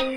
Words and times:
Hallo 0.00 0.16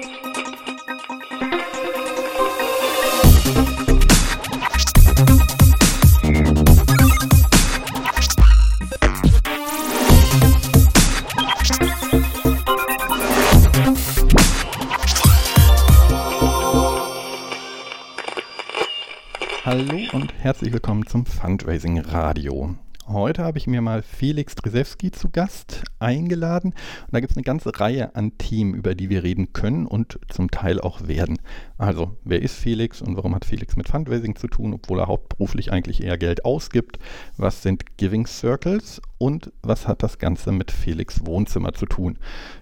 und 20.13 20.33
herzlich 20.39 20.71
willkommen 20.71 21.05
zum 21.07 21.25
Fundraising 21.25 21.99
Radio. 21.99 22.77
Heute 23.07 23.43
habe 23.43 23.57
ich 23.57 23.67
mir 23.67 23.81
mal 23.81 24.01
Felix 24.01 24.55
Dresewski 24.55 25.11
zu 25.11 25.29
Gast 25.29 25.83
eingeladen. 25.99 26.71
Und 26.71 27.13
da 27.13 27.19
gibt 27.19 27.31
es 27.31 27.37
eine 27.37 27.43
ganze 27.43 27.77
Reihe 27.77 28.15
an 28.15 28.37
Themen, 28.37 28.73
über 28.73 28.95
die 28.95 29.09
wir 29.09 29.23
reden 29.23 29.51
können 29.51 29.85
und 29.85 30.19
zum 30.29 30.49
Teil 30.49 30.79
auch 30.79 31.05
werden. 31.05 31.39
Also, 31.77 32.15
wer 32.23 32.41
ist 32.41 32.55
Felix 32.55 33.01
und 33.01 33.17
warum 33.17 33.35
hat 33.35 33.43
Felix 33.43 33.75
mit 33.75 33.89
Fundraising 33.89 34.37
zu 34.37 34.47
tun, 34.47 34.73
obwohl 34.73 34.99
er 34.99 35.07
hauptberuflich 35.07 35.73
eigentlich 35.73 36.01
eher 36.01 36.17
Geld 36.17 36.45
ausgibt? 36.45 36.97
Was 37.35 37.61
sind 37.61 37.97
Giving 37.97 38.25
Circles 38.25 39.01
und 39.17 39.51
was 39.61 39.85
hat 39.85 40.01
das 40.01 40.17
Ganze 40.17 40.53
mit 40.53 40.71
Felix 40.71 41.25
Wohnzimmer 41.25 41.73
zu 41.73 41.85
tun? 41.85 42.17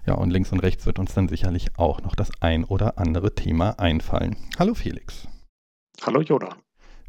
Ja, 0.06 0.14
und 0.14 0.30
links 0.30 0.50
und 0.50 0.58
rechts 0.58 0.86
wird 0.86 0.98
uns 0.98 1.14
dann 1.14 1.28
sicherlich 1.28 1.78
auch 1.78 2.02
noch 2.02 2.16
das 2.16 2.32
ein 2.40 2.64
oder 2.64 2.98
andere 2.98 3.36
Thema 3.36 3.78
einfallen. 3.78 4.36
Hallo 4.58 4.74
Felix. 4.74 5.28
Hallo 6.04 6.20
Joda. 6.20 6.56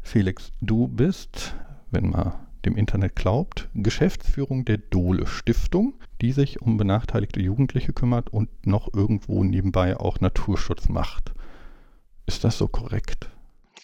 Felix, 0.02 0.52
du 0.60 0.86
bist, 0.86 1.56
wenn 1.90 2.10
man 2.10 2.43
dem 2.66 2.76
Internet 2.76 3.16
glaubt, 3.16 3.68
Geschäftsführung 3.74 4.64
der 4.64 4.78
Dole 4.78 5.26
Stiftung, 5.26 5.94
die 6.20 6.32
sich 6.32 6.62
um 6.62 6.76
benachteiligte 6.76 7.40
Jugendliche 7.40 7.92
kümmert 7.92 8.30
und 8.30 8.48
noch 8.66 8.92
irgendwo 8.92 9.44
nebenbei 9.44 9.96
auch 9.96 10.20
Naturschutz 10.20 10.88
macht. 10.88 11.32
Ist 12.26 12.44
das 12.44 12.58
so 12.58 12.68
korrekt? 12.68 13.28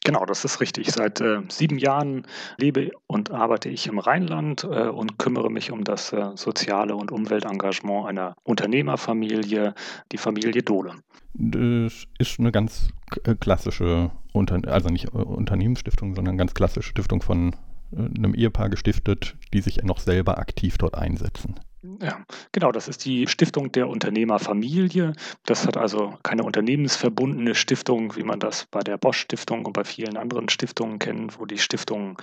Genau, 0.04 0.24
das 0.24 0.44
ist 0.46 0.60
richtig. 0.60 0.90
Seit 0.90 1.20
äh, 1.20 1.42
sieben 1.48 1.78
Jahren 1.78 2.26
lebe 2.56 2.90
und 3.06 3.30
arbeite 3.30 3.68
ich 3.68 3.86
im 3.86 3.98
Rheinland 3.98 4.64
äh, 4.64 4.88
und 4.88 5.18
kümmere 5.18 5.50
mich 5.50 5.70
um 5.72 5.84
das 5.84 6.12
äh, 6.12 6.30
soziale 6.36 6.96
und 6.96 7.12
Umweltengagement 7.12 8.06
einer 8.06 8.34
Unternehmerfamilie, 8.44 9.74
die 10.10 10.16
Familie 10.16 10.62
Dole. 10.62 10.94
Das 11.34 12.06
ist 12.18 12.40
eine 12.40 12.50
ganz 12.50 12.88
äh, 13.24 13.34
klassische, 13.34 14.10
Unter 14.32 14.60
also 14.72 14.88
nicht 14.88 15.08
äh, 15.08 15.18
Unternehmensstiftung, 15.18 16.14
sondern 16.14 16.38
ganz 16.38 16.54
klassische 16.54 16.88
Stiftung 16.88 17.20
von 17.20 17.54
einem 17.96 18.34
Ehepaar 18.34 18.70
gestiftet, 18.70 19.36
die 19.52 19.60
sich 19.60 19.82
noch 19.82 19.98
selber 19.98 20.38
aktiv 20.38 20.78
dort 20.78 20.94
einsetzen. 20.94 21.56
Ja, 22.02 22.24
genau, 22.52 22.72
das 22.72 22.88
ist 22.88 23.06
die 23.06 23.26
Stiftung 23.26 23.72
der 23.72 23.88
Unternehmerfamilie. 23.88 25.14
Das 25.46 25.66
hat 25.66 25.78
also 25.78 26.18
keine 26.22 26.42
unternehmensverbundene 26.42 27.54
Stiftung, 27.54 28.14
wie 28.16 28.22
man 28.22 28.38
das 28.38 28.66
bei 28.70 28.80
der 28.80 28.98
Bosch 28.98 29.20
Stiftung 29.20 29.64
und 29.64 29.72
bei 29.72 29.84
vielen 29.84 30.18
anderen 30.18 30.50
Stiftungen 30.50 30.98
kennt, 30.98 31.38
wo 31.40 31.46
die 31.46 31.58
Stiftungen 31.58 32.16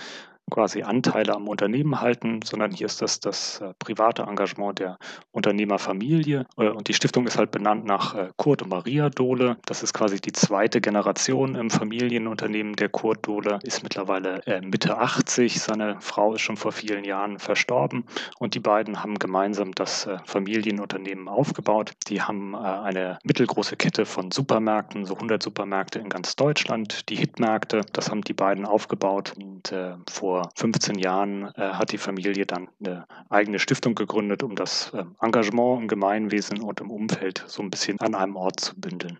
quasi 0.49 0.81
Anteile 0.83 1.35
am 1.35 1.47
Unternehmen 1.47 1.99
halten, 1.99 2.39
sondern 2.43 2.71
hier 2.71 2.85
ist 2.85 3.01
das 3.01 3.19
das 3.19 3.59
äh, 3.59 3.73
private 3.79 4.23
Engagement 4.23 4.79
der 4.79 4.97
Unternehmerfamilie. 5.31 6.45
Äh, 6.57 6.69
und 6.69 6.87
die 6.87 6.93
Stiftung 6.93 7.27
ist 7.27 7.37
halt 7.37 7.51
benannt 7.51 7.85
nach 7.85 8.15
äh, 8.15 8.29
Kurt 8.37 8.61
und 8.61 8.69
Maria 8.69 9.09
Dohle. 9.09 9.57
Das 9.65 9.83
ist 9.83 9.93
quasi 9.93 10.21
die 10.21 10.31
zweite 10.31 10.79
Generation 10.79 11.55
im 11.55 11.69
Familienunternehmen. 11.69 12.75
Der 12.75 12.89
Kurt 12.89 13.27
Dohle 13.27 13.59
ist 13.63 13.83
mittlerweile 13.83 14.41
Mitte 14.63 14.97
80. 14.97 15.59
Seine 15.59 15.99
Frau 15.99 16.33
ist 16.33 16.41
schon 16.41 16.57
vor 16.57 16.71
vielen 16.71 17.03
Jahren 17.03 17.39
verstorben. 17.39 18.05
Und 18.39 18.55
die 18.55 18.59
beiden 18.59 19.03
haben 19.03 19.19
gemeinsam 19.19 19.73
das 19.73 20.07
Familienunternehmen 20.25 21.27
aufgebaut. 21.27 21.93
Die 22.07 22.21
haben 22.21 22.55
eine 22.55 23.19
mittelgroße 23.23 23.75
Kette 23.75 24.05
von 24.05 24.31
Supermärkten, 24.31 25.05
so 25.05 25.15
100 25.15 25.41
Supermärkte 25.41 25.99
in 25.99 26.09
ganz 26.09 26.35
Deutschland. 26.35 27.09
Die 27.09 27.15
Hitmärkte, 27.15 27.81
das 27.93 28.09
haben 28.09 28.21
die 28.21 28.33
beiden 28.33 28.65
aufgebaut. 28.65 29.33
Und 29.37 29.73
vor 30.09 30.36
vor 30.37 30.52
15 30.55 30.99
Jahren 30.99 31.52
äh, 31.55 31.73
hat 31.73 31.92
die 31.92 31.98
Familie 31.98 32.45
dann 32.45 32.67
eine 32.80 33.05
eigene 33.30 33.59
Stiftung 33.59 33.95
gegründet, 33.95 34.43
um 34.43 34.55
das 34.55 34.92
äh, 34.93 35.03
Engagement 35.21 35.81
im 35.81 35.87
Gemeinwesen 35.87 36.61
und 36.61 36.80
im 36.81 36.92
Umfeld 36.92 37.43
so 37.48 37.64
ein 37.64 37.70
bisschen 37.70 37.99
an 37.99 38.14
einem 38.14 38.36
Ort 38.36 38.59
zu 38.59 38.80
bündeln. 38.80 39.20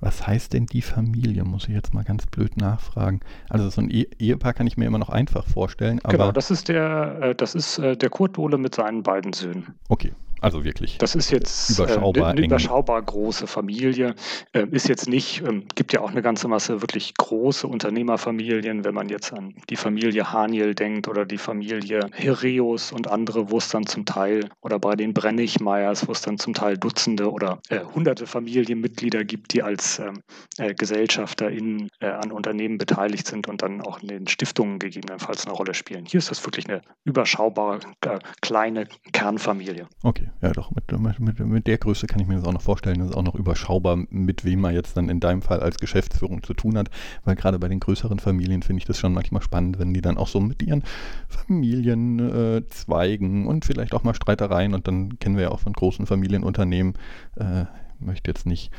Was 0.00 0.26
heißt 0.26 0.52
denn 0.52 0.66
die 0.66 0.82
Familie, 0.82 1.44
muss 1.44 1.68
ich 1.68 1.74
jetzt 1.74 1.92
mal 1.92 2.04
ganz 2.04 2.24
blöd 2.26 2.56
nachfragen. 2.56 3.20
Also 3.48 3.68
so 3.68 3.80
ein 3.80 3.90
e 3.90 4.06
Ehepaar 4.18 4.54
kann 4.54 4.68
ich 4.68 4.76
mir 4.76 4.86
immer 4.86 4.98
noch 4.98 5.08
einfach 5.08 5.44
vorstellen. 5.44 6.00
genau, 6.08 6.30
das 6.30 6.52
ist 6.52 6.68
der, 6.68 7.18
äh, 7.20 7.34
das 7.34 7.54
ist 7.54 7.78
äh, 7.78 7.96
der 7.96 8.08
Kurt 8.08 8.36
Dohle 8.36 8.58
mit 8.58 8.74
seinen 8.76 9.02
beiden 9.02 9.32
Söhnen. 9.32 9.74
Okay, 9.88 10.12
also 10.40 10.64
wirklich. 10.64 10.98
Das 10.98 11.14
ist 11.14 11.30
jetzt 11.30 11.70
überschaubar, 11.70 12.28
äh, 12.28 12.30
eine 12.30 12.44
überschaubar 12.44 13.02
große 13.02 13.46
Familie. 13.46 14.14
Äh, 14.52 14.66
ist 14.70 14.88
jetzt 14.88 15.08
nicht, 15.08 15.42
ähm, 15.42 15.64
gibt 15.74 15.92
ja 15.92 16.00
auch 16.00 16.10
eine 16.10 16.22
ganze 16.22 16.48
Masse 16.48 16.80
wirklich 16.80 17.14
große 17.14 17.66
Unternehmerfamilien, 17.66 18.84
wenn 18.84 18.94
man 18.94 19.08
jetzt 19.08 19.32
an 19.32 19.54
die 19.68 19.76
Familie 19.76 20.32
Haniel 20.32 20.74
denkt 20.74 21.08
oder 21.08 21.24
die 21.24 21.38
Familie 21.38 22.08
Hereus 22.12 22.92
und 22.92 23.08
andere, 23.08 23.50
wo 23.50 23.58
es 23.58 23.68
dann 23.68 23.86
zum 23.86 24.04
Teil, 24.04 24.48
oder 24.60 24.78
bei 24.78 24.94
den 24.94 25.12
Brennigmeyers, 25.12 26.06
wo 26.06 26.12
es 26.12 26.22
dann 26.22 26.38
zum 26.38 26.54
Teil 26.54 26.76
Dutzende 26.78 27.30
oder 27.30 27.60
äh, 27.68 27.80
hunderte 27.94 28.26
Familienmitglieder 28.26 29.24
gibt, 29.24 29.52
die 29.52 29.62
als 29.62 29.98
ähm, 29.98 30.20
äh, 30.58 30.74
Gesellschafter 30.74 31.50
in, 31.50 31.88
äh, 32.00 32.06
an 32.06 32.32
Unternehmen 32.32 32.78
beteiligt 32.78 33.26
sind 33.26 33.48
und 33.48 33.62
dann 33.62 33.80
auch 33.80 34.00
in 34.02 34.08
den 34.08 34.28
Stiftungen 34.28 34.78
gegebenenfalls 34.78 35.46
eine 35.46 35.54
Rolle 35.54 35.74
spielen. 35.74 36.04
Hier 36.06 36.18
ist 36.18 36.30
das 36.30 36.44
wirklich 36.44 36.68
eine 36.68 36.82
überschaubare 37.04 37.80
äh, 38.02 38.18
kleine 38.40 38.86
Kernfamilie. 39.12 39.88
Okay 40.02 40.27
ja 40.40 40.52
doch, 40.52 40.70
mit, 40.70 40.84
mit, 41.20 41.40
mit 41.40 41.66
der 41.66 41.78
Größe 41.78 42.06
kann 42.06 42.20
ich 42.20 42.28
mir 42.28 42.36
das 42.36 42.44
auch 42.44 42.52
noch 42.52 42.62
vorstellen. 42.62 43.00
Das 43.00 43.10
ist 43.10 43.16
auch 43.16 43.22
noch 43.22 43.34
überschaubar, 43.34 43.96
mit 44.10 44.44
wem 44.44 44.60
man 44.60 44.74
jetzt 44.74 44.96
dann 44.96 45.08
in 45.08 45.20
deinem 45.20 45.42
Fall 45.42 45.60
als 45.60 45.78
Geschäftsführung 45.78 46.42
zu 46.42 46.54
tun 46.54 46.78
hat. 46.78 46.90
Weil 47.24 47.36
gerade 47.36 47.58
bei 47.58 47.68
den 47.68 47.80
größeren 47.80 48.18
Familien 48.18 48.62
finde 48.62 48.78
ich 48.78 48.86
das 48.86 48.98
schon 48.98 49.12
manchmal 49.12 49.42
spannend, 49.42 49.78
wenn 49.78 49.94
die 49.94 50.00
dann 50.00 50.16
auch 50.16 50.28
so 50.28 50.40
mit 50.40 50.62
ihren 50.62 50.82
Familienzweigen 51.28 53.44
äh, 53.44 53.48
und 53.48 53.64
vielleicht 53.64 53.94
auch 53.94 54.04
mal 54.04 54.14
Streitereien 54.14 54.74
und 54.74 54.88
dann 54.88 55.18
kennen 55.18 55.36
wir 55.36 55.44
ja 55.44 55.50
auch 55.50 55.60
von 55.60 55.72
großen 55.72 56.06
Familienunternehmen, 56.06 56.94
äh, 57.36 57.64
möchte 58.00 58.30
jetzt 58.30 58.46
nicht 58.46 58.70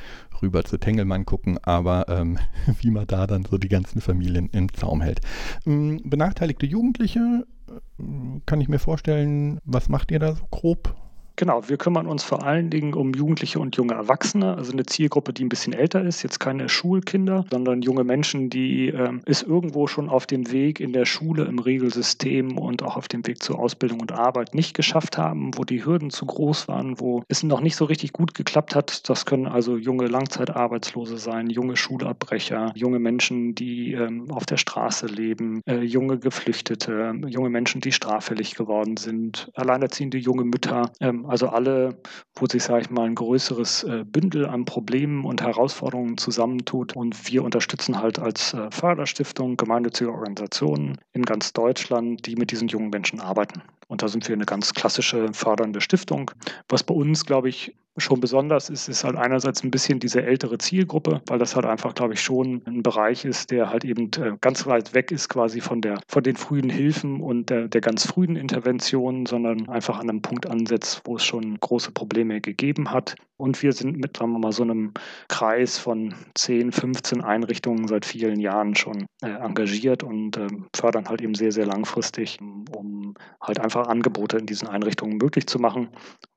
rüber 0.41 0.63
zu 0.63 0.77
Tengelmann 0.77 1.25
gucken, 1.25 1.57
aber 1.61 2.07
ähm, 2.09 2.37
wie 2.81 2.91
man 2.91 3.07
da 3.07 3.27
dann 3.27 3.45
so 3.45 3.57
die 3.57 3.69
ganzen 3.69 4.01
Familien 4.01 4.49
im 4.51 4.73
Zaum 4.73 5.01
hält. 5.01 5.21
Ähm, 5.65 6.01
benachteiligte 6.03 6.65
Jugendliche, 6.65 7.45
äh, 7.67 8.01
kann 8.45 8.61
ich 8.61 8.69
mir 8.69 8.79
vorstellen, 8.79 9.59
was 9.65 9.89
macht 9.89 10.11
ihr 10.11 10.19
da 10.19 10.33
so 10.33 10.45
grob? 10.49 10.95
Genau, 11.39 11.69
wir 11.69 11.77
kümmern 11.77 12.05
uns 12.05 12.21
vor 12.25 12.43
allen 12.43 12.69
Dingen 12.69 12.93
um 12.93 13.13
Jugendliche 13.13 13.61
und 13.61 13.77
junge 13.77 13.93
Erwachsene, 13.93 14.57
also 14.57 14.73
eine 14.73 14.85
Zielgruppe, 14.85 15.31
die 15.31 15.45
ein 15.45 15.47
bisschen 15.47 15.71
älter 15.71 16.03
ist, 16.03 16.21
jetzt 16.21 16.41
keine 16.41 16.67
Schulkinder, 16.67 17.45
sondern 17.49 17.81
junge 17.81 18.03
Menschen, 18.03 18.49
die 18.49 18.89
äh, 18.89 19.13
es 19.25 19.41
irgendwo 19.41 19.87
schon 19.87 20.09
auf 20.09 20.27
dem 20.27 20.51
Weg 20.51 20.81
in 20.81 20.91
der 20.91 21.05
Schule, 21.05 21.45
im 21.45 21.59
Regelsystem 21.59 22.57
und 22.57 22.83
auch 22.83 22.97
auf 22.97 23.07
dem 23.07 23.25
Weg 23.25 23.41
zur 23.41 23.57
Ausbildung 23.57 24.01
und 24.01 24.11
Arbeit 24.11 24.53
nicht 24.53 24.75
geschafft 24.75 25.17
haben, 25.17 25.57
wo 25.57 25.63
die 25.63 25.85
Hürden 25.85 26.09
zu 26.09 26.25
groß 26.25 26.67
waren, 26.67 26.99
wo 26.99 27.23
es 27.29 27.41
noch 27.41 27.61
nicht 27.61 27.77
so 27.77 27.85
richtig 27.85 28.11
gut 28.11 28.33
geklappt 28.33 28.75
hat. 28.75 29.09
Das 29.09 29.25
können 29.25 29.47
also 29.47 29.77
junge 29.77 30.07
Langzeitarbeitslose 30.07 31.17
sein, 31.17 31.49
junge 31.49 31.77
Schulabbrecher, 31.77 32.73
junge 32.75 32.99
Menschen, 32.99 33.55
die 33.55 33.93
ähm, 33.93 34.29
auf 34.29 34.45
der 34.45 34.57
Straße 34.57 35.05
leben, 35.05 35.61
äh, 35.65 35.79
junge 35.83 36.19
Geflüchtete, 36.19 37.13
junge 37.27 37.49
Menschen, 37.49 37.79
die 37.79 37.93
straffällig 37.93 38.55
geworden 38.55 38.97
sind, 38.97 39.49
alleinerziehende 39.53 40.17
junge 40.17 40.43
Mütter. 40.43 40.91
Ähm, 40.99 41.28
also 41.29 41.49
alle, 41.49 42.01
wo 42.35 42.47
sich, 42.47 42.63
sage 42.63 42.81
ich 42.81 42.89
mal, 42.89 43.05
ein 43.05 43.15
größeres 43.15 43.83
äh, 43.83 44.03
Bündel 44.05 44.45
an 44.45 44.65
Problemen 44.65 45.25
und 45.25 45.41
Herausforderungen 45.41 46.17
zusammentut. 46.17 46.95
Und 46.95 47.31
wir 47.31 47.43
unterstützen 47.43 48.01
halt 48.01 48.19
als 48.19 48.53
äh, 48.53 48.69
Förderstiftung 48.71 49.55
gemeinnützige 49.55 50.11
Organisationen 50.11 50.97
in 51.13 51.23
ganz 51.23 51.53
Deutschland, 51.53 52.25
die 52.25 52.35
mit 52.35 52.51
diesen 52.51 52.67
jungen 52.67 52.89
Menschen 52.89 53.21
arbeiten. 53.21 53.61
Und 53.87 54.01
da 54.01 54.07
sind 54.07 54.27
wir 54.27 54.35
eine 54.35 54.45
ganz 54.45 54.73
klassische 54.73 55.33
fördernde 55.33 55.81
Stiftung. 55.81 56.31
Was 56.67 56.83
bei 56.83 56.93
uns, 56.93 57.25
glaube 57.25 57.49
ich, 57.49 57.75
schon 57.99 58.19
besonders 58.19 58.69
ist, 58.69 58.87
ist 58.87 59.03
halt 59.03 59.15
einerseits 59.15 59.63
ein 59.63 59.71
bisschen 59.71 59.99
diese 59.99 60.23
ältere 60.23 60.57
Zielgruppe, 60.57 61.21
weil 61.27 61.39
das 61.39 61.55
halt 61.55 61.65
einfach, 61.65 61.93
glaube 61.95 62.13
ich, 62.13 62.21
schon 62.21 62.61
ein 62.65 62.83
Bereich 62.83 63.25
ist, 63.25 63.51
der 63.51 63.69
halt 63.69 63.85
eben 63.85 64.09
äh, 64.17 64.37
ganz 64.41 64.65
weit 64.65 64.93
weg 64.93 65.11
ist 65.11 65.29
quasi 65.29 65.61
von 65.61 65.81
der, 65.81 65.99
von 66.07 66.23
den 66.23 66.35
frühen 66.35 66.69
Hilfen 66.69 67.21
und 67.21 67.49
der, 67.49 67.67
der 67.67 67.81
ganz 67.81 68.05
frühen 68.05 68.35
Interventionen, 68.35 69.25
sondern 69.25 69.69
einfach 69.69 69.99
an 69.99 70.09
einem 70.09 70.21
Punkt 70.21 70.47
ansetzt, 70.47 71.01
wo 71.05 71.15
es 71.15 71.23
schon 71.23 71.59
große 71.59 71.91
Probleme 71.91 72.41
gegeben 72.41 72.91
hat. 72.91 73.15
Und 73.37 73.63
wir 73.63 73.71
sind 73.71 73.97
mit, 73.97 74.17
sagen 74.17 74.33
wir 74.33 74.39
mal, 74.39 74.51
so 74.51 74.63
einem 74.63 74.93
Kreis 75.29 75.77
von 75.77 76.13
10, 76.35 76.73
15 76.73 77.21
Einrichtungen 77.21 77.87
seit 77.87 78.05
vielen 78.05 78.39
Jahren 78.41 78.75
schon 78.75 79.05
äh, 79.21 79.29
engagiert 79.29 80.03
und 80.03 80.35
äh, 80.35 80.47
fördern 80.75 81.07
halt 81.07 81.21
eben 81.21 81.35
sehr, 81.35 81.53
sehr 81.53 81.65
langfristig, 81.65 82.39
um 82.41 83.13
halt 83.41 83.61
einfach 83.61 83.87
Angebote 83.87 84.37
in 84.37 84.45
diesen 84.45 84.67
Einrichtungen 84.67 85.17
möglich 85.17 85.47
zu 85.47 85.57
machen, 85.57 85.87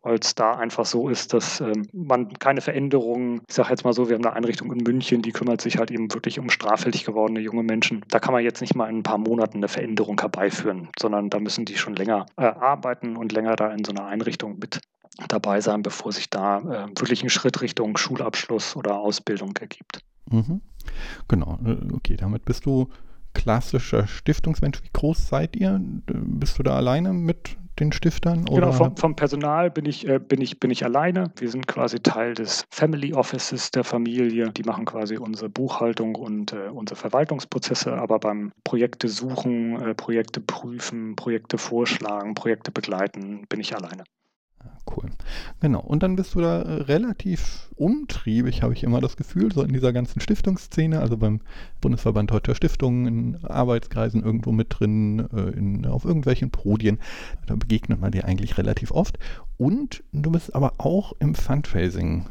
weil 0.03 0.19
es 0.21 0.37
da 0.37 0.53
einfach 0.53 0.87
so 0.87 1.09
ist, 1.09 1.35
dass 1.35 1.52
äh, 1.61 1.73
man 1.93 2.33
keine 2.35 2.61
Veränderungen, 2.61 3.43
ich 3.49 3.55
sage 3.55 3.71
jetzt 3.71 3.85
mal 3.85 3.93
so, 3.93 4.09
wir 4.09 4.17
haben 4.17 4.25
eine 4.25 4.35
Einrichtung 4.35 4.73
in 4.73 4.79
München, 4.79 5.23
die 5.23 5.33
kümmert 5.33 5.61
sich 5.61 5.79
halt 5.79 5.91
eben 5.91 6.13
wirklich 6.13 6.39
um 6.39 6.51
straffällig 6.51 7.05
gewordene 7.05 7.41
junge 7.41 7.63
Menschen. 7.63 8.05
Da 8.09 8.19
kann 8.19 8.33
man 8.33 8.43
jetzt 8.43 8.61
nicht 8.61 8.75
mal 8.75 8.89
in 8.89 8.99
ein 8.99 9.03
paar 9.03 9.19
Monaten 9.19 9.59
eine 9.59 9.69
Veränderung 9.69 10.21
herbeiführen, 10.21 10.89
sondern 10.99 11.31
da 11.31 11.39
müssen 11.39 11.65
die 11.65 11.77
schon 11.77 11.95
länger 11.97 12.27
äh, 12.37 12.45
arbeiten 12.45 13.17
und 13.17 13.33
länger 13.33 13.57
da 13.57 13.73
in 13.73 13.85
so 13.85 13.93
einer 13.93 14.07
Einrichtung 14.07 14.59
mit 14.59 14.81
dabei 15.29 15.61
sein, 15.61 15.83
bevor 15.83 16.13
sich 16.13 16.31
da 16.31 16.59
äh, 16.59 16.89
wirklich 16.99 17.23
ein 17.23 17.31
Schritt 17.31 17.61
Richtung 17.61 17.97
Schulabschluss 17.97 18.77
oder 18.77 18.99
Ausbildung 18.99 19.55
ergibt. 19.59 20.01
Mhm. 20.31 20.61
Genau, 21.29 21.59
äh, 21.65 21.77
okay, 21.93 22.17
damit 22.17 22.45
bist 22.45 22.67
du 22.67 22.89
klassischer 23.35 24.07
Stiftungsmensch. 24.07 24.83
Wie 24.83 24.91
groß 24.93 25.29
seid 25.29 25.57
ihr? 25.57 25.81
Bist 26.07 26.59
du 26.59 26.63
da 26.63 26.77
alleine 26.77 27.13
mit 27.13 27.57
den 27.79 27.93
Stiftern? 27.93 28.45
Genau, 28.45 28.53
oder? 28.53 28.67
Genau, 28.67 28.73
vom, 28.73 28.97
vom 28.97 29.17
Personal 29.17 29.71
bin 29.71 29.87
ich, 29.87 30.07
äh, 30.07 30.19
bin, 30.19 30.41
ich, 30.41 30.61
bin 30.61 30.71
ich 30.71 30.85
alleine. 30.85 31.33
Wir 31.37 31.49
sind 31.49 31.67
quasi 31.67 32.01
Teil 32.01 32.35
des 32.35 32.65
Family 32.71 33.15
Offices 33.15 33.71
der 33.71 33.85
Familie. 33.85 34.51
Die 34.51 34.63
machen 34.63 34.85
quasi 34.85 35.17
unsere 35.17 35.49
Buchhaltung 35.49 36.15
und 36.15 36.53
äh, 36.53 36.69
unsere 36.73 36.99
Verwaltungsprozesse, 36.99 37.93
aber 37.93 38.19
beim 38.19 38.53
Projekte 38.65 39.09
suchen, 39.09 39.81
äh, 39.81 39.95
Projekte 39.95 40.41
prüfen, 40.41 41.17
Projekte 41.17 41.59
vorschlagen, 41.59 42.35
Projekte 42.35 42.71
begleiten, 42.71 43.45
bin 43.49 43.61
ich 43.61 43.75
alleine. 43.75 44.05
Cool. 44.95 45.11
Genau. 45.61 45.81
Und 45.81 46.03
dann 46.03 46.17
bist 46.17 46.35
du 46.35 46.41
da 46.41 46.63
äh, 46.63 46.83
relativ 46.83 47.71
umtriebig, 47.77 48.63
habe 48.63 48.75
ich 48.75 48.83
immer 48.83 49.01
das 49.01 49.17
Gefühl, 49.17 49.53
so 49.53 49.63
in 49.63 49.73
dieser 49.73 49.93
ganzen 49.93 50.21
Stiftungsszene, 50.21 51.01
also 51.01 51.17
beim 51.17 51.41
Bundesverband 51.81 52.31
Deutscher 52.31 52.55
Stiftungen, 52.55 53.07
in 53.07 53.45
Arbeitskreisen 53.45 54.23
irgendwo 54.23 54.53
mit 54.53 54.69
drin, 54.71 55.29
äh, 55.35 55.51
in, 55.51 55.87
auf 55.87 56.05
irgendwelchen 56.05 56.51
Podien. 56.51 56.99
Da 57.47 57.55
begegnet 57.55 58.01
man 58.01 58.13
dir 58.13 58.25
eigentlich 58.25 58.59
relativ 58.59 58.91
oft. 58.91 59.19
Und 59.57 60.03
du 60.13 60.31
bist 60.31 60.55
aber 60.55 60.75
auch 60.79 61.13
im 61.21 61.35
Fundraising 61.35 62.27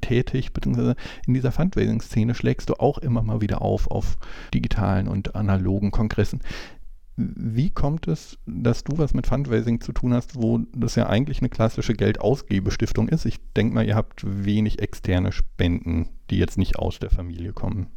tätig, 0.00 0.52
beziehungsweise 0.52 0.96
in 1.26 1.34
dieser 1.34 1.52
Fundraising-Szene 1.52 2.34
schlägst 2.34 2.68
du 2.68 2.74
auch 2.74 2.98
immer 2.98 3.22
mal 3.22 3.40
wieder 3.40 3.62
auf, 3.62 3.90
auf 3.90 4.16
digitalen 4.54 5.08
und 5.08 5.34
analogen 5.34 5.90
Kongressen. 5.90 6.40
Wie 7.16 7.70
kommt 7.70 8.08
es, 8.08 8.38
dass 8.46 8.84
du 8.84 8.96
was 8.96 9.12
mit 9.12 9.26
Fundraising 9.26 9.80
zu 9.80 9.92
tun 9.92 10.14
hast, 10.14 10.34
wo 10.34 10.60
das 10.74 10.94
ja 10.94 11.08
eigentlich 11.08 11.40
eine 11.40 11.50
klassische 11.50 11.92
Geldausgebestiftung 11.92 13.08
ist? 13.08 13.26
Ich 13.26 13.38
denke 13.54 13.74
mal, 13.74 13.86
ihr 13.86 13.96
habt 13.96 14.22
wenig 14.24 14.80
externe 14.80 15.32
Spenden, 15.32 16.08
die 16.30 16.38
jetzt 16.38 16.56
nicht 16.56 16.76
aus 16.76 16.98
der 16.98 17.10
Familie 17.10 17.52
kommen. 17.52 17.88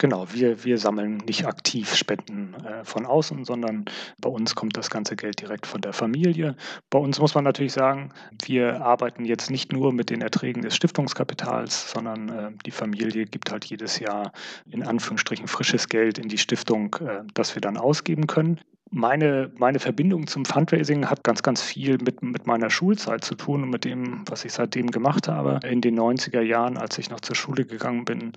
Genau, 0.00 0.32
wir, 0.32 0.64
wir 0.64 0.78
sammeln 0.78 1.18
nicht 1.26 1.44
aktiv 1.44 1.94
Spenden 1.94 2.54
äh, 2.64 2.84
von 2.84 3.04
außen, 3.04 3.44
sondern 3.44 3.84
bei 4.18 4.30
uns 4.30 4.54
kommt 4.54 4.78
das 4.78 4.88
ganze 4.88 5.14
Geld 5.14 5.42
direkt 5.42 5.66
von 5.66 5.82
der 5.82 5.92
Familie. 5.92 6.56
Bei 6.88 6.98
uns 6.98 7.20
muss 7.20 7.34
man 7.34 7.44
natürlich 7.44 7.74
sagen, 7.74 8.10
wir 8.46 8.80
arbeiten 8.80 9.26
jetzt 9.26 9.50
nicht 9.50 9.72
nur 9.72 9.92
mit 9.92 10.08
den 10.08 10.22
Erträgen 10.22 10.62
des 10.62 10.74
Stiftungskapitals, 10.74 11.90
sondern 11.90 12.28
äh, 12.30 12.50
die 12.64 12.70
Familie 12.70 13.26
gibt 13.26 13.52
halt 13.52 13.66
jedes 13.66 13.98
Jahr 13.98 14.32
in 14.70 14.82
Anführungsstrichen 14.82 15.48
frisches 15.48 15.86
Geld 15.90 16.16
in 16.18 16.30
die 16.30 16.38
Stiftung, 16.38 16.96
äh, 17.00 17.20
das 17.34 17.54
wir 17.54 17.60
dann 17.60 17.76
ausgeben 17.76 18.26
können. 18.26 18.58
Meine, 18.92 19.52
meine 19.56 19.78
Verbindung 19.78 20.26
zum 20.26 20.44
Fundraising 20.44 21.08
hat 21.08 21.22
ganz, 21.22 21.42
ganz 21.42 21.62
viel 21.62 21.98
mit, 21.98 22.22
mit 22.22 22.46
meiner 22.46 22.70
Schulzeit 22.70 23.22
zu 23.22 23.36
tun 23.36 23.62
und 23.62 23.70
mit 23.70 23.84
dem, 23.84 24.24
was 24.28 24.44
ich 24.44 24.52
seitdem 24.52 24.90
gemacht 24.90 25.28
habe. 25.28 25.60
In 25.64 25.80
den 25.80 25.96
90er 25.96 26.40
Jahren, 26.40 26.76
als 26.76 26.98
ich 26.98 27.08
noch 27.08 27.20
zur 27.20 27.36
Schule 27.36 27.66
gegangen 27.66 28.04
bin, 28.04 28.32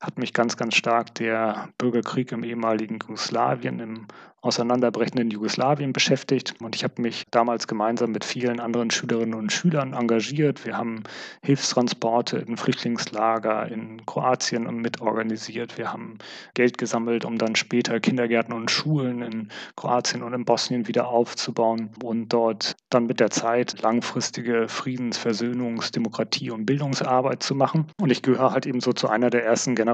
hat 0.00 0.18
mich 0.18 0.32
ganz, 0.32 0.56
ganz 0.56 0.74
stark 0.74 1.14
der 1.14 1.68
Bürgerkrieg 1.78 2.32
im 2.32 2.44
ehemaligen 2.44 2.98
Jugoslawien, 3.00 3.80
im 3.80 4.06
auseinanderbrechenden 4.42 5.30
Jugoslawien 5.30 5.92
beschäftigt. 5.92 6.54
Und 6.60 6.76
ich 6.76 6.84
habe 6.84 7.02
mich 7.02 7.24
damals 7.30 7.66
gemeinsam 7.66 8.12
mit 8.12 8.24
vielen 8.24 8.60
anderen 8.60 8.90
Schülerinnen 8.90 9.34
und 9.34 9.50
Schülern 9.50 9.92
engagiert. 9.92 10.64
Wir 10.64 10.76
haben 10.76 11.02
Hilfstransporte 11.42 12.38
in 12.38 12.56
Flüchtlingslager 12.56 13.66
in 13.66 14.04
Kroatien 14.06 14.64
mitorganisiert. 14.76 15.76
Wir 15.78 15.92
haben 15.92 16.18
Geld 16.54 16.78
gesammelt, 16.78 17.24
um 17.24 17.38
dann 17.38 17.56
später 17.56 17.98
Kindergärten 17.98 18.54
und 18.54 18.70
Schulen 18.70 19.22
in 19.22 19.48
Kroatien 19.74 20.22
und 20.22 20.32
in 20.32 20.44
Bosnien 20.44 20.86
wieder 20.86 21.08
aufzubauen 21.08 21.90
und 22.02 22.28
dort 22.28 22.76
dann 22.90 23.06
mit 23.06 23.18
der 23.18 23.30
Zeit 23.30 23.82
langfristige 23.82 24.68
Friedens-, 24.68 25.18
Versöhnungs-, 25.18 25.90
Demokratie- 25.90 26.50
und 26.50 26.66
Bildungsarbeit 26.66 27.42
zu 27.42 27.56
machen. 27.56 27.86
Und 28.00 28.12
ich 28.12 28.22
gehöre 28.22 28.52
halt 28.52 28.66
eben 28.66 28.80
so 28.80 28.92
zu 28.92 29.08
einer 29.08 29.30
der 29.30 29.44
ersten 29.44 29.74
Generationen 29.74 29.85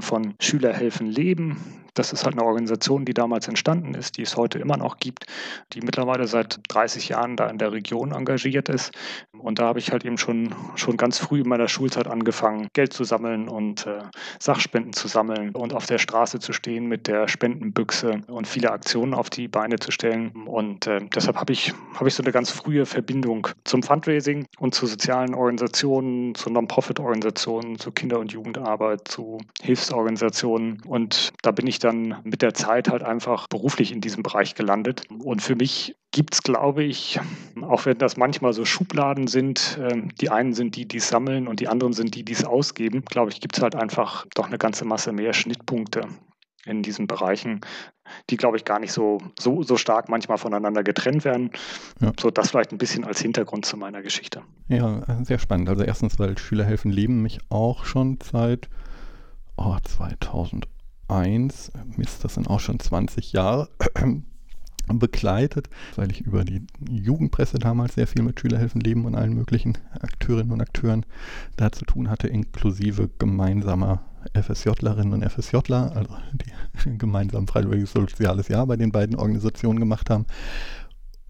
von 0.00 0.34
Schüler 0.40 0.72
helfen 0.72 1.06
Leben. 1.06 1.56
Das 1.94 2.12
ist 2.12 2.24
halt 2.24 2.34
eine 2.34 2.44
Organisation, 2.44 3.04
die 3.04 3.14
damals 3.14 3.46
entstanden 3.46 3.94
ist, 3.94 4.16
die 4.16 4.22
es 4.22 4.36
heute 4.36 4.58
immer 4.58 4.76
noch 4.76 4.98
gibt, 4.98 5.26
die 5.72 5.80
mittlerweile 5.80 6.26
seit 6.26 6.58
30 6.68 7.08
Jahren 7.08 7.36
da 7.36 7.48
in 7.48 7.58
der 7.58 7.70
Region 7.70 8.10
engagiert 8.10 8.68
ist. 8.68 8.90
Und 9.38 9.60
da 9.60 9.66
habe 9.66 9.78
ich 9.78 9.92
halt 9.92 10.04
eben 10.04 10.18
schon, 10.18 10.54
schon 10.74 10.96
ganz 10.96 11.18
früh 11.18 11.42
in 11.42 11.48
meiner 11.48 11.68
Schulzeit 11.68 12.08
angefangen, 12.08 12.66
Geld 12.72 12.92
zu 12.92 13.04
sammeln 13.04 13.48
und 13.48 13.86
äh, 13.86 14.00
Sachspenden 14.40 14.92
zu 14.92 15.06
sammeln 15.06 15.50
und 15.50 15.72
auf 15.72 15.86
der 15.86 15.98
Straße 15.98 16.40
zu 16.40 16.52
stehen 16.52 16.86
mit 16.86 17.06
der 17.06 17.28
Spendenbüchse 17.28 18.22
und 18.26 18.48
viele 18.48 18.72
Aktionen 18.72 19.14
auf 19.14 19.30
die 19.30 19.46
Beine 19.46 19.78
zu 19.78 19.92
stellen. 19.92 20.32
Und 20.46 20.88
äh, 20.88 21.00
deshalb 21.14 21.36
habe 21.36 21.52
ich, 21.52 21.72
hab 21.94 22.06
ich 22.08 22.14
so 22.14 22.24
eine 22.24 22.32
ganz 22.32 22.50
frühe 22.50 22.86
Verbindung 22.86 23.46
zum 23.62 23.84
Fundraising 23.84 24.46
und 24.58 24.74
zu 24.74 24.86
sozialen 24.86 25.34
Organisationen, 25.34 26.34
zu 26.34 26.50
Non-Profit-Organisationen, 26.50 27.78
zu 27.78 27.92
Kinder- 27.92 28.18
und 28.18 28.32
Jugendarbeit, 28.32 29.06
zu 29.06 29.33
Hilfsorganisationen. 29.62 30.82
Und 30.86 31.32
da 31.42 31.50
bin 31.50 31.66
ich 31.66 31.78
dann 31.78 32.16
mit 32.24 32.42
der 32.42 32.54
Zeit 32.54 32.88
halt 32.88 33.02
einfach 33.02 33.46
beruflich 33.48 33.92
in 33.92 34.00
diesem 34.00 34.22
Bereich 34.22 34.54
gelandet. 34.54 35.02
Und 35.10 35.42
für 35.42 35.56
mich 35.56 35.96
gibt 36.10 36.34
es, 36.34 36.42
glaube 36.42 36.84
ich, 36.84 37.18
auch 37.62 37.86
wenn 37.86 37.98
das 37.98 38.16
manchmal 38.16 38.52
so 38.52 38.64
Schubladen 38.64 39.26
sind, 39.26 39.78
äh, 39.80 40.02
die 40.20 40.30
einen 40.30 40.54
sind 40.54 40.76
die, 40.76 40.86
die 40.86 40.98
es 40.98 41.08
sammeln 41.08 41.48
und 41.48 41.60
die 41.60 41.68
anderen 41.68 41.92
sind 41.92 42.14
die, 42.14 42.24
die 42.24 42.32
es 42.32 42.44
ausgeben, 42.44 43.04
glaube 43.04 43.30
ich, 43.30 43.40
gibt 43.40 43.56
es 43.56 43.62
halt 43.62 43.74
einfach 43.74 44.26
doch 44.34 44.46
eine 44.46 44.58
ganze 44.58 44.84
Masse 44.84 45.12
mehr 45.12 45.32
Schnittpunkte 45.32 46.02
in 46.66 46.82
diesen 46.82 47.06
Bereichen, 47.06 47.60
die, 48.30 48.36
glaube 48.36 48.56
ich, 48.56 48.64
gar 48.64 48.78
nicht 48.78 48.92
so, 48.92 49.18
so, 49.38 49.62
so 49.62 49.76
stark 49.76 50.08
manchmal 50.08 50.38
voneinander 50.38 50.82
getrennt 50.82 51.24
werden. 51.24 51.50
Ja. 52.00 52.12
So 52.18 52.30
das 52.30 52.50
vielleicht 52.50 52.72
ein 52.72 52.78
bisschen 52.78 53.04
als 53.04 53.20
Hintergrund 53.20 53.64
zu 53.66 53.76
meiner 53.76 54.02
Geschichte. 54.02 54.42
Ja, 54.68 55.02
sehr 55.24 55.38
spannend. 55.38 55.68
Also 55.68 55.84
erstens, 55.84 56.18
weil 56.18 56.38
Schüler 56.38 56.64
helfen 56.64 56.90
leben 56.90 57.22
mich 57.22 57.38
auch 57.48 57.84
schon 57.84 58.18
seit 58.22 58.68
oh, 59.56 59.76
2001, 59.82 61.72
Mist, 61.96 62.24
das 62.24 62.34
sind 62.34 62.48
auch 62.48 62.60
schon 62.60 62.78
20 62.78 63.32
Jahre, 63.32 63.68
begleitet, 64.92 65.70
weil 65.96 66.10
ich 66.10 66.20
über 66.20 66.44
die 66.44 66.66
Jugendpresse 66.88 67.58
damals 67.58 67.94
sehr 67.94 68.06
viel 68.06 68.22
mit 68.22 68.38
Schülerhelfen 68.38 68.80
Leben 68.80 69.06
und 69.06 69.14
allen 69.14 69.34
möglichen 69.34 69.78
Akteurinnen 70.00 70.52
und 70.52 70.60
Akteuren 70.60 71.06
da 71.56 71.72
zu 71.72 71.86
tun 71.86 72.10
hatte, 72.10 72.28
inklusive 72.28 73.08
gemeinsamer 73.18 74.02
FSJlerinnen 74.34 75.12
und 75.12 75.30
FSJler, 75.30 75.96
also 75.96 76.16
die 76.32 76.98
gemeinsam 76.98 77.46
freiwilliges 77.46 77.92
soziales 77.92 78.48
Jahr 78.48 78.66
bei 78.66 78.76
den 78.76 78.92
beiden 78.92 79.16
Organisationen 79.16 79.80
gemacht 79.80 80.10
haben. 80.10 80.26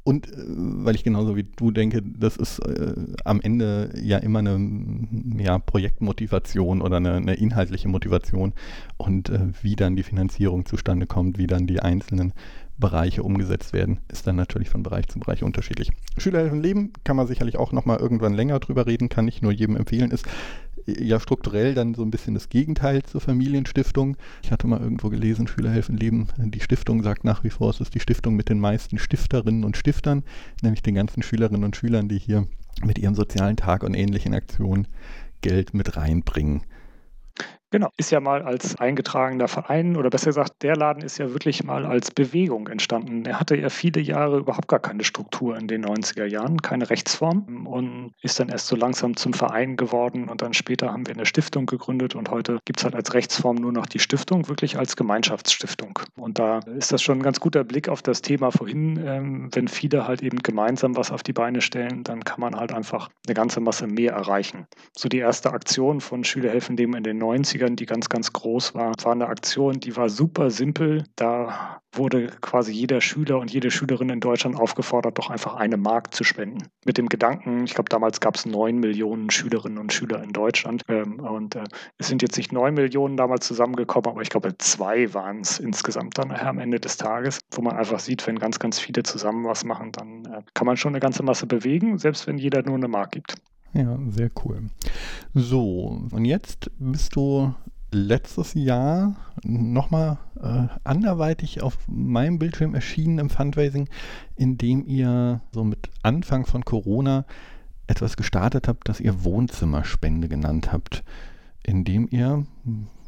Und 0.04 0.30
äh, 0.30 0.36
weil 0.36 0.94
ich 0.94 1.02
genauso 1.02 1.34
wie 1.34 1.44
du 1.44 1.70
denke, 1.70 2.02
das 2.02 2.36
ist 2.36 2.58
äh, 2.60 2.94
am 3.24 3.40
Ende 3.40 3.90
ja 4.00 4.18
immer 4.18 4.40
eine 4.40 4.60
ja, 5.38 5.58
Projektmotivation 5.58 6.82
oder 6.82 6.98
eine, 6.98 7.14
eine 7.14 7.34
inhaltliche 7.34 7.88
Motivation. 7.88 8.52
Und 8.98 9.30
äh, 9.30 9.48
wie 9.62 9.76
dann 9.76 9.96
die 9.96 10.02
Finanzierung 10.02 10.66
zustande 10.66 11.06
kommt, 11.06 11.38
wie 11.38 11.46
dann 11.46 11.66
die 11.66 11.80
einzelnen 11.80 12.34
Bereiche 12.76 13.22
umgesetzt 13.22 13.72
werden, 13.72 14.00
ist 14.10 14.26
dann 14.26 14.36
natürlich 14.36 14.68
von 14.68 14.82
Bereich 14.82 15.08
zu 15.08 15.20
Bereich 15.20 15.42
unterschiedlich. 15.42 15.92
Schülerhelfen 16.18 16.62
Leben 16.62 16.92
kann 17.04 17.16
man 17.16 17.26
sicherlich 17.26 17.56
auch 17.56 17.72
nochmal 17.72 17.98
irgendwann 17.98 18.34
länger 18.34 18.58
drüber 18.58 18.86
reden, 18.86 19.08
kann 19.08 19.28
ich 19.28 19.42
nur 19.42 19.52
jedem 19.52 19.76
empfehlen, 19.76 20.10
ist 20.10 20.26
ja 20.86 21.18
strukturell 21.18 21.74
dann 21.74 21.94
so 21.94 22.02
ein 22.02 22.10
bisschen 22.10 22.34
das 22.34 22.48
Gegenteil 22.48 23.02
zur 23.04 23.20
Familienstiftung. 23.20 24.16
Ich 24.42 24.50
hatte 24.50 24.66
mal 24.66 24.80
irgendwo 24.80 25.08
gelesen, 25.08 25.46
Schülerhelfen 25.46 25.96
Leben, 25.96 26.28
die 26.36 26.60
Stiftung 26.60 27.02
sagt 27.02 27.24
nach 27.24 27.44
wie 27.44 27.50
vor, 27.50 27.70
es 27.70 27.80
ist 27.80 27.94
die 27.94 28.00
Stiftung 28.00 28.34
mit 28.34 28.48
den 28.48 28.60
meisten 28.60 28.98
Stifterinnen 28.98 29.64
und 29.64 29.76
Stiftern, 29.76 30.24
nämlich 30.62 30.82
den 30.82 30.94
ganzen 30.94 31.22
Schülerinnen 31.22 31.64
und 31.64 31.76
Schülern, 31.76 32.08
die 32.08 32.18
hier 32.18 32.46
mit 32.82 32.98
ihrem 32.98 33.14
sozialen 33.14 33.56
Tag 33.56 33.82
und 33.82 33.94
ähnlichen 33.94 34.34
Aktionen 34.34 34.88
Geld 35.40 35.74
mit 35.74 35.96
reinbringen. 35.96 36.62
Genau, 37.74 37.90
ist 37.96 38.12
ja 38.12 38.20
mal 38.20 38.40
als 38.42 38.76
eingetragener 38.76 39.48
Verein 39.48 39.96
oder 39.96 40.08
besser 40.08 40.26
gesagt, 40.26 40.62
der 40.62 40.76
Laden 40.76 41.02
ist 41.02 41.18
ja 41.18 41.32
wirklich 41.32 41.64
mal 41.64 41.84
als 41.84 42.12
Bewegung 42.12 42.68
entstanden. 42.68 43.26
Er 43.26 43.40
hatte 43.40 43.56
ja 43.56 43.68
viele 43.68 44.00
Jahre 44.00 44.38
überhaupt 44.38 44.68
gar 44.68 44.78
keine 44.78 45.02
Struktur 45.02 45.56
in 45.58 45.66
den 45.66 45.84
90er 45.84 46.24
Jahren, 46.24 46.62
keine 46.62 46.88
Rechtsform 46.88 47.66
und 47.66 48.12
ist 48.22 48.38
dann 48.38 48.48
erst 48.48 48.68
so 48.68 48.76
langsam 48.76 49.16
zum 49.16 49.32
Verein 49.32 49.76
geworden 49.76 50.28
und 50.28 50.40
dann 50.40 50.54
später 50.54 50.92
haben 50.92 51.04
wir 51.08 51.14
eine 51.14 51.26
Stiftung 51.26 51.66
gegründet 51.66 52.14
und 52.14 52.30
heute 52.30 52.60
gibt 52.64 52.78
es 52.78 52.84
halt 52.84 52.94
als 52.94 53.12
Rechtsform 53.12 53.56
nur 53.56 53.72
noch 53.72 53.86
die 53.86 53.98
Stiftung, 53.98 54.46
wirklich 54.48 54.78
als 54.78 54.94
Gemeinschaftsstiftung. 54.94 55.98
Und 56.16 56.38
da 56.38 56.60
ist 56.78 56.92
das 56.92 57.02
schon 57.02 57.18
ein 57.18 57.22
ganz 57.24 57.40
guter 57.40 57.64
Blick 57.64 57.88
auf 57.88 58.02
das 58.02 58.22
Thema 58.22 58.52
vorhin. 58.52 59.02
Ähm, 59.04 59.48
wenn 59.52 59.66
viele 59.66 60.06
halt 60.06 60.22
eben 60.22 60.44
gemeinsam 60.44 60.96
was 60.96 61.10
auf 61.10 61.24
die 61.24 61.32
Beine 61.32 61.60
stellen, 61.60 62.04
dann 62.04 62.22
kann 62.22 62.38
man 62.38 62.54
halt 62.54 62.70
einfach 62.70 63.08
eine 63.26 63.34
ganze 63.34 63.58
Masse 63.58 63.88
mehr 63.88 64.12
erreichen. 64.12 64.68
So 64.96 65.08
die 65.08 65.18
erste 65.18 65.50
Aktion 65.50 66.00
von 66.00 66.22
Schülerhelfen 66.22 66.76
dem 66.76 66.94
in 66.94 67.02
den 67.02 67.20
90er 67.20 67.63
80ern, 67.64 67.76
die 67.76 67.86
ganz, 67.86 68.08
ganz 68.08 68.32
groß 68.32 68.74
war. 68.74 68.92
Es 68.96 69.04
war 69.04 69.12
eine 69.12 69.28
Aktion, 69.28 69.80
die 69.80 69.96
war 69.96 70.08
super 70.08 70.50
simpel. 70.50 71.04
Da 71.16 71.80
wurde 71.92 72.26
quasi 72.40 72.72
jeder 72.72 73.00
Schüler 73.00 73.38
und 73.38 73.52
jede 73.52 73.70
Schülerin 73.70 74.08
in 74.08 74.20
Deutschland 74.20 74.56
aufgefordert, 74.56 75.18
doch 75.18 75.30
einfach 75.30 75.54
eine 75.54 75.76
Mark 75.76 76.12
zu 76.12 76.24
spenden. 76.24 76.68
Mit 76.84 76.98
dem 76.98 77.08
Gedanken, 77.08 77.64
ich 77.64 77.74
glaube, 77.74 77.88
damals 77.88 78.20
gab 78.20 78.34
es 78.34 78.46
neun 78.46 78.78
Millionen 78.78 79.30
Schülerinnen 79.30 79.78
und 79.78 79.92
Schüler 79.92 80.22
in 80.22 80.32
Deutschland. 80.32 80.82
Ähm, 80.88 81.20
und 81.20 81.54
äh, 81.54 81.64
es 81.98 82.08
sind 82.08 82.22
jetzt 82.22 82.36
nicht 82.36 82.52
neun 82.52 82.74
Millionen 82.74 83.16
damals 83.16 83.46
zusammengekommen, 83.46 84.10
aber 84.10 84.22
ich 84.22 84.30
glaube, 84.30 84.56
zwei 84.58 85.12
waren 85.14 85.40
es 85.40 85.58
insgesamt 85.58 86.18
dann 86.18 86.32
am 86.32 86.58
Ende 86.58 86.80
des 86.80 86.96
Tages, 86.96 87.40
wo 87.52 87.62
man 87.62 87.76
einfach 87.76 88.00
sieht, 88.00 88.26
wenn 88.26 88.38
ganz, 88.38 88.58
ganz 88.58 88.80
viele 88.80 89.02
zusammen 89.02 89.44
was 89.44 89.64
machen, 89.64 89.92
dann 89.92 90.24
äh, 90.24 90.42
kann 90.54 90.66
man 90.66 90.76
schon 90.76 90.92
eine 90.92 91.00
ganze 91.00 91.22
Masse 91.22 91.46
bewegen, 91.46 91.98
selbst 91.98 92.26
wenn 92.26 92.38
jeder 92.38 92.62
nur 92.62 92.76
eine 92.76 92.88
Mark 92.88 93.12
gibt. 93.12 93.36
Ja, 93.74 93.98
sehr 94.08 94.30
cool. 94.44 94.70
So, 95.34 96.00
und 96.10 96.24
jetzt 96.24 96.70
bist 96.78 97.16
du 97.16 97.54
letztes 97.90 98.54
Jahr 98.54 99.16
nochmal 99.42 100.18
äh, 100.40 100.66
anderweitig 100.84 101.62
auf 101.62 101.76
meinem 101.88 102.38
Bildschirm 102.38 102.74
erschienen 102.74 103.18
im 103.18 103.30
Fundraising, 103.30 103.88
indem 104.36 104.84
ihr 104.86 105.40
so 105.52 105.64
mit 105.64 105.90
Anfang 106.02 106.46
von 106.46 106.64
Corona 106.64 107.24
etwas 107.86 108.16
gestartet 108.16 108.68
habt, 108.68 108.88
das 108.88 109.00
ihr 109.00 109.24
Wohnzimmerspende 109.24 110.28
genannt 110.28 110.72
habt, 110.72 111.04
indem 111.62 112.08
ihr, 112.10 112.46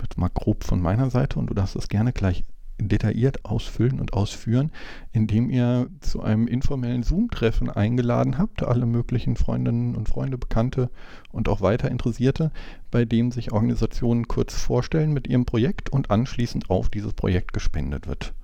jetzt 0.00 0.18
mal 0.18 0.30
grob 0.32 0.64
von 0.64 0.80
meiner 0.80 1.10
Seite, 1.10 1.38
und 1.38 1.48
du 1.48 1.54
darfst 1.54 1.76
das 1.76 1.88
gerne 1.88 2.12
gleich 2.12 2.44
detailliert 2.78 3.44
ausfüllen 3.44 4.00
und 4.00 4.12
ausführen, 4.12 4.70
indem 5.12 5.50
ihr 5.50 5.88
zu 6.00 6.22
einem 6.22 6.46
informellen 6.46 7.02
Zoom-Treffen 7.02 7.70
eingeladen 7.70 8.38
habt, 8.38 8.62
alle 8.62 8.86
möglichen 8.86 9.36
Freundinnen 9.36 9.96
und 9.96 10.08
Freunde, 10.08 10.38
Bekannte 10.38 10.90
und 11.32 11.48
auch 11.48 11.60
weiter 11.60 11.90
Interessierte, 11.90 12.50
bei 12.90 13.04
dem 13.04 13.32
sich 13.32 13.52
Organisationen 13.52 14.28
kurz 14.28 14.54
vorstellen 14.54 15.12
mit 15.12 15.26
ihrem 15.26 15.46
Projekt 15.46 15.90
und 15.90 16.10
anschließend 16.10 16.70
auf 16.70 16.88
dieses 16.88 17.14
Projekt 17.14 17.52
gespendet 17.52 18.06
wird. 18.06 18.34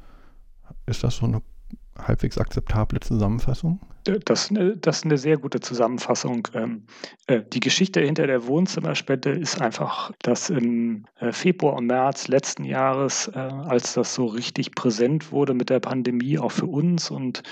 Ist 0.86 1.04
das 1.04 1.16
so 1.16 1.26
eine 1.26 1.42
halbwegs 1.98 2.38
akzeptable 2.38 3.00
Zusammenfassung? 3.00 3.80
Das, 4.04 4.50
das 4.80 4.96
ist 4.96 5.04
eine 5.04 5.16
sehr 5.16 5.36
gute 5.36 5.60
Zusammenfassung. 5.60 6.48
Ähm, 6.54 6.82
äh, 7.28 7.42
die 7.52 7.60
Geschichte 7.60 8.00
hinter 8.00 8.26
der 8.26 8.46
Wohnzimmerspende 8.48 9.30
ist 9.30 9.62
einfach, 9.62 10.10
dass 10.22 10.50
im 10.50 11.04
äh, 11.20 11.30
Februar 11.30 11.74
und 11.74 11.86
März 11.86 12.26
letzten 12.26 12.64
Jahres, 12.64 13.28
äh, 13.28 13.38
als 13.38 13.94
das 13.94 14.14
so 14.14 14.26
richtig 14.26 14.74
präsent 14.74 15.30
wurde 15.30 15.54
mit 15.54 15.70
der 15.70 15.78
Pandemie, 15.78 16.38
auch 16.38 16.50
für 16.50 16.66
uns 16.66 17.10
und 17.10 17.42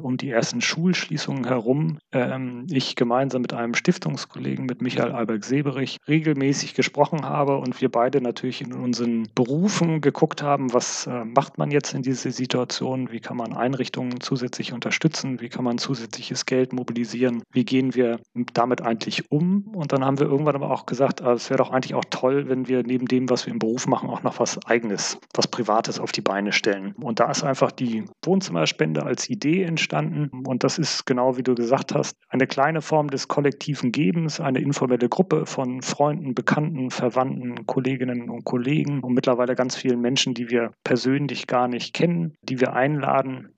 um 0.00 0.16
die 0.16 0.30
ersten 0.30 0.60
Schulschließungen 0.60 1.44
herum, 1.44 1.98
ähm, 2.12 2.66
ich 2.70 2.96
gemeinsam 2.96 3.42
mit 3.42 3.52
einem 3.52 3.74
Stiftungskollegen, 3.74 4.66
mit 4.66 4.80
Michael 4.82 5.12
Alberg-Seberich, 5.12 5.98
regelmäßig 6.08 6.74
gesprochen 6.74 7.24
habe 7.24 7.58
und 7.58 7.80
wir 7.80 7.90
beide 7.90 8.20
natürlich 8.20 8.60
in 8.60 8.72
unseren 8.72 9.28
Berufen 9.34 10.00
geguckt 10.00 10.42
haben, 10.42 10.72
was 10.72 11.08
macht 11.24 11.58
man 11.58 11.70
jetzt 11.70 11.94
in 11.94 12.02
dieser 12.02 12.30
Situation, 12.30 13.10
wie 13.10 13.20
kann 13.20 13.36
man 13.36 13.52
Einrichtungen 13.52 14.20
zusätzlich 14.20 14.72
unterstützen, 14.72 15.40
wie 15.40 15.48
kann 15.48 15.64
man 15.64 15.78
zusätzlich 15.78 15.91
zusätzliches 15.92 16.46
Geld 16.46 16.72
mobilisieren. 16.72 17.42
Wie 17.52 17.64
gehen 17.64 17.94
wir 17.94 18.18
damit 18.54 18.80
eigentlich 18.80 19.30
um? 19.30 19.74
Und 19.74 19.92
dann 19.92 20.04
haben 20.04 20.18
wir 20.18 20.26
irgendwann 20.26 20.54
aber 20.54 20.70
auch 20.70 20.86
gesagt, 20.86 21.20
ah, 21.22 21.34
es 21.34 21.50
wäre 21.50 21.58
doch 21.58 21.70
eigentlich 21.70 21.94
auch 21.94 22.04
toll, 22.08 22.48
wenn 22.48 22.66
wir 22.66 22.82
neben 22.82 23.06
dem, 23.06 23.28
was 23.28 23.44
wir 23.44 23.52
im 23.52 23.58
Beruf 23.58 23.86
machen, 23.86 24.08
auch 24.08 24.22
noch 24.22 24.40
was 24.40 24.58
Eigenes, 24.66 25.18
was 25.34 25.48
Privates 25.48 26.00
auf 26.00 26.12
die 26.12 26.22
Beine 26.22 26.52
stellen. 26.52 26.94
Und 27.00 27.20
da 27.20 27.30
ist 27.30 27.42
einfach 27.44 27.72
die 27.72 28.04
Wohnzimmerspende 28.24 29.02
als 29.02 29.28
Idee 29.28 29.64
entstanden. 29.64 30.30
Und 30.46 30.64
das 30.64 30.78
ist 30.78 31.04
genau 31.04 31.36
wie 31.36 31.42
du 31.42 31.54
gesagt 31.54 31.94
hast, 31.94 32.16
eine 32.30 32.46
kleine 32.46 32.80
Form 32.80 33.08
des 33.08 33.28
kollektiven 33.28 33.92
Gebens, 33.92 34.40
eine 34.40 34.60
informelle 34.60 35.08
Gruppe 35.10 35.44
von 35.44 35.82
Freunden, 35.82 36.34
Bekannten, 36.34 36.90
Verwandten, 36.90 37.66
Kolleginnen 37.66 38.30
und 38.30 38.44
Kollegen 38.44 39.00
und 39.00 39.12
mittlerweile 39.12 39.54
ganz 39.54 39.76
vielen 39.76 40.00
Menschen, 40.00 40.32
die 40.32 40.48
wir 40.48 40.72
persönlich 40.84 41.46
gar 41.46 41.68
nicht 41.68 41.92
kennen, 41.92 42.34
die 42.42 42.60
wir 42.60 42.72
einladen, 42.72 43.50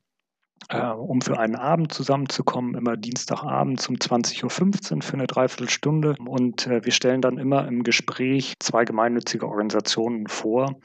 äh, 0.74 0.92
um 0.92 1.20
für 1.20 1.38
einen 1.38 1.56
Abend 1.56 1.92
zusammenzukommen, 1.92 2.74
immer 2.74 2.96
Dienstagabend 2.96 3.88
um 3.88 3.96
20.15 3.96 4.94
Uhr 4.94 5.02
für 5.02 5.14
eine 5.14 5.26
Dreiviertelstunde. 5.26 6.16
Und 6.26 6.66
äh, 6.66 6.84
wir 6.84 6.92
stellen 6.92 7.20
dann 7.20 7.38
immer 7.38 7.66
im 7.66 7.82
Gespräch 7.82 8.54
zwei 8.58 8.84
gemeinnützige 8.84 9.46
Organisationen 9.46 10.26
vor, 10.26 10.76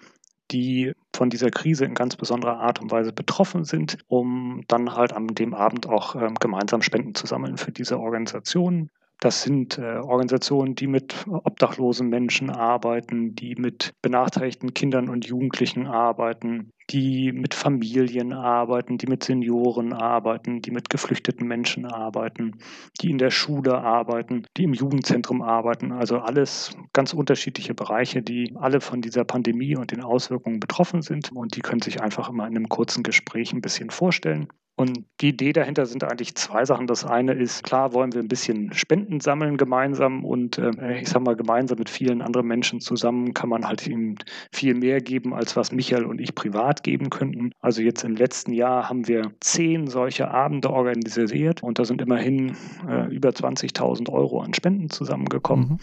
die 0.51 0.93
von 1.15 1.29
dieser 1.29 1.51
Krise 1.51 1.85
in 1.85 1.93
ganz 1.93 2.15
besonderer 2.15 2.59
Art 2.59 2.81
und 2.81 2.91
Weise 2.91 3.13
betroffen 3.13 3.65
sind, 3.65 3.97
um 4.07 4.63
dann 4.67 4.95
halt 4.95 5.13
an 5.13 5.27
dem 5.27 5.53
Abend 5.53 5.87
auch 5.87 6.15
äh, 6.15 6.29
gemeinsam 6.39 6.81
Spenden 6.81 7.15
zu 7.15 7.27
sammeln 7.27 7.57
für 7.57 7.71
diese 7.71 7.99
Organisationen. 7.99 8.89
Das 9.21 9.41
sind 9.41 9.77
äh, 9.77 9.97
Organisationen, 9.97 10.75
die 10.75 10.87
mit 10.87 11.25
obdachlosen 11.27 12.07
Menschen 12.07 12.49
arbeiten, 12.49 13.35
die 13.35 13.55
mit 13.55 13.93
benachteiligten 14.01 14.73
Kindern 14.73 15.09
und 15.09 15.25
Jugendlichen 15.25 15.87
arbeiten, 15.87 16.71
die 16.89 17.33
mit 17.33 17.53
Familien 17.53 18.31
arbeiten, 18.31 18.97
die 18.97 19.07
mit 19.07 19.25
Senioren 19.25 19.91
arbeiten, 19.91 20.61
die 20.61 20.71
mit 20.71 20.89
geflüchteten 20.89 21.45
Menschen 21.45 21.85
arbeiten, 21.85 22.59
die 23.01 23.11
in 23.11 23.17
der 23.17 23.29
Schule 23.29 23.79
arbeiten, 23.79 24.45
die 24.55 24.63
im 24.63 24.73
Jugendzentrum 24.73 25.41
arbeiten. 25.41 25.91
Also 25.91 26.19
alles 26.19 26.77
ganz 26.93 27.13
unterschiedliche 27.13 27.73
Bereiche, 27.73 28.21
die 28.21 28.53
alle 28.55 28.79
von 28.79 29.01
dieser 29.01 29.25
Pandemie 29.25 29.75
und 29.75 29.91
den 29.91 30.01
Auswirkungen 30.01 30.61
betroffen 30.61 31.01
sind. 31.01 31.33
Und 31.33 31.57
die 31.57 31.61
können 31.61 31.81
sich 31.81 32.01
einfach 32.01 32.29
immer 32.29 32.47
in 32.47 32.55
einem 32.55 32.69
kurzen 32.69 33.03
Gespräch 33.03 33.51
ein 33.51 33.61
bisschen 33.61 33.89
vorstellen. 33.89 34.47
Und 34.79 35.03
die 35.19 35.29
Idee 35.29 35.51
dahinter 35.51 35.85
sind 35.85 36.05
eigentlich 36.05 36.35
zwei 36.35 36.63
Sachen. 36.63 36.87
Das 36.87 37.03
eine 37.03 37.33
ist, 37.33 37.63
klar 37.63 37.93
wollen 37.93 38.13
wir 38.13 38.21
ein 38.21 38.29
bisschen 38.29 38.71
Spenden 38.71 39.19
sammeln 39.19 39.57
gemeinsam 39.57 40.23
und 40.23 40.57
äh, 40.57 41.01
ich 41.01 41.09
sag 41.09 41.21
mal, 41.21 41.35
gemeinsam 41.35 41.79
mit 41.79 41.89
vielen 41.89 42.21
anderen 42.21 42.47
Menschen 42.47 42.79
zusammen 42.79 43.33
kann 43.33 43.49
man 43.49 43.67
halt 43.67 43.85
eben 43.87 44.15
viel 44.53 44.75
mehr 44.75 45.01
geben, 45.01 45.33
als 45.33 45.57
was 45.57 45.73
Michael 45.73 46.05
und 46.05 46.21
ich 46.21 46.33
privat 46.33 46.83
geben 46.83 47.09
könnten. 47.09 47.51
Also 47.59 47.81
jetzt 47.81 48.05
im 48.05 48.15
letzten 48.15 48.53
Jahr 48.53 48.87
haben 48.87 49.07
wir 49.09 49.33
zehn 49.41 49.87
solche 49.87 50.31
Abende 50.31 50.69
organisiert 50.69 51.61
und 51.61 51.77
da 51.77 51.83
sind 51.83 52.01
immerhin 52.01 52.55
äh, 52.87 53.13
über 53.13 53.31
20.000 53.31 54.09
Euro 54.09 54.39
an 54.39 54.53
Spenden 54.53 54.89
zusammengekommen. 54.89 55.67
Mhm. 55.71 55.79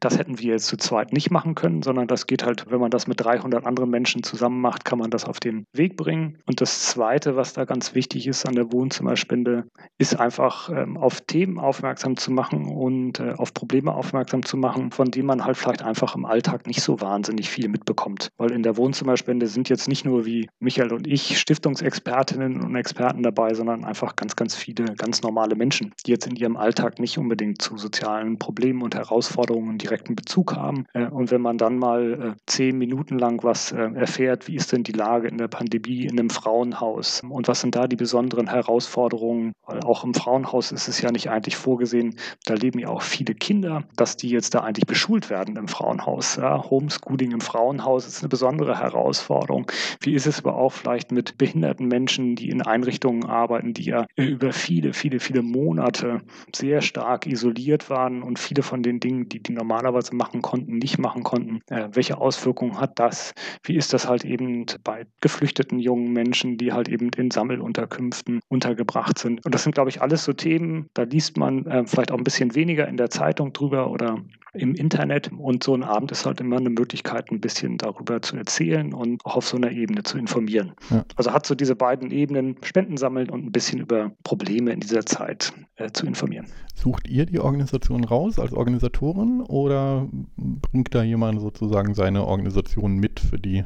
Das 0.00 0.18
hätten 0.18 0.38
wir 0.38 0.52
jetzt 0.52 0.66
zu 0.66 0.76
zweit 0.76 1.12
nicht 1.12 1.30
machen 1.30 1.54
können, 1.54 1.82
sondern 1.82 2.06
das 2.06 2.26
geht 2.26 2.44
halt, 2.44 2.70
wenn 2.70 2.80
man 2.80 2.90
das 2.90 3.06
mit 3.06 3.20
300 3.20 3.66
anderen 3.66 3.88
Menschen 3.88 4.22
zusammen 4.22 4.60
macht, 4.60 4.84
kann 4.84 4.98
man 4.98 5.10
das 5.10 5.24
auf 5.24 5.40
den 5.40 5.64
Weg 5.72 5.96
bringen. 5.96 6.38
Und 6.46 6.60
das 6.60 6.82
Zweite, 6.84 7.36
was 7.36 7.54
da 7.54 7.64
ganz 7.64 7.94
wichtig 7.94 8.26
ist 8.26 8.46
an 8.46 8.54
der 8.54 8.72
Wohnzimmerspende, 8.72 9.64
ist 9.98 10.20
einfach 10.20 10.68
ähm, 10.68 10.98
auf 10.98 11.22
Themen 11.22 11.58
aufmerksam 11.58 12.16
zu 12.16 12.30
machen 12.30 12.66
und 12.66 13.20
äh, 13.20 13.32
auf 13.36 13.54
Probleme 13.54 13.94
aufmerksam 13.94 14.44
zu 14.44 14.58
machen, 14.58 14.90
von 14.90 15.10
denen 15.10 15.26
man 15.26 15.44
halt 15.44 15.56
vielleicht 15.56 15.82
einfach 15.82 16.14
im 16.14 16.26
Alltag 16.26 16.66
nicht 16.66 16.82
so 16.82 17.00
wahnsinnig 17.00 17.48
viel 17.48 17.68
mitbekommt. 17.68 18.28
Weil 18.36 18.50
in 18.50 18.62
der 18.62 18.76
Wohnzimmerspende 18.76 19.46
sind 19.46 19.70
jetzt 19.70 19.88
nicht 19.88 20.04
nur 20.04 20.26
wie 20.26 20.48
Michael 20.58 20.92
und 20.92 21.06
ich 21.06 21.38
Stiftungsexpertinnen 21.38 22.60
und 22.60 22.76
Experten 22.76 23.22
dabei, 23.22 23.54
sondern 23.54 23.84
einfach 23.84 24.14
ganz, 24.16 24.36
ganz 24.36 24.54
viele 24.54 24.94
ganz 24.94 25.22
normale 25.22 25.54
Menschen, 25.54 25.94
die 26.04 26.10
jetzt 26.10 26.26
in 26.26 26.36
ihrem 26.36 26.56
Alltag 26.56 26.98
nicht 26.98 27.16
unbedingt 27.16 27.62
zu 27.62 27.78
sozialen 27.78 28.38
Problemen 28.38 28.82
und 28.82 28.94
Herausforderungen 28.94 29.78
direkten 29.86 30.16
Bezug 30.16 30.56
haben. 30.56 30.86
Äh, 30.92 31.06
und 31.06 31.30
wenn 31.30 31.40
man 31.40 31.58
dann 31.58 31.78
mal 31.78 32.12
äh, 32.12 32.40
zehn 32.46 32.78
Minuten 32.78 33.18
lang 33.18 33.42
was 33.42 33.72
äh, 33.72 33.90
erfährt, 33.94 34.48
wie 34.48 34.56
ist 34.56 34.72
denn 34.72 34.82
die 34.82 34.92
Lage 34.92 35.28
in 35.28 35.38
der 35.38 35.48
Pandemie 35.48 36.04
in 36.04 36.18
einem 36.18 36.30
Frauenhaus 36.30 37.22
und 37.28 37.48
was 37.48 37.60
sind 37.60 37.76
da 37.76 37.86
die 37.86 37.96
besonderen 37.96 38.48
Herausforderungen, 38.48 39.52
weil 39.66 39.80
auch 39.80 40.04
im 40.04 40.14
Frauenhaus 40.14 40.72
ist 40.72 40.88
es 40.88 41.00
ja 41.00 41.10
nicht 41.10 41.30
eigentlich 41.30 41.56
vorgesehen, 41.56 42.16
da 42.44 42.54
leben 42.54 42.78
ja 42.78 42.88
auch 42.88 43.02
viele 43.02 43.34
Kinder, 43.34 43.84
dass 43.96 44.16
die 44.16 44.28
jetzt 44.28 44.54
da 44.54 44.60
eigentlich 44.60 44.86
beschult 44.86 45.30
werden 45.30 45.56
im 45.56 45.68
Frauenhaus. 45.68 46.36
Ja, 46.36 46.68
Homeschooling 46.68 47.32
im 47.32 47.40
Frauenhaus 47.40 48.06
ist 48.06 48.20
eine 48.20 48.28
besondere 48.28 48.78
Herausforderung. 48.78 49.70
Wie 50.00 50.14
ist 50.14 50.26
es 50.26 50.40
aber 50.40 50.56
auch 50.56 50.72
vielleicht 50.72 51.12
mit 51.12 51.38
behinderten 51.38 51.88
Menschen, 51.88 52.36
die 52.36 52.50
in 52.50 52.62
Einrichtungen 52.62 53.24
arbeiten, 53.24 53.74
die 53.74 53.84
ja 53.84 54.06
über 54.16 54.52
viele, 54.52 54.92
viele, 54.92 55.20
viele 55.20 55.42
Monate 55.42 56.20
sehr 56.54 56.80
stark 56.80 57.26
isoliert 57.26 57.90
waren 57.90 58.22
und 58.22 58.38
viele 58.38 58.62
von 58.62 58.82
den 58.82 59.00
Dingen, 59.00 59.28
die 59.28 59.42
die 59.42 59.52
normal 59.52 59.75
normalerweise 59.76 60.16
machen 60.16 60.40
konnten, 60.42 60.78
nicht 60.78 60.98
machen 60.98 61.22
konnten. 61.22 61.60
Äh, 61.68 61.88
welche 61.92 62.18
Auswirkungen 62.18 62.80
hat 62.80 62.98
das? 62.98 63.34
Wie 63.62 63.76
ist 63.76 63.92
das 63.92 64.08
halt 64.08 64.24
eben 64.24 64.64
bei 64.82 65.06
geflüchteten 65.20 65.78
jungen 65.78 66.12
Menschen, 66.12 66.56
die 66.56 66.72
halt 66.72 66.88
eben 66.88 67.10
in 67.10 67.30
Sammelunterkünften 67.30 68.40
untergebracht 68.48 69.18
sind? 69.18 69.44
Und 69.44 69.54
das 69.54 69.64
sind, 69.64 69.74
glaube 69.74 69.90
ich, 69.90 70.00
alles 70.00 70.24
so 70.24 70.32
Themen, 70.32 70.88
da 70.94 71.02
liest 71.02 71.36
man 71.36 71.66
äh, 71.66 71.86
vielleicht 71.86 72.10
auch 72.10 72.18
ein 72.18 72.24
bisschen 72.24 72.54
weniger 72.54 72.88
in 72.88 72.96
der 72.96 73.10
Zeitung 73.10 73.52
drüber 73.52 73.90
oder 73.90 74.16
im 74.58 74.74
Internet. 74.74 75.30
Und 75.32 75.62
so 75.62 75.74
ein 75.74 75.82
Abend 75.82 76.12
ist 76.12 76.26
halt 76.26 76.40
immer 76.40 76.56
eine 76.56 76.70
Möglichkeit, 76.70 77.30
ein 77.30 77.40
bisschen 77.40 77.78
darüber 77.78 78.20
zu 78.22 78.36
erzählen 78.36 78.92
und 78.92 79.24
auch 79.24 79.36
auf 79.36 79.46
so 79.46 79.56
einer 79.56 79.70
Ebene 79.70 80.02
zu 80.02 80.18
informieren. 80.18 80.72
Ja. 80.90 81.04
Also 81.16 81.32
hat 81.32 81.46
so 81.46 81.54
diese 81.54 81.76
beiden 81.76 82.10
Ebenen, 82.10 82.56
Spenden 82.62 82.96
sammeln 82.96 83.30
und 83.30 83.44
ein 83.44 83.52
bisschen 83.52 83.80
über 83.80 84.12
Probleme 84.24 84.72
in 84.72 84.80
dieser 84.80 85.04
Zeit 85.06 85.52
äh, 85.76 85.90
zu 85.92 86.06
informieren. 86.06 86.46
Sucht 86.74 87.08
ihr 87.08 87.26
die 87.26 87.38
Organisation 87.38 88.04
raus 88.04 88.38
als 88.38 88.52
Organisatorin 88.52 89.40
oder 89.42 90.08
bringt 90.36 90.94
da 90.94 91.02
jemand 91.02 91.40
sozusagen 91.40 91.94
seine 91.94 92.24
Organisation 92.24 92.96
mit, 92.96 93.20
für 93.20 93.38
die 93.38 93.64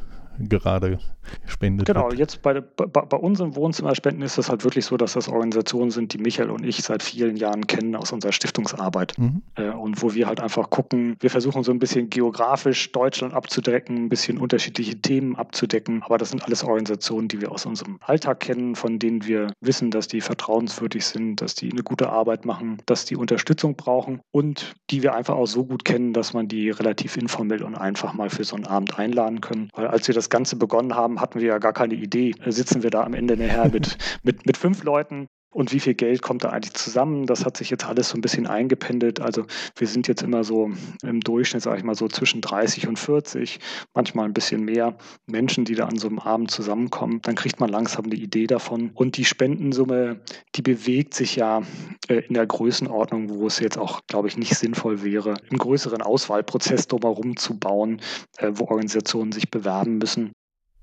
gerade 0.48 0.98
spendet. 1.46 1.86
Genau, 1.86 2.10
wird. 2.10 2.18
jetzt 2.18 2.42
bei, 2.42 2.60
bei, 2.60 2.86
bei 2.86 3.16
unseren 3.16 3.54
Wohnzimmerspenden 3.56 4.22
ist 4.22 4.38
es 4.38 4.48
halt 4.48 4.64
wirklich 4.64 4.84
so, 4.84 4.96
dass 4.96 5.12
das 5.14 5.28
Organisationen 5.28 5.90
sind, 5.90 6.12
die 6.12 6.18
Michael 6.18 6.50
und 6.50 6.64
ich 6.64 6.82
seit 6.82 7.02
vielen 7.02 7.36
Jahren 7.36 7.66
kennen 7.66 7.94
aus 7.96 8.12
unserer 8.12 8.32
Stiftungsarbeit. 8.32 9.18
Mhm. 9.18 9.42
Äh, 9.56 9.70
und 9.70 10.02
wo 10.02 10.14
wir 10.14 10.26
halt 10.26 10.40
einfach 10.40 10.70
gucken, 10.70 11.16
wir 11.20 11.30
versuchen 11.30 11.62
so 11.62 11.72
ein 11.72 11.78
bisschen 11.78 12.10
geografisch 12.10 12.92
Deutschland 12.92 13.34
abzudecken, 13.34 13.96
ein 13.96 14.08
bisschen 14.08 14.38
unterschiedliche 14.38 14.96
Themen 14.96 15.36
abzudecken. 15.36 16.02
Aber 16.02 16.18
das 16.18 16.30
sind 16.30 16.44
alles 16.44 16.64
Organisationen, 16.64 17.28
die 17.28 17.40
wir 17.40 17.52
aus 17.52 17.66
unserem 17.66 17.98
Alltag 18.00 18.40
kennen, 18.40 18.74
von 18.74 18.98
denen 18.98 19.26
wir 19.26 19.52
wissen, 19.60 19.90
dass 19.90 20.08
die 20.08 20.20
vertrauenswürdig 20.20 21.04
sind, 21.04 21.40
dass 21.40 21.54
die 21.54 21.70
eine 21.70 21.82
gute 21.82 22.10
Arbeit 22.10 22.44
machen, 22.44 22.78
dass 22.86 23.04
die 23.04 23.16
Unterstützung 23.16 23.76
brauchen 23.76 24.20
und 24.30 24.74
die 24.90 25.02
wir 25.02 25.14
einfach 25.14 25.34
auch 25.34 25.46
so 25.46 25.64
gut 25.64 25.84
kennen, 25.84 26.12
dass 26.12 26.32
man 26.32 26.48
die 26.48 26.70
relativ 26.70 27.16
informell 27.16 27.62
und 27.62 27.74
einfach 27.74 28.14
mal 28.14 28.30
für 28.30 28.44
so 28.44 28.56
einen 28.56 28.66
Abend 28.66 28.98
einladen 28.98 29.40
können. 29.40 29.68
Weil 29.74 29.86
als 29.88 30.06
wir 30.08 30.14
das 30.14 30.29
Ganze 30.30 30.56
begonnen 30.56 30.94
haben, 30.94 31.20
hatten 31.20 31.40
wir 31.40 31.48
ja 31.48 31.58
gar 31.58 31.72
keine 31.72 31.94
Idee. 31.94 32.34
Sitzen 32.46 32.82
wir 32.82 32.90
da 32.90 33.04
am 33.04 33.14
Ende 33.14 33.36
nachher 33.36 33.68
mit, 33.70 33.98
mit, 34.22 34.46
mit 34.46 34.56
fünf 34.56 34.82
Leuten 34.84 35.28
und 35.52 35.72
wie 35.72 35.80
viel 35.80 35.94
Geld 35.94 36.22
kommt 36.22 36.44
da 36.44 36.50
eigentlich 36.50 36.74
zusammen? 36.74 37.26
Das 37.26 37.44
hat 37.44 37.56
sich 37.56 37.70
jetzt 37.70 37.84
alles 37.84 38.10
so 38.10 38.16
ein 38.16 38.20
bisschen 38.20 38.46
eingependelt. 38.46 39.20
Also 39.20 39.46
wir 39.76 39.86
sind 39.88 40.06
jetzt 40.06 40.22
immer 40.22 40.44
so 40.44 40.70
im 41.02 41.20
Durchschnitt, 41.20 41.62
sage 41.62 41.78
ich 41.78 41.84
mal, 41.84 41.96
so 41.96 42.06
zwischen 42.08 42.40
30 42.40 42.86
und 42.86 42.98
40, 42.98 43.58
manchmal 43.92 44.26
ein 44.26 44.32
bisschen 44.32 44.64
mehr 44.64 44.96
Menschen, 45.26 45.64
die 45.64 45.74
da 45.74 45.86
an 45.86 45.98
so 45.98 46.08
einem 46.08 46.20
Abend 46.20 46.50
zusammenkommen. 46.50 47.20
Dann 47.22 47.34
kriegt 47.34 47.58
man 47.58 47.68
langsam 47.68 48.04
eine 48.04 48.14
Idee 48.14 48.46
davon. 48.46 48.90
Und 48.94 49.16
die 49.16 49.24
Spendensumme, 49.24 50.20
die 50.54 50.62
bewegt 50.62 51.14
sich 51.14 51.36
ja 51.36 51.62
äh, 52.08 52.20
in 52.28 52.34
der 52.34 52.46
Größenordnung, 52.46 53.30
wo 53.30 53.46
es 53.46 53.58
jetzt 53.58 53.78
auch, 53.78 54.02
glaube 54.06 54.28
ich, 54.28 54.36
nicht 54.36 54.54
sinnvoll 54.54 55.02
wäre, 55.02 55.34
einen 55.50 55.58
größeren 55.58 56.02
Auswahlprozess 56.02 56.86
drumherum 56.86 57.36
zu 57.36 57.58
bauen, 57.58 58.00
äh, 58.38 58.50
wo 58.52 58.66
Organisationen 58.66 59.32
sich 59.32 59.50
bewerben 59.50 59.98
müssen. 59.98 60.30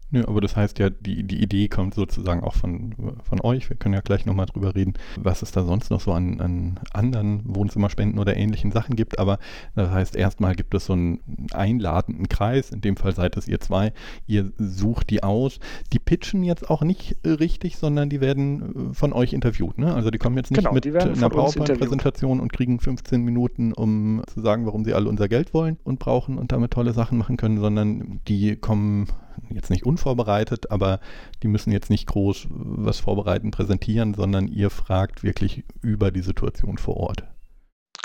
Nö, 0.09 0.23
aber 0.25 0.39
das 0.39 0.55
heißt 0.55 0.79
ja, 0.79 0.89
die, 0.89 1.23
die 1.23 1.41
Idee 1.41 1.67
kommt 1.67 1.93
sozusagen 1.93 2.41
auch 2.41 2.53
von, 2.53 2.95
von 3.23 3.41
euch. 3.41 3.69
Wir 3.69 3.75
können 3.75 3.93
ja 3.93 3.99
gleich 3.99 4.25
nochmal 4.25 4.45
drüber 4.45 4.73
reden, 4.73 4.93
was 5.17 5.41
es 5.41 5.51
da 5.51 5.63
sonst 5.65 5.89
noch 5.89 5.99
so 5.99 6.13
an, 6.13 6.39
an 6.39 6.79
anderen 6.93 7.41
Wohnzimmerspenden 7.43 8.17
oder 8.17 8.37
ähnlichen 8.37 8.71
Sachen 8.71 8.95
gibt. 8.95 9.19
Aber 9.19 9.37
das 9.75 9.91
heißt, 9.91 10.15
erstmal 10.15 10.55
gibt 10.55 10.73
es 10.73 10.85
so 10.85 10.93
einen 10.93 11.19
einladenden 11.51 12.29
Kreis. 12.29 12.69
In 12.69 12.79
dem 12.79 12.95
Fall 12.95 13.13
seid 13.13 13.35
es 13.35 13.49
ihr 13.49 13.59
zwei. 13.59 13.91
Ihr 14.27 14.53
sucht 14.57 15.09
die 15.09 15.23
aus. 15.23 15.59
Die 15.91 15.99
pitchen 15.99 16.43
jetzt 16.43 16.69
auch 16.69 16.83
nicht 16.83 17.17
richtig, 17.25 17.75
sondern 17.77 18.09
die 18.09 18.21
werden 18.21 18.91
äh, 18.91 18.93
von 18.93 19.11
euch 19.11 19.33
interviewt. 19.33 19.77
Ne? 19.77 19.93
Also 19.93 20.09
die 20.09 20.19
kommen 20.19 20.37
jetzt 20.37 20.51
nicht 20.51 20.59
genau, 20.59 20.73
mit 20.73 20.87
einer 20.87 21.29
PowerPoint-Präsentation 21.29 22.39
und 22.39 22.53
kriegen 22.53 22.79
15 22.79 23.21
Minuten, 23.21 23.73
um 23.73 24.21
zu 24.33 24.41
sagen, 24.41 24.65
warum 24.65 24.85
sie 24.85 24.93
alle 24.93 25.09
unser 25.09 25.27
Geld 25.27 25.53
wollen 25.53 25.77
und 25.83 25.99
brauchen 25.99 26.37
und 26.37 26.53
damit 26.53 26.71
tolle 26.71 26.93
Sachen 26.93 27.17
machen 27.17 27.35
können, 27.35 27.59
sondern 27.59 28.21
die 28.27 28.55
kommen 28.55 29.07
jetzt 29.50 29.70
nicht 29.70 29.86
unvorbereitet, 29.86 30.72
aber 30.72 31.00
die 31.44 31.48
müssen 31.48 31.72
jetzt 31.72 31.89
nicht 31.89 32.08
groß 32.08 32.48
was 32.50 33.00
vorbereiten, 33.00 33.51
präsentieren, 33.51 34.13
sondern 34.13 34.48
ihr 34.48 34.70
fragt 34.70 35.24
wirklich 35.24 35.63
über 35.82 36.12
die 36.12 36.22
Situation 36.22 36.77
vor 36.77 36.98
Ort. 36.98 37.24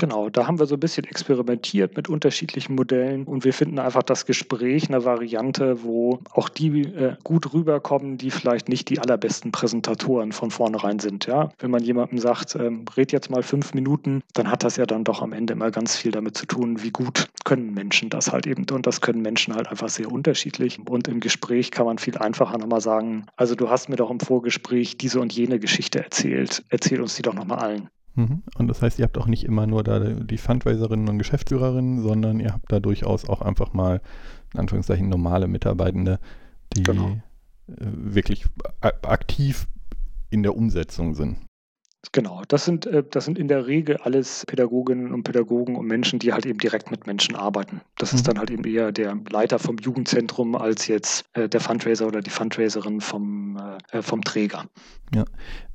Genau, 0.02 0.30
da 0.30 0.48
haben 0.48 0.58
wir 0.58 0.66
so 0.66 0.74
ein 0.74 0.80
bisschen 0.80 1.04
experimentiert 1.04 1.96
mit 1.96 2.08
unterschiedlichen 2.08 2.74
Modellen 2.74 3.22
und 3.22 3.44
wir 3.44 3.52
finden 3.52 3.78
einfach 3.78 4.02
das 4.02 4.26
Gespräch 4.26 4.88
eine 4.88 5.04
Variante, 5.04 5.84
wo 5.84 6.18
auch 6.32 6.48
die 6.48 6.80
äh, 6.80 7.14
gut 7.22 7.54
rüberkommen, 7.54 8.18
die 8.18 8.32
vielleicht 8.32 8.68
nicht 8.68 8.90
die 8.90 8.98
allerbesten 8.98 9.52
Präsentatoren 9.52 10.32
von 10.32 10.50
vornherein 10.50 10.98
sind. 10.98 11.26
Ja? 11.26 11.50
Wenn 11.60 11.70
man 11.70 11.84
jemandem 11.84 12.18
sagt, 12.18 12.56
ähm, 12.56 12.84
red 12.96 13.12
jetzt 13.12 13.30
mal 13.30 13.44
fünf 13.44 13.74
Minuten, 13.74 14.22
dann 14.34 14.50
hat 14.50 14.64
das 14.64 14.76
ja 14.76 14.86
dann 14.86 15.04
doch 15.04 15.22
am 15.22 15.32
Ende 15.32 15.52
immer 15.52 15.70
ganz 15.70 15.96
viel 15.96 16.10
damit 16.10 16.36
zu 16.36 16.46
tun, 16.46 16.82
wie 16.82 16.90
gut 16.90 17.28
können 17.44 17.72
Menschen 17.72 18.10
das 18.10 18.32
halt 18.32 18.48
eben. 18.48 18.66
Und 18.72 18.88
das 18.88 19.02
können 19.02 19.22
Menschen 19.22 19.54
halt 19.54 19.68
einfach 19.68 19.88
sehr 19.88 20.10
unterschiedlich. 20.10 20.80
Und 20.84 21.06
im 21.06 21.20
Gespräch 21.20 21.70
kann 21.70 21.86
man 21.86 21.98
viel 21.98 22.18
einfacher 22.18 22.58
nochmal 22.58 22.80
sagen, 22.80 23.26
also 23.36 23.54
du 23.54 23.70
hast 23.70 23.88
mir 23.88 23.94
doch 23.94 24.10
im 24.10 24.18
Vorgespräch 24.18 24.96
diese 24.96 25.20
und 25.20 25.32
jene 25.32 25.60
Geschichte 25.60 26.02
erzählt, 26.02 26.64
erzähl 26.70 27.00
uns 27.00 27.14
die 27.14 27.22
doch 27.22 27.34
nochmal 27.34 27.60
allen. 27.60 27.88
Mhm. 28.14 28.42
Und 28.56 28.68
das 28.68 28.82
heißt, 28.82 28.98
ihr 28.98 29.04
habt 29.04 29.18
auch 29.18 29.26
nicht 29.26 29.44
immer 29.44 29.66
nur 29.66 29.82
da 29.82 29.98
die 30.00 30.38
Fundraiserinnen 30.38 31.08
und 31.08 31.18
Geschäftsführerinnen, 31.18 32.02
sondern 32.02 32.40
ihr 32.40 32.52
habt 32.52 32.70
da 32.70 32.80
durchaus 32.80 33.28
auch 33.28 33.40
einfach 33.40 33.72
mal, 33.72 34.00
in 34.52 34.60
Anführungszeichen, 34.60 35.08
normale 35.08 35.48
Mitarbeitende, 35.48 36.18
die 36.76 36.82
genau. 36.82 37.16
Äh, 37.68 37.74
wirklich 37.78 38.46
aktiv 38.80 39.66
in 40.30 40.42
der 40.42 40.56
Umsetzung 40.56 41.14
sind. 41.14 41.38
Genau, 42.10 42.42
das 42.48 42.64
sind, 42.64 42.84
äh, 42.86 43.04
das 43.08 43.26
sind 43.26 43.38
in 43.38 43.46
der 43.46 43.66
Regel 43.66 43.96
alles 43.98 44.44
Pädagoginnen 44.46 45.12
und 45.12 45.22
Pädagogen 45.22 45.76
und 45.76 45.86
Menschen, 45.86 46.18
die 46.18 46.32
halt 46.32 46.44
eben 46.46 46.58
direkt 46.58 46.90
mit 46.90 47.06
Menschen 47.06 47.36
arbeiten. 47.36 47.80
Das 47.96 48.12
mhm. 48.12 48.16
ist 48.16 48.28
dann 48.28 48.38
halt 48.38 48.50
eben 48.50 48.64
eher 48.64 48.90
der 48.90 49.16
Leiter 49.30 49.60
vom 49.60 49.76
Jugendzentrum 49.78 50.56
als 50.56 50.88
jetzt 50.88 51.24
äh, 51.34 51.48
der 51.48 51.60
Fundraiser 51.60 52.06
oder 52.06 52.20
die 52.20 52.30
Fundraiserin 52.30 53.00
vom, 53.00 53.56
äh, 53.92 54.02
vom 54.02 54.22
Träger. 54.22 54.64
Ja, 55.14 55.24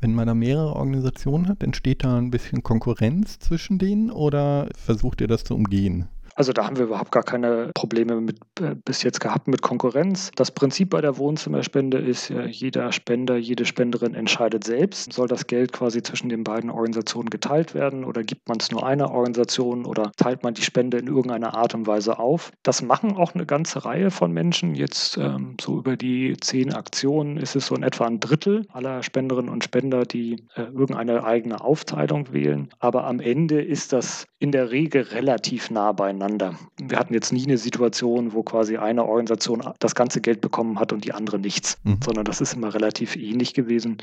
wenn 0.01 0.15
man 0.15 0.27
da 0.27 0.33
mehrere 0.33 0.75
Organisationen 0.75 1.47
hat, 1.47 1.63
entsteht 1.63 2.03
da 2.03 2.17
ein 2.17 2.29
bisschen 2.29 2.61
Konkurrenz 2.61 3.39
zwischen 3.39 3.79
denen 3.79 4.11
oder 4.11 4.67
versucht 4.75 5.21
ihr 5.21 5.27
das 5.27 5.45
zu 5.45 5.55
umgehen? 5.55 6.09
Also 6.37 6.53
da 6.53 6.65
haben 6.65 6.77
wir 6.77 6.85
überhaupt 6.85 7.11
gar 7.11 7.23
keine 7.23 7.71
Probleme 7.73 8.21
mit, 8.21 8.37
äh, 8.61 8.75
bis 8.85 9.01
jetzt 9.01 9.19
gehabt 9.19 9.47
mit 9.47 9.63
Konkurrenz. 9.63 10.29
Das 10.35 10.51
Prinzip 10.51 10.91
bei 10.91 11.01
der 11.01 11.17
Wohnzimmerspende 11.17 11.97
ist, 11.97 12.29
äh, 12.29 12.45
jeder 12.45 12.91
Spender, 12.91 13.37
jede 13.37 13.65
Spenderin 13.65 14.13
entscheidet 14.13 14.63
selbst. 14.63 15.13
Soll 15.13 15.27
das 15.27 15.47
Geld 15.47 15.73
quasi 15.73 16.03
zwischen 16.03 16.29
den 16.29 16.43
beiden 16.43 16.69
Organisationen 16.69 17.31
geteilt 17.31 17.73
werden 17.73 18.03
oder 18.03 18.21
gibt 18.21 18.47
man 18.47 18.59
es 18.59 18.69
nur 18.69 18.85
einer 18.85 19.09
Organisation 19.09 19.83
oder 19.83 20.11
teilt 20.15 20.43
man 20.43 20.53
die 20.53 20.61
Spende 20.61 20.99
in 20.99 21.07
irgendeiner 21.07 21.55
Art 21.55 21.73
und 21.73 21.87
Weise 21.87 22.19
auf? 22.19 22.51
Das 22.61 22.83
machen 22.83 23.15
auch 23.15 23.33
eine 23.33 23.47
ganze 23.47 23.83
Reihe 23.83 24.11
von 24.11 24.31
Menschen. 24.31 24.75
Jetzt 24.75 25.17
ähm, 25.17 25.57
so 25.59 25.79
über 25.79 25.97
die 25.97 26.37
zehn 26.39 26.71
Aktionen 26.71 27.37
ist 27.37 27.55
es 27.55 27.65
so 27.65 27.75
in 27.75 27.81
etwa 27.81 28.05
ein 28.05 28.19
Drittel 28.19 28.67
aller 28.71 29.01
Spenderinnen 29.01 29.49
und 29.49 29.63
Spender, 29.63 30.03
die 30.03 30.43
äh, 30.53 30.61
irgendeine 30.61 31.23
eigene 31.23 31.61
Aufteilung 31.61 32.31
wählen. 32.31 32.69
Aber 32.77 33.05
am 33.05 33.19
Ende 33.19 33.59
ist 33.59 33.91
das 33.91 34.27
in 34.37 34.51
der 34.51 34.69
Regel 34.69 35.01
relativ 35.01 35.71
nah 35.71 35.93
beieinander 35.93 36.26
miteinander. 36.27 36.57
Wir 36.77 36.99
hatten 36.99 37.13
jetzt 37.13 37.33
nie 37.33 37.45
eine 37.45 37.57
Situation, 37.57 38.33
wo 38.33 38.43
quasi 38.43 38.77
eine 38.77 39.05
Organisation 39.05 39.63
das 39.79 39.95
ganze 39.95 40.21
Geld 40.21 40.41
bekommen 40.41 40.79
hat 40.79 40.93
und 40.93 41.05
die 41.05 41.13
andere 41.13 41.39
nichts, 41.39 41.77
mhm. 41.83 41.99
sondern 42.03 42.25
das 42.25 42.41
ist 42.41 42.53
immer 42.53 42.73
relativ 42.73 43.15
ähnlich 43.15 43.53
gewesen. 43.53 43.97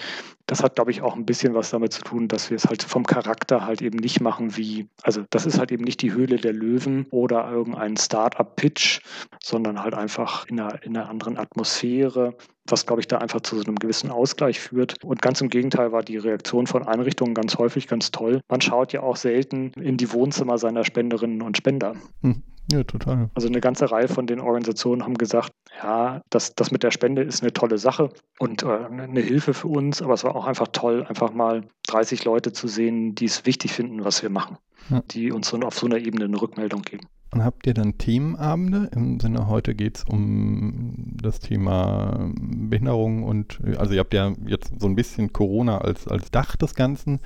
Das 0.47 0.63
hat, 0.63 0.77
glaube 0.77 0.91
ich, 0.91 1.03
auch 1.03 1.15
ein 1.15 1.27
bisschen 1.27 1.55
was 1.55 1.71
damit 1.71 1.93
zu 1.93 2.03
tun, 2.03 2.29
dass 2.29 2.51
wir 2.51 2.57
es 2.57 2.67
halt 2.67 2.83
vom 2.83 3.05
Charakter 3.05 3.65
halt 3.65 3.83
eben 3.83 3.99
nicht 3.99 4.21
machen 4.21 4.57
wie, 4.57 4.89
also 5.03 5.25
das 5.31 5.47
ist 5.47 5.59
halt 5.59 5.73
eben 5.73 5.85
nicht 5.85 6.03
die 6.03 6.13
Höhle 6.13 6.37
der 6.37 6.53
Löwen 6.53 7.07
oder 7.11 7.51
irgendein 7.51 7.97
Start-up-Pitch, 7.97 9.01
sondern 9.43 9.83
halt 9.83 9.95
einfach 9.95 10.47
in 10.47 10.61
einer, 10.61 10.83
in 10.83 10.97
einer 10.97 11.09
anderen 11.09 11.39
Atmosphäre 11.39 12.35
was, 12.68 12.87
glaube 12.87 13.00
ich, 13.00 13.09
da 13.09 13.18
einfach 13.18 13.40
zu 13.40 13.57
so 13.57 13.64
einem 13.64 13.77
gewissen 13.77 14.11
Ausgleich 14.11 14.61
führt. 14.61 15.03
Und 15.05 15.20
ganz 15.22 15.40
im 15.40 15.50
Gegenteil 15.50 15.92
war 15.92 16.03
die 16.03 16.16
Reaktion 16.16 16.66
von 16.66 16.87
Einrichtungen 16.87 17.35
ganz 17.35 17.57
häufig 17.59 17.88
ganz 17.88 18.11
toll. 18.11 18.40
Man 18.48 18.61
schaut 18.61 18.92
ja 18.92 19.03
auch 19.03 19.16
selten 19.16 19.72
in 19.81 19.96
die 19.96 20.12
Wohnzimmer 20.12 20.59
seiner 20.59 20.85
Spenderinnen 20.85 21.42
und 21.42 21.57
Spender. 21.57 21.94
Hm. 22.22 22.42
Ja, 22.72 22.83
total. 22.83 23.31
Also 23.35 23.48
eine 23.48 23.61
ganze 23.61 23.90
Reihe 23.90 24.09
von 24.09 24.27
den 24.27 24.40
Organisationen 24.40 25.03
haben 25.03 25.18
gesagt, 25.18 25.53
ja, 25.83 26.22
das, 26.31 26.55
das 26.55 26.70
mit 26.70 26.83
der 26.83 26.92
Spende 26.92 27.22
ist 27.22 27.42
eine 27.42 27.53
tolle 27.53 27.77
Sache 27.77 28.09
und 28.38 28.62
äh, 28.62 28.66
eine 28.66 29.20
Hilfe 29.20 29.53
für 29.53 29.68
uns, 29.68 30.00
aber 30.00 30.14
es 30.14 30.24
war 30.24 30.35
auch 30.35 30.46
einfach 30.46 30.68
toll, 30.68 31.05
einfach 31.07 31.35
mal 31.35 31.64
30 31.88 32.24
Leute 32.24 32.53
zu 32.53 32.66
sehen, 32.66 33.14
die 33.14 33.27
es 33.27 33.44
wichtig 33.44 33.72
finden, 33.72 34.05
was 34.05 34.22
wir 34.22 34.31
machen, 34.31 34.57
ja. 34.88 35.03
die 35.11 35.31
uns 35.31 35.48
so 35.48 35.59
auf 35.59 35.79
so 35.79 35.85
einer 35.85 35.98
Ebene 35.98 36.24
eine 36.24 36.40
Rückmeldung 36.40 36.83
geben. 36.83 37.07
Und 37.35 37.42
habt 37.44 37.66
ihr 37.66 37.75
dann 37.75 37.99
Themenabende? 37.99 38.88
Im 38.94 39.18
Sinne, 39.18 39.49
heute 39.49 39.75
geht 39.75 39.97
es 39.97 40.05
um 40.05 41.16
das 41.20 41.40
Thema 41.40 42.31
Behinderung 42.38 43.25
und 43.25 43.61
also 43.77 43.92
ihr 43.92 43.99
habt 43.99 44.14
ja 44.14 44.33
jetzt 44.47 44.73
so 44.79 44.87
ein 44.87 44.94
bisschen 44.94 45.33
Corona 45.33 45.79
als, 45.79 46.07
als 46.07 46.31
Dach 46.31 46.55
des 46.55 46.77
Ganzen 46.77 47.18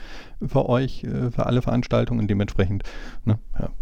für 0.46 0.68
euch, 0.68 1.04
äh, 1.04 1.30
für 1.30 1.46
alle 1.46 1.62
Veranstaltungen. 1.62 2.28
Dementsprechend 2.28 2.84
ne, 3.24 3.38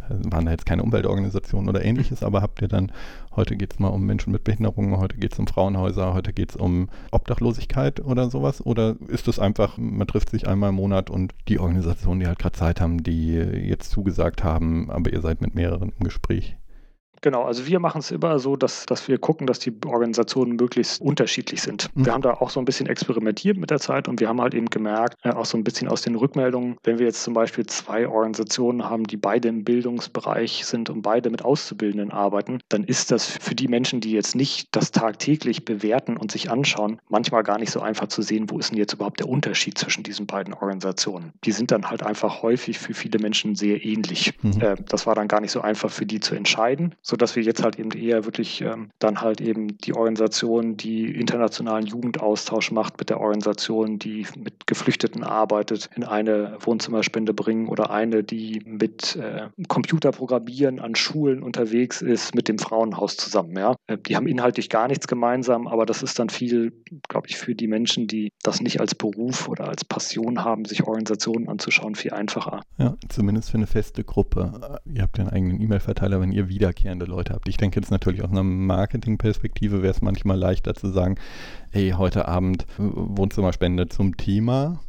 waren 0.09 0.47
da 0.47 0.51
jetzt 0.51 0.67
keine 0.67 0.83
Umweltorganisationen 0.83 1.69
oder 1.69 1.85
ähnliches, 1.85 2.23
aber 2.23 2.43
habt 2.43 2.63
ihr 2.63 2.69
dann 2.69 2.93
Heute 3.37 3.55
geht 3.55 3.75
es 3.75 3.79
mal 3.79 3.89
um 3.89 4.07
Menschen 4.07 4.33
mit 4.33 4.45
Behinderungen, 4.45 4.97
heute 4.97 5.19
geht 5.19 5.35
es 5.35 5.39
um 5.39 5.47
Frauenhäuser, 5.47 6.15
heute 6.15 6.33
geht 6.33 6.51
es 6.51 6.57
um 6.57 6.89
Obdachlosigkeit 7.11 8.01
oder 8.01 8.31
sowas? 8.31 8.65
Oder 8.65 8.97
ist 9.09 9.29
es 9.29 9.39
einfach, 9.39 9.77
man 9.77 10.07
trifft 10.07 10.31
sich 10.31 10.49
einmal 10.49 10.71
im 10.71 10.77
Monat 10.77 11.11
und 11.11 11.35
die 11.47 11.59
Organisationen, 11.59 12.21
die 12.21 12.27
halt 12.27 12.39
gerade 12.39 12.57
Zeit 12.57 12.81
haben, 12.81 13.03
die 13.03 13.35
jetzt 13.35 13.91
zugesagt 13.91 14.43
haben, 14.43 14.91
aber 14.91 15.13
ihr 15.13 15.21
seid 15.21 15.43
mit 15.43 15.55
mehreren 15.55 15.93
im 15.99 16.05
Gespräch? 16.05 16.57
Genau, 17.27 17.43
also 17.43 17.67
wir 17.67 17.81
machen 17.81 17.99
es 17.99 18.13
immer 18.13 18.39
so, 18.39 18.55
dass, 18.55 18.87
dass 18.87 19.09
wir 19.09 19.19
gucken, 19.19 19.49
dass 19.49 19.59
die 19.59 19.73
Organisationen 19.85 20.55
möglichst 20.55 21.01
unterschiedlich 21.01 21.61
sind. 21.61 21.89
Mhm. 21.97 22.07
Wir 22.07 22.13
haben 22.13 22.23
da 22.23 22.35
auch 22.35 22.51
so 22.51 22.61
ein 22.61 22.65
bisschen 22.65 22.87
experimentiert 22.87 23.57
mit 23.57 23.71
der 23.71 23.81
Zeit 23.81 24.07
und 24.07 24.21
wir 24.21 24.29
haben 24.29 24.41
halt 24.41 24.55
eben 24.55 24.71
gemerkt, 24.71 25.19
äh, 25.25 25.31
auch 25.31 25.45
so 25.45 25.59
ein 25.59 25.65
bisschen 25.65 25.89
aus 25.89 26.03
den 26.03 26.15
Rückmeldungen, 26.15 26.77
wenn 26.85 27.01
wir 27.01 27.07
jetzt 27.07 27.25
zum 27.25 27.35
Beispiel 27.35 27.67
zwei 27.67 28.07
Organisationen 28.07 28.89
haben, 28.89 29.09
die 29.09 29.17
beide 29.17 29.49
im 29.49 29.65
Bildungsbereich 29.65 30.65
sind 30.67 30.89
und 30.89 31.03
beide 31.03 31.31
mit 31.31 31.45
Auszubildenden 31.45 32.13
arbeiten, 32.13 32.61
dann 32.69 32.85
ist 32.85 33.11
das 33.11 33.27
für 33.27 33.57
die 33.57 33.67
Menschen, 33.67 34.01
die 34.01 34.13
jetzt 34.13 34.37
nicht 34.37 34.69
das 34.71 34.93
tagtäglich 34.93 35.65
bewerten 35.65 36.17
und 36.17 36.31
sich 36.31 36.49
anschauen, 36.49 37.01
manchmal 37.09 37.43
gar 37.43 37.59
nicht 37.59 37.73
so 37.73 37.81
einfach 37.81 38.07
zu 38.07 38.23
sehen, 38.23 38.51
wo 38.51 38.61
ist 38.61 38.71
denn 38.71 38.79
jetzt 38.79 38.93
überhaupt 38.93 39.19
der 39.19 39.29
Unterschied 39.29 39.77
zwischen 39.77 40.05
diesen 40.05 40.29
beiden 40.29 40.55
Organisationen. 40.55 41.33
Die 41.43 41.51
sind 41.51 41.73
dann 41.73 41.91
halt 41.91 42.05
einfach 42.05 42.43
häufig 42.43 42.79
für 42.79 42.95
viele 42.95 43.19
Menschen 43.19 43.57
sehr 43.57 43.85
ähnlich. 43.85 44.33
Mhm. 44.43 44.61
Äh, 44.61 44.77
das 44.89 45.09
war 45.09 45.17
dann 45.17 45.27
gar 45.27 45.41
nicht 45.41 45.51
so 45.51 45.61
einfach 45.61 45.91
für 45.91 46.07
die 46.07 46.21
zu 46.21 46.37
entscheiden. 46.37 46.95
So 47.03 47.16
sodass 47.17 47.35
wir 47.35 47.43
jetzt 47.43 47.65
halt 47.65 47.79
eben 47.79 47.93
eher 47.93 48.27
wirklich 48.27 48.61
ähm, 48.61 48.91
dann 48.99 49.23
halt 49.23 49.41
eben 49.41 49.79
die 49.79 49.95
Organisation, 49.95 50.77
die 50.77 51.11
internationalen 51.19 51.87
Jugendaustausch 51.87 52.73
macht 52.73 52.99
mit 52.99 53.09
der 53.09 53.23
Organisation, 53.23 53.99
die 53.99 54.27
mit 54.37 54.67
Geflüchteten 54.67 55.25
arbeitet, 55.25 55.89
in 55.97 56.05
eine 56.05 56.59
Wohnzimmerspende 56.61 57.33
bringen 57.33 57.69
oder 57.69 57.91
eine, 57.91 58.23
die 58.23 58.61
mit 58.67 59.17
äh, 59.17 59.49
Computerprogrammieren 59.67 60.79
an 60.79 60.95
Schulen 60.95 61.43
unterwegs 61.43 62.03
ist, 62.03 62.35
mit 62.35 62.49
dem 62.49 62.59
Frauenhaus 62.59 63.17
zusammen. 63.17 63.57
Ja? 63.57 63.77
Äh, 63.87 63.97
die 63.97 64.15
haben 64.15 64.27
inhaltlich 64.27 64.69
gar 64.69 64.87
nichts 64.87 65.09
gemeinsam, 65.09 65.69
aber 65.69 65.87
das 65.87 66.03
ist 66.03 66.19
dann 66.19 66.29
viel, 66.29 66.75
glaube 67.09 67.29
ich, 67.29 67.39
für 67.39 67.55
die 67.55 67.67
Menschen, 67.67 68.09
die 68.09 68.29
das 68.43 68.61
nicht 68.61 68.79
als 68.79 68.95
Beruf 68.95 69.49
oder 69.49 69.69
als 69.69 69.87
Passion 69.87 70.45
haben, 70.45 70.67
sich 70.67 70.85
Organisationen 70.85 71.49
anzuschauen, 71.49 71.95
viel 71.95 72.13
einfacher. 72.13 72.61
Ja, 72.77 72.95
zumindest 73.09 73.53
für 73.53 73.57
eine 73.57 73.67
feste 73.67 74.05
Gruppe. 74.05 74.81
Ihr 74.85 75.01
habt 75.01 75.17
ja 75.17 75.25
einen 75.25 75.33
eigenen 75.33 75.63
E-Mail-Verteiler, 75.63 76.21
wenn 76.21 76.31
ihr 76.31 76.51
wiederkehrende 76.97 77.05
Leute 77.07 77.35
habt. 77.35 77.49
Ich 77.49 77.57
denke 77.57 77.81
jetzt 77.81 77.91
natürlich 77.91 78.23
aus 78.23 78.31
einer 78.31 78.43
Marketingperspektive 78.43 79.83
wäre 79.83 79.93
es 79.93 80.03
manchmal 80.03 80.39
leichter 80.39 80.75
zu 80.75 80.89
sagen, 80.89 81.17
hey, 81.71 81.95
heute 81.97 82.29
Abend 82.29 82.63
äh, 82.79 82.83
Wohnzimmerspende 82.83 83.89
zum 83.89 84.17
Thema 84.17 84.81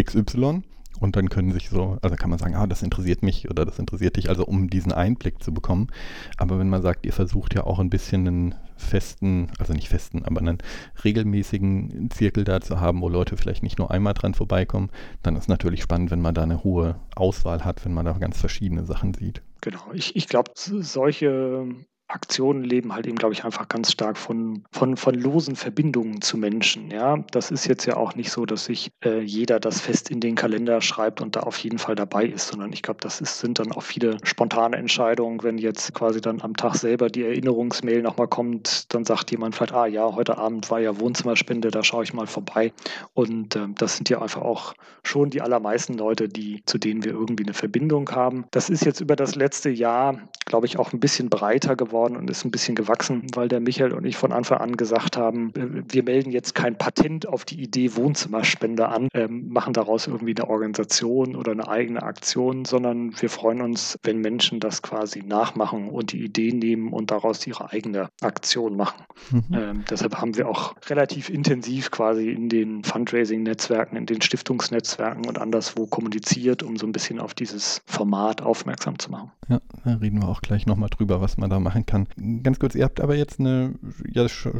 XY 0.00 0.62
und 1.00 1.16
dann 1.16 1.28
können 1.28 1.52
sich 1.52 1.68
so, 1.68 1.98
also 2.02 2.16
kann 2.16 2.30
man 2.30 2.38
sagen, 2.38 2.54
ah, 2.54 2.66
das 2.66 2.82
interessiert 2.82 3.22
mich 3.22 3.50
oder 3.50 3.64
das 3.64 3.78
interessiert 3.78 4.16
dich, 4.16 4.28
also 4.28 4.44
um 4.44 4.70
diesen 4.70 4.92
Einblick 4.92 5.42
zu 5.42 5.52
bekommen. 5.52 5.88
Aber 6.36 6.58
wenn 6.58 6.68
man 6.68 6.82
sagt, 6.82 7.04
ihr 7.04 7.12
versucht 7.12 7.54
ja 7.54 7.64
auch 7.64 7.78
ein 7.78 7.90
bisschen 7.90 8.26
einen 8.26 8.54
festen, 8.76 9.48
also 9.58 9.72
nicht 9.72 9.88
festen, 9.88 10.24
aber 10.24 10.40
einen 10.40 10.58
regelmäßigen 11.04 12.10
Zirkel 12.10 12.44
da 12.44 12.60
zu 12.60 12.80
haben, 12.80 13.00
wo 13.00 13.08
Leute 13.08 13.36
vielleicht 13.36 13.62
nicht 13.62 13.78
nur 13.78 13.90
einmal 13.90 14.14
dran 14.14 14.34
vorbeikommen, 14.34 14.90
dann 15.22 15.36
ist 15.36 15.48
natürlich 15.48 15.82
spannend, 15.82 16.10
wenn 16.10 16.20
man 16.20 16.34
da 16.34 16.42
eine 16.42 16.62
hohe 16.62 16.96
Auswahl 17.14 17.64
hat, 17.64 17.84
wenn 17.84 17.94
man 17.94 18.06
da 18.06 18.12
ganz 18.12 18.38
verschiedene 18.38 18.84
Sachen 18.84 19.14
sieht. 19.14 19.42
Genau, 19.60 19.92
ich, 19.92 20.14
ich 20.14 20.28
glaube, 20.28 20.52
solche 20.54 21.66
Aktionen 22.08 22.62
leben 22.62 22.94
halt 22.94 23.06
eben, 23.06 23.16
glaube 23.16 23.34
ich, 23.34 23.44
einfach 23.44 23.66
ganz 23.66 23.90
stark 23.90 24.16
von, 24.16 24.62
von, 24.70 24.96
von 24.96 25.14
losen 25.14 25.56
Verbindungen 25.56 26.20
zu 26.22 26.38
Menschen. 26.38 26.90
Ja, 26.90 27.18
das 27.32 27.50
ist 27.50 27.66
jetzt 27.66 27.84
ja 27.84 27.96
auch 27.96 28.14
nicht 28.14 28.30
so, 28.30 28.46
dass 28.46 28.66
sich 28.66 28.92
äh, 29.04 29.20
jeder 29.20 29.58
das 29.58 29.80
fest 29.80 30.10
in 30.10 30.20
den 30.20 30.36
Kalender 30.36 30.80
schreibt 30.80 31.20
und 31.20 31.34
da 31.34 31.40
auf 31.40 31.58
jeden 31.58 31.78
Fall 31.78 31.96
dabei 31.96 32.26
ist, 32.26 32.48
sondern 32.48 32.72
ich 32.72 32.82
glaube, 32.82 33.00
das 33.00 33.20
ist, 33.20 33.40
sind 33.40 33.58
dann 33.58 33.72
auch 33.72 33.82
viele 33.82 34.18
spontane 34.22 34.76
Entscheidungen. 34.76 35.42
Wenn 35.42 35.58
jetzt 35.58 35.94
quasi 35.94 36.20
dann 36.20 36.42
am 36.42 36.54
Tag 36.54 36.76
selber 36.76 37.08
die 37.08 37.24
Erinnerungsmail 37.24 38.02
nochmal 38.02 38.28
kommt, 38.28 38.94
dann 38.94 39.04
sagt 39.04 39.32
jemand 39.32 39.56
vielleicht, 39.56 39.74
ah 39.74 39.86
ja, 39.86 40.14
heute 40.14 40.38
Abend 40.38 40.70
war 40.70 40.78
ja 40.78 41.00
Wohnzimmerspende, 41.00 41.72
da 41.72 41.82
schaue 41.82 42.04
ich 42.04 42.14
mal 42.14 42.28
vorbei. 42.28 42.72
Und 43.14 43.56
äh, 43.56 43.66
das 43.76 43.96
sind 43.96 44.08
ja 44.10 44.22
einfach 44.22 44.42
auch 44.42 44.74
schon 45.02 45.30
die 45.30 45.42
allermeisten 45.42 45.94
Leute, 45.94 46.28
die, 46.28 46.62
zu 46.66 46.78
denen 46.78 47.04
wir 47.04 47.12
irgendwie 47.12 47.44
eine 47.44 47.54
Verbindung 47.54 48.08
haben. 48.10 48.44
Das 48.52 48.70
ist 48.70 48.84
jetzt 48.84 49.00
über 49.00 49.16
das 49.16 49.34
letzte 49.34 49.70
Jahr, 49.70 50.20
glaube 50.44 50.66
ich, 50.66 50.78
auch 50.78 50.92
ein 50.92 51.00
bisschen 51.00 51.30
breiter 51.30 51.74
geworden 51.74 51.95
geworden 51.96 52.16
und 52.16 52.28
ist 52.30 52.44
ein 52.44 52.50
bisschen 52.50 52.74
gewachsen, 52.74 53.26
weil 53.34 53.48
der 53.48 53.60
Michael 53.60 53.92
und 53.92 54.04
ich 54.04 54.16
von 54.16 54.32
Anfang 54.32 54.58
an 54.58 54.76
gesagt 54.76 55.16
haben, 55.16 55.52
äh, 55.54 55.82
wir 55.88 56.02
melden 56.02 56.30
jetzt 56.30 56.54
kein 56.54 56.76
Patent 56.76 57.26
auf 57.26 57.44
die 57.44 57.62
Idee 57.62 57.96
Wohnzimmerspende 57.96 58.88
an, 58.88 59.08
ähm, 59.14 59.48
machen 59.48 59.72
daraus 59.72 60.06
irgendwie 60.06 60.34
eine 60.36 60.48
Organisation 60.48 61.36
oder 61.36 61.52
eine 61.52 61.68
eigene 61.68 62.02
Aktion, 62.02 62.64
sondern 62.64 63.20
wir 63.20 63.30
freuen 63.30 63.62
uns, 63.62 63.98
wenn 64.02 64.20
Menschen 64.20 64.60
das 64.60 64.82
quasi 64.82 65.22
nachmachen 65.22 65.88
und 65.88 66.12
die 66.12 66.24
Idee 66.24 66.52
nehmen 66.52 66.92
und 66.92 67.10
daraus 67.10 67.46
ihre 67.46 67.72
eigene 67.72 68.08
Aktion 68.20 68.76
machen. 68.76 69.04
Mhm. 69.30 69.44
Ähm, 69.52 69.84
deshalb 69.88 70.16
haben 70.16 70.36
wir 70.36 70.48
auch 70.48 70.74
relativ 70.88 71.30
intensiv 71.30 71.90
quasi 71.90 72.30
in 72.30 72.48
den 72.48 72.84
Fundraising-Netzwerken, 72.84 73.96
in 73.96 74.06
den 74.06 74.20
Stiftungsnetzwerken 74.20 75.26
und 75.26 75.38
anderswo 75.38 75.86
kommuniziert, 75.86 76.62
um 76.62 76.76
so 76.76 76.86
ein 76.86 76.92
bisschen 76.92 77.20
auf 77.20 77.34
dieses 77.34 77.80
Format 77.86 78.42
aufmerksam 78.42 78.98
zu 78.98 79.10
machen. 79.10 79.32
Ja, 79.48 79.60
da 79.84 79.94
reden 79.94 80.20
wir 80.20 80.28
auch 80.28 80.42
gleich 80.42 80.66
nochmal 80.66 80.90
drüber, 80.90 81.20
was 81.20 81.36
man 81.36 81.48
da 81.48 81.60
machen 81.60 81.85
kann. 81.86 82.06
Ganz 82.42 82.58
kurz, 82.58 82.74
ihr 82.74 82.84
habt 82.84 83.00
aber 83.00 83.16
jetzt 83.16 83.40
eine, 83.40 83.74
ja, 84.10 84.28
schon 84.28 84.54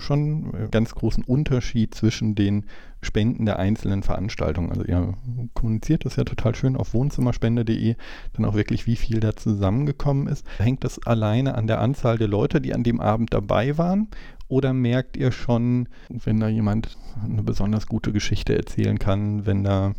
einen 0.55 0.71
ganz 0.71 0.95
großen 0.95 1.25
Unterschied 1.25 1.95
zwischen 1.95 2.35
den 2.35 2.65
Spenden 3.03 3.47
der 3.47 3.59
einzelnen 3.59 4.03
Veranstaltungen. 4.03 4.71
Also 4.71 4.85
ihr 4.85 5.15
kommuniziert 5.55 6.05
das 6.05 6.17
ja 6.17 6.25
total 6.25 6.55
schön 6.55 6.77
auf 6.77 6.95
wohnzimmerspende.de, 6.95 7.97
dann 8.33 8.45
auch 8.45 8.55
wirklich, 8.55 8.87
wie 8.87 8.97
viel 8.97 9.21
da 9.21 9.37
zusammengekommen 9.37 10.29
ist. 10.29 10.47
Hängt 10.59 10.85
das 10.85 11.05
alleine 11.07 11.55
an 11.55 11.67
der 11.67 11.81
Anzahl 11.81 12.19
der 12.19 12.29
Leute, 12.29 12.61
die 12.61 12.75
an 12.75 12.83
dem 12.83 13.01
Abend 13.01 13.33
dabei 13.33 13.79
waren? 13.79 14.09
Oder 14.49 14.73
merkt 14.73 15.17
ihr 15.17 15.33
schon, 15.33 15.89
wenn 16.09 16.41
da 16.41 16.49
jemand 16.49 16.97
eine 17.23 17.43
besonders 17.43 17.87
gute 17.87 18.12
Geschichte 18.12 18.57
erzählen 18.57 18.99
kann, 18.99 19.45
wenn 19.45 19.65
da 19.65 19.95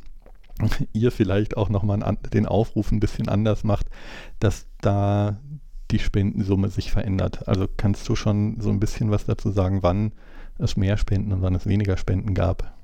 ihr 0.94 1.12
vielleicht 1.12 1.58
auch 1.58 1.70
nochmal 1.70 2.18
den 2.34 2.46
Aufruf 2.46 2.92
ein 2.92 3.00
bisschen 3.00 3.30
anders 3.30 3.64
macht, 3.64 3.88
dass 4.40 4.68
da 4.82 5.40
die 5.92 6.00
Spendensumme 6.00 6.70
sich 6.70 6.92
verändert. 6.92 7.48
Also 7.48 7.68
kannst 7.78 8.08
du 8.10 8.16
schon 8.16 8.60
so 8.60 8.70
ein 8.70 8.80
bisschen 8.80 9.12
was 9.12 9.26
dazu 9.26 9.52
sagen, 9.52 9.84
wann 9.84 10.12
es 10.58 10.78
mehr 10.78 10.98
Spenden 10.98 11.32
und 11.32 11.42
wann 11.42 11.56
es 11.56 11.66
weniger 11.66 11.98
Spenden 11.98 12.34
gab? 12.34 12.77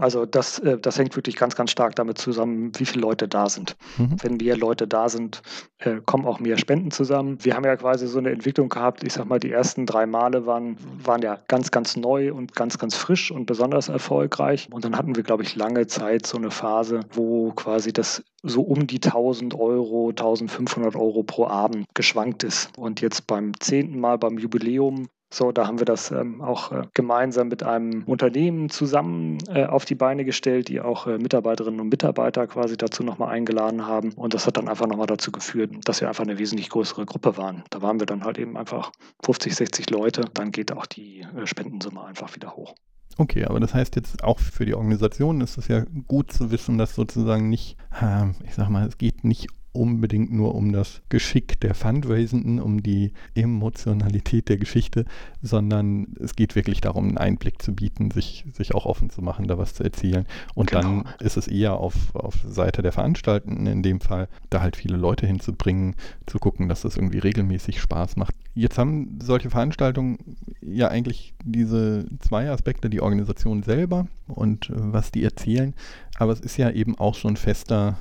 Also 0.00 0.26
das, 0.26 0.58
äh, 0.60 0.78
das 0.78 0.98
hängt 0.98 1.14
wirklich 1.16 1.36
ganz, 1.36 1.54
ganz 1.54 1.70
stark 1.70 1.94
damit 1.96 2.18
zusammen, 2.18 2.72
wie 2.78 2.86
viele 2.86 3.02
Leute 3.02 3.28
da 3.28 3.48
sind. 3.48 3.76
Mhm. 3.98 4.16
Wenn 4.22 4.36
mehr 4.36 4.56
Leute 4.56 4.86
da 4.86 5.08
sind, 5.08 5.42
äh, 5.78 6.00
kommen 6.04 6.26
auch 6.26 6.40
mehr 6.40 6.56
Spenden 6.58 6.90
zusammen. 6.90 7.38
Wir 7.42 7.54
haben 7.54 7.64
ja 7.64 7.76
quasi 7.76 8.06
so 8.06 8.18
eine 8.18 8.30
Entwicklung 8.30 8.68
gehabt, 8.68 9.04
ich 9.04 9.12
sag 9.12 9.26
mal, 9.26 9.38
die 9.38 9.52
ersten 9.52 9.86
drei 9.86 10.06
Male 10.06 10.46
waren, 10.46 10.76
waren 11.04 11.22
ja 11.22 11.38
ganz, 11.48 11.70
ganz 11.70 11.96
neu 11.96 12.32
und 12.32 12.54
ganz, 12.54 12.78
ganz 12.78 12.96
frisch 12.96 13.30
und 13.30 13.46
besonders 13.46 13.88
erfolgreich. 13.88 14.68
Und 14.70 14.84
dann 14.84 14.96
hatten 14.96 15.16
wir, 15.16 15.22
glaube 15.22 15.42
ich, 15.42 15.54
lange 15.54 15.86
Zeit 15.86 16.26
so 16.26 16.38
eine 16.38 16.50
Phase, 16.50 17.00
wo 17.12 17.52
quasi 17.52 17.92
das 17.92 18.24
so 18.42 18.62
um 18.62 18.86
die 18.86 19.00
1000 19.02 19.54
Euro, 19.54 20.08
1500 20.10 20.96
Euro 20.96 21.22
pro 21.22 21.46
Abend 21.46 21.86
geschwankt 21.94 22.44
ist. 22.44 22.70
Und 22.78 23.00
jetzt 23.00 23.26
beim 23.26 23.52
zehnten 23.60 24.00
Mal 24.00 24.18
beim 24.18 24.38
Jubiläum 24.38 25.08
so, 25.30 25.52
da 25.52 25.66
haben 25.66 25.78
wir 25.78 25.84
das 25.84 26.10
ähm, 26.10 26.40
auch 26.40 26.72
äh, 26.72 26.82
gemeinsam 26.94 27.48
mit 27.48 27.62
einem 27.62 28.04
Unternehmen 28.04 28.70
zusammen 28.70 29.38
äh, 29.48 29.66
auf 29.66 29.84
die 29.84 29.94
Beine 29.94 30.24
gestellt, 30.24 30.68
die 30.68 30.80
auch 30.80 31.06
äh, 31.06 31.18
Mitarbeiterinnen 31.18 31.80
und 31.80 31.90
Mitarbeiter 31.90 32.46
quasi 32.46 32.78
dazu 32.78 33.02
nochmal 33.02 33.28
eingeladen 33.28 33.86
haben. 33.86 34.12
Und 34.12 34.32
das 34.32 34.46
hat 34.46 34.56
dann 34.56 34.68
einfach 34.68 34.86
nochmal 34.86 35.06
dazu 35.06 35.30
geführt, 35.30 35.70
dass 35.84 36.00
wir 36.00 36.08
einfach 36.08 36.24
eine 36.24 36.38
wesentlich 36.38 36.70
größere 36.70 37.04
Gruppe 37.04 37.36
waren. 37.36 37.62
Da 37.68 37.82
waren 37.82 38.00
wir 38.00 38.06
dann 38.06 38.24
halt 38.24 38.38
eben 38.38 38.56
einfach 38.56 38.90
50, 39.22 39.54
60 39.54 39.90
Leute. 39.90 40.24
Dann 40.32 40.50
geht 40.50 40.72
auch 40.72 40.86
die 40.86 41.20
äh, 41.20 41.46
Spendensumme 41.46 42.04
einfach 42.04 42.34
wieder 42.34 42.56
hoch. 42.56 42.74
Okay, 43.18 43.44
aber 43.44 43.60
das 43.60 43.74
heißt 43.74 43.96
jetzt 43.96 44.22
auch 44.22 44.38
für 44.38 44.64
die 44.64 44.74
Organisation 44.74 45.40
ist 45.40 45.58
es 45.58 45.68
ja 45.68 45.84
gut 46.06 46.32
zu 46.32 46.52
wissen, 46.52 46.78
dass 46.78 46.94
sozusagen 46.94 47.48
nicht, 47.48 47.76
ähm, 48.00 48.36
ich 48.44 48.54
sag 48.54 48.68
mal, 48.68 48.86
es 48.86 48.96
geht 48.96 49.24
nicht 49.24 49.48
unbedingt 49.72 50.32
nur 50.32 50.54
um 50.54 50.72
das 50.72 51.02
Geschick 51.08 51.60
der 51.60 51.74
Fundraisenden, 51.74 52.60
um 52.60 52.82
die 52.82 53.12
Emotionalität 53.34 54.48
der 54.48 54.56
Geschichte, 54.56 55.04
sondern 55.42 56.08
es 56.20 56.34
geht 56.34 56.56
wirklich 56.56 56.80
darum, 56.80 57.08
einen 57.08 57.18
Einblick 57.18 57.62
zu 57.62 57.74
bieten, 57.74 58.10
sich, 58.10 58.44
sich 58.52 58.74
auch 58.74 58.86
offen 58.86 59.10
zu 59.10 59.22
machen, 59.22 59.46
da 59.46 59.58
was 59.58 59.74
zu 59.74 59.84
erzählen. 59.84 60.26
Und 60.54 60.70
genau. 60.70 60.82
dann 60.82 61.04
ist 61.20 61.36
es 61.36 61.48
eher 61.48 61.74
auf, 61.74 62.14
auf 62.14 62.36
Seite 62.46 62.82
der 62.82 62.92
Veranstaltenden 62.92 63.66
in 63.66 63.82
dem 63.82 64.00
Fall, 64.00 64.28
da 64.50 64.62
halt 64.62 64.76
viele 64.76 64.96
Leute 64.96 65.26
hinzubringen, 65.26 65.94
zu 66.26 66.38
gucken, 66.38 66.68
dass 66.68 66.82
das 66.82 66.96
irgendwie 66.96 67.18
regelmäßig 67.18 67.80
Spaß 67.80 68.16
macht. 68.16 68.34
Jetzt 68.54 68.78
haben 68.78 69.18
solche 69.22 69.50
Veranstaltungen 69.50 70.18
ja 70.60 70.88
eigentlich 70.88 71.34
diese 71.44 72.06
zwei 72.18 72.50
Aspekte, 72.50 72.90
die 72.90 73.00
Organisation 73.00 73.62
selber 73.62 74.08
und 74.26 74.70
äh, 74.70 74.74
was 74.76 75.12
die 75.12 75.22
erzählen, 75.22 75.74
aber 76.16 76.32
es 76.32 76.40
ist 76.40 76.56
ja 76.56 76.70
eben 76.70 76.98
auch 76.98 77.14
ein 77.28 77.36
fester 77.36 77.98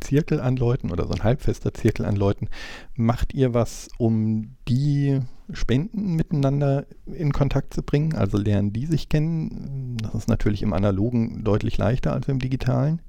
Zirkel 0.00 0.40
an 0.40 0.56
Leuten 0.56 0.90
oder 0.90 1.06
so 1.06 1.14
ein 1.14 1.24
halbfester 1.24 1.74
Zirkel 1.74 2.06
an 2.06 2.16
Leuten. 2.16 2.48
Macht 2.94 3.34
ihr 3.34 3.54
was, 3.54 3.88
um 3.98 4.56
die 4.68 5.20
Spenden 5.52 6.14
miteinander 6.14 6.86
in 7.06 7.32
Kontakt 7.32 7.74
zu 7.74 7.82
bringen? 7.82 8.14
Also 8.14 8.38
lernen 8.38 8.72
die 8.72 8.86
sich 8.86 9.08
kennen? 9.08 9.96
Das 9.98 10.14
ist 10.14 10.28
natürlich 10.28 10.62
im 10.62 10.72
Analogen 10.72 11.44
deutlich 11.44 11.78
leichter 11.78 12.12
als 12.12 12.28
im 12.28 12.38
Digitalen. 12.38 13.00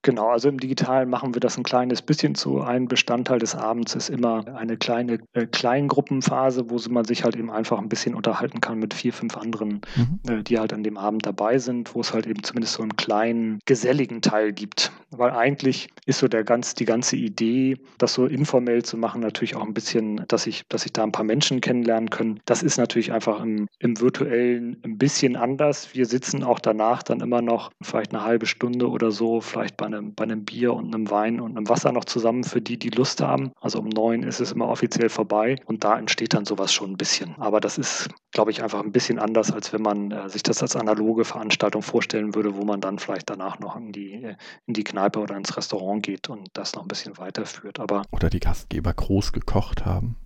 Genau, 0.00 0.28
also 0.30 0.48
im 0.48 0.58
Digitalen 0.58 1.10
machen 1.10 1.34
wir 1.34 1.40
das 1.40 1.58
ein 1.58 1.62
kleines 1.62 2.00
bisschen 2.00 2.34
zu. 2.34 2.62
Ein 2.62 2.88
Bestandteil 2.88 3.38
des 3.38 3.54
Abends 3.54 3.94
ist 3.94 4.08
immer 4.08 4.46
eine 4.56 4.78
kleine 4.78 5.18
äh, 5.34 5.46
Kleingruppenphase, 5.46 6.70
wo 6.70 6.80
man 6.90 7.04
sich 7.04 7.22
halt 7.22 7.36
eben 7.36 7.50
einfach 7.50 7.78
ein 7.78 7.88
bisschen 7.90 8.14
unterhalten 8.14 8.60
kann 8.60 8.78
mit 8.78 8.94
vier, 8.94 9.12
fünf 9.12 9.36
anderen, 9.36 9.82
mhm. 9.94 10.20
äh, 10.26 10.42
die 10.42 10.58
halt 10.58 10.72
an 10.72 10.82
dem 10.82 10.96
Abend 10.96 11.26
dabei 11.26 11.58
sind, 11.58 11.94
wo 11.94 12.00
es 12.00 12.14
halt 12.14 12.26
eben 12.26 12.42
zumindest 12.42 12.74
so 12.74 12.82
einen 12.82 12.96
kleinen 12.96 13.58
geselligen 13.66 14.22
Teil 14.22 14.52
gibt. 14.52 14.90
Weil 15.10 15.32
eigentlich 15.32 15.88
ist 16.06 16.20
so 16.20 16.28
der 16.28 16.44
ganz, 16.44 16.74
die 16.74 16.86
ganze 16.86 17.16
Idee, 17.16 17.76
das 17.98 18.14
so 18.14 18.24
informell 18.24 18.82
zu 18.82 18.96
machen, 18.96 19.20
natürlich 19.20 19.54
auch 19.54 19.66
ein 19.66 19.74
bisschen, 19.74 20.24
dass 20.28 20.46
ich, 20.46 20.62
dass 20.70 20.86
ich 20.86 20.94
da 20.94 21.02
ein 21.02 21.12
paar 21.12 21.24
Menschen 21.24 21.60
kennenlernen 21.60 22.08
können. 22.08 22.40
Das 22.46 22.62
ist 22.62 22.78
natürlich 22.78 23.12
einfach 23.12 23.42
im, 23.42 23.68
im 23.78 24.00
virtuellen 24.00 24.78
ein 24.82 24.96
bisschen 24.96 25.36
anders. 25.36 25.94
Wir 25.94 26.06
sitzen 26.06 26.42
auch 26.42 26.58
danach 26.58 27.02
dann 27.02 27.20
immer 27.20 27.42
noch 27.42 27.70
vielleicht 27.82 28.14
eine 28.14 28.24
halbe 28.24 28.46
Stunde 28.46 28.88
oder 28.88 29.10
so 29.10 29.41
vielleicht 29.42 29.76
bei 29.76 29.86
einem, 29.86 30.14
bei 30.14 30.24
einem 30.24 30.44
Bier 30.44 30.74
und 30.74 30.94
einem 30.94 31.10
Wein 31.10 31.40
und 31.40 31.56
einem 31.56 31.68
Wasser 31.68 31.92
noch 31.92 32.04
zusammen 32.04 32.44
für 32.44 32.60
die, 32.60 32.78
die 32.78 32.90
Lust 32.90 33.20
haben. 33.20 33.52
Also 33.60 33.78
um 33.80 33.88
neun 33.88 34.22
ist 34.22 34.40
es 34.40 34.52
immer 34.52 34.68
offiziell 34.68 35.08
vorbei 35.08 35.56
und 35.66 35.84
da 35.84 35.98
entsteht 35.98 36.34
dann 36.34 36.44
sowas 36.44 36.72
schon 36.72 36.92
ein 36.92 36.96
bisschen. 36.96 37.34
Aber 37.38 37.60
das 37.60 37.78
ist, 37.78 38.08
glaube 38.30 38.50
ich, 38.50 38.62
einfach 38.62 38.82
ein 38.82 38.92
bisschen 38.92 39.18
anders, 39.18 39.52
als 39.52 39.72
wenn 39.72 39.82
man 39.82 40.10
äh, 40.10 40.28
sich 40.28 40.42
das 40.42 40.62
als 40.62 40.76
analoge 40.76 41.24
Veranstaltung 41.24 41.82
vorstellen 41.82 42.34
würde, 42.34 42.56
wo 42.56 42.64
man 42.64 42.80
dann 42.80 42.98
vielleicht 42.98 43.30
danach 43.30 43.58
noch 43.58 43.76
in 43.76 43.92
die, 43.92 44.14
äh, 44.14 44.36
in 44.66 44.74
die 44.74 44.84
Kneipe 44.84 45.20
oder 45.20 45.36
ins 45.36 45.56
Restaurant 45.56 46.02
geht 46.02 46.28
und 46.28 46.48
das 46.54 46.74
noch 46.74 46.82
ein 46.82 46.88
bisschen 46.88 47.18
weiterführt. 47.18 47.80
Aber 47.80 48.02
oder 48.12 48.30
die 48.30 48.40
Gastgeber 48.40 48.92
groß 48.94 49.32
gekocht 49.32 49.84
haben. 49.84 50.16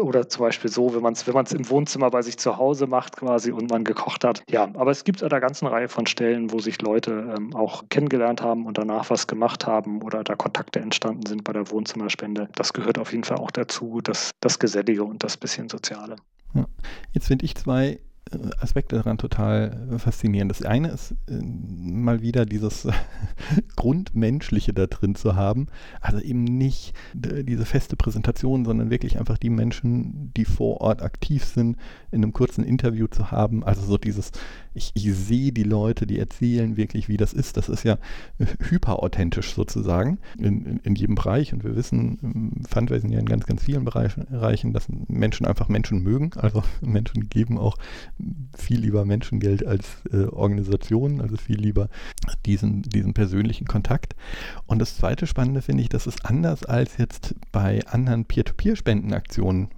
Oder 0.00 0.28
zum 0.28 0.44
Beispiel 0.44 0.70
so, 0.70 0.94
wenn 0.94 1.02
man 1.02 1.12
es 1.12 1.26
wenn 1.26 1.34
im 1.34 1.70
Wohnzimmer 1.70 2.10
bei 2.10 2.22
sich 2.22 2.38
zu 2.38 2.56
Hause 2.56 2.86
macht 2.86 3.16
quasi 3.16 3.52
und 3.52 3.70
man 3.70 3.84
gekocht 3.84 4.24
hat. 4.24 4.42
Ja, 4.50 4.64
aber 4.74 4.90
es 4.90 5.04
gibt 5.04 5.22
eine 5.22 5.40
ganze 5.40 5.70
Reihe 5.70 5.88
von 5.88 6.06
Stellen, 6.06 6.52
wo 6.52 6.58
sich 6.58 6.80
Leute 6.82 7.34
ähm, 7.36 7.54
auch 7.54 7.84
kennengelernt 7.88 8.42
haben 8.42 8.66
und 8.66 8.78
danach 8.78 9.10
was 9.10 9.26
gemacht 9.26 9.66
haben 9.66 10.02
oder 10.02 10.24
da 10.24 10.34
Kontakte 10.34 10.80
entstanden 10.80 11.26
sind 11.26 11.44
bei 11.44 11.52
der 11.52 11.70
Wohnzimmerspende. 11.70 12.48
Das 12.54 12.72
gehört 12.72 12.98
auf 12.98 13.12
jeden 13.12 13.24
Fall 13.24 13.38
auch 13.38 13.50
dazu, 13.50 14.00
das, 14.02 14.32
das 14.40 14.58
Gesellige 14.58 15.04
und 15.04 15.22
das 15.22 15.36
bisschen 15.36 15.68
Soziale. 15.68 16.16
Ja. 16.54 16.66
Jetzt 17.12 17.26
finde 17.26 17.44
ich 17.44 17.54
zwei 17.54 18.00
Aspekte 18.60 18.96
daran 18.96 19.18
total 19.18 19.88
äh, 19.92 19.98
faszinierend. 19.98 20.50
Das 20.50 20.62
eine 20.62 20.88
ist 20.88 21.12
äh, 21.28 21.40
mal 21.42 22.22
wieder 22.22 22.46
dieses 22.46 22.88
Grundmenschliche 23.76 24.72
da 24.72 24.86
drin 24.86 25.14
zu 25.14 25.36
haben. 25.36 25.66
Also 26.00 26.20
eben 26.20 26.44
nicht 26.44 26.94
diese 27.14 27.64
feste 27.64 27.96
Präsentation, 27.96 28.64
sondern 28.64 28.90
wirklich 28.90 29.18
einfach 29.18 29.38
die 29.38 29.50
Menschen, 29.50 30.32
die 30.36 30.44
vor 30.44 30.80
Ort 30.80 31.02
aktiv 31.02 31.44
sind, 31.44 31.76
in 32.10 32.22
einem 32.22 32.32
kurzen 32.32 32.64
Interview 32.64 33.06
zu 33.06 33.30
haben. 33.30 33.64
Also 33.64 33.82
so 33.82 33.98
dieses, 33.98 34.32
ich, 34.78 34.92
ich 34.94 35.14
sehe 35.14 35.52
die 35.52 35.64
Leute, 35.64 36.06
die 36.06 36.18
erzählen 36.18 36.76
wirklich, 36.76 37.08
wie 37.08 37.16
das 37.16 37.32
ist. 37.32 37.56
Das 37.56 37.68
ist 37.68 37.84
ja 37.84 37.98
hyperauthentisch 38.70 39.54
sozusagen 39.54 40.18
in, 40.38 40.64
in, 40.64 40.76
in 40.78 40.94
jedem 40.94 41.16
Bereich. 41.16 41.52
Und 41.52 41.64
wir 41.64 41.76
wissen, 41.76 42.64
Fundraising 42.68 43.10
ja 43.10 43.18
in 43.18 43.26
ganz, 43.26 43.44
ganz 43.44 43.62
vielen 43.62 43.84
Bereichen, 43.84 44.72
dass 44.72 44.86
Menschen 45.08 45.46
einfach 45.46 45.68
Menschen 45.68 46.02
mögen. 46.02 46.30
Also 46.36 46.62
Menschen 46.80 47.28
geben 47.28 47.58
auch 47.58 47.76
viel 48.56 48.80
lieber 48.80 49.04
Menschengeld 49.04 49.66
als 49.66 50.02
äh, 50.12 50.24
Organisationen, 50.24 51.20
also 51.20 51.36
viel 51.36 51.58
lieber 51.58 51.88
diesen, 52.46 52.82
diesen 52.82 53.14
persönlichen 53.14 53.66
Kontakt. 53.66 54.14
Und 54.66 54.78
das 54.78 54.96
zweite 54.96 55.26
Spannende 55.26 55.60
finde 55.60 55.82
ich, 55.82 55.88
das 55.88 56.06
ist 56.06 56.24
anders 56.24 56.64
als 56.64 56.96
jetzt 56.98 57.34
bei 57.50 57.84
anderen 57.86 58.24
Peer-to-Peer-Spendenaktionen, 58.24 59.68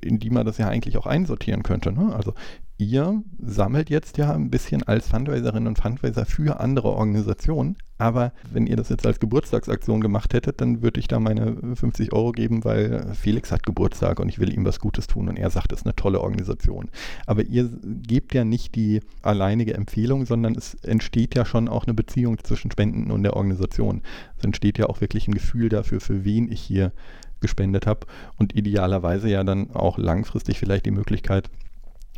in 0.00 0.18
die 0.18 0.30
man 0.30 0.46
das 0.46 0.58
ja 0.58 0.68
eigentlich 0.68 0.96
auch 0.96 1.06
einsortieren 1.06 1.62
könnte. 1.62 1.92
Ne? 1.92 2.14
Also 2.14 2.32
ihr 2.78 3.24
sammelt 3.40 3.90
jetzt 3.90 4.18
ja 4.18 4.32
ein 4.32 4.50
bisschen 4.50 4.84
als 4.84 5.08
Fundraiserinnen 5.08 5.66
und 5.66 5.78
Fundraiser 5.78 6.24
für 6.24 6.60
andere 6.60 6.88
Organisationen. 6.88 7.76
Aber 8.00 8.32
wenn 8.52 8.68
ihr 8.68 8.76
das 8.76 8.88
jetzt 8.88 9.04
als 9.04 9.18
Geburtstagsaktion 9.18 10.00
gemacht 10.00 10.32
hättet, 10.32 10.60
dann 10.60 10.82
würde 10.82 11.00
ich 11.00 11.08
da 11.08 11.18
meine 11.18 11.56
50 11.74 12.12
Euro 12.12 12.30
geben, 12.30 12.64
weil 12.64 13.12
Felix 13.14 13.50
hat 13.50 13.66
Geburtstag 13.66 14.20
und 14.20 14.28
ich 14.28 14.38
will 14.38 14.52
ihm 14.52 14.64
was 14.64 14.78
Gutes 14.78 15.08
tun 15.08 15.28
und 15.28 15.36
er 15.36 15.50
sagt, 15.50 15.72
es 15.72 15.80
ist 15.80 15.86
eine 15.86 15.96
tolle 15.96 16.20
Organisation. 16.20 16.90
Aber 17.26 17.42
ihr 17.42 17.68
gebt 17.82 18.32
ja 18.32 18.44
nicht 18.44 18.76
die 18.76 19.00
alleinige 19.22 19.74
Empfehlung, 19.74 20.26
sondern 20.26 20.54
es 20.54 20.74
entsteht 20.74 21.34
ja 21.34 21.44
schon 21.44 21.68
auch 21.68 21.84
eine 21.84 21.94
Beziehung 21.94 22.38
zwischen 22.44 22.70
Spenden 22.70 23.10
und 23.10 23.24
der 23.24 23.34
Organisation. 23.34 24.02
Es 24.38 24.44
entsteht 24.44 24.78
ja 24.78 24.86
auch 24.86 25.00
wirklich 25.00 25.26
ein 25.26 25.34
Gefühl 25.34 25.68
dafür, 25.68 26.00
für 26.00 26.24
wen 26.24 26.52
ich 26.52 26.60
hier 26.60 26.92
gespendet 27.40 27.86
habe 27.86 28.06
und 28.36 28.54
idealerweise 28.54 29.28
ja 29.28 29.42
dann 29.42 29.72
auch 29.72 29.98
langfristig 29.98 30.58
vielleicht 30.58 30.86
die 30.86 30.92
Möglichkeit, 30.92 31.50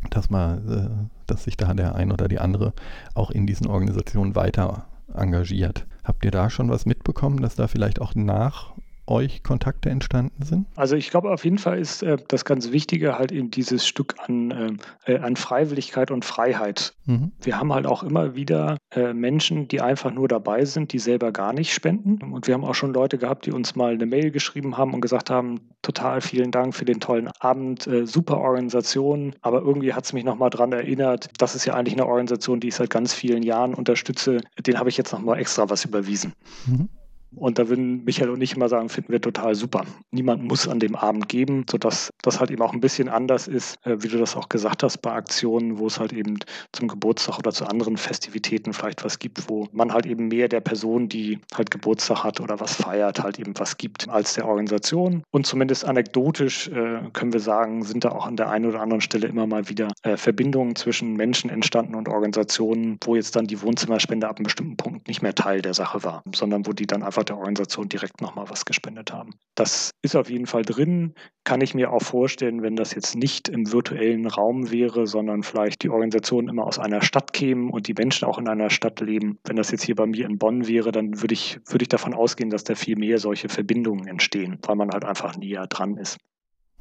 dass 0.09 0.29
man, 0.29 0.69
äh, 0.69 1.07
dass 1.27 1.43
sich 1.43 1.57
da 1.57 1.73
der 1.73 1.95
ein 1.95 2.11
oder 2.11 2.27
die 2.27 2.39
andere 2.39 2.73
auch 3.13 3.31
in 3.31 3.45
diesen 3.47 3.67
Organisationen 3.67 4.35
weiter 4.35 4.85
engagiert. 5.13 5.85
Habt 6.03 6.25
ihr 6.25 6.31
da 6.31 6.49
schon 6.49 6.69
was 6.69 6.85
mitbekommen, 6.85 7.41
dass 7.41 7.55
da 7.55 7.67
vielleicht 7.67 8.01
auch 8.01 8.15
nach 8.15 8.73
euch 9.07 9.43
Kontakte 9.43 9.89
entstanden 9.89 10.43
sind? 10.43 10.67
Also 10.75 10.95
ich 10.95 11.09
glaube 11.09 11.31
auf 11.31 11.43
jeden 11.43 11.57
Fall 11.57 11.79
ist 11.79 12.03
äh, 12.03 12.17
das 12.27 12.45
ganz 12.45 12.71
Wichtige 12.71 13.17
halt 13.17 13.31
eben 13.31 13.51
dieses 13.51 13.85
Stück 13.87 14.15
an, 14.25 14.79
äh, 15.05 15.17
an 15.17 15.35
Freiwilligkeit 15.35 16.11
und 16.11 16.25
Freiheit. 16.25 16.93
Mhm. 17.05 17.31
Wir 17.41 17.57
haben 17.57 17.73
halt 17.73 17.85
auch 17.85 18.03
immer 18.03 18.35
wieder 18.35 18.77
äh, 18.93 19.13
Menschen, 19.13 19.67
die 19.67 19.81
einfach 19.81 20.11
nur 20.11 20.27
dabei 20.27 20.65
sind, 20.65 20.93
die 20.93 20.99
selber 20.99 21.31
gar 21.31 21.53
nicht 21.53 21.73
spenden. 21.73 22.19
Und 22.31 22.47
wir 22.47 22.53
haben 22.53 22.63
auch 22.63 22.75
schon 22.75 22.93
Leute 22.93 23.17
gehabt, 23.17 23.45
die 23.45 23.51
uns 23.51 23.75
mal 23.75 23.93
eine 23.93 24.05
Mail 24.05 24.31
geschrieben 24.31 24.77
haben 24.77 24.93
und 24.93 25.01
gesagt 25.01 25.29
haben, 25.29 25.59
total 25.81 26.21
vielen 26.21 26.51
Dank 26.51 26.75
für 26.75 26.85
den 26.85 26.99
tollen 26.99 27.29
Abend, 27.39 27.87
äh, 27.87 28.05
super 28.05 28.37
Organisation, 28.37 29.35
aber 29.41 29.61
irgendwie 29.61 29.93
hat 29.93 30.05
es 30.05 30.13
mich 30.13 30.23
nochmal 30.23 30.49
daran 30.49 30.71
erinnert, 30.71 31.29
das 31.37 31.55
ist 31.55 31.65
ja 31.65 31.73
eigentlich 31.73 31.95
eine 31.95 32.05
Organisation, 32.05 32.59
die 32.59 32.69
ich 32.69 32.75
seit 32.75 32.89
ganz 32.89 33.13
vielen 33.13 33.43
Jahren 33.43 33.73
unterstütze. 33.73 34.41
Den 34.59 34.77
habe 34.77 34.89
ich 34.89 34.97
jetzt 34.97 35.11
nochmal 35.11 35.39
extra 35.39 35.69
was 35.69 35.85
überwiesen. 35.85 36.33
Mhm. 36.67 36.89
Und 37.35 37.59
da 37.59 37.69
würden 37.69 38.03
Michael 38.03 38.29
und 38.29 38.41
ich 38.41 38.55
immer 38.55 38.69
sagen, 38.69 38.89
finden 38.89 39.11
wir 39.11 39.21
total 39.21 39.55
super. 39.55 39.85
Niemand 40.11 40.43
muss 40.43 40.67
an 40.67 40.79
dem 40.79 40.95
Abend 40.95 41.29
geben, 41.29 41.65
sodass 41.69 42.11
das 42.21 42.39
halt 42.39 42.51
eben 42.51 42.61
auch 42.61 42.73
ein 42.73 42.81
bisschen 42.81 43.09
anders 43.09 43.47
ist, 43.47 43.77
äh, 43.85 43.97
wie 44.01 44.07
du 44.07 44.17
das 44.17 44.35
auch 44.35 44.49
gesagt 44.49 44.83
hast, 44.83 44.97
bei 44.97 45.11
Aktionen, 45.11 45.77
wo 45.77 45.87
es 45.87 45.99
halt 45.99 46.13
eben 46.13 46.39
zum 46.73 46.87
Geburtstag 46.87 47.39
oder 47.39 47.51
zu 47.51 47.65
anderen 47.65 47.97
Festivitäten 47.97 48.73
vielleicht 48.73 49.03
was 49.03 49.19
gibt, 49.19 49.49
wo 49.49 49.67
man 49.71 49.93
halt 49.93 50.05
eben 50.05 50.27
mehr 50.27 50.49
der 50.49 50.59
Person, 50.59 51.07
die 51.07 51.39
halt 51.53 51.71
Geburtstag 51.71 52.23
hat 52.23 52.41
oder 52.41 52.59
was 52.59 52.75
feiert, 52.75 53.23
halt 53.23 53.39
eben 53.39 53.53
was 53.57 53.77
gibt 53.77 54.09
als 54.09 54.33
der 54.33 54.47
Organisation. 54.47 55.23
Und 55.31 55.45
zumindest 55.45 55.85
anekdotisch 55.85 56.67
äh, 56.67 56.99
können 57.13 57.33
wir 57.33 57.39
sagen, 57.39 57.83
sind 57.83 58.03
da 58.03 58.09
auch 58.09 58.27
an 58.27 58.35
der 58.35 58.49
einen 58.49 58.65
oder 58.65 58.81
anderen 58.81 59.01
Stelle 59.01 59.27
immer 59.27 59.47
mal 59.47 59.69
wieder 59.69 59.91
äh, 60.03 60.17
Verbindungen 60.17 60.75
zwischen 60.75 61.13
Menschen 61.13 61.49
entstanden 61.49 61.95
und 61.95 62.09
Organisationen, 62.09 62.97
wo 63.03 63.15
jetzt 63.15 63.35
dann 63.35 63.47
die 63.47 63.61
Wohnzimmerspende 63.61 64.27
ab 64.27 64.37
einem 64.37 64.43
bestimmten 64.43 64.77
Punkt 64.77 65.07
nicht 65.07 65.21
mehr 65.21 65.35
Teil 65.35 65.61
der 65.61 65.73
Sache 65.73 66.03
war, 66.03 66.23
sondern 66.35 66.65
wo 66.67 66.73
die 66.73 66.87
dann 66.87 67.03
einfach 67.03 67.20
der 67.29 67.37
Organisation 67.37 67.89
direkt 67.89 68.21
nochmal 68.21 68.49
was 68.49 68.65
gespendet 68.65 69.11
haben. 69.11 69.31
Das 69.55 69.91
ist 70.01 70.15
auf 70.15 70.29
jeden 70.29 70.45
Fall 70.45 70.63
drin. 70.63 71.13
Kann 71.43 71.61
ich 71.61 71.73
mir 71.73 71.91
auch 71.91 72.01
vorstellen, 72.01 72.61
wenn 72.61 72.75
das 72.75 72.93
jetzt 72.93 73.15
nicht 73.15 73.49
im 73.49 73.71
virtuellen 73.71 74.27
Raum 74.27 74.71
wäre, 74.71 75.07
sondern 75.07 75.43
vielleicht 75.43 75.83
die 75.83 75.89
Organisation 75.89 76.47
immer 76.47 76.65
aus 76.65 76.79
einer 76.79 77.01
Stadt 77.01 77.33
kämen 77.33 77.69
und 77.69 77.87
die 77.87 77.93
Menschen 77.93 78.25
auch 78.25 78.37
in 78.37 78.47
einer 78.47 78.69
Stadt 78.69 78.99
leben. 78.99 79.39
Wenn 79.45 79.55
das 79.55 79.71
jetzt 79.71 79.83
hier 79.83 79.95
bei 79.95 80.05
mir 80.05 80.25
in 80.25 80.37
Bonn 80.37 80.67
wäre, 80.67 80.91
dann 80.91 81.21
würde 81.21 81.33
ich, 81.33 81.59
würde 81.65 81.83
ich 81.83 81.89
davon 81.89 82.13
ausgehen, 82.13 82.49
dass 82.49 82.63
da 82.63 82.75
viel 82.75 82.97
mehr 82.97 83.17
solche 83.17 83.49
Verbindungen 83.49 84.07
entstehen, 84.07 84.59
weil 84.63 84.75
man 84.75 84.91
halt 84.91 85.05
einfach 85.05 85.35
näher 85.37 85.67
dran 85.67 85.97
ist. 85.97 86.17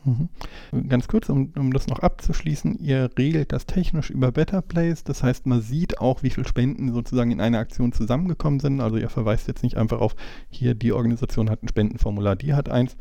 Mhm. 0.04 0.88
Ganz 0.88 1.08
kurz, 1.08 1.28
um, 1.28 1.52
um 1.56 1.72
das 1.72 1.86
noch 1.86 1.98
abzuschließen, 1.98 2.78
ihr 2.78 3.10
regelt 3.18 3.52
das 3.52 3.66
technisch 3.66 4.10
über 4.10 4.32
Better 4.32 4.62
Place, 4.62 5.04
das 5.04 5.22
heißt, 5.22 5.46
man 5.46 5.60
sieht 5.60 6.00
auch, 6.00 6.22
wie 6.22 6.30
viele 6.30 6.48
Spenden 6.48 6.92
sozusagen 6.92 7.30
in 7.30 7.40
einer 7.40 7.58
Aktion 7.58 7.92
zusammengekommen 7.92 8.60
sind. 8.60 8.80
Also 8.80 8.96
ihr 8.96 9.10
verweist 9.10 9.48
jetzt 9.48 9.62
nicht 9.62 9.76
einfach 9.76 10.00
auf, 10.00 10.16
hier 10.48 10.74
die 10.74 10.92
Organisation 10.92 11.50
hat 11.50 11.62
ein 11.62 11.68
Spendenformular, 11.68 12.36
die 12.36 12.54
hat 12.54 12.68
eins. 12.68 12.96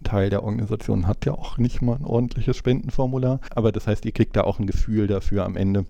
Ein 0.00 0.04
Teil 0.04 0.30
der 0.30 0.42
Organisation 0.42 1.06
hat 1.06 1.24
ja 1.24 1.32
auch 1.32 1.58
nicht 1.58 1.80
mal 1.80 1.96
ein 1.96 2.04
ordentliches 2.04 2.56
Spendenformular, 2.56 3.40
aber 3.54 3.72
das 3.72 3.86
heißt, 3.86 4.04
ihr 4.04 4.12
kriegt 4.12 4.36
da 4.36 4.42
auch 4.42 4.58
ein 4.58 4.66
Gefühl 4.66 5.06
dafür 5.06 5.44
am 5.44 5.56
Ende, 5.56 5.86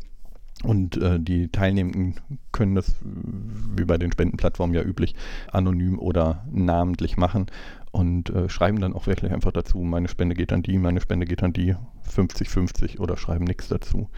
und 0.64 0.96
äh, 0.96 1.20
die 1.20 1.48
Teilnehmenden 1.48 2.16
können 2.52 2.74
das, 2.74 2.96
wie 3.02 3.84
bei 3.84 3.98
den 3.98 4.12
Spendenplattformen 4.12 4.74
ja 4.74 4.82
üblich, 4.82 5.14
anonym 5.52 5.98
oder 5.98 6.44
namentlich 6.50 7.16
machen 7.16 7.46
und 7.92 8.30
äh, 8.30 8.48
schreiben 8.48 8.80
dann 8.80 8.94
auch 8.94 9.06
wirklich 9.06 9.32
einfach 9.32 9.52
dazu, 9.52 9.78
meine 9.78 10.08
Spende 10.08 10.34
geht 10.34 10.52
an 10.52 10.62
die, 10.62 10.78
meine 10.78 11.00
Spende 11.00 11.26
geht 11.26 11.42
an 11.42 11.52
die, 11.52 11.76
50-50 12.12 12.98
oder 12.98 13.16
schreiben 13.16 13.44
nichts 13.44 13.68
dazu. 13.68 14.08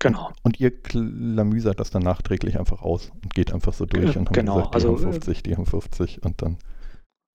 Genau. 0.00 0.30
Und 0.42 0.60
ihr 0.60 0.70
klamüsert 0.70 1.80
das 1.80 1.90
dann 1.90 2.02
nachträglich 2.02 2.58
einfach 2.58 2.82
aus 2.82 3.10
und 3.22 3.34
geht 3.34 3.52
einfach 3.52 3.72
so 3.72 3.84
durch 3.84 4.16
und 4.16 4.32
genau. 4.32 4.56
gesagt, 4.56 4.74
die 4.74 4.74
also, 4.74 4.88
haben 4.90 5.12
50, 5.12 5.42
die 5.42 5.56
haben 5.56 5.66
50 5.66 6.22
und 6.24 6.40
dann 6.42 6.56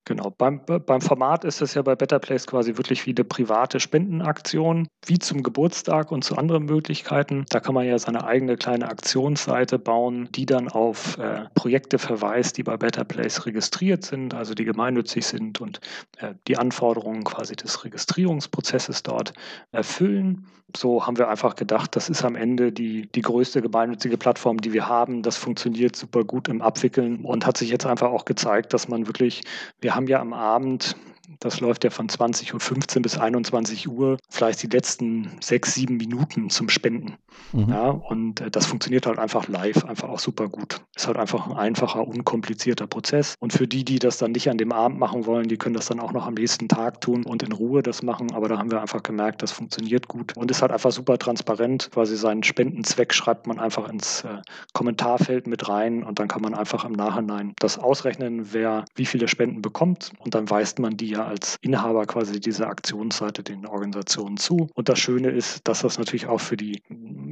Genau, 0.05 0.31
beim, 0.37 0.59
beim 0.65 0.99
Format 0.99 1.45
ist 1.45 1.61
es 1.61 1.75
ja 1.75 1.81
bei 1.81 1.95
Better 1.95 2.19
Place 2.19 2.45
quasi 2.45 2.75
wirklich 2.75 3.05
wie 3.05 3.11
eine 3.11 3.23
private 3.23 3.79
Spendenaktion, 3.79 4.89
wie 5.05 5.17
zum 5.17 5.43
Geburtstag 5.43 6.11
und 6.11 6.25
zu 6.25 6.35
anderen 6.35 6.65
Möglichkeiten. 6.65 7.45
Da 7.49 7.61
kann 7.61 7.73
man 7.73 7.85
ja 7.85 7.97
seine 7.97 8.25
eigene 8.25 8.57
kleine 8.57 8.89
Aktionsseite 8.89 9.79
bauen, 9.79 10.27
die 10.33 10.45
dann 10.45 10.67
auf 10.67 11.17
äh, 11.19 11.45
Projekte 11.55 11.99
verweist, 11.99 12.57
die 12.57 12.63
bei 12.63 12.75
Better 12.75 13.05
Place 13.05 13.45
registriert 13.45 14.03
sind, 14.03 14.33
also 14.33 14.53
die 14.53 14.65
gemeinnützig 14.65 15.25
sind 15.25 15.61
und 15.61 15.79
äh, 16.17 16.33
die 16.49 16.57
Anforderungen 16.57 17.23
quasi 17.23 17.55
des 17.55 17.85
Registrierungsprozesses 17.85 19.03
dort 19.03 19.31
erfüllen. 19.71 20.47
So 20.75 21.05
haben 21.05 21.17
wir 21.17 21.29
einfach 21.29 21.55
gedacht, 21.55 21.95
das 21.95 22.09
ist 22.09 22.23
am 22.25 22.35
Ende 22.35 22.71
die, 22.71 23.07
die 23.11 23.21
größte 23.21 23.61
gemeinnützige 23.61 24.17
Plattform, 24.17 24.57
die 24.57 24.73
wir 24.73 24.87
haben. 24.87 25.21
Das 25.21 25.37
funktioniert 25.37 25.95
super 25.95 26.23
gut 26.23 26.47
im 26.47 26.61
Abwickeln 26.61 27.23
und 27.23 27.45
hat 27.45 27.57
sich 27.57 27.69
jetzt 27.69 27.85
einfach 27.85 28.09
auch 28.09 28.25
gezeigt, 28.25 28.73
dass 28.73 28.87
man 28.87 29.05
wirklich, 29.05 29.43
wir 29.81 29.92
haben 29.95 30.07
ja 30.07 30.19
am 30.19 30.33
Abend 30.33 30.95
das 31.43 31.59
läuft 31.59 31.83
ja 31.83 31.89
von 31.89 32.07
20.15 32.07 32.95
Uhr 32.95 33.01
bis 33.01 33.17
21 33.17 33.89
Uhr, 33.89 34.17
vielleicht 34.29 34.63
die 34.63 34.67
letzten 34.67 35.31
sechs, 35.41 35.73
sieben 35.73 35.97
Minuten 35.97 36.49
zum 36.49 36.69
Spenden. 36.69 37.17
Mhm. 37.51 37.69
Ja, 37.69 37.89
und 37.89 38.39
äh, 38.39 38.49
das 38.49 38.65
funktioniert 38.65 39.05
halt 39.05 39.19
einfach 39.19 39.47
live, 39.47 39.83
einfach 39.83 40.09
auch 40.09 40.19
super 40.19 40.47
gut. 40.47 40.81
Ist 40.95 41.07
halt 41.07 41.17
einfach 41.17 41.47
ein 41.47 41.57
einfacher, 41.57 42.07
unkomplizierter 42.07 42.87
Prozess. 42.87 43.35
Und 43.39 43.51
für 43.51 43.67
die, 43.67 43.83
die 43.83 43.99
das 43.99 44.17
dann 44.17 44.31
nicht 44.31 44.49
an 44.49 44.57
dem 44.57 44.71
Abend 44.71 44.99
machen 44.99 45.25
wollen, 45.25 45.47
die 45.47 45.57
können 45.57 45.75
das 45.75 45.87
dann 45.87 45.99
auch 45.99 46.13
noch 46.13 46.25
am 46.25 46.35
nächsten 46.35 46.67
Tag 46.69 47.01
tun 47.01 47.25
und 47.25 47.43
in 47.43 47.51
Ruhe 47.51 47.83
das 47.83 48.03
machen. 48.03 48.33
Aber 48.33 48.47
da 48.47 48.57
haben 48.57 48.71
wir 48.71 48.81
einfach 48.81 49.03
gemerkt, 49.03 49.41
das 49.41 49.51
funktioniert 49.51 50.07
gut 50.07 50.37
und 50.37 50.49
ist 50.49 50.61
halt 50.61 50.71
einfach 50.71 50.91
super 50.91 51.17
transparent. 51.17 51.89
Quasi 51.91 52.15
seinen 52.15 52.43
Spendenzweck 52.43 53.13
schreibt 53.13 53.47
man 53.47 53.59
einfach 53.59 53.89
ins 53.89 54.23
äh, 54.23 54.41
Kommentarfeld 54.73 55.47
mit 55.47 55.67
rein 55.67 56.03
und 56.03 56.19
dann 56.19 56.27
kann 56.27 56.41
man 56.41 56.53
einfach 56.53 56.85
im 56.85 56.93
Nachhinein 56.93 57.53
das 57.59 57.77
ausrechnen, 57.77 58.53
wer 58.53 58.85
wie 58.95 59.05
viele 59.05 59.27
Spenden 59.27 59.61
bekommt 59.61 60.11
und 60.19 60.35
dann 60.35 60.49
weist 60.49 60.79
man 60.79 60.95
die 60.95 61.09
ja 61.09 61.32
als 61.33 61.57
Inhaber 61.61 62.05
quasi 62.05 62.39
dieser 62.39 62.67
Aktionsseite 62.67 63.41
den 63.41 63.65
Organisationen 63.65 64.37
zu. 64.37 64.69
Und 64.75 64.87
das 64.87 64.99
Schöne 64.99 65.29
ist, 65.29 65.67
dass 65.67 65.81
das 65.81 65.97
natürlich 65.97 66.27
auch 66.27 66.39
für 66.39 66.57
die 66.57 66.83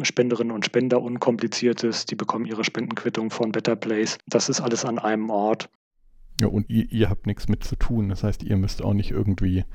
Spenderinnen 0.01 0.51
und 0.51 0.65
Spender 0.65 1.01
unkompliziert 1.01 1.83
ist. 1.83 2.09
Die 2.09 2.15
bekommen 2.15 2.45
ihre 2.45 2.63
Spendenquittung 2.63 3.29
von 3.29 3.51
Better 3.51 3.75
Place. 3.75 4.17
Das 4.25 4.49
ist 4.49 4.59
alles 4.59 4.85
an 4.85 4.97
einem 4.97 5.29
Ort. 5.29 5.69
Ja, 6.39 6.47
und 6.47 6.67
ihr, 6.69 6.91
ihr 6.91 7.09
habt 7.09 7.27
nichts 7.27 7.47
mit 7.47 7.63
zu 7.63 7.75
tun. 7.75 8.09
Das 8.09 8.23
heißt, 8.23 8.41
ihr 8.41 8.57
müsst 8.57 8.81
auch 8.81 8.93
nicht 8.93 9.11
irgendwie 9.11 9.65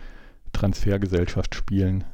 Transfergesellschaft 0.53 1.55
spielen. 1.55 2.05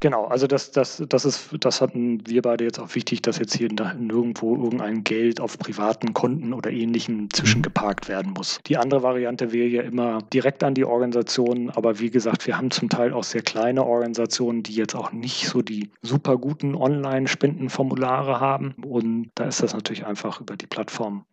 Genau, 0.00 0.24
also 0.26 0.46
das, 0.46 0.70
das, 0.70 1.02
das 1.08 1.24
ist, 1.24 1.50
das 1.60 1.80
hatten 1.80 2.26
wir 2.26 2.42
beide 2.42 2.64
jetzt 2.64 2.78
auch 2.78 2.94
wichtig, 2.94 3.22
dass 3.22 3.38
jetzt 3.38 3.54
hier 3.54 3.68
nirgendwo 3.68 4.56
irgendein 4.56 5.04
Geld 5.04 5.40
auf 5.40 5.58
privaten 5.58 6.14
Konten 6.14 6.52
oder 6.52 6.70
ähnlichem 6.70 7.28
zwischengeparkt 7.32 8.08
werden 8.08 8.32
muss. 8.32 8.60
Die 8.66 8.76
andere 8.76 9.02
Variante 9.02 9.52
wäre 9.52 9.68
ja 9.68 9.82
immer 9.82 10.20
direkt 10.32 10.64
an 10.64 10.74
die 10.74 10.84
Organisation, 10.84 11.70
aber 11.70 12.00
wie 12.00 12.10
gesagt, 12.10 12.46
wir 12.46 12.56
haben 12.56 12.70
zum 12.70 12.88
Teil 12.88 13.12
auch 13.12 13.24
sehr 13.24 13.42
kleine 13.42 13.84
Organisationen, 13.84 14.62
die 14.62 14.74
jetzt 14.74 14.94
auch 14.94 15.12
nicht 15.12 15.46
so 15.46 15.62
die 15.62 15.90
super 16.02 16.38
guten 16.38 16.74
Online-Spendenformulare 16.74 18.40
haben 18.40 18.74
und 18.84 19.30
da 19.34 19.44
ist 19.44 19.62
das 19.62 19.74
natürlich 19.74 20.06
einfach 20.06 20.40
über 20.40 20.56
die 20.56 20.66
Plattform, 20.66 21.24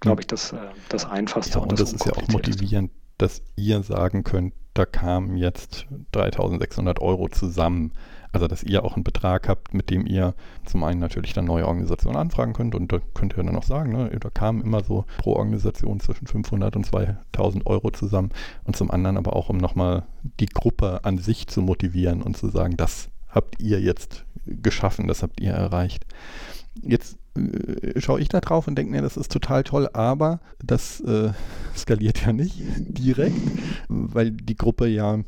glaube 0.00 0.22
ich, 0.22 0.26
das, 0.26 0.52
äh, 0.52 0.58
das 0.88 1.04
Einfachste. 1.04 1.58
Ja, 1.58 1.62
und, 1.62 1.70
und 1.70 1.80
das, 1.80 1.92
das 1.92 2.00
ist 2.00 2.06
ja 2.06 2.12
auch 2.12 2.28
motivierend, 2.28 2.90
dass 3.18 3.42
ihr 3.56 3.82
sagen 3.82 4.24
könnt, 4.24 4.54
da 4.74 4.86
kamen 4.86 5.36
jetzt 5.36 5.86
3600 6.12 7.00
Euro 7.00 7.28
zusammen. 7.28 7.92
Also, 8.34 8.48
dass 8.48 8.62
ihr 8.62 8.82
auch 8.82 8.94
einen 8.94 9.04
Betrag 9.04 9.46
habt, 9.46 9.74
mit 9.74 9.90
dem 9.90 10.06
ihr 10.06 10.34
zum 10.64 10.82
einen 10.84 11.00
natürlich 11.00 11.34
dann 11.34 11.44
neue 11.44 11.66
Organisationen 11.66 12.16
anfragen 12.16 12.54
könnt 12.54 12.74
und 12.74 12.90
da 12.90 12.98
könnt 13.12 13.36
ihr 13.36 13.42
dann 13.42 13.56
auch 13.56 13.62
sagen, 13.62 13.92
ne, 13.92 14.10
da 14.18 14.30
kamen 14.30 14.62
immer 14.62 14.82
so 14.82 15.04
pro 15.18 15.34
Organisation 15.34 16.00
zwischen 16.00 16.26
500 16.26 16.74
und 16.74 16.86
2000 16.86 17.66
Euro 17.66 17.90
zusammen 17.90 18.30
und 18.64 18.74
zum 18.74 18.90
anderen 18.90 19.18
aber 19.18 19.36
auch, 19.36 19.50
um 19.50 19.58
nochmal 19.58 20.04
die 20.40 20.46
Gruppe 20.46 21.00
an 21.02 21.18
sich 21.18 21.46
zu 21.46 21.60
motivieren 21.60 22.22
und 22.22 22.38
zu 22.38 22.48
sagen, 22.48 22.78
das 22.78 23.10
habt 23.28 23.60
ihr 23.60 23.80
jetzt 23.80 24.24
geschaffen, 24.46 25.08
das 25.08 25.22
habt 25.22 25.38
ihr 25.38 25.52
erreicht. 25.52 26.06
Jetzt 26.80 27.18
äh, 27.36 28.00
schaue 28.00 28.20
ich 28.20 28.28
da 28.28 28.40
drauf 28.40 28.66
und 28.66 28.76
denke 28.76 28.92
mir, 28.92 29.02
das 29.02 29.16
ist 29.16 29.32
total 29.32 29.62
toll, 29.64 29.88
aber 29.92 30.40
das 30.64 31.00
äh, 31.00 31.32
skaliert 31.76 32.24
ja 32.24 32.32
nicht 32.32 32.62
direkt, 32.78 33.40
weil 33.88 34.30
die 34.30 34.56
Gruppe 34.56 34.86
ja 34.86 35.18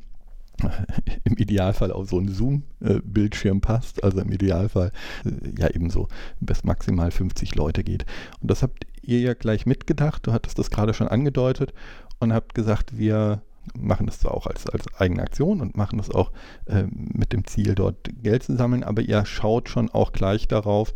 im 1.25 1.37
Idealfall 1.37 1.91
auf 1.91 2.09
so 2.09 2.19
einen 2.19 2.29
Zoom-Bildschirm 2.29 3.61
passt, 3.61 4.05
also 4.05 4.21
im 4.21 4.31
Idealfall 4.31 4.93
äh, 5.25 5.31
ja 5.59 5.69
eben 5.69 5.91
so 5.91 6.09
bis 6.41 6.65
maximal 6.65 7.11
50 7.11 7.55
Leute 7.55 7.83
geht. 7.83 8.07
Und 8.41 8.51
das 8.51 8.63
habt 8.63 8.87
ihr 9.03 9.21
ja 9.21 9.35
gleich 9.35 9.67
mitgedacht, 9.67 10.27
du 10.27 10.33
hattest 10.33 10.59
das 10.59 10.71
gerade 10.71 10.95
schon 10.95 11.09
angedeutet 11.09 11.75
und 12.21 12.33
habt 12.33 12.55
gesagt, 12.55 12.97
wir 12.97 13.43
machen 13.79 14.07
das 14.07 14.21
zwar 14.21 14.35
auch 14.35 14.47
als, 14.47 14.69
als 14.69 14.85
eigene 14.99 15.23
Aktion 15.23 15.61
und 15.61 15.77
machen 15.77 15.97
das 15.97 16.11
auch 16.11 16.33
äh, 16.67 16.85
mit 16.91 17.33
dem 17.33 17.47
Ziel, 17.47 17.75
dort 17.75 17.97
Geld 18.23 18.43
zu 18.43 18.57
sammeln, 18.57 18.85
aber 18.85 19.03
ihr 19.03 19.25
schaut 19.25 19.69
schon 19.69 19.91
auch 19.91 20.13
gleich 20.13 20.49
darauf, 20.49 20.95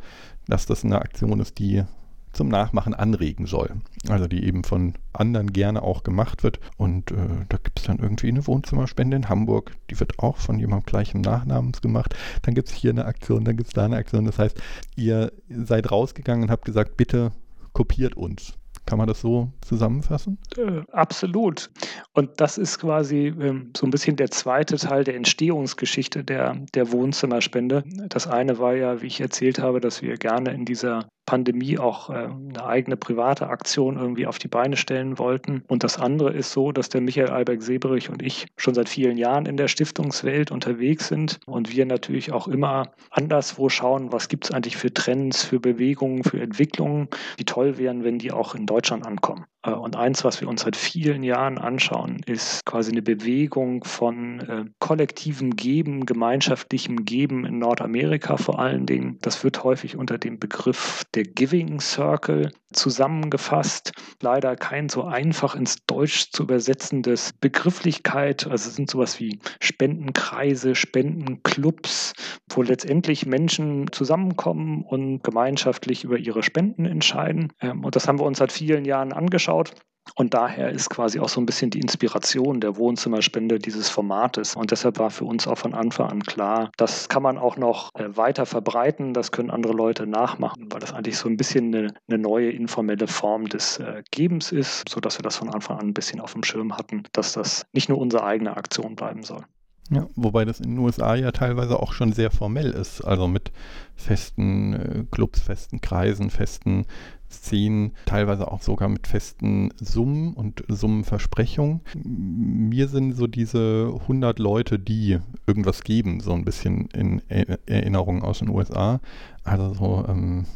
dass 0.48 0.66
das 0.66 0.84
eine 0.84 1.00
Aktion 1.00 1.40
ist, 1.40 1.58
die 1.58 1.84
zum 2.32 2.48
Nachmachen 2.48 2.94
anregen 2.94 3.46
soll. 3.46 3.70
Also 4.08 4.26
die 4.26 4.44
eben 4.44 4.64
von 4.64 4.94
anderen 5.12 5.52
gerne 5.52 5.82
auch 5.82 6.02
gemacht 6.02 6.42
wird. 6.42 6.60
Und 6.76 7.10
äh, 7.10 7.16
da 7.48 7.56
gibt 7.56 7.80
es 7.80 7.86
dann 7.86 7.98
irgendwie 7.98 8.28
eine 8.28 8.46
Wohnzimmerspende 8.46 9.16
in 9.16 9.28
Hamburg. 9.28 9.72
Die 9.90 9.98
wird 9.98 10.18
auch 10.18 10.36
von 10.36 10.58
jemandem 10.58 10.86
gleichem 10.86 11.20
Nachnamens 11.20 11.80
gemacht. 11.80 12.14
Dann 12.42 12.54
gibt 12.54 12.68
es 12.68 12.74
hier 12.74 12.90
eine 12.90 13.06
Aktion, 13.06 13.44
dann 13.44 13.56
gibt 13.56 13.68
es 13.68 13.74
da 13.74 13.84
eine 13.84 13.96
Aktion. 13.96 14.24
Das 14.24 14.38
heißt, 14.38 14.60
ihr 14.96 15.32
seid 15.48 15.90
rausgegangen 15.90 16.44
und 16.44 16.50
habt 16.50 16.64
gesagt, 16.64 16.96
bitte 16.96 17.32
kopiert 17.72 18.16
uns. 18.16 18.54
Kann 18.88 18.96
man 18.96 19.06
das 19.06 19.20
so 19.20 19.52
zusammenfassen? 19.60 20.38
Äh, 20.56 20.80
absolut. 20.92 21.68
Und 22.14 22.40
das 22.40 22.56
ist 22.56 22.78
quasi 22.78 23.26
ähm, 23.38 23.70
so 23.76 23.86
ein 23.86 23.90
bisschen 23.90 24.16
der 24.16 24.30
zweite 24.30 24.78
Teil 24.78 25.04
der 25.04 25.14
Entstehungsgeschichte 25.14 26.24
der, 26.24 26.54
der 26.72 26.90
Wohnzimmerspende. 26.90 27.84
Das 28.08 28.26
eine 28.26 28.58
war 28.58 28.74
ja, 28.74 29.02
wie 29.02 29.08
ich 29.08 29.20
erzählt 29.20 29.58
habe, 29.58 29.80
dass 29.80 30.00
wir 30.00 30.16
gerne 30.16 30.54
in 30.54 30.64
dieser 30.64 31.06
Pandemie 31.28 31.78
auch 31.78 32.08
äh, 32.08 32.14
eine 32.14 32.64
eigene 32.64 32.96
private 32.96 33.50
Aktion 33.50 33.98
irgendwie 33.98 34.26
auf 34.26 34.38
die 34.38 34.48
Beine 34.48 34.78
stellen 34.78 35.18
wollten. 35.18 35.62
Und 35.68 35.84
das 35.84 35.98
andere 35.98 36.30
ist 36.30 36.52
so, 36.52 36.72
dass 36.72 36.88
der 36.88 37.02
Michael 37.02 37.28
Alberg 37.28 37.60
Seberich 37.60 38.08
und 38.08 38.22
ich 38.22 38.46
schon 38.56 38.72
seit 38.72 38.88
vielen 38.88 39.18
Jahren 39.18 39.44
in 39.44 39.58
der 39.58 39.68
Stiftungswelt 39.68 40.50
unterwegs 40.50 41.08
sind 41.08 41.38
und 41.44 41.70
wir 41.70 41.84
natürlich 41.84 42.32
auch 42.32 42.48
immer 42.48 42.92
anderswo 43.10 43.68
schauen, 43.68 44.10
was 44.10 44.28
gibt 44.28 44.46
es 44.46 44.52
eigentlich 44.52 44.78
für 44.78 44.92
Trends, 44.94 45.44
für 45.44 45.60
Bewegungen, 45.60 46.24
für 46.24 46.40
Entwicklungen, 46.40 47.08
die 47.38 47.44
toll 47.44 47.76
wären, 47.76 48.04
wenn 48.04 48.18
die 48.18 48.32
auch 48.32 48.54
in 48.54 48.64
Deutschland 48.64 49.06
ankommen. 49.06 49.44
Äh, 49.64 49.70
und 49.72 49.96
eins, 49.96 50.24
was 50.24 50.40
wir 50.40 50.48
uns 50.48 50.62
seit 50.62 50.76
vielen 50.76 51.22
Jahren 51.22 51.58
anschauen, 51.58 52.20
ist 52.26 52.64
quasi 52.64 52.92
eine 52.92 53.02
Bewegung 53.02 53.84
von 53.84 54.40
äh, 54.40 54.64
kollektivem 54.78 55.56
Geben, 55.56 56.06
gemeinschaftlichem 56.06 57.04
Geben 57.04 57.44
in 57.44 57.58
Nordamerika 57.58 58.36
vor 58.36 58.58
allen 58.58 58.86
Dingen. 58.86 59.18
Das 59.20 59.44
wird 59.44 59.64
häufig 59.64 59.96
unter 59.96 60.18
dem 60.18 60.38
Begriff 60.38 61.04
der 61.18 61.24
Giving 61.24 61.80
Circle 61.80 62.52
zusammengefasst. 62.72 63.90
Leider 64.22 64.54
kein 64.54 64.88
so 64.88 65.02
einfach 65.02 65.56
ins 65.56 65.84
Deutsch 65.84 66.30
zu 66.30 66.44
übersetzendes 66.44 67.32
Begrifflichkeit. 67.32 68.46
Also 68.46 68.68
es 68.68 68.76
sind 68.76 68.88
sowas 68.88 69.18
wie 69.18 69.40
Spendenkreise, 69.58 70.76
Spendenclubs, 70.76 72.12
wo 72.50 72.62
letztendlich 72.62 73.26
Menschen 73.26 73.90
zusammenkommen 73.90 74.84
und 74.84 75.24
gemeinschaftlich 75.24 76.04
über 76.04 76.18
ihre 76.18 76.44
Spenden 76.44 76.84
entscheiden. 76.84 77.52
Ähm, 77.60 77.84
und 77.84 77.96
das 77.96 78.06
haben 78.06 78.20
wir 78.20 78.24
uns 78.24 78.38
seit 78.38 78.52
vielen 78.52 78.84
Jahren 78.84 79.12
angeschaut. 79.12 79.74
Und 80.14 80.34
daher 80.34 80.70
ist 80.70 80.90
quasi 80.90 81.20
auch 81.20 81.28
so 81.28 81.40
ein 81.40 81.46
bisschen 81.46 81.70
die 81.70 81.80
Inspiration 81.80 82.60
der 82.60 82.76
Wohnzimmerspende 82.76 83.58
dieses 83.58 83.88
Formates. 83.88 84.56
Und 84.56 84.70
deshalb 84.70 84.98
war 84.98 85.10
für 85.10 85.24
uns 85.24 85.46
auch 85.46 85.58
von 85.58 85.74
Anfang 85.74 86.10
an 86.10 86.22
klar, 86.22 86.70
das 86.76 87.08
kann 87.08 87.22
man 87.22 87.38
auch 87.38 87.56
noch 87.56 87.94
äh, 87.94 88.16
weiter 88.16 88.46
verbreiten, 88.46 89.14
das 89.14 89.32
können 89.32 89.50
andere 89.50 89.72
Leute 89.72 90.06
nachmachen, 90.06 90.66
weil 90.70 90.80
das 90.80 90.92
eigentlich 90.92 91.18
so 91.18 91.28
ein 91.28 91.36
bisschen 91.36 91.74
eine, 91.74 91.94
eine 92.08 92.18
neue 92.18 92.50
informelle 92.50 93.06
Form 93.06 93.46
des 93.46 93.78
äh, 93.78 94.02
Gebens 94.10 94.52
ist, 94.52 94.88
sodass 94.88 95.18
wir 95.18 95.22
das 95.22 95.36
von 95.36 95.50
Anfang 95.50 95.78
an 95.78 95.88
ein 95.88 95.94
bisschen 95.94 96.20
auf 96.20 96.32
dem 96.32 96.42
Schirm 96.42 96.76
hatten, 96.76 97.04
dass 97.12 97.32
das 97.32 97.66
nicht 97.72 97.88
nur 97.88 97.98
unsere 97.98 98.24
eigene 98.24 98.56
Aktion 98.56 98.96
bleiben 98.96 99.22
soll. 99.22 99.44
Ja, 99.90 100.06
wobei 100.16 100.44
das 100.44 100.60
in 100.60 100.72
den 100.72 100.78
USA 100.78 101.14
ja 101.14 101.32
teilweise 101.32 101.80
auch 101.80 101.94
schon 101.94 102.12
sehr 102.12 102.30
formell 102.30 102.70
ist, 102.70 103.00
also 103.00 103.26
mit 103.26 103.52
festen 103.96 104.72
äh, 104.74 105.04
Clubs, 105.10 105.40
festen 105.40 105.80
Kreisen, 105.80 106.28
festen 106.28 106.84
Szenen, 107.30 107.92
teilweise 108.06 108.50
auch 108.50 108.62
sogar 108.62 108.88
mit 108.88 109.06
festen 109.06 109.70
Summen 109.76 110.34
und 110.34 110.64
Summenversprechungen. 110.68 111.80
Mir 112.04 112.88
sind 112.88 113.12
so 113.12 113.26
diese 113.26 113.92
100 114.02 114.38
Leute, 114.38 114.78
die 114.78 115.18
irgendwas 115.46 115.84
geben, 115.84 116.20
so 116.20 116.32
ein 116.32 116.44
bisschen 116.44 116.86
in 116.88 117.22
Erinnerung 117.28 118.22
aus 118.22 118.38
den 118.38 118.48
USA. 118.48 119.00
Also 119.44 119.74
so, 119.74 120.04
ähm, 120.08 120.46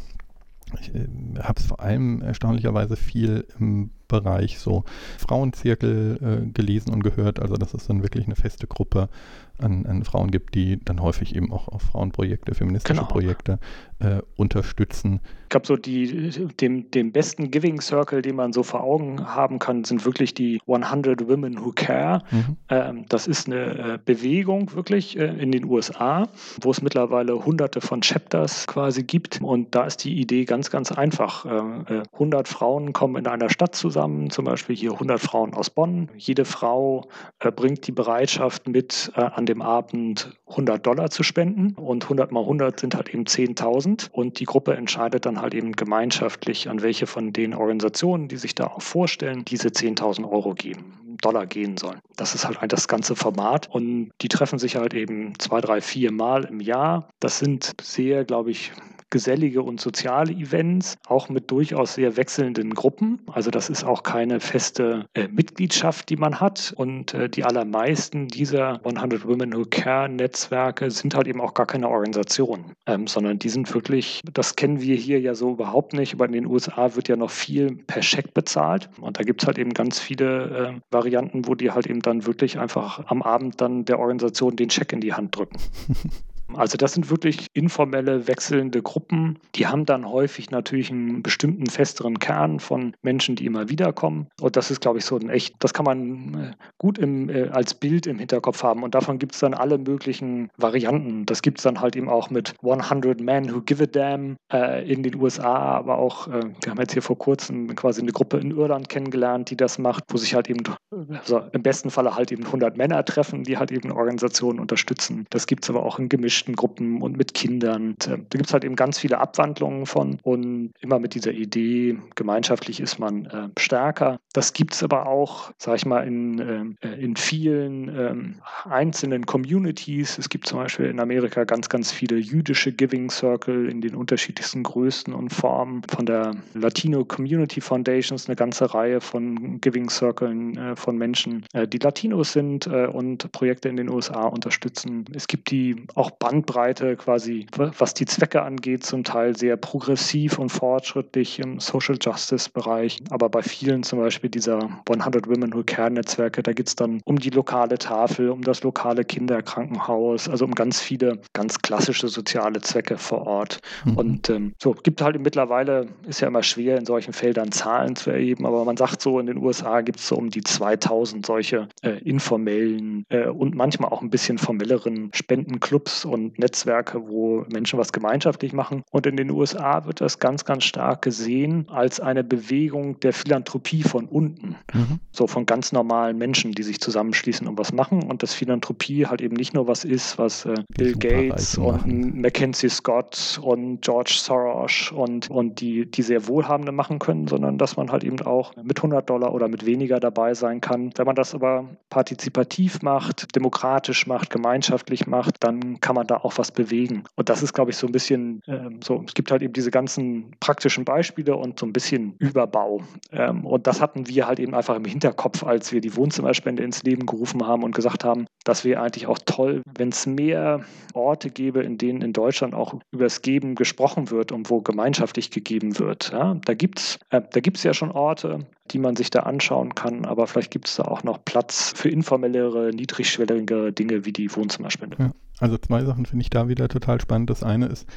ich 0.81 0.95
äh, 0.95 1.09
habe 1.41 1.61
es 1.61 1.67
vor 1.67 1.81
allem 1.81 2.23
erstaunlicherweise 2.23 2.97
viel 2.97 3.47
im 3.59 3.91
Bereich 4.13 4.59
so 4.59 4.85
Frauenzirkel 5.19 6.19
äh, 6.23 6.53
gelesen 6.53 6.93
und 6.93 7.03
gehört. 7.03 7.41
Also 7.41 7.55
dass 7.55 7.75
es 7.75 7.89
dann 7.89 8.03
wirklich 8.03 8.27
eine 8.27 8.37
feste 8.37 8.69
Gruppe 8.69 9.09
an, 9.59 9.87
an 9.87 10.05
Frauen 10.05 10.31
gibt, 10.31 10.55
die 10.55 10.79
dann 10.85 11.01
häufig 11.03 11.35
eben 11.35 11.53
auch, 11.53 11.69
auch 11.69 11.81
Frauenprojekte, 11.81 12.55
feministische 12.55 12.95
genau. 12.95 13.09
Projekte 13.09 13.59
äh, 14.03 14.21
unterstützen. 14.37 15.21
Ich 15.45 15.49
glaube, 15.51 15.67
so 15.67 15.77
die, 15.77 16.31
dem, 16.61 16.91
dem 16.91 17.13
besten 17.13 17.51
Giving 17.51 17.81
Circle, 17.81 18.23
den 18.23 18.37
man 18.37 18.53
so 18.53 18.63
vor 18.63 18.83
Augen 18.83 19.25
haben 19.25 19.59
kann, 19.59 19.85
sind 19.85 20.05
wirklich 20.05 20.35
die 20.35 20.61
100 20.67 21.29
Women 21.29 21.63
Who 21.63 21.73
Care. 21.73 22.23
Mhm. 22.31 22.57
Ähm, 22.71 23.05
das 23.09 23.27
ist 23.27 23.47
eine 23.47 23.95
äh, 23.95 23.99
Bewegung 24.03 24.75
wirklich 24.75 25.19
äh, 25.19 25.27
in 25.27 25.53
den 25.53 25.67
USA, 25.67 26.29
wo 26.63 26.71
es 26.71 26.81
mittlerweile 26.81 27.45
hunderte 27.45 27.81
von 27.81 28.01
Chapters 28.01 28.67
quasi 28.67 29.03
gibt. 29.03 29.41
Und 29.43 29.75
da 29.75 29.85
ist 29.85 30.05
die 30.05 30.19
Idee 30.19 30.47
ganz, 30.47 30.71
ganz 30.71 30.91
einfach. 30.91 31.45
100 31.45 32.49
äh, 32.49 32.51
Frauen 32.51 32.93
kommen 32.93 33.17
in 33.17 33.27
einer 33.27 33.51
Stadt 33.51 33.75
zusammen, 33.75 34.31
zum 34.31 34.47
Beispiel 34.47 34.75
hier 34.75 34.93
100 34.93 35.21
Frauen 35.21 35.55
aus 35.55 35.71
Bonn. 35.71 36.09
Jede 36.17 36.45
Frau 36.45 37.07
bringt 37.39 37.87
die 37.87 37.93
Bereitschaft 37.93 38.69
mit, 38.69 39.13
an 39.15 39.42
dem 39.47 39.63
Abend 39.63 40.37
100 40.49 40.87
Dollar 40.87 41.11
zu 41.11 41.23
spenden. 41.23 41.75
Und 41.75 42.05
100 42.05 42.33
mal 42.33 42.41
100 42.41 42.81
sind 42.81 42.95
halt 42.95 43.13
eben 43.13 43.25
10.000. 43.25 43.53
10.000 43.63 44.11
und 44.11 44.41
die 44.41 44.45
Gruppe 44.45 44.75
entscheidet 44.75 45.27
dann 45.27 45.41
halt 45.41 45.55
eben 45.55 45.73
gemeinschaftlich, 45.73 46.69
an 46.69 46.83
welche 46.83 47.07
von 47.07 47.33
den 47.33 47.55
Organisationen, 47.55 48.29
die 48.29 48.37
sich 48.37 48.55
da 48.55 48.67
auch 48.67 48.83
vorstellen, 48.83 49.45
diese 49.45 49.69
10.000 49.69 50.31
Euro 50.31 50.55
geben, 50.55 51.19
Dollar 51.21 51.47
gehen 51.47 51.77
sollen. 51.77 52.01
Das 52.17 52.35
ist 52.35 52.47
halt 52.47 52.73
das 52.73 52.89
ganze 52.89 53.17
Format 53.17 53.69
und 53.71 54.11
die 54.21 54.29
treffen 54.29 54.59
sich 54.59 54.77
halt 54.77 54.95
eben 54.95 55.39
zwei, 55.39 55.61
drei, 55.61 55.81
vier 55.81 56.13
Mal 56.13 56.45
im 56.45 56.61
Jahr. 56.61 57.09
Das 57.21 57.39
sind 57.39 57.73
sehr, 57.81 58.25
glaube 58.25 58.51
ich, 58.51 58.73
gesellige 59.13 59.63
und 59.63 59.81
soziale 59.81 60.33
Events, 60.33 60.97
auch 61.07 61.29
mit 61.29 61.51
durchaus 61.53 61.95
sehr 61.95 62.17
wechselnden 62.17 62.75
Gruppen. 62.75 63.21
Also 63.31 63.51
das 63.51 63.71
ist 63.71 63.85
auch 63.85 64.03
keine 64.03 64.41
feste 64.41 65.07
äh, 65.15 65.29
Mitgliedschaft, 65.29 66.09
die 66.09 66.17
man 66.17 66.41
hat. 66.41 66.75
Und 66.77 67.15
äh, 67.15 67.29
die 67.29 67.45
allermeisten 67.45 68.27
dieser 68.27 68.85
100 68.85 69.25
Women 69.27 69.55
Who 69.55 69.67
Care 69.71 70.09
Netzwerke 70.09 70.91
sind 70.91 71.15
halt 71.15 71.29
eben 71.29 71.41
auch 71.41 71.55
gar 71.55 71.67
keine 71.67 71.89
Organisation, 71.89 72.73
ähm, 72.87 73.07
sondern 73.07 73.39
die 73.39 73.51
sind 73.51 73.73
wirklich, 73.73 74.23
das 74.33 74.57
kennen 74.57 74.81
wir 74.81 74.97
hier 74.97 75.21
ja 75.21 75.35
so 75.35 75.53
überhaupt 75.53 75.93
nicht, 75.93 76.15
aber 76.15 76.25
in 76.25 76.33
den 76.33 76.47
USA 76.47 76.97
wird 76.97 77.09
ja 77.09 77.17
noch 77.17 77.31
viel 77.31 77.77
per 77.87 78.03
Scheck 78.03 78.33
bezahlt. 78.35 78.89
Und 79.01 79.19
da 79.19 79.25
gibt 79.25 79.43
es 79.43 79.47
halt 79.47 79.59
eben 79.59 79.75
ganz 79.75 80.01
viele 80.01 80.79
äh, 80.79 80.81
Varianten, 80.91 81.47
wo 81.47 81.55
die 81.55 81.71
halt 81.71 81.87
eben 81.87 82.01
dann 82.01 82.25
wirklich 82.27 82.59
einfach 82.59 83.05
am 83.07 83.23
Abend 83.23 83.61
dann 83.61 83.85
der 83.85 83.99
Organisation 83.99 84.57
den 84.57 84.71
Scheck 84.71 84.93
in 84.93 85.01
die 85.03 85.13
Hand 85.13 85.37
drücken. 85.37 85.59
Also 86.57 86.77
das 86.77 86.93
sind 86.93 87.11
wirklich 87.11 87.47
informelle, 87.55 88.27
wechselnde 88.29 88.83
Gruppen. 88.83 89.39
Die 89.55 89.67
haben 89.67 89.87
dann 89.87 90.09
häufig 90.09 90.51
natürlich 90.51 90.91
einen 90.91 91.23
bestimmten 91.23 91.67
festeren 91.67 92.19
Kern 92.19 92.61
von 92.61 92.95
Menschen, 93.03 93.37
die 93.37 93.47
immer 93.47 93.69
wieder 93.69 93.93
kommen. 93.93 94.29
Und 94.41 94.57
das 94.57 94.71
ist, 94.71 94.81
glaube 94.81 94.99
ich, 94.99 95.05
so 95.05 95.17
ein 95.17 95.31
echt, 95.31 95.55
das 95.59 95.75
kann 95.75 95.85
man 95.85 96.35
äh, 96.35 96.51
gut 96.79 96.99
im, 96.99 97.29
äh, 97.29 97.49
als 97.49 97.75
Bild 97.75 98.07
im 98.07 98.19
Hinterkopf 98.19 98.63
haben. 98.63 98.83
Und 98.83 98.95
davon 98.95 99.19
gibt 99.19 99.35
es 99.35 99.41
dann 99.41 99.55
alle 99.55 99.79
möglichen 99.79 100.51
Varianten. 100.57 101.27
Das 101.27 101.43
gibt 101.43 101.59
es 101.59 101.65
dann 101.65 101.81
halt 101.81 101.97
eben 101.97 102.09
auch 102.09 102.31
mit 102.31 102.55
100 102.63 103.21
Men 103.21 103.53
Who 103.53 103.63
Give 103.63 103.85
a 103.85 103.87
Damn 103.87 104.37
äh, 104.53 104.91
in 104.91 105.03
den 105.03 105.15
USA, 105.17 105.55
aber 105.55 105.99
auch, 105.99 106.29
äh, 106.29 106.43
wir 106.63 106.71
haben 106.71 106.81
jetzt 106.81 106.93
hier 106.93 107.03
vor 107.03 107.19
kurzem 107.19 107.75
quasi 107.75 108.01
eine 108.01 108.13
Gruppe 108.13 108.39
in 108.39 108.51
Irland 108.51 108.89
kennengelernt, 108.89 109.51
die 109.51 109.57
das 109.57 109.79
macht, 109.79 110.05
wo 110.09 110.17
sich 110.17 110.35
halt 110.35 110.49
eben, 110.49 110.63
also 110.91 111.43
im 111.53 111.63
besten 111.63 111.91
Falle 111.91 112.15
halt 112.15 112.33
eben 112.33 112.45
100 112.45 112.77
Männer 112.77 113.05
treffen, 113.05 113.45
die 113.45 113.59
halt 113.59 113.71
eben 113.71 113.91
Organisationen 113.93 114.61
unterstützen. 114.61 115.27
Das 115.31 115.47
gibt 115.47 115.65
es 115.65 115.71
aber 115.71 115.83
auch 115.83 115.99
in 115.99 116.09
gemischten 116.09 116.42
Gruppen 116.55 117.03
und 117.03 117.17
mit 117.17 117.35
Kindern. 117.35 117.93
Und, 117.93 118.07
äh, 118.07 118.19
da 118.19 118.39
gibt 118.39 118.47
es 118.47 118.53
halt 118.53 118.65
eben 118.65 118.77
ganz 118.77 118.99
viele 118.99 119.19
Abwandlungen 119.19 119.87
von 119.87 120.19
und 120.23 120.73
immer 120.81 120.99
mit 120.99 121.15
dieser 121.15 121.33
Idee, 121.33 121.99
gemeinschaftlich 122.15 122.81
ist 122.81 122.99
man 122.99 123.27
äh, 123.27 123.49
stärker. 123.59 124.19
Das 124.33 124.53
gibt 124.53 124.75
es 124.75 124.83
aber 124.83 125.07
auch, 125.07 125.53
sag 125.59 125.77
ich 125.77 125.87
mal, 125.87 126.07
in, 126.07 126.39
ähm, 126.39 126.77
äh, 126.81 126.89
in 127.03 127.17
vielen 127.17 127.89
ähm, 127.89 128.35
einzelnen 128.65 129.27
Communities. 129.27 130.19
Es 130.19 130.29
gibt 130.29 130.47
zum 130.47 130.59
Beispiel 130.59 130.87
in 130.87 131.01
Amerika 131.01 131.45
ganz, 131.45 131.69
ganz 131.69 131.93
viele 131.93 132.17
jüdische 132.17 132.73
Giving 132.73 133.11
Circle 133.11 133.69
in 133.69 133.81
den 133.81 133.95
unterschiedlichsten 133.95 134.63
Größen 134.63 135.13
und 135.13 135.31
Formen. 135.31 135.83
Von 135.89 136.07
der 136.07 136.35
Latino 136.55 137.05
Community 137.05 137.61
Foundations 137.61 138.27
eine 138.27 138.37
ganze 138.37 138.73
Reihe 138.75 139.01
von 139.01 139.61
Giving 139.61 139.91
Circles 139.91 140.57
äh, 140.57 140.77
von 140.77 140.97
Menschen, 140.97 141.45
äh, 141.53 141.67
die 141.67 141.79
Latinos 141.79 142.33
sind 142.33 142.67
äh, 142.67 142.87
und 142.87 143.31
Projekte 143.33 143.69
in 143.69 143.77
den 143.77 143.91
USA 143.91 144.27
unterstützen. 144.27 145.05
Es 145.15 145.27
gibt 145.27 145.51
die 145.51 145.87
auch 145.95 146.11
Bandbreite 146.33 146.97
quasi, 146.97 147.47
was 147.57 147.93
die 147.93 148.07
Zwecke 148.07 148.41
angeht, 148.41 148.85
zum 148.85 149.05
Teil 149.05 149.37
sehr 149.37 149.59
progressiv 149.59 150.39
und 150.39 150.49
fortschrittlich 150.49 151.39
im 151.39 151.61
Social 151.61 151.99
Justice 152.01 152.49
Bereich. 152.49 152.99
Aber 153.11 153.29
bei 153.29 153.43
vielen 153.43 153.83
zum 153.83 153.99
Beispiel 153.99 154.31
dieser 154.31 154.71
100 154.89 155.29
Women 155.29 155.53
Who 155.53 155.63
Care 155.65 155.91
Netzwerke, 155.91 156.43
da 156.43 156.55
geht 156.55 156.69
es 156.69 156.75
dann 156.75 157.03
um 157.05 157.19
die 157.19 157.29
lokale 157.29 157.77
Tafel, 157.77 158.31
um 158.31 158.41
das 158.41 158.63
lokale 158.63 159.05
Kinderkrankenhaus, 159.05 160.27
also 160.27 160.47
um 160.47 160.55
ganz 160.55 160.81
viele 160.81 161.21
ganz 161.35 161.59
klassische 161.59 162.09
soziale 162.09 162.63
Zwecke 162.63 162.97
vor 162.97 163.27
Ort. 163.27 163.59
Mhm. 163.85 163.97
Und 163.99 164.31
ähm, 164.31 164.55
so 164.59 164.73
gibt 164.73 165.03
halt 165.03 165.21
mittlerweile, 165.21 165.89
ist 166.07 166.23
ja 166.23 166.29
immer 166.29 166.43
schwer 166.43 166.79
in 166.79 166.87
solchen 166.87 167.13
Feldern 167.13 167.53
Zahlen 167.53 167.95
zu 167.95 168.11
erheben, 168.11 168.47
aber 168.47 168.65
man 168.65 168.79
sagt 168.79 169.03
so, 169.03 169.21
in 169.21 169.27
den 169.27 169.37
USA 169.37 169.83
gibt 169.83 169.99
es 169.99 170.09
so 170.09 170.17
um 170.17 170.31
die 170.31 170.43
2000 170.43 171.27
solche 171.27 171.69
äh, 171.83 171.99
informellen 171.99 173.05
äh, 173.11 173.27
und 173.27 173.55
manchmal 173.55 173.91
auch 173.91 174.01
ein 174.01 174.09
bisschen 174.09 174.39
formelleren 174.39 175.11
Spendenclubs 175.13 176.07
und 176.07 176.22
Netzwerke, 176.37 177.09
wo 177.09 177.45
Menschen 177.53 177.79
was 177.79 177.93
gemeinschaftlich 177.93 178.53
machen. 178.53 178.83
Und 178.91 179.07
in 179.07 179.17
den 179.17 179.31
USA 179.31 179.85
wird 179.87 180.01
das 180.01 180.19
ganz, 180.19 180.45
ganz 180.45 180.65
stark 180.65 181.03
gesehen 181.03 181.69
als 181.69 182.01
eine 182.01 182.25
Bewegung 182.25 183.01
der 183.01 183.13
Philanthropie 183.13 183.83
von 183.83 184.07
unten. 184.07 184.57
Mhm. 184.73 185.01
So 185.11 185.27
von 185.27 185.47
ganz 185.47 185.73
normalen 185.73 186.19
Menschen, 186.19 186.53
die 186.53 186.63
sich 186.63 186.81
zusammenschließen 186.81 187.47
und 187.47 187.59
was 187.59 187.73
machen. 187.73 188.03
Und 188.03 188.23
dass 188.23 188.35
Philanthropie 188.35 189.07
halt 189.07 189.21
eben 189.21 189.37
nicht 189.37 189.55
nur 189.55 189.67
was 189.67 189.85
ist, 189.85 190.19
was 190.19 190.45
äh, 190.45 190.55
Bill 190.77 190.95
Gates 190.95 191.59
und 191.59 192.21
Mackenzie 192.21 192.69
Scott 192.69 193.41
und 193.43 193.83
George 193.83 194.15
Soros 194.17 194.93
und, 194.95 195.31
und 195.31 195.61
die, 195.61 195.91
die 195.91 196.03
sehr 196.03 196.27
Wohlhabende 196.27 196.73
machen 196.73 196.99
können, 196.99 197.29
sondern 197.29 197.59
dass 197.59 197.77
man 197.77 197.91
halt 197.91 198.05
eben 198.05 198.21
auch 198.23 198.55
mit 198.63 198.79
100 198.79 199.09
Dollar 199.09 199.35
oder 199.35 199.49
mit 199.49 199.67
weniger 199.67 200.01
dabei 200.01 200.35
sein 200.35 200.61
kann. 200.61 200.93
Wenn 200.97 201.07
man 201.07 201.17
das 201.17 201.35
aber 201.35 201.69
partizipativ 201.91 202.83
macht, 202.83 203.35
demokratisch 203.35 204.07
macht, 204.07 204.31
gemeinschaftlich 204.31 205.07
macht, 205.07 205.37
dann 205.41 205.81
kann 205.81 205.95
man 205.95 206.02
da 206.05 206.17
auch 206.19 206.39
was 206.39 206.53
bewegen. 206.53 207.05
Und 207.17 207.29
das 207.29 207.43
ist, 207.43 207.53
glaube 207.53 207.71
ich, 207.71 207.77
so 207.77 207.87
ein 207.87 207.93
bisschen 207.93 208.41
ähm, 208.47 208.81
so, 208.83 209.03
es 209.07 209.15
gibt 209.15 209.31
halt 209.31 209.43
eben 209.43 209.53
diese 209.53 209.71
ganzen 209.71 210.33
praktischen 210.41 210.85
Beispiele 210.85 211.37
und 211.37 211.59
so 211.59 211.67
ein 211.67 211.73
bisschen 211.73 212.15
Überbau. 212.19 212.83
Ähm, 213.11 213.45
und 213.45 213.67
das 213.67 213.81
hatten 213.81 214.09
wir 214.09 214.27
halt 214.27 214.41
eben 214.41 214.55
einfach 214.55 214.77
im 214.77 214.85
Hinterkopf, 214.85 215.45
als 215.45 215.73
wir 215.73 215.81
die 215.81 215.97
Wohnzimmerspende 215.97 216.63
ins 216.63 216.83
Leben 216.83 217.07
gerufen 217.07 217.47
haben 217.47 217.63
und 217.63 217.75
gesagt 217.75 218.05
haben, 218.05 218.27
das 218.45 218.65
wäre 218.65 218.83
eigentlich 218.83 219.07
auch 219.07 219.19
toll, 219.25 219.63
wenn 219.77 219.91
es 219.91 220.07
mehr 220.07 220.65
Orte 220.95 221.31
gäbe, 221.31 221.63
in 221.63 221.79
denen 221.79 222.03
in 222.03 222.13
Deutschland 222.13 222.55
auch 222.55 222.75
über 222.91 223.05
das 223.05 223.23
Geben 223.23 223.55
gesprochen 223.55 224.11
wird 224.11 224.33
und 224.33 224.51
wo 224.51 224.61
gemeinschaftlich 224.61 225.31
gegeben 225.31 225.79
wird. 225.79 226.13
Ja, 226.13 226.37
da 226.45 226.55
gibt 226.55 226.81
es 226.81 226.99
äh, 227.11 227.69
ja 227.69 227.75
schon 227.75 227.91
Orte, 227.91 228.41
die 228.71 228.79
man 228.79 228.97
sich 228.97 229.11
da 229.11 229.21
anschauen 229.21 229.75
kann, 229.75 230.05
aber 230.05 230.27
vielleicht 230.27 230.51
gibt 230.51 230.69
es 230.69 230.77
da 230.77 230.85
auch 230.85 231.03
noch 231.03 231.25
Platz 231.25 231.73
für 231.77 231.89
informellere, 231.89 232.71
niedrigschwelligere 232.75 233.73
Dinge 233.73 234.05
wie 234.05 234.13
die 234.13 234.35
Wohnzimmerspende. 234.35 234.97
Ja, 234.99 235.11
also 235.43 235.59
zwei 235.59 235.85
Sachen 235.85 236.07
finde 236.07 236.23
ich 236.23 236.31
da 236.31 236.49
wieder 236.49 236.69
total 236.69 237.01
spannend. 237.01 237.29
Das 237.29 237.43
eine 237.43 237.67
ist 237.67 237.89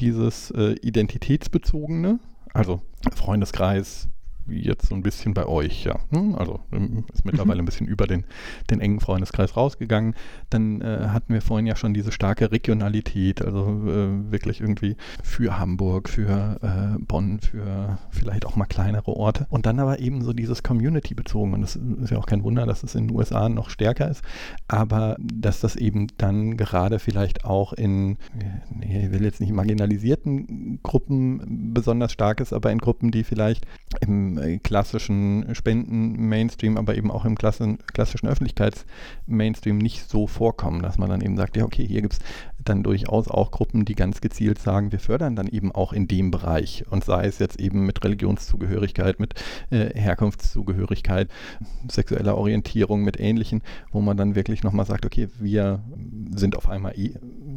dieses 0.00 0.50
äh, 0.50 0.72
identitätsbezogene, 0.82 2.18
also 2.52 2.82
Freundeskreis, 3.14 4.08
jetzt 4.50 4.88
so 4.88 4.94
ein 4.94 5.02
bisschen 5.02 5.34
bei 5.34 5.46
euch, 5.46 5.84
ja. 5.84 5.98
Hm, 6.10 6.34
also 6.34 6.60
ähm, 6.72 7.04
ist 7.12 7.24
mittlerweile 7.24 7.56
mhm. 7.56 7.62
ein 7.62 7.66
bisschen 7.66 7.86
über 7.86 8.06
den, 8.06 8.24
den 8.70 8.80
engen 8.80 9.00
Freundeskreis 9.00 9.56
rausgegangen. 9.56 10.14
Dann 10.50 10.80
äh, 10.80 11.08
hatten 11.08 11.32
wir 11.32 11.42
vorhin 11.42 11.66
ja 11.66 11.76
schon 11.76 11.94
diese 11.94 12.12
starke 12.12 12.50
Regionalität, 12.52 13.42
also 13.42 13.66
äh, 13.86 14.30
wirklich 14.30 14.60
irgendwie 14.60 14.96
für 15.22 15.58
Hamburg, 15.58 16.08
für 16.08 16.58
äh, 16.62 16.98
Bonn, 17.02 17.40
für 17.40 17.98
vielleicht 18.10 18.46
auch 18.46 18.56
mal 18.56 18.66
kleinere 18.66 19.16
Orte. 19.16 19.46
Und 19.50 19.66
dann 19.66 19.78
aber 19.78 20.00
eben 20.00 20.22
so 20.22 20.32
dieses 20.32 20.62
Community-bezogen. 20.62 21.54
Und 21.54 21.62
es 21.62 21.76
ist 21.76 22.10
ja 22.10 22.18
auch 22.18 22.26
kein 22.26 22.42
Wunder, 22.42 22.66
dass 22.66 22.82
es 22.82 22.94
in 22.94 23.08
den 23.08 23.16
USA 23.16 23.48
noch 23.48 23.70
stärker 23.70 24.10
ist, 24.10 24.22
aber 24.68 25.16
dass 25.20 25.60
das 25.60 25.76
eben 25.76 26.08
dann 26.18 26.56
gerade 26.56 26.98
vielleicht 26.98 27.44
auch 27.44 27.72
in, 27.72 28.16
nee, 28.70 29.06
ich 29.06 29.12
will 29.12 29.24
jetzt 29.24 29.40
nicht 29.40 29.52
marginalisierten 29.52 30.80
Gruppen 30.82 31.72
besonders 31.74 32.12
stark 32.12 32.40
ist, 32.40 32.52
aber 32.52 32.70
in 32.70 32.78
Gruppen, 32.78 33.10
die 33.10 33.24
vielleicht 33.24 33.66
im 34.00 34.38
äh, 34.40 34.58
klassischen 34.58 35.54
Spenden-Mainstream, 35.54 36.76
aber 36.76 36.96
eben 36.96 37.10
auch 37.10 37.24
im 37.24 37.36
klassischen, 37.36 37.78
klassischen 37.86 38.28
Öffentlichkeits-Mainstream 38.28 39.78
nicht 39.78 40.08
so 40.08 40.26
vorkommen, 40.26 40.82
dass 40.82 40.98
man 40.98 41.10
dann 41.10 41.20
eben 41.20 41.36
sagt, 41.36 41.56
ja, 41.56 41.64
okay, 41.64 41.86
hier 41.86 42.02
gibt 42.02 42.14
es 42.14 42.20
dann 42.64 42.82
durchaus 42.82 43.28
auch 43.28 43.50
Gruppen, 43.50 43.84
die 43.84 43.94
ganz 43.94 44.20
gezielt 44.20 44.58
sagen, 44.58 44.92
wir 44.92 44.98
fördern 44.98 45.36
dann 45.36 45.46
eben 45.46 45.72
auch 45.72 45.92
in 45.92 46.08
dem 46.08 46.30
Bereich. 46.30 46.84
Und 46.90 47.04
sei 47.04 47.26
es 47.26 47.38
jetzt 47.38 47.60
eben 47.60 47.86
mit 47.86 48.04
Religionszugehörigkeit, 48.04 49.20
mit 49.20 49.34
äh, 49.70 49.90
Herkunftszugehörigkeit, 49.94 51.28
sexueller 51.88 52.36
Orientierung, 52.36 53.02
mit 53.02 53.18
ähnlichen, 53.18 53.62
wo 53.92 54.00
man 54.00 54.16
dann 54.16 54.34
wirklich 54.34 54.62
nochmal 54.62 54.86
sagt, 54.86 55.06
okay, 55.06 55.28
wir 55.38 55.82
sind 56.34 56.56
auf 56.56 56.68
einmal 56.68 56.98
eh, 56.98 57.14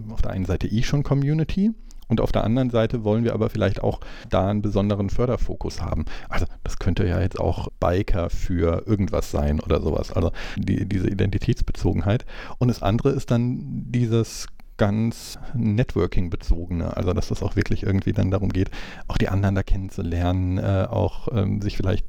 auf 0.10 0.22
der 0.22 0.32
einen 0.32 0.46
Seite 0.46 0.68
eh 0.68 0.84
schon 0.84 1.04
Community, 1.04 1.72
und 2.14 2.22
auf 2.22 2.32
der 2.32 2.44
anderen 2.44 2.70
Seite 2.70 3.04
wollen 3.04 3.24
wir 3.24 3.34
aber 3.34 3.50
vielleicht 3.50 3.82
auch 3.82 4.00
da 4.30 4.48
einen 4.48 4.62
besonderen 4.62 5.10
Förderfokus 5.10 5.82
haben. 5.82 6.06
Also 6.30 6.46
das 6.64 6.78
könnte 6.78 7.08
ja 7.08 7.20
jetzt 7.20 7.40
auch 7.40 7.70
Biker 7.80 8.30
für 8.30 8.86
irgendwas 8.86 9.32
sein 9.32 9.60
oder 9.60 9.82
sowas. 9.82 10.12
Also 10.12 10.32
die, 10.56 10.88
diese 10.88 11.10
Identitätsbezogenheit. 11.10 12.26
Und 12.60 12.68
das 12.68 12.84
andere 12.84 13.10
ist 13.10 13.32
dann 13.32 13.58
dieses 13.90 14.46
ganz 14.84 15.40
Networking-bezogene, 15.54 16.98
also 16.98 17.14
dass 17.14 17.30
das 17.30 17.42
auch 17.42 17.56
wirklich 17.56 17.84
irgendwie 17.84 18.12
dann 18.12 18.32
darum 18.32 18.50
geht, 18.50 18.70
auch 19.08 19.18
die 19.18 19.30
anderen 19.30 19.56
da 19.56 19.64
kennenzulernen, 19.64 20.58
äh, 20.58 20.88
auch 20.90 21.30
ähm, 21.32 21.62
sich 21.62 21.78
vielleicht, 21.78 22.06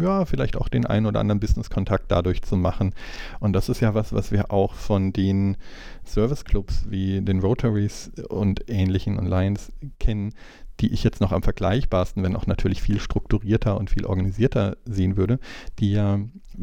ja, 0.00 0.24
vielleicht 0.24 0.56
auch 0.56 0.70
den 0.70 0.86
einen 0.86 1.04
oder 1.04 1.20
anderen 1.20 1.40
Business-Kontakt 1.40 2.10
dadurch 2.10 2.40
zu 2.40 2.56
machen. 2.56 2.94
Und 3.38 3.52
das 3.52 3.68
ist 3.68 3.80
ja 3.80 3.92
was, 3.92 4.14
was 4.14 4.32
wir 4.32 4.50
auch 4.50 4.72
von 4.72 5.12
den 5.12 5.58
Service-Clubs 6.06 6.86
wie 6.88 7.20
den 7.20 7.40
Rotaries 7.40 8.10
und 8.30 8.70
ähnlichen 8.70 9.18
und 9.18 9.26
Lions 9.26 9.70
kennen, 10.00 10.32
die 10.80 10.92
ich 10.92 11.04
jetzt 11.04 11.20
noch 11.20 11.32
am 11.32 11.42
vergleichbarsten, 11.42 12.22
wenn 12.22 12.36
auch 12.36 12.46
natürlich 12.46 12.82
viel 12.82 13.00
strukturierter 13.00 13.78
und 13.78 13.90
viel 13.90 14.06
organisierter 14.06 14.76
sehen 14.84 15.16
würde, 15.16 15.38
die 15.78 15.92
ja 15.92 16.20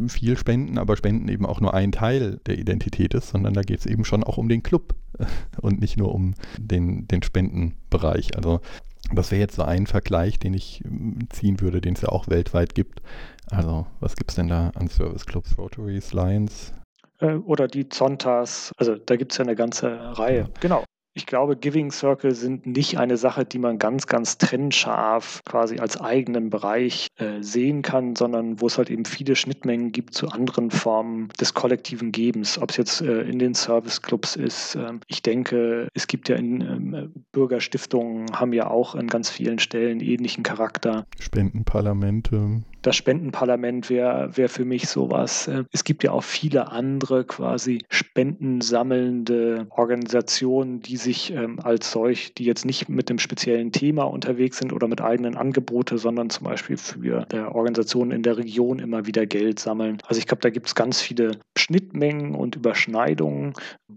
viel 0.08 0.38
spenden, 0.38 0.78
aber 0.78 0.98
spenden 0.98 1.28
eben 1.30 1.46
auch 1.46 1.62
nur 1.62 1.74
ein 1.74 1.92
Teil 1.92 2.40
der 2.46 2.58
Identität 2.58 3.14
ist, 3.14 3.30
sondern 3.30 3.54
da 3.54 3.62
geht 3.62 3.80
es 3.80 3.86
eben 3.86 4.06
schon 4.06 4.24
auch 4.24 4.38
um 4.38 4.50
den 4.50 4.64
Club 4.64 4.96
und 5.62 5.82
nicht 5.82 5.98
nur 5.98 6.14
um 6.14 6.36
den, 6.58 7.08
den 7.08 7.24
Spendenbereich. 7.24 8.36
Also 8.36 8.62
das 9.12 9.32
wäre 9.32 9.42
jetzt 9.42 9.56
so 9.56 9.64
ein 9.64 9.88
Vergleich, 9.88 10.40
den 10.40 10.54
ich 10.54 10.84
ähm, 10.86 11.28
ziehen 11.30 11.60
würde, 11.60 11.82
den 11.82 11.96
es 11.96 12.02
ja 12.02 12.10
auch 12.10 12.28
weltweit 12.30 12.76
gibt. 12.76 13.02
Also 13.50 13.86
was 14.00 14.16
gibt 14.16 14.32
es 14.32 14.36
denn 14.36 14.48
da 14.48 14.72
an 14.76 14.88
Service-Clubs, 14.88 15.58
Rotaries, 15.58 16.14
Lions? 16.14 16.74
Äh, 17.20 17.36
oder 17.36 17.68
die 17.68 17.90
Zontas, 17.90 18.72
also 18.78 18.96
da 18.96 19.16
gibt 19.16 19.32
es 19.32 19.38
ja 19.38 19.44
eine 19.44 19.56
ganze 19.56 20.18
Reihe. 20.18 20.50
Genau. 20.60 20.84
Ich 21.16 21.28
glaube, 21.28 21.56
Giving 21.56 21.92
Circle 21.92 22.34
sind 22.34 22.66
nicht 22.66 22.98
eine 22.98 23.18
Sache, 23.18 23.46
die 23.46 23.60
man 23.60 23.78
ganz, 23.78 24.08
ganz 24.08 24.40
trennscharf 24.40 25.44
quasi 25.46 25.78
als 25.78 26.02
eigenen 26.02 26.50
Bereich 26.50 27.08
äh, 27.18 27.42
sehen 27.42 27.84
kann, 27.84 28.16
sondern 28.16 28.60
wo 28.60 28.66
es 28.66 28.80
halt 28.80 28.90
eben 28.90 29.06
viele 29.06 29.36
Schnittmengen 29.36 29.92
gibt 29.92 30.16
zu 30.16 30.30
anderen 30.30 30.72
Formen 30.72 31.30
des 31.40 31.54
kollektiven 31.54 32.12
Gebens, 32.12 32.58
ob 32.58 32.72
es 32.72 32.78
jetzt 32.78 33.02
äh, 33.02 33.22
in 33.22 33.38
den 33.38 33.54
Serviceclubs 33.54 34.36
ist. 34.36 34.74
Ähm, 34.76 35.02
ich 35.08 35.22
denke, 35.22 35.88
es 35.94 36.08
gibt 36.08 36.30
ja 36.30 36.36
in 36.36 36.62
ähm, 36.62 37.14
Bürgerstiftungen, 37.32 38.32
haben 38.40 38.54
ja 38.54 38.72
auch 38.72 38.96
an 38.96 39.08
ganz 39.08 39.30
vielen 39.30 39.60
Stellen 39.60 40.00
ähnlichen 40.00 40.44
Charakter. 40.44 41.06
Spendenparlamente 41.20 42.64
das 42.84 42.98
Spendenparlament 42.98 43.90
wäre 43.90 44.36
wär 44.36 44.50
für 44.50 44.66
mich 44.66 44.88
sowas. 44.88 45.48
Äh, 45.48 45.64
es 45.72 45.84
gibt 45.84 46.04
ja 46.04 46.12
auch 46.12 46.24
viele 46.24 46.72
andere 46.72 47.24
quasi 47.24 47.84
spendensammelnde 47.90 49.68
Organisationen, 49.70 50.82
die 50.82 50.98
sich 51.04 51.32
ähm, 51.34 51.60
als 51.62 51.92
solch, 51.92 52.34
die 52.34 52.46
jetzt 52.46 52.66
nicht 52.66 52.90
mit 52.90 53.10
einem 53.10 53.20
speziellen 53.20 53.72
Thema 53.72 54.04
unterwegs 54.04 54.58
sind 54.58 54.74
oder 54.74 54.88
mit 54.88 55.02
eigenen 55.02 55.36
Angebote, 55.36 55.98
sondern 55.98 56.30
zum 56.30 56.46
Beispiel 56.46 56.78
für 56.78 57.28
äh, 57.32 57.40
Organisationen 57.40 58.12
in 58.12 58.24
der 58.24 58.38
Region 58.38 58.80
immer 58.80 59.06
wieder 59.06 59.26
Geld 59.26 59.60
sammeln. 59.60 60.00
Also 60.08 60.20
ich 60.20 60.28
glaube, 60.28 60.42
da 60.42 60.50
gibt 60.50 60.68
es 60.68 60.76
ganz 60.76 61.02
viele 61.02 61.40
Schnittmengen 61.58 62.36
und 62.36 62.56
Überschneidungen. 62.56 63.54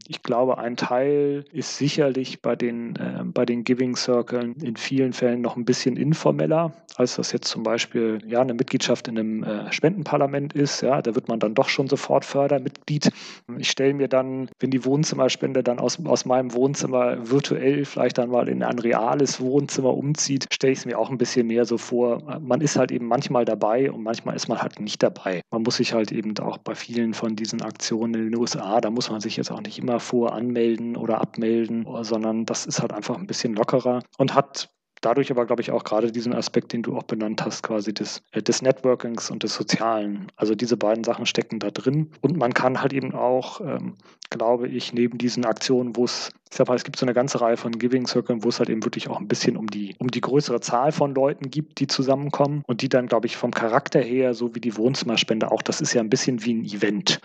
Ich 0.06 0.22
glaube, 0.22 0.58
ein 0.58 0.76
Teil 0.76 1.44
ist 1.52 1.78
sicherlich 1.78 2.42
bei 2.42 2.56
den, 2.56 2.96
äh, 2.96 3.22
bei 3.24 3.46
den 3.46 3.64
Giving 3.64 3.96
Circles 3.96 4.62
in 4.62 4.76
vielen 4.76 5.12
Fällen 5.12 5.40
noch 5.40 5.56
ein 5.56 5.64
bisschen 5.64 5.96
informeller, 5.96 6.72
als 6.96 7.16
das 7.16 7.32
jetzt 7.32 7.48
zum 7.48 7.62
Beispiel 7.62 8.18
ja, 8.26 8.40
eine 8.40 8.54
Mitgliedschaft 8.54 9.08
in 9.08 9.18
einem 9.18 9.42
äh, 9.42 9.72
Spendenparlament 9.72 10.52
ist. 10.52 10.82
Ja, 10.82 11.02
da 11.02 11.14
wird 11.14 11.28
man 11.28 11.40
dann 11.40 11.54
doch 11.54 11.68
schon 11.68 11.88
sofort 11.88 12.24
Fördermitglied. 12.24 13.10
Ich 13.58 13.70
stelle 13.70 13.94
mir 13.94 14.08
dann, 14.08 14.48
wenn 14.58 14.70
die 14.70 14.84
Wohnzimmerspende 14.84 15.62
dann 15.62 15.78
aus, 15.78 15.98
aus 16.04 16.24
meinem 16.24 16.52
Wohnzimmer 16.54 16.95
virtuell 17.22 17.84
vielleicht 17.84 18.18
dann 18.18 18.30
mal 18.30 18.48
in 18.48 18.62
ein 18.62 18.78
reales 18.78 19.40
Wohnzimmer 19.40 19.94
umzieht, 19.94 20.46
stelle 20.52 20.72
ich 20.72 20.80
es 20.80 20.86
mir 20.86 20.98
auch 20.98 21.10
ein 21.10 21.18
bisschen 21.18 21.46
mehr 21.46 21.64
so 21.64 21.78
vor. 21.78 22.40
Man 22.40 22.60
ist 22.60 22.76
halt 22.76 22.90
eben 22.92 23.06
manchmal 23.06 23.44
dabei 23.44 23.90
und 23.90 24.02
manchmal 24.02 24.36
ist 24.36 24.48
man 24.48 24.60
halt 24.60 24.80
nicht 24.80 25.02
dabei. 25.02 25.40
Man 25.50 25.62
muss 25.62 25.76
sich 25.76 25.92
halt 25.92 26.12
eben 26.12 26.36
auch 26.38 26.58
bei 26.58 26.74
vielen 26.74 27.14
von 27.14 27.36
diesen 27.36 27.62
Aktionen 27.62 28.14
in 28.14 28.30
den 28.30 28.36
USA, 28.36 28.80
da 28.80 28.90
muss 28.90 29.10
man 29.10 29.20
sich 29.20 29.36
jetzt 29.36 29.50
auch 29.50 29.60
nicht 29.60 29.78
immer 29.78 30.00
vor 30.00 30.32
anmelden 30.34 30.96
oder 30.96 31.20
abmelden, 31.20 31.86
sondern 32.02 32.46
das 32.46 32.66
ist 32.66 32.80
halt 32.80 32.92
einfach 32.92 33.16
ein 33.16 33.26
bisschen 33.26 33.54
lockerer 33.54 34.02
und 34.18 34.34
hat 34.34 34.68
dadurch 35.00 35.30
aber, 35.30 35.46
glaube 35.46 35.62
ich, 35.62 35.70
auch 35.70 35.84
gerade 35.84 36.12
diesen 36.12 36.34
Aspekt, 36.34 36.72
den 36.72 36.82
du 36.82 36.96
auch 36.96 37.04
benannt 37.04 37.44
hast, 37.44 37.62
quasi 37.62 37.92
des, 37.92 38.22
äh, 38.32 38.42
des 38.42 38.62
Networkings 38.62 39.30
und 39.30 39.42
des 39.42 39.54
Sozialen. 39.54 40.26
Also 40.36 40.54
diese 40.54 40.76
beiden 40.76 41.04
Sachen 41.04 41.26
stecken 41.26 41.58
da 41.58 41.70
drin. 41.70 42.10
Und 42.20 42.36
man 42.36 42.54
kann 42.54 42.80
halt 42.80 42.92
eben 42.92 43.14
auch, 43.14 43.60
ähm, 43.60 43.94
glaube 44.30 44.68
ich, 44.68 44.92
neben 44.92 45.18
diesen 45.18 45.44
Aktionen, 45.44 45.96
wo 45.96 46.04
es, 46.04 46.30
ich 46.50 46.56
sag 46.56 46.68
mal, 46.68 46.74
es 46.74 46.84
gibt 46.84 46.98
so 46.98 47.06
eine 47.06 47.14
ganze 47.14 47.40
Reihe 47.40 47.56
von 47.56 47.72
Giving 47.72 48.06
Circles, 48.06 48.42
wo 48.42 48.48
es 48.48 48.58
halt 48.58 48.70
eben 48.70 48.84
wirklich 48.84 49.08
auch 49.08 49.20
ein 49.20 49.28
bisschen 49.28 49.56
um 49.56 49.66
die, 49.68 49.94
um 49.98 50.08
die 50.08 50.20
größere 50.20 50.60
Zahl 50.60 50.92
von 50.92 51.14
Leuten 51.14 51.50
gibt, 51.50 51.80
die 51.80 51.86
zusammenkommen 51.86 52.62
und 52.66 52.82
die 52.82 52.88
dann, 52.88 53.06
glaube 53.06 53.26
ich, 53.26 53.36
vom 53.36 53.52
Charakter 53.52 54.00
her, 54.00 54.34
so 54.34 54.54
wie 54.54 54.60
die 54.60 54.76
Wohnzimmerspende 54.76 55.50
auch, 55.50 55.62
das 55.62 55.80
ist 55.80 55.92
ja 55.92 56.00
ein 56.00 56.10
bisschen 56.10 56.44
wie 56.44 56.54
ein 56.54 56.64
Event. 56.64 57.20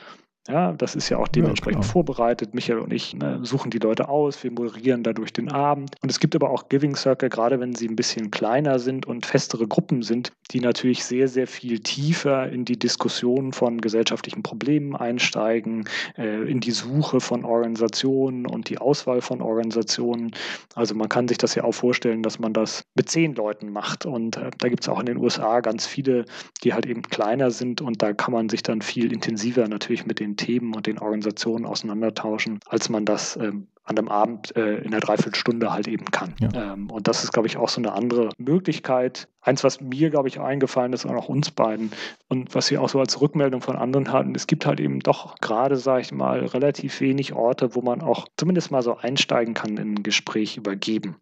Ja, 0.48 0.72
das 0.72 0.96
ist 0.96 1.10
ja 1.10 1.18
auch 1.18 1.28
dementsprechend 1.28 1.84
ja, 1.84 1.89
vorbereitet. 1.89 2.56
Michael 2.56 2.80
und 2.80 2.92
ich 2.92 3.14
ne, 3.14 3.39
suchen 3.44 3.70
die 3.70 3.78
Leute 3.78 4.10
aus, 4.10 4.44
wir 4.44 4.52
moderieren 4.52 5.04
dadurch 5.04 5.32
den 5.32 5.52
Abend. 5.52 5.96
Und 6.02 6.10
es 6.10 6.20
gibt 6.20 6.36
aber 6.36 6.50
auch 6.50 6.68
Giving 6.68 6.96
Circle, 6.96 7.30
gerade 7.30 7.60
wenn 7.60 7.76
sie 7.76 7.88
ein 7.88 7.96
bisschen 7.96 8.32
kleiner 8.32 8.80
sind 8.80 9.06
und 9.06 9.28
festere 9.28 9.68
Gruppen 9.68 10.02
sind, 10.02 10.32
die 10.50 10.60
natürlich 10.60 11.06
sehr, 11.06 11.28
sehr 11.28 11.46
viel 11.46 11.80
tiefer 11.80 12.50
in 12.50 12.66
die 12.66 12.80
Diskussion 12.80 13.54
von 13.54 13.82
gesellschaftlichen 13.82 14.42
Problemen 14.42 14.96
einsteigen, 14.96 15.88
äh, 16.18 16.50
in 16.50 16.60
die 16.60 16.72
Suche 16.72 17.20
von 17.20 17.46
Organisationen 17.46 18.48
und 18.48 18.70
die 18.70 18.80
Auswahl 18.80 19.22
von 19.22 19.42
Organisationen. 19.42 20.32
Also 20.74 20.96
man 20.96 21.08
kann 21.08 21.28
sich 21.28 21.38
das 21.38 21.54
ja 21.54 21.64
auch 21.64 21.74
vorstellen, 21.74 22.24
dass 22.24 22.39
man 22.39 22.54
das 22.54 22.84
mit 22.96 23.10
zehn 23.10 23.36
Leuten 23.36 23.72
macht. 23.72 24.08
Und 24.08 24.38
äh, 24.38 24.50
da 24.58 24.70
gibt 24.70 24.82
es 24.82 24.89
auch 24.89 25.00
in 25.00 25.06
den 25.06 25.18
USA 25.18 25.60
ganz 25.60 25.86
viele, 25.86 26.26
die 26.64 26.74
halt 26.74 26.88
eben 26.88 27.04
kleiner 27.04 27.52
sind 27.52 27.80
und 27.80 28.02
da 28.02 28.14
kann 28.14 28.34
man 28.34 28.50
sich 28.50 28.64
dann 28.64 28.82
viel 28.82 29.14
intensiver 29.14 29.68
natürlich 29.68 30.08
mit 30.08 30.20
den 30.20 30.30
den 30.32 30.38
Themen 30.38 30.73
und 30.73 30.88
den 30.88 30.99
Organisationen 30.99 31.65
auseinandertauschen, 31.65 32.59
als 32.67 32.89
man 32.89 33.05
das 33.05 33.38
ähm, 33.38 33.67
an 33.84 33.97
einem 33.97 34.09
Abend 34.09 34.55
äh, 34.55 34.77
in 34.77 34.88
einer 34.88 34.99
Dreiviertelstunde 34.99 35.73
halt 35.73 35.88
eben 35.88 36.05
kann. 36.05 36.36
Ja. 36.39 36.73
Ähm, 36.73 36.89
und 36.89 37.07
das 37.07 37.23
ist, 37.23 37.34
glaube 37.34 37.47
ich, 37.47 37.57
auch 37.57 37.69
so 37.69 37.82
eine 37.82 37.93
andere 37.93 38.29
Möglichkeit. 38.38 39.27
Eins, 39.41 39.63
was 39.63 39.82
mir, 39.82 40.09
glaube 40.09 40.27
ich, 40.27 40.39
eingefallen 40.39 40.93
ist 40.93 41.05
und 41.05 41.15
auch 41.15 41.29
uns 41.29 41.51
beiden 41.51 41.91
und 42.27 42.53
was 42.53 42.69
wir 42.69 42.82
auch 42.82 42.89
so 42.89 42.99
als 42.99 43.19
Rückmeldung 43.19 43.61
von 43.61 43.75
anderen 43.75 44.11
hatten, 44.11 44.36
es 44.36 44.47
gibt 44.47 44.65
halt 44.65 44.79
eben 44.79 44.99
doch 44.99 45.36
gerade, 45.39 45.77
sage 45.77 46.01
ich 46.01 46.11
mal, 46.11 46.45
relativ 46.45 47.01
wenig 47.01 47.34
Orte, 47.34 47.75
wo 47.75 47.82
man 47.82 48.01
auch 48.01 48.27
zumindest 48.38 48.71
mal 48.71 48.84
so 48.84 48.97
einsteigen 48.97 49.53
kann 49.53 49.77
in 49.77 49.95
ein 49.95 50.03
Gespräch 50.03 50.57
übergeben 50.57 51.15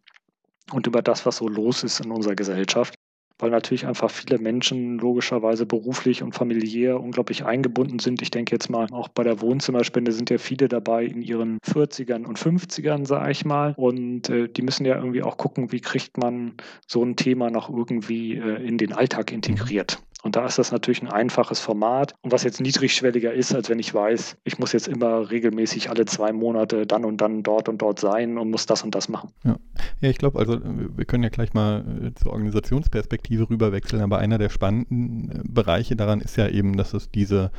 und 0.72 0.86
über 0.86 1.02
das, 1.02 1.26
was 1.26 1.38
so 1.38 1.48
los 1.48 1.84
ist 1.84 2.02
in 2.02 2.12
unserer 2.12 2.36
Gesellschaft 2.36 2.96
weil 3.40 3.50
natürlich 3.50 3.88
einfach 3.88 4.12
viele 4.12 4.38
Menschen 4.38 5.00
logischerweise 5.00 5.66
beruflich 5.66 6.22
und 6.22 6.34
familiär 6.34 7.00
unglaublich 7.00 7.46
eingebunden 7.46 8.00
sind. 8.00 8.22
Ich 8.22 8.32
denke 8.32 8.54
jetzt 8.54 8.70
mal, 8.70 8.88
auch 8.92 9.08
bei 9.08 9.24
der 9.24 9.42
Wohnzimmerspende 9.42 10.12
sind 10.12 10.30
ja 10.30 10.38
viele 10.38 10.68
dabei 10.68 11.06
in 11.06 11.22
ihren 11.22 11.60
40ern 11.60 12.26
und 12.26 12.38
50ern, 12.38 13.06
sage 13.06 13.32
ich 13.32 13.46
mal. 13.46 13.74
Und 13.78 14.30
äh, 14.30 14.48
die 14.50 14.62
müssen 14.62 14.86
ja 14.86 14.98
irgendwie 14.98 15.24
auch 15.24 15.38
gucken, 15.38 15.72
wie 15.72 15.80
kriegt 15.80 16.18
man 16.18 16.54
so 16.86 17.04
ein 17.04 17.16
Thema 17.16 17.50
noch 17.50 17.70
irgendwie 17.70 18.36
äh, 18.36 18.66
in 18.66 18.78
den 18.78 18.94
Alltag 18.94 19.32
integriert. 19.32 20.00
Und 20.22 20.36
da 20.36 20.46
ist 20.46 20.60
das 20.60 20.72
natürlich 20.72 21.02
ein 21.02 21.08
einfaches 21.08 21.60
Format. 21.60 22.14
Und 22.22 22.32
was 22.34 22.44
jetzt 22.44 22.60
niedrigschwelliger 22.60 23.34
ist, 23.34 23.56
als 23.56 23.70
wenn 23.70 23.80
ich 23.80 23.94
weiß, 23.94 24.38
ich 24.44 24.60
muss 24.60 24.74
jetzt 24.74 24.88
immer 24.88 25.30
regelmäßig 25.32 25.90
alle 25.90 26.06
zwei 26.06 26.34
Monate 26.34 26.86
dann 26.86 27.06
und 27.06 27.22
dann 27.22 27.42
dort 27.42 27.70
und 27.70 27.82
dort 27.82 28.00
sein 28.00 28.38
und 28.38 28.52
muss 28.52 28.66
das 28.66 28.84
und 28.84 28.96
das 28.96 29.08
machen. 29.08 29.32
Ja, 29.46 29.58
ja 30.02 30.10
ich 30.10 30.18
glaube, 30.18 30.38
also 30.40 30.60
wir 30.62 31.06
können 31.06 31.24
ja 31.24 31.30
gleich 31.30 31.54
mal 31.54 31.86
äh, 32.04 32.14
zur 32.16 32.34
Organisationsperspektive 32.34 33.50
rüberwechseln, 33.50 34.02
aber 34.02 34.18
einer 34.18 34.38
der 34.38 34.50
spannenden 34.50 35.32
äh, 35.32 35.42
Bereiche 35.46 35.96
daran 35.96 36.20
ist 36.20 36.36
ja 36.36 36.50
eben, 36.50 36.76
dass 36.76 36.94
es 36.94 37.10
diese 37.10 37.52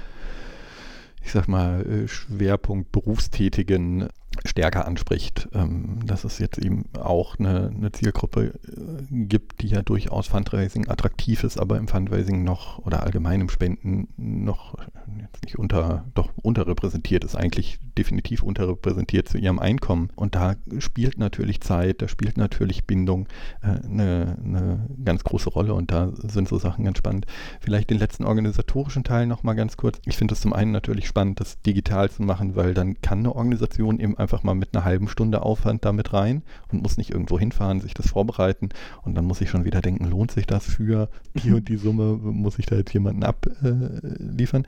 ich 1.23 1.33
sag 1.33 1.49
mal, 1.49 1.85
äh, 1.87 2.09
Schwerpunkt 2.09 2.93
Berufstätigen 2.93 4.09
stärker 4.45 4.87
anspricht, 4.87 5.49
ähm, 5.53 5.99
dass 6.05 6.25
es 6.25 6.39
jetzt 6.39 6.59
eben 6.59 6.85
auch 6.99 7.39
eine, 7.39 7.73
eine, 7.77 7.93
Zielgruppe 7.93 8.55
äh, 8.67 9.25
gibt, 9.25 9.61
die 9.61 9.69
ja 9.69 9.83
durchaus 9.83 10.29
Fundraising 10.29 10.89
attraktiv 10.89 11.45
ist, 11.45 11.59
aber 11.59 11.77
im 11.77 11.89
Fundraising 11.89 12.43
noch 12.45 12.79
oder 12.79 13.03
allgemein 13.03 13.41
im 13.41 13.49
Spenden 13.49 14.09
noch 14.17 14.77
jetzt 15.21 15.45
nicht 15.45 15.59
unter, 15.59 16.05
doch 16.15 16.31
unterrepräsentiert 16.43 17.25
ist, 17.25 17.37
eigentlich 17.37 17.79
definitiv 17.99 18.43
unterrepräsentiert 18.43 19.29
zu 19.29 19.39
ihrem 19.39 19.59
Einkommen. 19.59 20.09
Und 20.17 20.35
da 20.35 20.55
spielt 20.79 21.19
natürlich 21.19 21.61
Zeit, 21.61 22.01
da 22.01 22.09
spielt 22.09 22.39
natürlich 22.39 22.87
Bindung 22.87 23.27
äh, 23.63 23.67
eine, 23.67 24.37
eine 24.43 24.87
ganz 25.05 25.25
große 25.25 25.51
Rolle 25.51 25.75
und 25.75 25.91
da 25.91 26.13
sind 26.15 26.49
so 26.49 26.59
Sachen 26.59 26.85
ganz 26.85 26.99
spannend. 26.99 27.27
Vielleicht 27.61 27.91
den 27.91 27.99
letzten 27.99 28.25
organisatorischen 28.25 29.05
Teil 29.05 29.27
nochmal 29.27 29.55
ganz 29.55 29.77
kurz. 29.77 30.01
Ich 30.07 30.17
finde 30.17 30.35
es 30.35 30.41
zum 30.41 30.53
einen 30.53 30.71
natürlich 30.71 31.07
spannend, 31.07 31.41
das 31.41 31.61
digital 31.61 32.11
zu 32.11 32.23
machen, 32.23 32.57
weil 32.57 32.75
dann 32.75 33.01
kann 33.03 33.21
eine 33.21 33.35
Organisation 33.35 34.01
eben 34.01 34.17
einfach 34.17 34.30
mal 34.43 34.55
mit 34.55 34.75
einer 34.75 34.85
halben 34.85 35.09
Stunde 35.09 35.43
Aufwand 35.43 35.85
damit 35.85 36.13
rein 36.13 36.43
und 36.73 36.83
muss 36.83 36.97
nicht 36.97 37.11
irgendwo 37.11 37.39
hinfahren, 37.39 37.81
sich 37.81 37.95
das 37.95 38.09
vorbereiten 38.09 38.71
und 39.03 39.15
dann 39.15 39.25
muss 39.25 39.41
ich 39.41 39.51
schon 39.51 39.65
wieder 39.65 39.81
denken, 39.81 40.05
lohnt 40.05 40.31
sich 40.31 40.47
das 40.47 40.65
für 40.65 41.09
die 41.35 41.53
und 41.53 41.69
die 41.69 41.77
Summe, 41.77 42.17
muss 42.23 42.59
ich 42.59 42.67
da 42.67 42.77
jetzt 42.77 42.93
jemanden 42.93 43.25
abliefern? 43.25 44.67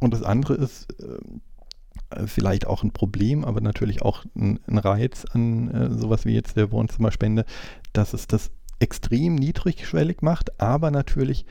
und 0.00 0.12
das 0.12 0.22
andere 0.22 0.54
ist, 0.54 0.92
äh, 1.00 2.26
vielleicht 2.26 2.66
auch 2.66 2.82
ein 2.82 2.92
Problem, 2.92 3.44
aber 3.44 3.60
natürlich 3.60 4.02
auch 4.02 4.24
ein, 4.36 4.60
ein 4.66 4.78
Reiz 4.78 5.24
an 5.24 5.70
äh, 5.70 5.90
sowas 5.90 6.24
wie 6.24 6.34
jetzt 6.34 6.56
der 6.56 6.70
Wohnzimmerspende, 6.70 7.44
dass 7.92 8.12
es 8.12 8.26
das 8.26 8.50
extrem 8.78 9.34
niedrigschwellig 9.34 10.20
macht, 10.20 10.60
aber 10.60 10.90
natürlich 10.90 11.46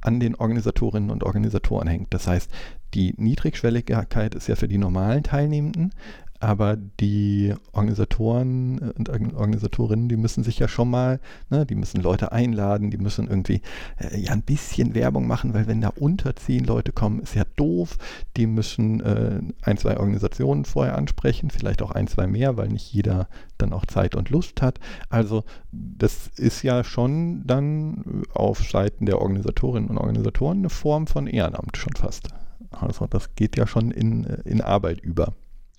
an 0.00 0.20
den 0.20 0.34
Organisatorinnen 0.36 1.10
und 1.10 1.24
Organisatoren 1.24 1.88
hängt. 1.88 2.14
Das 2.14 2.26
heißt, 2.26 2.50
die 2.94 3.14
Niedrigschwelligkeit 3.16 4.34
ist 4.34 4.46
ja 4.46 4.56
für 4.56 4.68
die 4.68 4.78
normalen 4.78 5.22
Teilnehmenden, 5.22 5.92
aber 6.40 6.76
die 6.76 7.54
Organisatoren 7.72 8.78
und 8.92 9.08
Organisatorinnen, 9.08 10.08
die 10.08 10.16
müssen 10.16 10.44
sich 10.44 10.58
ja 10.58 10.68
schon 10.68 10.90
mal, 10.90 11.20
ne, 11.50 11.66
die 11.66 11.74
müssen 11.74 12.00
Leute 12.00 12.32
einladen, 12.32 12.90
die 12.90 12.98
müssen 12.98 13.28
irgendwie 13.28 13.62
äh, 13.98 14.18
ja 14.18 14.32
ein 14.32 14.42
bisschen 14.42 14.94
Werbung 14.94 15.26
machen, 15.26 15.54
weil 15.54 15.66
wenn 15.66 15.80
da 15.80 15.92
unter 15.96 16.36
zehn 16.36 16.64
Leute 16.64 16.92
kommen, 16.92 17.20
ist 17.20 17.34
ja 17.34 17.44
doof. 17.56 17.96
Die 18.36 18.46
müssen 18.46 19.00
äh, 19.00 19.40
ein, 19.62 19.78
zwei 19.78 19.96
Organisationen 19.96 20.64
vorher 20.64 20.96
ansprechen, 20.96 21.50
vielleicht 21.50 21.82
auch 21.82 21.92
ein, 21.92 22.06
zwei 22.06 22.26
mehr, 22.26 22.56
weil 22.56 22.68
nicht 22.68 22.92
jeder 22.92 23.28
dann 23.58 23.72
auch 23.72 23.86
Zeit 23.86 24.14
und 24.14 24.30
Lust 24.30 24.62
hat. 24.62 24.78
Also 25.08 25.44
das 25.72 26.28
ist 26.36 26.62
ja 26.62 26.84
schon 26.84 27.46
dann 27.46 28.22
auf 28.32 28.68
Seiten 28.68 29.06
der 29.06 29.20
Organisatorinnen 29.20 29.90
und 29.90 29.98
Organisatoren 29.98 30.58
eine 30.58 30.70
Form 30.70 31.06
von 31.06 31.26
Ehrenamt 31.26 31.76
schon 31.76 31.94
fast. 31.94 32.28
Also 32.70 33.06
das 33.06 33.34
geht 33.34 33.56
ja 33.56 33.66
schon 33.66 33.90
in, 33.90 34.24
in 34.44 34.60
Arbeit 34.60 35.00
über. 35.00 35.32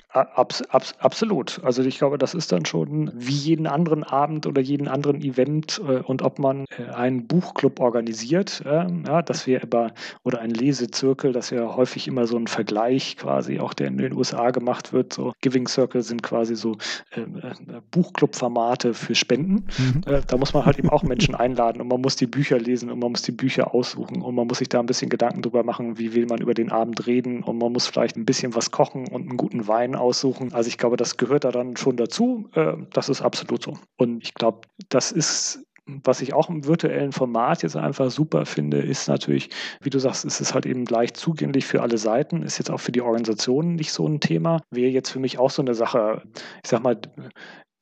Abs, 0.09 0.61
abs, 0.63 0.95
absolut. 0.99 1.59
Also 1.63 1.83
ich 1.83 1.97
glaube, 1.97 2.17
das 2.17 2.33
ist 2.33 2.53
dann 2.53 2.65
schon 2.65 3.11
wie 3.13 3.33
jeden 3.33 3.67
anderen 3.67 4.03
Abend 4.03 4.47
oder 4.47 4.61
jeden 4.61 4.87
anderen 4.87 5.21
Event 5.21 5.81
äh, 5.85 5.99
und 5.99 6.21
ob 6.21 6.39
man 6.39 6.65
äh, 6.77 6.91
einen 6.93 7.27
Buchclub 7.27 7.81
organisiert, 7.81 8.63
äh, 8.65 8.87
ja, 9.05 9.21
dass 9.21 9.45
wir 9.45 9.61
über 9.61 9.91
oder 10.23 10.39
einen 10.39 10.53
Lesezirkel, 10.53 11.33
dass 11.33 11.49
ja 11.49 11.75
häufig 11.75 12.07
immer 12.07 12.25
so 12.25 12.37
ein 12.37 12.47
Vergleich 12.47 13.17
quasi 13.17 13.59
auch 13.59 13.73
der 13.73 13.87
in 13.87 13.97
den 13.97 14.13
USA 14.13 14.51
gemacht 14.51 14.93
wird. 14.93 15.11
So 15.11 15.33
Giving 15.41 15.67
Circle 15.67 16.01
sind 16.01 16.23
quasi 16.23 16.55
so 16.55 16.77
ähm, 17.13 17.41
äh, 17.43 17.81
Buchclub-Formate 17.91 18.93
für 18.93 19.13
Spenden. 19.13 19.67
Mhm. 19.77 20.03
Äh, 20.05 20.21
da 20.25 20.37
muss 20.37 20.53
man 20.53 20.65
halt 20.65 20.79
eben 20.79 20.89
auch 20.89 21.03
Menschen 21.03 21.35
einladen 21.35 21.81
und 21.81 21.89
man 21.89 21.99
muss 21.99 22.15
die 22.15 22.27
Bücher 22.27 22.59
lesen 22.59 22.89
und 22.89 22.99
man 22.99 23.11
muss 23.11 23.23
die 23.23 23.33
Bücher 23.33 23.73
aussuchen 23.73 24.21
und 24.21 24.35
man 24.35 24.47
muss 24.47 24.59
sich 24.59 24.69
da 24.69 24.79
ein 24.79 24.85
bisschen 24.85 25.09
Gedanken 25.09 25.41
drüber 25.41 25.63
machen, 25.63 25.97
wie 25.97 26.13
will 26.13 26.27
man 26.27 26.39
über 26.39 26.53
den 26.53 26.71
Abend 26.71 27.07
reden 27.07 27.43
und 27.43 27.57
man 27.57 27.73
muss 27.73 27.87
vielleicht 27.87 28.15
ein 28.15 28.25
bisschen 28.25 28.55
was 28.55 28.71
kochen 28.71 29.09
und 29.09 29.27
einen 29.27 29.37
guten 29.37 29.67
Wein 29.67 29.96
aussuchen. 29.97 30.53
Also 30.53 30.67
ich 30.67 30.77
glaube, 30.77 30.97
das 30.97 31.17
gehört 31.17 31.43
da 31.43 31.51
dann 31.51 31.75
schon 31.77 31.97
dazu. 31.97 32.49
Äh, 32.53 32.73
das 32.93 33.09
ist 33.09 33.21
absolut 33.21 33.63
so. 33.63 33.77
Und 33.97 34.23
ich 34.23 34.33
glaube, 34.33 34.61
das 34.89 35.11
ist 35.11 35.63
was 36.03 36.21
ich 36.21 36.33
auch 36.33 36.49
im 36.49 36.65
virtuellen 36.65 37.11
Format 37.11 37.63
jetzt 37.63 37.77
einfach 37.77 38.11
super 38.11 38.45
finde, 38.45 38.79
ist 38.79 39.07
natürlich, 39.07 39.49
wie 39.81 39.89
du 39.89 39.99
sagst, 39.99 40.25
ist 40.25 40.41
es 40.41 40.53
halt 40.53 40.65
eben 40.65 40.85
leicht 40.85 41.15
zugänglich 41.15 41.65
für 41.65 41.81
alle 41.81 41.97
Seiten, 41.97 42.43
ist 42.43 42.57
jetzt 42.57 42.69
auch 42.69 42.79
für 42.79 42.91
die 42.91 43.01
Organisationen 43.01 43.75
nicht 43.75 43.91
so 43.91 44.07
ein 44.07 44.19
Thema. 44.19 44.61
Wäre 44.69 44.91
jetzt 44.91 45.09
für 45.09 45.19
mich 45.19 45.39
auch 45.39 45.49
so 45.49 45.61
eine 45.61 45.75
Sache, 45.75 46.23
ich 46.63 46.69
sag 46.69 46.83
mal, 46.83 46.99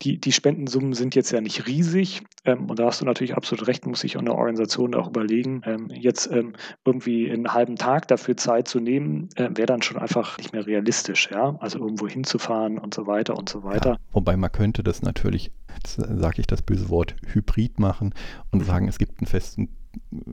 die, 0.02 0.18
die 0.18 0.32
Spendensummen 0.32 0.92
sind 0.92 1.14
jetzt 1.14 1.30
ja 1.30 1.40
nicht 1.40 1.66
riesig. 1.66 2.22
Ähm, 2.44 2.68
und 2.68 2.78
da 2.78 2.86
hast 2.86 3.00
du 3.00 3.04
natürlich 3.04 3.34
absolut 3.34 3.66
recht, 3.66 3.86
muss 3.86 4.00
sich 4.00 4.18
eine 4.18 4.34
Organisation 4.34 4.94
auch 4.94 5.08
überlegen. 5.08 5.62
Ähm, 5.64 5.88
jetzt 5.90 6.30
ähm, 6.30 6.54
irgendwie 6.84 7.30
einen 7.30 7.52
halben 7.52 7.76
Tag 7.76 8.08
dafür 8.08 8.36
Zeit 8.36 8.68
zu 8.68 8.78
nehmen, 8.80 9.28
äh, 9.36 9.48
wäre 9.54 9.66
dann 9.66 9.82
schon 9.82 9.96
einfach 9.96 10.38
nicht 10.38 10.52
mehr 10.52 10.66
realistisch. 10.66 11.30
Ja? 11.30 11.56
Also 11.60 11.78
irgendwo 11.78 12.06
hinzufahren 12.08 12.78
und 12.78 12.94
so 12.94 13.06
weiter 13.06 13.36
und 13.36 13.48
so 13.48 13.64
weiter. 13.64 13.92
Ja, 13.92 13.96
wobei 14.12 14.36
man 14.36 14.52
könnte 14.52 14.82
das 14.82 15.02
natürlich, 15.02 15.50
jetzt 15.74 15.96
sage 15.96 16.40
ich 16.40 16.46
das 16.46 16.62
böse 16.62 16.90
Wort, 16.90 17.16
hybrid 17.32 17.78
machen 17.78 18.14
und 18.50 18.64
sagen, 18.64 18.88
es 18.88 18.98
gibt 18.98 19.20
einen 19.20 19.26
festen 19.26 19.68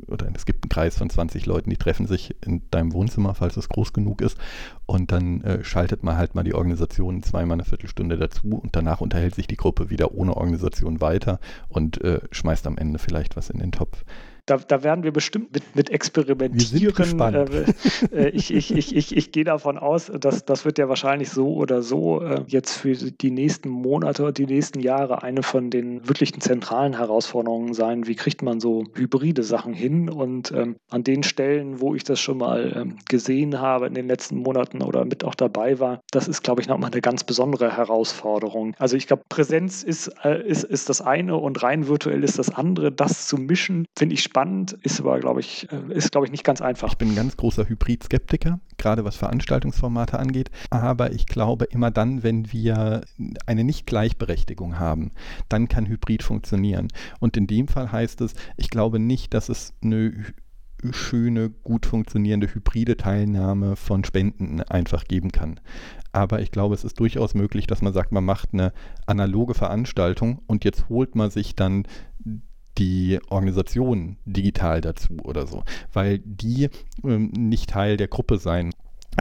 oder 0.07 0.27
es 0.35 0.45
gibt 0.45 0.63
einen 0.63 0.69
Kreis 0.69 0.97
von 0.97 1.09
20 1.09 1.45
Leuten, 1.45 1.69
die 1.69 1.77
treffen 1.77 2.07
sich 2.07 2.35
in 2.45 2.61
deinem 2.71 2.93
Wohnzimmer, 2.93 3.33
falls 3.35 3.57
es 3.57 3.69
groß 3.69 3.93
genug 3.93 4.21
ist. 4.21 4.37
Und 4.85 5.11
dann 5.11 5.41
äh, 5.41 5.63
schaltet 5.63 6.03
man 6.03 6.17
halt 6.17 6.35
mal 6.35 6.43
die 6.43 6.53
Organisation 6.53 7.23
zweimal 7.23 7.55
eine 7.55 7.65
Viertelstunde 7.65 8.17
dazu 8.17 8.59
und 8.61 8.75
danach 8.75 9.01
unterhält 9.01 9.35
sich 9.35 9.47
die 9.47 9.57
Gruppe 9.57 9.89
wieder 9.89 10.13
ohne 10.13 10.35
Organisation 10.35 11.01
weiter 11.01 11.39
und 11.69 12.01
äh, 12.01 12.19
schmeißt 12.31 12.67
am 12.67 12.77
Ende 12.77 12.99
vielleicht 12.99 13.35
was 13.35 13.49
in 13.49 13.59
den 13.59 13.71
Topf. 13.71 14.03
Da, 14.45 14.57
da 14.57 14.83
werden 14.83 15.03
wir 15.03 15.13
bestimmt 15.13 15.53
mit, 15.53 15.75
mit 15.75 15.89
experimentieren. 15.89 17.19
Äh, 18.11 18.25
äh, 18.25 18.29
ich, 18.29 18.53
ich, 18.53 18.75
ich, 18.75 18.93
ich, 18.93 19.15
ich 19.15 19.31
gehe 19.31 19.45
davon 19.45 19.77
aus, 19.77 20.11
dass 20.19 20.43
das 20.43 20.65
wird 20.65 20.77
ja 20.77 20.89
wahrscheinlich 20.89 21.29
so 21.29 21.53
oder 21.53 21.81
so 21.81 22.21
äh, 22.21 22.43
jetzt 22.47 22.75
für 22.75 22.93
die 22.93 23.31
nächsten 23.31 23.69
Monate, 23.69 24.33
die 24.33 24.45
nächsten 24.45 24.81
Jahre 24.81 25.23
eine 25.23 25.43
von 25.43 25.69
den 25.69 26.07
wirklichen 26.09 26.41
zentralen 26.41 26.97
Herausforderungen 26.97 27.73
sein. 27.73 28.05
Wie 28.05 28.15
kriegt 28.15 28.41
man 28.41 28.59
so 28.59 28.83
hybride 28.93 29.43
Sachen 29.43 29.73
hin? 29.73 30.09
Und 30.09 30.51
ähm, 30.51 30.75
an 30.89 31.05
den 31.05 31.23
Stellen, 31.23 31.79
wo 31.79 31.95
ich 31.95 32.03
das 32.03 32.19
schon 32.19 32.37
mal 32.37 32.73
ähm, 32.75 32.97
gesehen 33.07 33.61
habe 33.61 33.87
in 33.87 33.93
den 33.93 34.07
letzten 34.07 34.37
Monaten 34.37 34.81
oder 34.81 35.05
mit 35.05 35.23
auch 35.23 35.35
dabei 35.35 35.79
war, 35.79 36.01
das 36.11 36.27
ist, 36.27 36.43
glaube 36.43 36.61
ich, 36.61 36.67
nochmal 36.67 36.91
eine 36.91 37.01
ganz 37.01 37.23
besondere 37.23 37.77
Herausforderung. 37.77 38.75
Also 38.77 38.97
ich 38.97 39.07
glaube, 39.07 39.23
Präsenz 39.29 39.83
ist, 39.83 40.09
äh, 40.25 40.45
ist, 40.45 40.65
ist 40.65 40.89
das 40.89 41.01
eine 41.01 41.37
und 41.37 41.63
rein 41.63 41.87
virtuell 41.87 42.25
ist 42.25 42.39
das 42.39 42.49
andere. 42.49 42.91
Das 42.91 43.27
zu 43.27 43.37
mischen, 43.37 43.85
finde 43.97 44.15
ich 44.15 44.23
spannend, 44.33 44.75
ist 44.81 44.99
aber, 44.99 45.19
glaube 45.19 45.41
ich, 45.41 45.67
äh, 45.71 45.93
ist, 45.93 46.11
glaube 46.11 46.25
ich, 46.25 46.31
nicht 46.31 46.43
ganz 46.43 46.59
einfach. 46.59 46.89
Ich 46.89 46.97
bin 46.97 47.09
ein 47.09 47.15
ganz 47.15 47.37
großer 47.37 47.69
Hybrid-Skeptiker, 47.69 48.59
gerade 48.77 49.05
was 49.05 49.15
Veranstaltungsformate 49.15 50.17
angeht. 50.17 50.49
Aber 50.71 51.11
ich 51.11 51.27
glaube, 51.27 51.65
immer 51.65 51.91
dann, 51.91 52.23
wenn 52.23 52.51
wir 52.51 53.01
eine 53.45 53.63
Nicht-Gleichberechtigung 53.63 54.79
haben, 54.79 55.11
dann 55.49 55.67
kann 55.67 55.87
Hybrid 55.87 56.23
funktionieren. 56.23 56.87
Und 57.19 57.37
in 57.37 57.45
dem 57.45 57.67
Fall 57.67 57.91
heißt 57.91 58.21
es, 58.21 58.33
ich 58.57 58.71
glaube 58.71 58.97
nicht, 58.97 59.35
dass 59.35 59.49
es 59.49 59.75
eine 59.83 60.33
schöne, 60.91 61.49
gut 61.49 61.85
funktionierende 61.85 62.53
hybride 62.53 62.97
Teilnahme 62.97 63.75
von 63.75 64.03
Spenden 64.03 64.61
einfach 64.63 65.05
geben 65.05 65.31
kann. 65.31 65.59
Aber 66.11 66.41
ich 66.41 66.51
glaube, 66.51 66.75
es 66.75 66.83
ist 66.83 66.99
durchaus 66.99 67.33
möglich, 67.35 67.67
dass 67.67 67.81
man 67.81 67.93
sagt, 67.93 68.11
man 68.11 68.25
macht 68.25 68.49
eine 68.53 68.73
analoge 69.05 69.53
Veranstaltung 69.53 70.41
und 70.47 70.65
jetzt 70.65 70.89
holt 70.89 71.15
man 71.15 71.31
sich 71.31 71.55
dann 71.55 71.87
die 72.77 73.19
Organisation 73.29 74.17
digital 74.25 74.81
dazu 74.81 75.17
oder 75.23 75.47
so, 75.47 75.63
weil 75.91 76.19
die 76.19 76.69
ähm, 77.03 77.31
nicht 77.37 77.69
Teil 77.69 77.97
der 77.97 78.07
Gruppe 78.07 78.37
sein. 78.37 78.73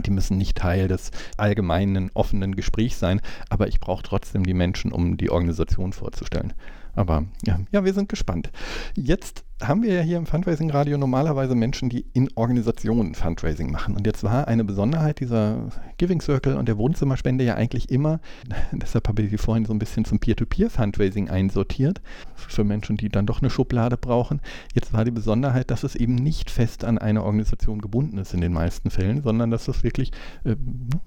Die 0.06 0.10
müssen 0.10 0.38
nicht 0.38 0.56
Teil 0.56 0.88
des 0.88 1.10
allgemeinen 1.36 2.10
offenen 2.14 2.56
Gesprächs 2.56 2.98
sein, 2.98 3.20
aber 3.50 3.68
ich 3.68 3.78
brauche 3.78 4.02
trotzdem 4.02 4.44
die 4.44 4.54
Menschen, 4.54 4.90
um 4.90 5.18
die 5.18 5.30
Organisation 5.30 5.92
vorzustellen. 5.92 6.54
Aber 6.94 7.24
ja, 7.44 7.60
ja, 7.72 7.84
wir 7.84 7.92
sind 7.92 8.08
gespannt. 8.08 8.50
Jetzt 8.94 9.44
haben 9.66 9.82
wir 9.82 9.94
ja 9.94 10.00
hier 10.02 10.16
im 10.16 10.26
Fundraising-Radio 10.26 10.98
normalerweise 10.98 11.54
Menschen, 11.54 11.88
die 11.88 12.04
in 12.12 12.28
Organisationen 12.34 13.14
Fundraising 13.14 13.70
machen. 13.70 13.96
Und 13.96 14.06
jetzt 14.06 14.24
war 14.24 14.48
eine 14.48 14.64
Besonderheit 14.64 15.20
dieser 15.20 15.68
Giving 15.98 16.20
Circle 16.20 16.56
und 16.56 16.66
der 16.66 16.78
Wohnzimmerspende 16.78 17.44
ja 17.44 17.54
eigentlich 17.54 17.90
immer, 17.90 18.20
deshalb 18.72 19.08
habe 19.08 19.22
ich 19.22 19.30
sie 19.30 19.38
vorhin 19.38 19.64
so 19.64 19.72
ein 19.72 19.78
bisschen 19.78 20.04
zum 20.04 20.18
Peer-to-Peer-Fundraising 20.18 21.30
einsortiert, 21.30 22.00
für 22.34 22.64
Menschen, 22.64 22.96
die 22.96 23.08
dann 23.08 23.26
doch 23.26 23.40
eine 23.40 23.50
Schublade 23.50 23.96
brauchen. 23.96 24.40
Jetzt 24.74 24.92
war 24.92 25.04
die 25.04 25.10
Besonderheit, 25.10 25.70
dass 25.70 25.84
es 25.84 25.94
eben 25.94 26.16
nicht 26.16 26.50
fest 26.50 26.84
an 26.84 26.98
eine 26.98 27.22
Organisation 27.22 27.80
gebunden 27.80 28.18
ist 28.18 28.34
in 28.34 28.40
den 28.40 28.52
meisten 28.52 28.90
Fällen, 28.90 29.22
sondern 29.22 29.50
dass 29.50 29.68
es 29.68 29.84
wirklich 29.84 30.10
äh, 30.44 30.56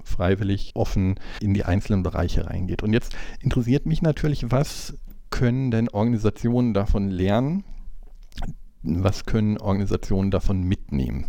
freiwillig 0.04 0.72
offen 0.76 1.16
in 1.42 1.54
die 1.54 1.66
einzelnen 1.66 2.04
Bereiche 2.04 2.48
reingeht. 2.48 2.84
Und 2.84 2.94
jetzt 2.94 3.16
interessiert 3.42 3.86
mich 3.86 4.02
natürlich, 4.02 4.52
was 4.52 4.98
können 5.30 5.72
denn 5.72 5.90
Organisationen 5.90 6.74
davon 6.74 7.10
lernen? 7.10 7.64
Was 8.86 9.26
können 9.26 9.58
Organisationen 9.58 10.32
davon 10.32 10.64
mitnehmen? 10.64 11.28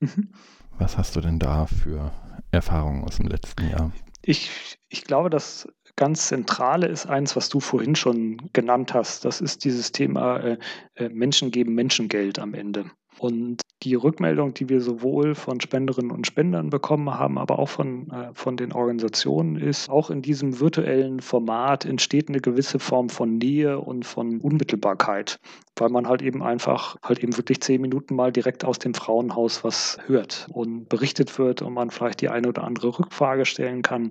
Mhm. 0.00 0.30
Was 0.78 0.96
hast 0.96 1.16
du 1.16 1.20
denn 1.20 1.38
da 1.38 1.66
für 1.66 2.12
Erfahrungen 2.50 3.04
aus 3.04 3.16
dem 3.16 3.26
letzten 3.26 3.68
Jahr? 3.68 3.92
Ich, 4.22 4.78
ich 4.88 5.04
glaube, 5.04 5.30
das 5.30 5.68
ganz 5.96 6.28
Zentrale 6.28 6.86
ist 6.86 7.06
eins, 7.06 7.36
was 7.36 7.48
du 7.48 7.60
vorhin 7.60 7.96
schon 7.96 8.38
genannt 8.52 8.94
hast. 8.94 9.24
Das 9.24 9.40
ist 9.40 9.64
dieses 9.64 9.92
Thema 9.92 10.38
äh, 10.38 10.58
äh 10.94 11.08
Menschen 11.08 11.50
geben 11.50 11.74
Menschengeld 11.74 12.38
am 12.38 12.54
Ende. 12.54 12.90
Und 13.18 13.62
die 13.82 13.94
Rückmeldung, 13.94 14.54
die 14.54 14.68
wir 14.68 14.80
sowohl 14.80 15.34
von 15.34 15.60
Spenderinnen 15.60 16.10
und 16.10 16.26
Spendern 16.26 16.70
bekommen 16.70 17.14
haben, 17.14 17.38
aber 17.38 17.58
auch 17.58 17.68
von, 17.68 18.10
äh, 18.10 18.30
von 18.34 18.56
den 18.56 18.72
Organisationen, 18.72 19.56
ist, 19.56 19.88
auch 19.88 20.10
in 20.10 20.22
diesem 20.22 20.58
virtuellen 20.58 21.20
Format 21.20 21.84
entsteht 21.84 22.28
eine 22.28 22.40
gewisse 22.40 22.78
Form 22.78 23.08
von 23.08 23.38
Nähe 23.38 23.78
und 23.78 24.04
von 24.04 24.40
Unmittelbarkeit, 24.40 25.38
weil 25.76 25.90
man 25.90 26.08
halt 26.08 26.22
eben 26.22 26.42
einfach 26.42 26.96
halt 27.02 27.22
eben 27.22 27.36
wirklich 27.36 27.60
zehn 27.60 27.80
Minuten 27.80 28.14
mal 28.14 28.32
direkt 28.32 28.64
aus 28.64 28.78
dem 28.78 28.94
Frauenhaus 28.94 29.62
was 29.62 29.98
hört 30.06 30.48
und 30.52 30.88
berichtet 30.88 31.38
wird 31.38 31.62
und 31.62 31.74
man 31.74 31.90
vielleicht 31.90 32.20
die 32.20 32.28
eine 32.28 32.48
oder 32.48 32.64
andere 32.64 32.98
Rückfrage 32.98 33.46
stellen 33.46 33.82
kann. 33.82 34.10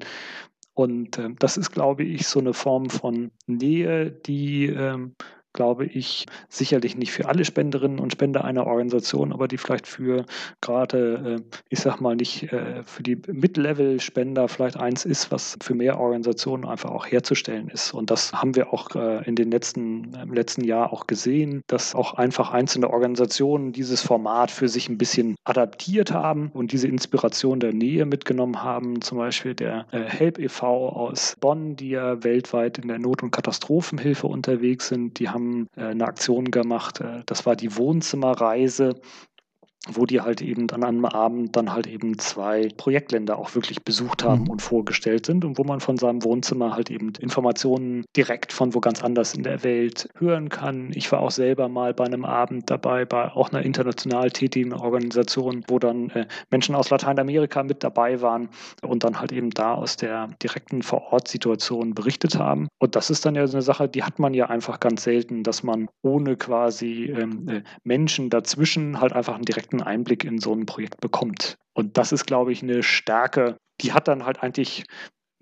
Und 0.74 1.18
äh, 1.18 1.30
das 1.40 1.58
ist, 1.58 1.72
glaube 1.72 2.04
ich, 2.04 2.28
so 2.28 2.40
eine 2.40 2.54
Form 2.54 2.90
von 2.90 3.32
Nähe, 3.48 4.12
die 4.12 4.68
ähm, 4.68 5.16
glaube 5.58 5.86
ich, 5.86 6.28
sicherlich 6.50 6.96
nicht 6.96 7.12
für 7.12 7.28
alle 7.28 7.44
Spenderinnen 7.44 7.98
und 7.98 8.12
Spender 8.12 8.46
einer 8.46 8.68
Organisation, 8.68 9.34
aber 9.34 9.48
die 9.48 9.58
vielleicht 9.58 9.88
für 9.88 10.24
gerade, 10.62 11.40
äh, 11.40 11.58
ich 11.70 11.80
sag 11.80 12.00
mal, 12.00 12.16
nicht 12.16 12.54
äh, 12.54 12.84
für 12.84 13.02
die 13.02 13.20
Mid-Level-Spender 13.28 14.50
vielleicht 14.50 14.78
eins 14.78 15.04
ist, 15.04 15.32
was 15.32 15.58
für 15.62 15.74
mehr 15.74 16.00
Organisationen 16.00 16.64
einfach 16.64 16.92
auch 16.92 17.08
herzustellen 17.08 17.70
ist. 17.70 17.92
Und 17.92 18.12
das 18.12 18.34
haben 18.34 18.56
wir 18.56 18.72
auch 18.72 18.96
äh, 18.96 19.28
in 19.28 19.36
den 19.36 19.50
letzten, 19.50 20.14
im 20.14 20.32
letzten 20.32 20.64
Jahr 20.64 20.94
auch 20.94 21.08
gesehen, 21.08 21.64
dass 21.66 21.96
auch 21.96 22.14
einfach 22.14 22.52
einzelne 22.52 22.92
Organisationen 22.92 23.72
dieses 23.72 24.04
Format 24.04 24.52
für 24.52 24.70
sich 24.70 24.90
ein 24.90 25.00
bisschen 25.00 25.38
adaptiert 25.44 26.12
haben 26.12 26.52
und 26.54 26.72
diese 26.72 26.88
Inspiration 26.88 27.60
der 27.60 27.74
Nähe 27.74 28.06
mitgenommen 28.06 28.62
haben. 28.62 29.02
Zum 29.02 29.18
Beispiel 29.18 29.56
der 29.56 29.88
Help 29.90 30.38
e.V. 30.38 30.90
aus 30.90 31.36
Bonn, 31.40 31.76
die 31.76 31.90
ja 31.90 32.24
weltweit 32.24 32.78
in 32.78 32.90
der 32.90 33.00
Not- 33.00 33.24
und 33.24 33.32
Katastrophenhilfe 33.32 34.28
unterwegs 34.28 34.90
sind. 34.90 35.18
Die 35.18 35.30
haben 35.30 35.47
äh, 35.76 35.86
eine 35.86 36.06
Aktion 36.06 36.52
gemacht. 36.52 37.02
Äh, 37.02 37.24
das 37.26 37.46
war 37.46 37.56
die 37.56 37.76
Wohnzimmerreise 37.76 39.00
wo 39.94 40.06
die 40.06 40.22
halt 40.22 40.42
eben 40.42 40.70
an 40.72 40.84
einem 40.84 41.06
Abend 41.06 41.56
dann 41.56 41.74
halt 41.74 41.88
eben 41.88 42.18
zwei 42.18 42.70
Projektländer 42.78 43.38
auch 43.38 43.56
wirklich 43.56 43.84
besucht 43.84 44.24
haben 44.24 44.44
mhm. 44.44 44.50
und 44.50 44.62
vorgestellt 44.62 45.26
sind 45.26 45.46
und 45.46 45.58
wo 45.58 45.64
man 45.64 45.80
von 45.80 45.98
seinem 45.98 46.24
Wohnzimmer 46.24 46.76
halt 46.76 46.90
eben 46.90 47.14
Informationen 47.20 48.06
direkt 48.16 48.54
von 48.54 48.74
wo 48.74 48.80
ganz 48.80 49.04
anders 49.04 49.34
in 49.34 49.44
der 49.44 49.64
Welt 49.64 50.10
hören 50.18 50.50
kann. 50.50 50.92
Ich 50.94 51.12
war 51.12 51.20
auch 51.20 51.32
selber 51.32 51.70
mal 51.70 51.94
bei 51.94 52.06
einem 52.06 52.26
Abend 52.26 52.70
dabei, 52.70 53.06
bei 53.06 53.32
auch 53.32 53.52
einer 53.52 53.64
international 53.64 54.32
tätigen 54.32 54.74
Organisation, 54.74 55.64
wo 55.68 55.80
dann 55.80 56.10
äh, 56.12 56.28
Menschen 56.52 56.76
aus 56.76 56.90
Lateinamerika 56.90 57.64
mit 57.64 57.84
dabei 57.84 58.22
waren 58.22 58.50
und 58.82 59.04
dann 59.04 59.20
halt 59.20 59.32
eben 59.32 59.50
da 59.52 59.74
aus 59.74 59.98
der 59.98 60.28
direkten 60.42 60.82
Vor-Ort-Situation 60.82 61.94
berichtet 61.94 62.38
haben. 62.38 62.68
Und 62.80 62.96
das 62.96 63.10
ist 63.10 63.26
dann 63.26 63.36
ja 63.36 63.48
so 63.48 63.58
eine 63.58 63.62
Sache, 63.62 63.88
die 63.88 64.04
hat 64.04 64.20
man 64.20 64.34
ja 64.34 64.48
einfach 64.48 64.80
ganz 64.80 65.04
selten, 65.04 65.44
dass 65.44 65.64
man 65.64 65.90
ohne 66.02 66.36
quasi 66.36 67.06
ähm, 67.06 67.48
äh, 67.48 67.62
Menschen 67.84 68.30
dazwischen 68.30 69.00
halt 69.00 69.14
einfach 69.14 69.36
einen 69.36 69.46
direkten 69.46 69.77
direkten 69.78 69.82
Einblick 69.82 70.24
in 70.24 70.40
so 70.40 70.54
ein 70.54 70.66
Projekt 70.66 71.02
bekommt. 71.02 71.58
Und 71.74 71.98
das 71.98 72.12
ist, 72.12 72.26
glaube 72.26 72.52
ich, 72.52 72.64
eine 72.64 72.84
Stärke, 72.84 73.58
die 73.82 73.94
hat 73.94 74.08
dann 74.08 74.26
halt 74.26 74.42
eigentlich 74.42 74.86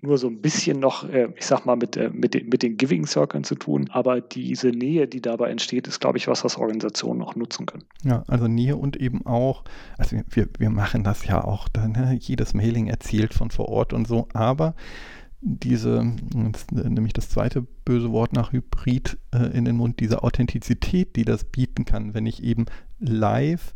nur 0.02 0.18
so 0.18 0.28
ein 0.28 0.42
bisschen 0.42 0.78
noch, 0.78 1.08
äh, 1.08 1.28
ich 1.36 1.46
sag 1.46 1.64
mal, 1.64 1.74
mit, 1.74 1.96
äh, 1.96 2.10
mit, 2.10 2.34
den, 2.34 2.48
mit 2.50 2.62
den 2.62 2.76
Giving 2.76 3.06
Circles 3.06 3.48
zu 3.48 3.54
tun. 3.54 3.88
Aber 3.90 4.20
diese 4.20 4.68
Nähe, 4.68 5.08
die 5.08 5.22
dabei 5.22 5.50
entsteht, 5.50 5.88
ist, 5.88 6.00
glaube 6.00 6.18
ich, 6.18 6.28
was, 6.28 6.44
was 6.44 6.58
Organisationen 6.58 7.22
auch 7.22 7.34
nutzen 7.34 7.64
können. 7.64 7.84
Ja, 8.04 8.22
also 8.28 8.46
Nähe 8.46 8.76
und 8.76 8.96
eben 8.96 9.24
auch, 9.24 9.64
also 9.96 10.16
wir, 10.28 10.48
wir 10.58 10.70
machen 10.70 11.02
das 11.02 11.26
ja 11.26 11.42
auch, 11.42 11.68
dann, 11.68 11.92
ne, 11.92 12.18
jedes 12.20 12.52
Mailing 12.52 12.88
erzählt 12.88 13.32
von 13.32 13.50
vor 13.50 13.68
Ort 13.70 13.94
und 13.94 14.06
so, 14.06 14.28
aber 14.34 14.74
diese, 15.40 16.04
nämlich 16.70 17.12
das 17.12 17.30
zweite 17.30 17.62
böse 17.62 18.10
Wort 18.12 18.32
nach 18.32 18.52
Hybrid 18.52 19.16
äh, 19.32 19.56
in 19.56 19.64
den 19.64 19.76
Mund, 19.76 20.00
diese 20.00 20.22
Authentizität, 20.22 21.16
die 21.16 21.24
das 21.24 21.44
bieten 21.44 21.84
kann, 21.84 22.14
wenn 22.14 22.26
ich 22.26 22.42
eben 22.42 22.66
live 22.98 23.72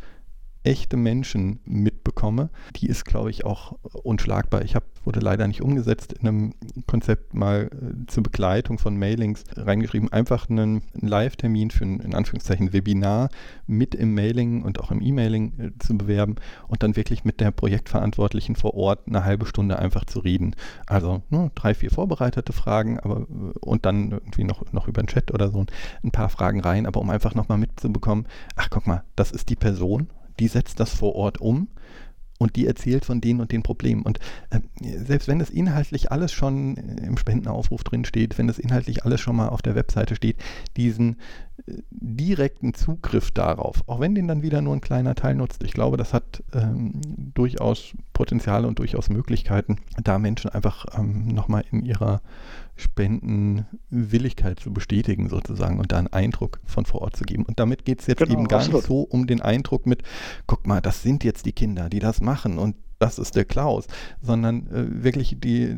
echte 0.62 0.96
Menschen 0.96 1.60
mitbekomme, 1.64 2.50
die 2.76 2.86
ist, 2.86 3.04
glaube 3.04 3.30
ich, 3.30 3.44
auch 3.44 3.72
unschlagbar. 4.02 4.62
Ich 4.62 4.74
habe 4.74 4.84
wurde 5.04 5.20
leider 5.20 5.46
nicht 5.46 5.62
umgesetzt 5.62 6.12
in 6.12 6.28
einem 6.28 6.54
Konzept 6.86 7.34
mal 7.34 7.70
äh, 7.72 8.06
zur 8.06 8.22
Begleitung 8.22 8.78
von 8.78 8.96
Mailings 8.96 9.44
reingeschrieben, 9.56 10.12
einfach 10.12 10.48
einen, 10.48 10.82
Live-Termin 10.94 11.70
für 11.70 11.84
ein 11.84 12.00
in 12.00 12.14
Anführungszeichen 12.14 12.72
Webinar 12.72 13.30
mit 13.66 13.94
im 13.94 14.14
Mailing 14.14 14.62
und 14.62 14.80
auch 14.80 14.90
im 14.90 15.00
E-Mailing 15.00 15.52
äh, 15.58 15.70
zu 15.78 15.96
bewerben 15.96 16.36
und 16.68 16.82
dann 16.82 16.96
wirklich 16.96 17.24
mit 17.24 17.40
der 17.40 17.50
Projektverantwortlichen 17.50 18.56
vor 18.56 18.74
Ort 18.74 19.06
eine 19.06 19.24
halbe 19.24 19.46
Stunde 19.46 19.78
einfach 19.78 20.04
zu 20.04 20.20
reden. 20.20 20.54
Also 20.86 21.22
ne, 21.30 21.50
drei, 21.54 21.74
vier 21.74 21.90
vorbereitete 21.90 22.52
Fragen, 22.52 23.00
aber 23.00 23.20
äh, 23.20 23.58
und 23.60 23.86
dann 23.86 24.12
irgendwie 24.12 24.44
noch, 24.44 24.70
noch 24.72 24.88
über 24.88 25.02
den 25.02 25.08
Chat 25.08 25.32
oder 25.32 25.50
so 25.50 25.64
ein 26.04 26.10
paar 26.10 26.28
Fragen 26.28 26.60
rein, 26.60 26.86
aber 26.86 27.00
um 27.00 27.10
einfach 27.10 27.34
nochmal 27.34 27.58
mitzubekommen, 27.58 28.26
ach 28.56 28.68
guck 28.70 28.86
mal, 28.86 29.02
das 29.16 29.32
ist 29.32 29.48
die 29.48 29.56
Person 29.56 30.08
die 30.40 30.48
setzt 30.48 30.80
das 30.80 30.90
vor 30.90 31.14
Ort 31.14 31.40
um 31.40 31.68
und 32.40 32.56
die 32.56 32.66
erzählt 32.66 33.04
von 33.04 33.20
denen 33.20 33.40
und 33.40 33.52
den 33.52 33.62
Problemen. 33.62 34.02
Und 34.02 34.18
äh, 34.48 34.60
selbst 34.80 35.28
wenn 35.28 35.38
das 35.38 35.50
inhaltlich 35.50 36.10
alles 36.10 36.32
schon 36.32 36.76
im 36.76 37.18
Spendenaufruf 37.18 37.84
drin 37.84 38.06
steht, 38.06 38.38
wenn 38.38 38.46
das 38.46 38.58
inhaltlich 38.58 39.04
alles 39.04 39.20
schon 39.20 39.36
mal 39.36 39.50
auf 39.50 39.60
der 39.60 39.74
Webseite 39.74 40.16
steht, 40.16 40.38
diesen 40.74 41.18
äh, 41.66 41.74
direkten 41.90 42.72
Zugriff 42.72 43.30
darauf, 43.30 43.86
auch 43.86 44.00
wenn 44.00 44.14
den 44.14 44.26
dann 44.26 44.40
wieder 44.40 44.62
nur 44.62 44.74
ein 44.74 44.80
kleiner 44.80 45.14
Teil 45.14 45.34
nutzt, 45.34 45.62
ich 45.62 45.74
glaube, 45.74 45.98
das 45.98 46.14
hat 46.14 46.42
ähm, 46.54 47.02
durchaus 47.34 47.92
Potenziale 48.14 48.66
und 48.66 48.78
durchaus 48.78 49.10
Möglichkeiten, 49.10 49.76
da 50.02 50.18
Menschen 50.18 50.50
einfach 50.50 50.86
ähm, 50.98 51.28
nochmal 51.28 51.64
in 51.70 51.84
ihrer 51.84 52.22
Spendenwilligkeit 52.80 54.58
zu 54.58 54.72
bestätigen 54.72 55.28
sozusagen 55.28 55.78
und 55.78 55.92
da 55.92 55.98
einen 55.98 56.12
Eindruck 56.12 56.60
von 56.64 56.84
vor 56.84 57.02
Ort 57.02 57.16
zu 57.16 57.24
geben. 57.24 57.44
Und 57.44 57.60
damit 57.60 57.84
geht 57.84 58.00
es 58.00 58.06
jetzt 58.06 58.18
genau, 58.18 58.32
eben 58.32 58.48
gar 58.48 58.60
absolut. 58.60 58.82
nicht 58.82 58.88
so 58.88 59.00
um 59.02 59.26
den 59.26 59.40
Eindruck 59.40 59.86
mit, 59.86 60.02
guck 60.46 60.66
mal, 60.66 60.80
das 60.80 61.02
sind 61.02 61.24
jetzt 61.24 61.46
die 61.46 61.52
Kinder, 61.52 61.88
die 61.88 62.00
das 62.00 62.20
machen 62.20 62.58
und 62.58 62.76
das 62.98 63.18
ist 63.18 63.34
der 63.34 63.44
Klaus, 63.44 63.86
sondern 64.20 64.66
äh, 64.68 65.02
wirklich 65.04 65.36
die, 65.40 65.76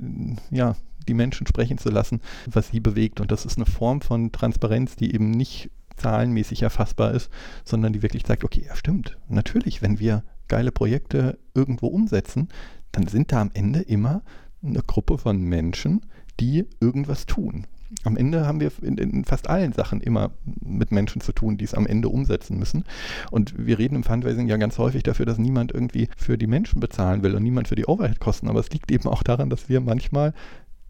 ja, 0.51 0.77
die 1.07 1.15
Menschen 1.15 1.47
sprechen 1.47 1.79
zu 1.79 1.91
lassen, 1.91 2.21
was 2.47 2.69
sie 2.69 2.81
bewegt. 2.81 3.21
Und 3.21 3.31
das 3.31 3.45
ist 3.45 3.57
eine 3.57 3.67
Form 3.67 4.01
von 4.01 4.33
Transparenz, 4.33 4.97
die 4.97 5.15
eben 5.15 5.31
nicht 5.31 5.71
zahlenmäßig 5.97 6.63
erfassbar 6.63 7.13
ist, 7.13 7.31
sondern 7.65 7.93
die 7.93 8.03
wirklich 8.03 8.25
zeigt, 8.25 8.45
okay, 8.45 8.65
ja 8.67 8.75
stimmt, 8.77 9.19
natürlich, 9.29 9.83
wenn 9.83 9.99
wir 9.99 10.25
geile 10.49 10.73
Projekte 10.73 11.39
irgendwo 11.55 11.87
umsetzen, 11.87 12.49
dann 12.91 13.07
sind 13.07 13.33
da 13.33 13.41
am 13.41 13.51
Ende 13.55 13.81
immer 13.81 14.23
eine 14.63 14.83
Gruppe 14.83 15.19
von 15.19 15.41
Menschen, 15.41 16.03
die 16.41 16.67
irgendwas 16.81 17.27
tun. 17.27 17.67
Am 18.05 18.17
Ende 18.17 18.47
haben 18.47 18.61
wir 18.61 18.73
in, 18.81 18.97
in, 18.97 19.25
fast 19.25 19.51
allen 19.51 19.73
Sachen 19.73 20.01
immer 20.01 20.31
mit 20.61 20.93
Menschen 20.93 21.21
zu 21.21 21.33
tun, 21.33 21.59
die 21.59 21.65
es 21.65 21.75
am 21.75 21.87
Ende 21.87 22.09
umsetzen 22.09 22.59
müssen. 22.59 22.85
Und 23.31 23.55
wir 23.59 23.79
reden 23.79 23.97
im 23.97 24.03
Fundraising 24.03 24.49
ja 24.49 24.57
ganz 24.57 24.79
häufig 24.79 25.03
dafür, 25.03 25.27
dass 25.27 25.39
niemand 25.39 25.73
irgendwie 25.73 26.09
für 26.17 26.39
die 26.39 26.47
Menschen 26.47 26.81
bezahlen 26.81 27.23
will 27.23 27.35
und 27.35 27.43
niemand 27.43 27.69
für 27.69 27.75
die 27.75 27.87
Overhead-Kosten. 27.87 28.49
Aber 28.49 28.61
es 28.61 28.71
liegt 28.71 28.91
eben 28.91 29.09
auch 29.09 29.23
daran, 29.23 29.51
dass 29.51 29.69
wir 29.69 29.81
manchmal 29.81 30.33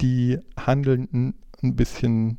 die 0.01 0.39
Handelnden 0.57 1.35
ein 1.63 1.75
bisschen 1.75 2.39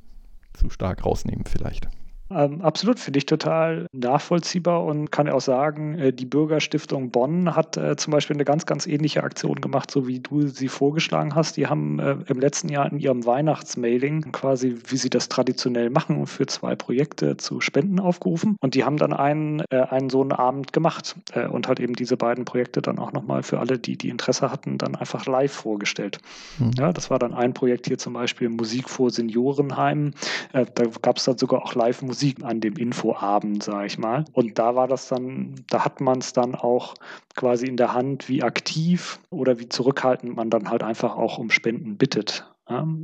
zu 0.54 0.70
stark 0.70 1.06
rausnehmen 1.06 1.46
vielleicht. 1.46 1.90
Ähm, 2.34 2.62
absolut, 2.62 3.00
finde 3.00 3.20
ich 3.20 3.26
total 3.26 3.88
nachvollziehbar 3.94 4.84
und 4.84 5.12
kann 5.12 5.30
auch 5.30 5.42
sagen, 5.42 5.98
äh, 5.98 6.14
die 6.14 6.26
Bürgerstiftung 6.26 7.12
Bonn 7.12 7.56
hat 7.56 7.78
äh, 7.78 7.96
zum 7.96 8.12
Beispiel 8.12 8.36
eine 8.36 8.46
ganz, 8.46 8.66
ganz 8.66 8.88
ähnliche 8.88 9.24
Aktion 9.24 9.56
gemacht, 9.62 9.92
so 9.92 10.08
wie 10.08 10.20
du 10.20 10.48
sie 10.48 10.68
vorgeschlagen 10.68 11.36
hast. 11.36 11.58
Die 11.58 11.68
haben 11.68 12.00
äh, 12.00 12.18
im 12.28 12.40
letzten 12.40 12.70
Jahr 12.70 12.92
in 12.92 13.00
ihrem 13.00 13.26
Weihnachtsmailing 13.26 14.32
quasi, 14.32 14.76
wie 14.88 14.98
sie 14.98 15.10
das 15.10 15.30
traditionell 15.30 15.90
machen, 15.90 16.26
für 16.26 16.48
zwei 16.48 16.76
Projekte 16.76 17.38
zu 17.38 17.62
Spenden 17.62 18.00
aufgerufen. 18.00 18.58
Und 18.60 18.76
die 18.76 18.84
haben 18.84 18.98
dann 18.98 19.14
einen, 19.14 19.62
äh, 19.70 19.82
einen 19.82 20.10
so 20.10 20.22
einen 20.22 20.32
Abend 20.32 20.74
gemacht 20.74 21.16
äh, 21.34 21.48
und 21.48 21.68
hat 21.68 21.80
eben 21.80 21.94
diese 21.94 22.18
beiden 22.18 22.46
Projekte 22.46 22.82
dann 22.82 23.00
auch 23.00 23.14
nochmal 23.14 23.44
für 23.44 23.60
alle, 23.60 23.78
die 23.78 23.98
die 23.98 24.10
Interesse 24.10 24.52
hatten, 24.52 24.78
dann 24.78 24.96
einfach 24.96 25.26
live 25.26 25.52
vorgestellt. 25.52 26.20
Hm. 26.58 26.72
Ja, 26.78 26.92
das 26.92 27.10
war 27.10 27.20
dann 27.20 27.34
ein 27.34 27.54
Projekt 27.54 27.88
hier 27.88 27.98
zum 27.98 28.14
Beispiel 28.14 28.50
Musik 28.50 28.90
vor 28.90 29.12
Seniorenheimen. 29.12 30.16
Äh, 30.54 30.66
da 30.74 30.86
gab 31.02 31.18
es 31.18 31.26
dann 31.26 31.38
sogar 31.38 31.64
auch 31.64 31.76
Live-Musik 31.76 32.23
Musik 32.24 32.42
an 32.46 32.62
dem 32.62 32.78
Infoabend, 32.78 33.64
sage 33.64 33.86
ich 33.86 33.98
mal. 33.98 34.24
Und 34.32 34.58
da 34.58 34.76
war 34.76 34.88
das 34.88 35.10
dann, 35.10 35.56
da 35.70 35.84
hat 35.84 36.00
man 36.00 36.20
es 36.20 36.32
dann 36.32 36.56
auch 36.56 36.94
quasi 37.36 37.68
in 37.68 37.76
der 37.76 37.94
Hand, 37.94 38.30
wie 38.30 38.44
aktiv 38.44 39.20
oder 39.30 39.60
wie 39.60 39.68
zurückhaltend 39.68 40.34
man 40.34 40.50
dann 40.50 40.70
halt 40.70 40.84
einfach 40.84 41.18
auch 41.18 41.38
um 41.38 41.50
Spenden 41.50 41.98
bittet. 41.98 42.50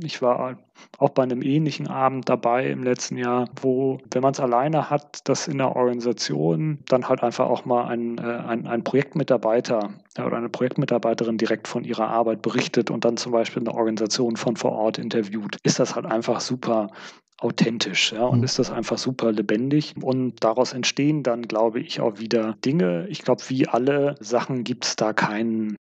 Ich 0.02 0.22
war 0.22 0.56
auch 0.96 1.10
bei 1.10 1.22
einem 1.22 1.42
ähnlichen 1.42 1.86
Abend 1.86 2.30
dabei 2.30 2.70
im 2.70 2.82
letzten 2.82 3.18
Jahr, 3.18 3.50
wo, 3.60 3.98
wenn 4.10 4.22
man 4.22 4.32
es 4.32 4.40
alleine 4.40 4.88
hat, 4.88 5.28
das 5.28 5.48
in 5.48 5.58
der 5.58 5.76
Organisation 5.76 6.78
dann 6.88 7.10
halt 7.10 7.22
einfach 7.22 7.46
auch 7.46 7.66
mal 7.66 7.84
ein, 7.84 8.16
äh, 8.16 8.22
ein, 8.22 8.66
ein 8.66 8.82
Projektmitarbeiter 8.82 9.90
oder 10.18 10.36
eine 10.38 10.48
Projektmitarbeiterin 10.48 11.36
direkt 11.36 11.68
von 11.68 11.84
ihrer 11.84 12.08
Arbeit 12.08 12.40
berichtet 12.40 12.90
und 12.90 13.04
dann 13.04 13.18
zum 13.18 13.32
Beispiel 13.32 13.60
eine 13.60 13.74
Organisation 13.74 14.36
von 14.36 14.56
vor 14.56 14.72
Ort 14.72 14.96
interviewt, 14.96 15.58
ist 15.62 15.78
das 15.78 15.94
halt 15.94 16.06
einfach 16.06 16.40
super 16.40 16.88
authentisch 17.40 18.12
ja, 18.12 18.24
und 18.24 18.38
mhm. 18.38 18.44
ist 18.44 18.58
das 18.58 18.70
einfach 18.70 18.98
super 18.98 19.32
lebendig. 19.32 19.94
Und 20.00 20.44
daraus 20.44 20.72
entstehen 20.72 21.22
dann, 21.22 21.42
glaube 21.42 21.80
ich, 21.80 22.00
auch 22.00 22.18
wieder 22.18 22.54
Dinge. 22.64 23.06
Ich 23.08 23.22
glaube, 23.22 23.42
wie 23.48 23.66
alle 23.66 24.14
Sachen 24.20 24.64
gibt 24.64 24.84
es 24.84 24.96
da 24.96 25.12
keinen 25.12 25.76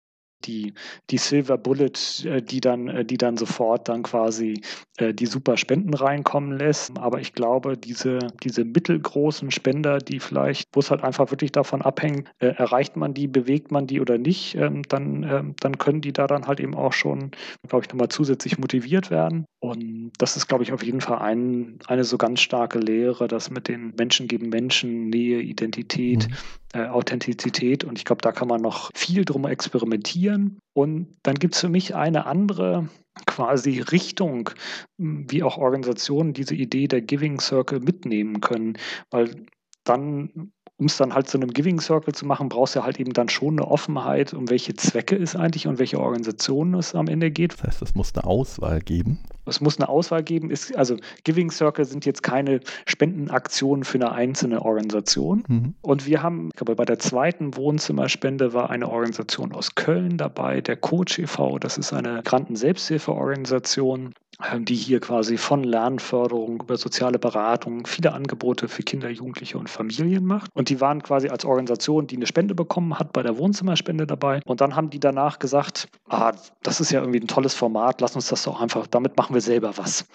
die, 0.44 0.74
die 1.10 1.18
Silver 1.18 1.58
Bullet, 1.58 1.94
äh, 2.26 2.42
die 2.42 2.62
dann, 2.62 2.88
äh, 2.88 3.06
die 3.06 3.18
dann 3.18 3.38
sofort 3.38 3.90
dann 3.90 4.04
quasi 4.04 4.62
äh, 4.98 5.14
die 5.14 5.26
super 5.26 5.58
Spenden 5.58 5.94
reinkommen 5.94 6.58
lässt. 6.58 6.98
Aber 6.98 7.20
ich 7.20 7.34
glaube, 7.34 7.78
diese, 7.78 8.20
diese 8.44 8.66
mittelgroßen 8.66 9.52
Spender, 9.52 10.00
die 10.00 10.20
vielleicht, 10.20 10.70
wo 10.74 10.80
es 10.80 10.92
halt 10.92 11.04
einfach 11.04 11.32
wirklich 11.32 11.52
davon 11.52 11.82
abhängt, 11.82 12.30
erreicht 12.40 12.96
man 12.96 13.14
die, 13.14 13.28
bewegt 13.28 13.72
man 13.72 13.88
die 13.88 14.02
oder 14.02 14.18
nicht, 14.18 14.56
ähm, 14.56 14.84
dann, 14.84 15.24
ähm, 15.24 15.56
dann 15.60 15.78
können 15.78 16.02
die 16.02 16.14
da 16.14 16.28
dann 16.28 16.48
halt 16.48 16.60
eben 16.60 16.76
auch 16.76 16.94
schon, 16.94 17.32
glaube 17.68 17.86
ich, 17.86 17.92
nochmal 17.92 18.10
zusätzlich 18.10 18.58
motiviert 18.58 19.10
werden. 19.10 19.46
Und 19.60 20.12
das 20.18 20.38
ist, 20.38 20.48
glaube 20.48 20.64
ich, 20.64 20.74
auf 20.74 20.84
jeden 20.84 21.02
Fall 21.02 21.20
ein, 21.20 21.80
eine 21.88 22.04
so 22.04 22.18
ganz 22.18 22.42
starke 22.42 22.80
Lehre, 22.80 23.28
dass 23.28 23.50
mit 23.50 23.68
den 23.68 23.94
Menschen 23.98 24.28
geben 24.28 24.50
Menschen 24.50 25.10
Nähe, 25.10 25.42
Identität, 25.42 26.28
mhm 26.30 26.36
äh, 26.76 26.88
Authentizität 26.88 27.86
und 27.86 27.98
ich 27.98 28.04
glaube, 28.04 28.22
da 28.22 28.34
kann 28.34 28.50
man 28.50 28.62
noch 28.62 28.90
viel 28.94 29.24
drum 29.24 29.46
experimentieren. 29.46 30.60
Und 30.74 31.16
dann 31.24 31.36
gibt 31.36 31.56
es 31.56 31.62
für 31.62 31.70
mich 31.70 31.96
eine 31.96 32.26
andere 32.26 32.90
quasi 33.28 33.80
Richtung, 33.80 34.50
wie 34.98 35.42
auch 35.42 35.58
Organisationen 35.58 36.34
diese 36.34 36.54
Idee 36.54 36.90
der 36.90 37.00
Giving 37.00 37.40
Circle 37.40 37.80
mitnehmen 37.80 38.42
können, 38.42 38.78
weil 39.10 39.46
dann 39.86 40.52
um 40.78 40.88
es 40.88 40.98
dann 40.98 41.14
halt 41.14 41.30
zu 41.30 41.38
einem 41.38 41.52
Giving 41.52 41.80
Circle 41.80 42.14
zu 42.14 42.26
machen, 42.26 42.50
brauchst 42.50 42.76
du 42.76 42.84
halt 42.84 43.00
eben 43.00 43.14
dann 43.14 43.30
schon 43.30 43.58
eine 43.58 43.68
Offenheit, 43.68 44.34
um 44.34 44.50
welche 44.50 44.76
Zwecke 44.76 45.16
es 45.16 45.36
eigentlich 45.36 45.68
und 45.68 45.80
welche 45.80 46.00
Organisationen 46.00 46.74
es 46.74 46.94
am 46.94 47.08
Ende 47.08 47.32
geht. 47.32 47.54
Das 47.54 47.64
heißt, 47.64 47.82
es 47.82 47.96
muss 47.96 48.14
eine 48.14 48.26
Auswahl 48.26 48.82
geben. 48.82 49.20
Es 49.46 49.62
muss 49.62 49.80
eine 49.80 49.88
Auswahl 49.88 50.24
geben. 50.24 50.50
Ist, 50.50 50.76
also 50.76 50.98
Giving 51.24 51.52
Circle 51.52 51.86
sind 51.86 52.06
jetzt 52.06 52.24
keine 52.24 52.60
Spendenaktionen 52.86 53.84
für 53.86 54.00
eine 54.00 54.12
einzelne 54.12 54.64
Organisation. 54.64 55.44
Mhm. 55.48 55.76
Und 55.82 56.08
wir 56.08 56.22
haben, 56.24 56.50
ich 56.50 56.58
glaube, 56.58 56.76
bei 56.76 56.86
der 56.86 57.00
zweiten 57.00 57.56
Wohnzimmerspende 57.56 58.54
war 58.54 58.70
eine 58.70 58.90
Organisation 58.90 59.54
aus 59.54 59.76
Köln 59.76 60.18
dabei, 60.18 60.62
der 60.62 60.76
Coach 60.76 61.20
e.V., 61.20 61.60
das 61.60 61.78
ist 61.78 61.94
eine 61.94 62.16
Migranten-Selbsthilfeorganisation. 62.16 64.14
Ähm, 64.44 64.66
die 64.66 64.76
hier 64.76 65.00
quasi 65.00 65.38
von 65.38 65.64
Lernförderung 65.64 66.62
über 66.62 66.78
soziale 66.78 67.20
Beratung 67.20 67.86
viele 67.86 68.14
Angebote 68.14 68.68
für 68.68 68.84
Kinder, 68.84 69.10
Jugendliche 69.10 69.58
und 69.58 69.70
Familien 69.70 70.26
macht. 70.26 70.52
Und 70.54 70.70
die 70.70 70.82
waren 70.82 71.02
quasi 71.02 71.30
als 71.30 71.46
Organisation, 71.46 72.08
die 72.08 72.18
eine 72.18 72.28
Spende 72.28 72.54
bekommen 72.54 73.00
hat, 73.00 73.14
bei 73.14 73.24
der 73.24 73.38
Wohnzimmerspende 73.38 74.06
dabei. 74.06 74.42
Und 74.46 74.60
dann 74.60 74.76
haben 74.76 74.90
die 74.90 75.00
danach 75.00 75.40
gesagt, 75.40 75.88
ah, 76.10 76.34
das 76.64 76.82
ist 76.82 76.92
ja 76.92 77.00
irgendwie 77.00 77.22
ein 77.22 77.28
tolles 77.28 77.54
Format, 77.54 78.02
lass 78.02 78.16
uns 78.16 78.28
das 78.28 78.44
doch 78.44 78.60
einfach, 78.60 78.88
damit 78.88 79.16
machen 79.18 79.34
wir 79.34 79.42
selber 79.42 79.78
was 79.78 80.06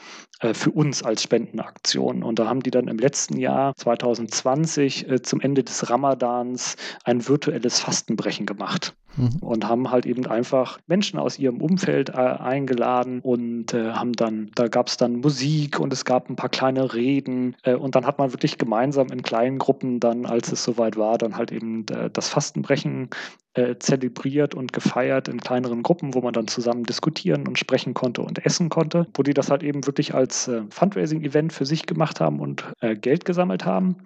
äh, 0.40 0.52
für 0.52 0.70
uns 0.70 1.02
als 1.02 1.22
Spendenaktion. 1.22 2.22
Und 2.22 2.38
da 2.38 2.46
haben 2.46 2.62
die 2.62 2.70
dann 2.70 2.88
im 2.88 2.98
letzten 2.98 3.38
Jahr 3.38 3.74
2020 3.76 5.08
äh, 5.08 5.22
zum 5.22 5.40
Ende 5.40 5.64
des 5.64 5.88
Ramadans 5.88 6.76
ein 7.04 7.26
virtuelles 7.26 7.80
Fastenbrechen 7.80 8.44
gemacht 8.44 8.94
mhm. 9.16 9.36
und 9.40 9.68
haben 9.68 9.90
halt 9.90 10.06
eben 10.06 10.26
einfach 10.26 10.78
Menschen 10.86 11.18
aus 11.18 11.38
ihrem 11.38 11.60
Umfeld 11.60 12.10
äh, 12.10 12.12
eingeladen 12.12 13.20
und 13.20 13.74
äh, 13.74 13.92
haben 13.92 14.12
dann, 14.12 14.50
da 14.54 14.68
gab 14.68 14.88
es 14.88 14.96
dann 14.96 15.16
Musik 15.16 15.78
und 15.78 15.92
es 15.92 16.04
gab 16.04 16.28
ein 16.28 16.36
paar 16.36 16.50
kleine 16.50 16.94
Reden 16.94 17.56
äh, 17.62 17.74
und 17.74 17.94
dann 17.94 18.06
hat 18.06 18.18
man 18.18 18.32
wirklich 18.32 18.58
gemeinsam 18.58 19.08
in 19.08 19.22
kleinen 19.22 19.58
Gruppen 19.58 20.00
dann, 20.00 20.26
als 20.26 20.52
es 20.52 20.64
soweit 20.64 20.96
war, 20.96 21.18
dann 21.18 21.36
halt 21.36 21.52
eben 21.52 21.86
äh, 21.88 22.10
das 22.10 22.28
Fastenbrechen 22.28 23.10
äh, 23.54 23.76
zelebriert 23.78 24.54
und 24.54 24.72
gefeiert 24.72 25.28
in 25.28 25.40
kleineren 25.40 25.82
Gruppen, 25.82 26.14
wo 26.14 26.20
man 26.20 26.32
dann 26.32 26.46
zusammen 26.46 26.84
diskutieren 26.84 27.48
und 27.48 27.58
sprechen 27.58 27.94
konnte 27.94 28.22
und 28.22 28.44
essen 28.44 28.68
konnte, 28.68 29.06
wo 29.14 29.22
die 29.22 29.34
das 29.34 29.50
halt 29.50 29.62
eben 29.62 29.86
wirklich 29.86 30.14
als 30.14 30.46
äh, 30.48 30.62
Fundraising-Event 30.70 31.52
für 31.52 31.66
sich 31.66 31.86
gemacht 31.86 32.20
haben 32.20 32.40
und 32.40 32.64
Geld 32.80 33.24
gesammelt 33.24 33.64
haben. 33.64 33.96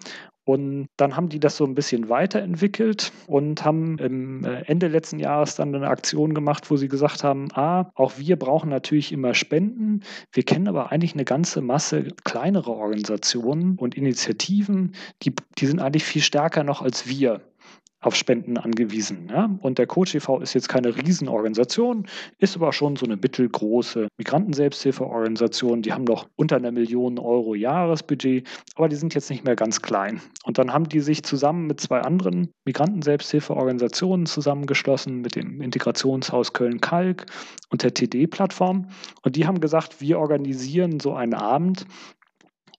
Und 0.44 0.88
dann 0.98 1.16
haben 1.16 1.30
die 1.30 1.40
das 1.40 1.56
so 1.56 1.64
ein 1.64 1.74
bisschen 1.74 2.10
weiterentwickelt 2.10 3.12
und 3.26 3.64
haben 3.64 3.98
im 3.98 4.44
äh, 4.44 4.62
Ende 4.66 4.88
letzten 4.88 5.18
Jahres 5.18 5.56
dann 5.56 5.74
eine 5.74 5.88
Aktion 5.88 6.34
gemacht, 6.34 6.70
wo 6.70 6.76
sie 6.76 6.88
gesagt 6.88 7.24
haben, 7.24 7.48
ah, 7.54 7.90
auch 7.94 8.18
wir 8.18 8.36
brauchen 8.36 8.68
natürlich 8.68 9.10
immer 9.10 9.32
Spenden. 9.32 10.02
Wir 10.32 10.42
kennen 10.42 10.68
aber 10.68 10.92
eigentlich 10.92 11.14
eine 11.14 11.24
ganze 11.24 11.62
Masse 11.62 12.08
kleinere 12.24 12.72
Organisationen 12.72 13.76
und 13.78 13.94
Initiativen, 13.94 14.94
die, 15.22 15.32
die 15.58 15.66
sind 15.66 15.80
eigentlich 15.80 16.04
viel 16.04 16.22
stärker 16.22 16.62
noch 16.62 16.82
als 16.82 17.08
wir. 17.08 17.40
Auf 18.04 18.14
Spenden 18.14 18.58
angewiesen. 18.58 19.28
Ja? 19.30 19.50
Und 19.60 19.78
der 19.78 19.86
Coach 19.86 20.14
e.V. 20.14 20.40
ist 20.40 20.54
jetzt 20.54 20.68
keine 20.68 20.94
Riesenorganisation, 20.94 22.06
ist 22.38 22.54
aber 22.54 22.72
schon 22.72 22.96
so 22.96 23.06
eine 23.06 23.16
mittelgroße 23.16 24.08
Migrantenselbsthilfeorganisation. 24.18 25.82
Die 25.82 25.92
haben 25.92 26.04
noch 26.04 26.28
unter 26.36 26.56
einer 26.56 26.70
Million 26.70 27.18
Euro 27.18 27.54
Jahresbudget, 27.54 28.46
aber 28.74 28.88
die 28.88 28.96
sind 28.96 29.14
jetzt 29.14 29.30
nicht 29.30 29.44
mehr 29.44 29.56
ganz 29.56 29.80
klein. 29.80 30.20
Und 30.44 30.58
dann 30.58 30.72
haben 30.72 30.88
die 30.88 31.00
sich 31.00 31.22
zusammen 31.22 31.66
mit 31.66 31.80
zwei 31.80 32.00
anderen 32.02 32.50
Migrantenselbsthilfeorganisationen 32.66 34.26
zusammengeschlossen, 34.26 35.22
mit 35.22 35.34
dem 35.34 35.62
Integrationshaus 35.62 36.52
Köln-Kalk 36.52 37.26
und 37.70 37.82
der 37.82 37.94
TD-Plattform. 37.94 38.88
Und 39.22 39.36
die 39.36 39.46
haben 39.46 39.60
gesagt, 39.60 40.02
wir 40.02 40.18
organisieren 40.18 41.00
so 41.00 41.14
einen 41.14 41.34
Abend 41.34 41.86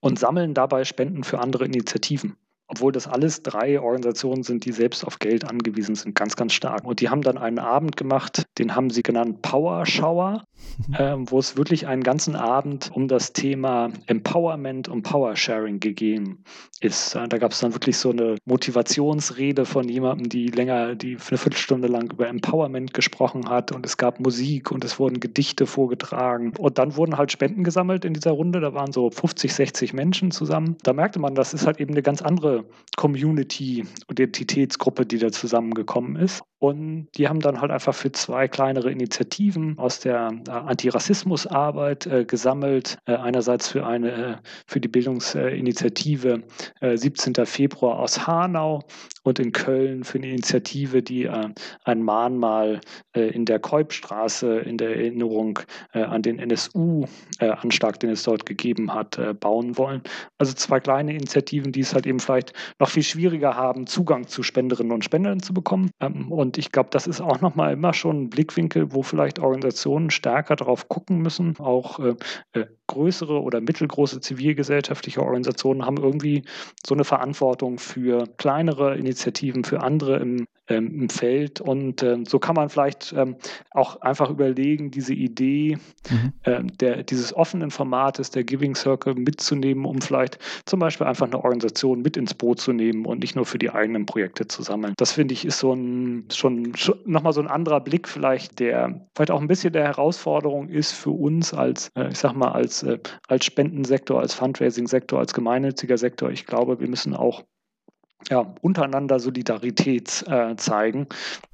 und 0.00 0.20
sammeln 0.20 0.54
dabei 0.54 0.84
Spenden 0.84 1.24
für 1.24 1.40
andere 1.40 1.64
Initiativen 1.64 2.36
obwohl 2.68 2.92
das 2.92 3.06
alles 3.06 3.42
drei 3.42 3.80
Organisationen 3.80 4.42
sind, 4.42 4.64
die 4.64 4.72
selbst 4.72 5.04
auf 5.04 5.18
Geld 5.18 5.44
angewiesen 5.44 5.94
sind, 5.94 6.14
ganz, 6.14 6.36
ganz 6.36 6.52
stark. 6.52 6.84
Und 6.84 7.00
die 7.00 7.08
haben 7.08 7.22
dann 7.22 7.38
einen 7.38 7.58
Abend 7.58 7.96
gemacht, 7.96 8.44
den 8.58 8.74
haben 8.74 8.90
sie 8.90 9.02
genannt 9.02 9.42
Power 9.42 9.86
Shower. 9.86 10.44
ähm, 10.98 11.30
wo 11.30 11.38
es 11.38 11.56
wirklich 11.56 11.86
einen 11.86 12.02
ganzen 12.02 12.36
Abend 12.36 12.90
um 12.92 13.08
das 13.08 13.32
Thema 13.32 13.90
Empowerment 14.06 14.88
und 14.88 15.02
Power 15.02 15.36
Sharing 15.36 15.80
gegeben 15.80 16.44
ist. 16.80 17.14
Da 17.14 17.26
gab 17.38 17.52
es 17.52 17.60
dann 17.60 17.74
wirklich 17.74 17.96
so 17.96 18.10
eine 18.10 18.36
Motivationsrede 18.44 19.64
von 19.64 19.88
jemandem, 19.88 20.28
die 20.28 20.48
länger, 20.48 20.94
die 20.94 21.16
eine 21.16 21.38
Viertelstunde 21.38 21.88
lang 21.88 22.10
über 22.12 22.28
Empowerment 22.28 22.92
gesprochen 22.92 23.48
hat 23.48 23.72
und 23.72 23.86
es 23.86 23.96
gab 23.96 24.20
Musik 24.20 24.70
und 24.70 24.84
es 24.84 24.98
wurden 24.98 25.20
Gedichte 25.20 25.66
vorgetragen. 25.66 26.52
Und 26.58 26.78
dann 26.78 26.96
wurden 26.96 27.16
halt 27.16 27.32
Spenden 27.32 27.64
gesammelt 27.64 28.04
in 28.04 28.14
dieser 28.14 28.32
Runde. 28.32 28.60
Da 28.60 28.74
waren 28.74 28.92
so 28.92 29.10
50, 29.10 29.54
60 29.54 29.92
Menschen 29.94 30.30
zusammen. 30.30 30.76
Da 30.82 30.92
merkte 30.92 31.18
man, 31.18 31.34
das 31.34 31.54
ist 31.54 31.66
halt 31.66 31.80
eben 31.80 31.92
eine 31.92 32.02
ganz 32.02 32.20
andere 32.20 32.64
Community, 32.96 33.84
Identitätsgruppe, 34.10 35.06
die 35.06 35.18
da 35.18 35.32
zusammengekommen 35.32 36.16
ist. 36.16 36.42
Und 36.58 37.08
die 37.16 37.28
haben 37.28 37.40
dann 37.40 37.60
halt 37.60 37.70
einfach 37.70 37.94
für 37.94 38.12
zwei 38.12 38.48
kleinere 38.48 38.90
Initiativen 38.90 39.78
aus 39.78 40.00
der 40.00 40.32
Antirassismusarbeit 40.48 42.06
äh, 42.06 42.24
gesammelt. 42.24 42.98
Äh, 43.06 43.14
einerseits 43.14 43.68
für 43.68 43.86
eine 43.86 44.12
äh, 44.12 44.36
für 44.66 44.80
die 44.80 44.88
Bildungsinitiative 44.88 46.42
17. 46.80 47.34
Äh, 47.34 47.46
Februar 47.46 47.98
aus 47.98 48.26
Hanau 48.26 48.80
und 49.22 49.38
in 49.38 49.52
Köln 49.52 50.04
für 50.04 50.18
eine 50.18 50.28
Initiative, 50.28 51.02
die 51.02 51.24
äh, 51.24 51.48
ein 51.84 52.02
Mahnmal 52.02 52.80
in 53.14 53.44
der 53.44 53.58
Keubstraße 53.58 54.58
in 54.58 54.76
der 54.76 54.96
Erinnerung 54.96 55.58
an 55.92 56.22
den 56.22 56.38
NSU-Anschlag, 56.38 57.98
den 58.00 58.10
es 58.10 58.22
dort 58.24 58.44
gegeben 58.44 58.92
hat, 58.92 59.18
bauen 59.40 59.78
wollen. 59.78 60.02
Also 60.38 60.52
zwei 60.52 60.80
kleine 60.80 61.12
Initiativen, 61.12 61.72
die 61.72 61.80
es 61.80 61.94
halt 61.94 62.06
eben 62.06 62.20
vielleicht 62.20 62.52
noch 62.78 62.90
viel 62.90 63.02
schwieriger 63.02 63.56
haben, 63.56 63.86
Zugang 63.86 64.26
zu 64.26 64.42
Spenderinnen 64.42 64.92
und 64.92 65.04
Spendern 65.04 65.40
zu 65.40 65.54
bekommen. 65.54 65.90
Ähm, 66.00 66.30
und 66.30 66.46
und 66.46 66.58
ich 66.58 66.70
glaube, 66.70 66.90
das 66.92 67.08
ist 67.08 67.20
auch 67.20 67.40
nochmal 67.40 67.72
immer 67.72 67.92
schon 67.92 68.22
ein 68.22 68.30
Blickwinkel, 68.30 68.92
wo 68.94 69.02
vielleicht 69.02 69.40
Organisationen 69.40 70.10
stärker 70.10 70.35
darauf 70.42 70.88
gucken 70.88 71.18
müssen. 71.18 71.56
Auch 71.58 71.98
äh, 71.98 72.14
äh, 72.52 72.66
größere 72.86 73.40
oder 73.40 73.60
mittelgroße 73.60 74.20
zivilgesellschaftliche 74.20 75.22
Organisationen 75.22 75.84
haben 75.84 75.96
irgendwie 75.96 76.44
so 76.86 76.94
eine 76.94 77.04
Verantwortung 77.04 77.78
für 77.78 78.26
kleinere 78.36 78.96
Initiativen, 78.96 79.64
für 79.64 79.80
andere 79.80 80.16
im, 80.18 80.46
ähm, 80.68 81.02
im 81.02 81.08
Feld. 81.08 81.60
Und 81.60 82.02
ähm, 82.02 82.24
so 82.24 82.38
kann 82.38 82.54
man 82.54 82.68
vielleicht 82.68 83.14
ähm, 83.16 83.36
auch 83.70 84.00
einfach 84.00 84.30
überlegen, 84.30 84.90
diese 84.90 85.14
Idee 85.14 85.78
mhm. 86.10 86.32
äh, 86.42 86.62
der, 86.64 87.02
dieses 87.02 87.34
offenen 87.34 87.70
Formates 87.70 88.30
der 88.30 88.44
Giving 88.44 88.74
Circle 88.74 89.14
mitzunehmen, 89.14 89.84
um 89.84 90.00
vielleicht 90.00 90.38
zum 90.64 90.80
Beispiel 90.80 91.06
einfach 91.06 91.26
eine 91.26 91.42
Organisation 91.42 92.02
mit 92.02 92.16
ins 92.16 92.34
Boot 92.34 92.60
zu 92.60 92.72
nehmen 92.72 93.06
und 93.06 93.20
nicht 93.20 93.36
nur 93.36 93.46
für 93.46 93.58
die 93.58 93.70
eigenen 93.70 94.06
Projekte 94.06 94.46
zu 94.46 94.62
sammeln. 94.62 94.94
Das 94.96 95.12
finde 95.12 95.34
ich 95.34 95.44
ist 95.44 95.58
so 95.58 95.72
ein 95.72 96.24
schon, 96.32 96.74
schon 96.76 96.98
nochmal 97.04 97.32
so 97.32 97.40
ein 97.40 97.48
anderer 97.48 97.80
Blick 97.80 98.08
vielleicht, 98.08 98.58
der 98.58 99.06
vielleicht 99.14 99.30
auch 99.30 99.40
ein 99.40 99.48
bisschen 99.48 99.72
der 99.72 99.84
Herausforderung 99.84 100.68
ist 100.68 100.92
für 100.92 101.10
uns 101.10 101.54
als, 101.54 101.90
äh, 101.96 102.08
ich 102.08 102.18
sag 102.18 102.34
mal, 102.34 102.52
als, 102.52 102.82
äh, 102.82 102.98
als 103.28 103.44
Spendensektor, 103.44 104.20
als 104.20 104.34
Fundraising-Sektor, 104.34 105.18
als 105.18 105.34
gemeinnütziger 105.34 105.98
Sektor. 105.98 106.30
Ich 106.30 106.46
glaube, 106.46 106.80
wir 106.80 106.88
müssen 106.88 107.14
auch 107.14 107.44
ja, 108.28 108.54
untereinander 108.60 109.20
Solidarität 109.20 110.24
äh, 110.26 110.56
zeigen. 110.56 111.06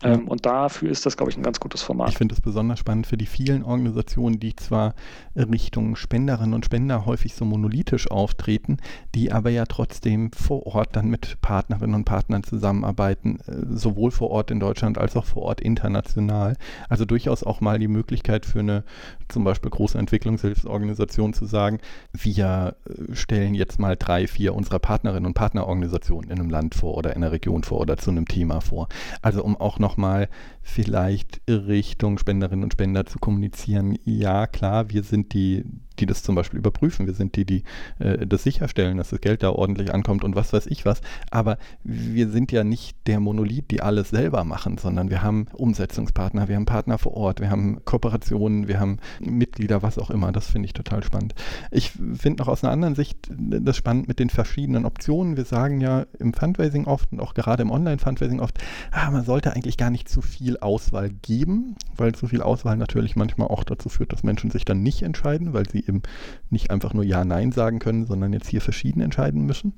Ähm, 0.03 0.29
und 0.29 0.47
dafür 0.47 0.91
ist 0.91 1.05
das, 1.05 1.17
glaube 1.17 1.31
ich, 1.31 1.37
ein 1.37 1.43
ganz 1.43 1.61
gutes 1.61 1.83
Format. 1.83 2.11
Ich 2.11 2.19
finde 2.19 2.35
es 2.35 2.41
besonders 2.41 2.79
spannend 2.79 3.07
für 3.07 3.17
die 3.17 3.27
vielen 3.27 3.63
Organisationen, 3.63 4.41
die 4.41 4.57
zwar 4.57 4.95
Richtung 5.37 5.97
Spenderinnen 5.97 6.55
und 6.55 6.65
Spender 6.65 7.05
häufig 7.05 7.35
so 7.35 7.45
monolithisch 7.45 8.11
auftreten, 8.11 8.79
die 9.15 9.33
aber 9.33 9.51
ja 9.51 9.67
trotzdem 9.67 10.33
vor 10.33 10.67
Ort 10.67 10.97
dann 10.97 11.09
mit 11.09 11.41
Partnerinnen 11.43 11.95
und 11.95 12.05
Partnern 12.05 12.43
zusammenarbeiten, 12.43 13.41
äh, 13.47 13.77
sowohl 13.77 14.11
vor 14.11 14.31
Ort 14.31 14.51
in 14.51 14.61
Deutschland 14.61 14.99
als 14.99 15.17
auch 15.17 15.27
vor 15.27 15.43
Ort 15.43 15.61
international. 15.61 16.57
Also 16.89 17.05
durchaus 17.05 17.43
auch 17.43 17.61
mal 17.61 17.79
die 17.79 17.89
Möglichkeit 17.89 18.47
für 18.47 18.61
eine 18.61 18.85
zum 19.29 19.45
Beispiel 19.45 19.71
große 19.71 19.99
Entwicklungshilfsorganisation 19.99 21.35
zu 21.35 21.45
sagen, 21.45 21.81
wir 22.13 22.77
äh, 22.89 23.15
stellen 23.15 23.55
jetzt 23.55 23.79
mal 23.79 23.97
drei, 23.97 24.27
vier 24.27 24.55
unserer 24.55 24.79
Partnerinnen 24.79 25.27
und 25.27 25.35
Partnerorganisationen 25.35 26.31
in 26.31 26.41
einem 26.41 26.52
Land 26.53 26.77
vor 26.77 26.97
oder 26.97 27.11
in 27.11 27.17
einer 27.17 27.33
Region 27.33 27.65
vor 27.65 27.81
oder 27.81 27.97
zu 27.97 28.11
einem 28.11 28.27
Thema 28.27 28.61
vor. 28.61 28.89
Also 29.23 29.43
um 29.43 29.57
auch 29.57 29.81
nochmal 29.81 30.29
vielleicht 30.63 31.41
Richtung 31.49 32.19
Spenderinnen 32.19 32.65
und 32.65 32.73
Spender 32.73 33.05
zu 33.07 33.19
kommunizieren, 33.19 33.99
ja 34.05 34.47
klar, 34.47 34.91
wir 34.91 35.03
sind 35.03 35.35
die, 35.35 35.65
die 35.99 36.07
das 36.07 36.23
zum 36.23 36.35
Beispiel 36.35 36.59
überprüfen, 36.59 37.07
wir 37.07 37.15
sind 37.15 37.37
die, 37.37 37.45
die 37.45 37.65
äh, 37.99 38.27
das 38.27 38.43
sicherstellen, 38.43 38.97
dass 38.97 39.11
das 39.11 39.21
Geld 39.21 39.43
da 39.43 39.51
ordentlich 39.51 39.93
ankommt 39.93 40.25
und 40.25 40.37
was 40.37 40.53
weiß 40.53 40.67
ich 40.67 40.87
was, 40.87 41.01
aber 41.31 41.59
wir 41.85 42.29
sind 42.29 42.53
ja 42.53 42.65
nicht 42.65 42.97
der 43.07 43.21
Monolith, 43.21 43.71
die 43.71 43.83
alles 43.83 44.11
selber 44.11 44.45
machen, 44.45 44.79
sondern 44.79 45.11
wir 45.11 45.23
haben 45.23 45.47
Umsetzungspartner, 45.53 46.49
wir 46.49 46.57
haben 46.57 46.67
Partner 46.67 46.99
vor 46.99 47.15
Ort, 47.15 47.41
wir 47.41 47.51
haben 47.51 47.85
Kooperationen, 47.85 48.69
wir 48.69 48.81
haben 48.81 48.99
Mitglieder, 49.21 49.83
was 49.83 49.99
auch 49.99 50.11
immer, 50.11 50.33
das 50.33 50.49
finde 50.49 50.67
ich 50.67 50.73
total 50.73 51.03
spannend. 51.03 51.35
Ich 51.71 51.91
finde 51.91 52.43
noch 52.43 52.49
aus 52.49 52.65
einer 52.65 52.73
anderen 52.73 52.95
Sicht 52.95 53.31
das 53.31 53.77
spannend 53.77 54.09
mit 54.09 54.19
den 54.19 54.31
verschiedenen 54.31 54.87
Optionen. 54.87 55.37
Wir 55.37 55.45
sagen 55.45 55.81
ja 55.81 56.07
im 56.19 56.33
Fundraising 56.33 56.87
oft 56.87 57.13
und 57.13 57.21
auch 57.21 57.35
gerade 57.35 57.63
im 57.63 57.71
Online-Fundraising 57.71 58.41
oft, 58.41 58.59
ah, 58.91 59.11
man 59.11 59.25
sollte 59.25 59.53
eigentlich 59.53 59.77
gar 59.77 59.91
nicht 59.91 60.09
zu 60.09 60.23
viel 60.23 60.52
viel 60.53 60.59
Auswahl 60.59 61.09
geben, 61.11 61.77
weil 61.97 62.15
zu 62.15 62.27
viel 62.27 62.43
Auswahl 62.43 62.77
natürlich 62.77 63.17
manchmal 63.17 63.49
auch 63.49 63.65
dazu 63.65 63.89
führt, 63.89 64.13
dass 64.13 64.23
Menschen 64.23 64.51
sich 64.51 64.65
dann 64.65 64.83
nicht 64.83 65.03
entscheiden, 65.03 65.53
weil 65.53 65.69
sie 65.69 65.81
eben 65.81 66.03
nicht 66.51 66.71
einfach 66.71 66.93
nur 66.93 67.05
Ja, 67.05 67.25
Nein 67.25 67.53
sagen 67.53 67.79
können, 67.79 68.07
sondern 68.07 68.33
jetzt 68.33 68.49
hier 68.49 68.61
verschieden 68.61 69.01
entscheiden 69.01 69.47
müssen. 69.47 69.75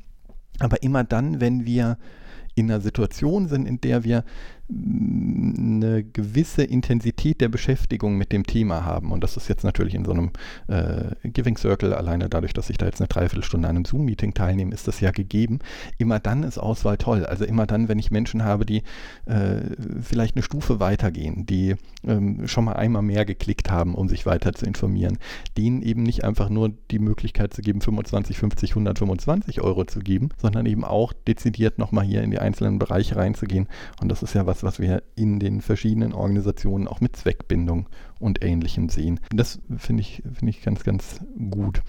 Aber 0.59 0.83
immer 0.83 1.05
dann, 1.05 1.41
wenn 1.41 1.64
wir 1.64 1.99
in 2.57 2.70
einer 2.70 2.81
Situation 2.81 3.49
sind, 3.49 3.66
in 3.66 3.81
der 3.81 4.05
wir 4.05 4.25
eine 4.71 6.05
gewisse 6.05 6.65
Intensität 6.65 7.41
der 7.41 7.49
Beschäftigung 7.49 8.17
mit 8.17 8.33
dem 8.33 8.45
Thema 8.45 8.85
haben. 8.85 9.12
Und 9.12 9.23
das 9.23 9.37
ist 9.37 9.49
jetzt 9.49 9.62
natürlich 9.62 9.95
in 9.95 10.05
so 10.05 10.12
einem 10.12 10.31
äh, 10.69 11.15
Giving 11.25 11.59
Circle, 11.59 11.93
alleine 11.93 12.31
dadurch, 12.31 12.55
dass 12.55 12.71
ich 12.71 12.79
da 12.79 12.87
jetzt 12.87 13.01
eine 13.01 13.09
Dreiviertelstunde 13.09 13.69
an 13.69 13.77
einem 13.77 13.85
Zoom-Meeting 13.85 14.33
teilnehme, 14.33 14.73
ist 14.73 14.89
das 14.89 15.01
ja 15.01 15.11
gegeben. 15.11 15.59
Immer 15.99 16.19
dann 16.19 16.45
ist 16.45 16.57
Auswahl 16.57 16.97
toll. 16.97 17.27
Also 17.27 17.45
immer 17.45 17.67
dann, 17.67 17.89
wenn 17.89 17.99
ich 17.99 18.11
Menschen 18.11 18.45
habe, 18.45 18.65
die 18.65 18.83
äh, 19.27 19.61
vielleicht 20.01 20.37
eine 20.37 20.43
Stufe 20.43 20.81
weitergehen, 20.81 21.45
die 21.45 21.77
ähm, 22.07 22.49
schon 22.49 22.65
mal 22.65 22.75
einmal 22.77 23.03
mehr 23.03 23.27
geklickt 23.27 23.71
haben, 23.71 23.95
um 23.95 24.09
sich 24.09 24.25
weiter 24.25 24.55
zu 24.55 24.65
informieren, 24.65 25.19
denen 25.59 25.83
eben 25.83 26.03
nicht 26.03 26.25
einfach 26.25 26.49
nur 26.49 26.71
die 26.91 26.99
Möglichkeit 26.99 27.53
zu 27.53 27.61
geben, 27.61 27.83
25, 27.83 28.39
50, 28.39 28.71
125 28.71 29.61
Euro 29.61 29.85
zu 29.85 29.99
geben, 29.99 30.31
sondern 30.41 30.65
eben 30.65 30.85
auch 30.85 31.12
dezidiert 31.12 31.79
nochmal 31.79 32.05
hier 32.05 32.23
in 32.23 32.31
die 32.31 32.39
einzelnen 32.39 32.79
Bereiche 32.79 33.17
reinzugehen. 33.17 33.69
Und 34.01 34.09
das 34.09 34.23
ist 34.23 34.35
ja 34.35 34.47
was, 34.47 34.53
was, 34.55 34.62
was 34.62 34.78
wir 34.78 35.02
in 35.16 35.40
den 35.40 35.61
verschiedenen 35.61 36.12
Organisationen 36.12 36.86
auch 36.86 37.00
mit 37.00 37.16
Zweckbindung 37.16 37.88
und 38.20 38.44
Ähnlichem 38.44 38.88
sehen. 38.88 39.20
Das 39.30 39.61
finde 39.76 40.02
ich, 40.02 40.22
find 40.32 40.48
ich 40.48 40.62
ganz, 40.62 40.84
ganz 40.84 41.20
gut. 41.50 41.82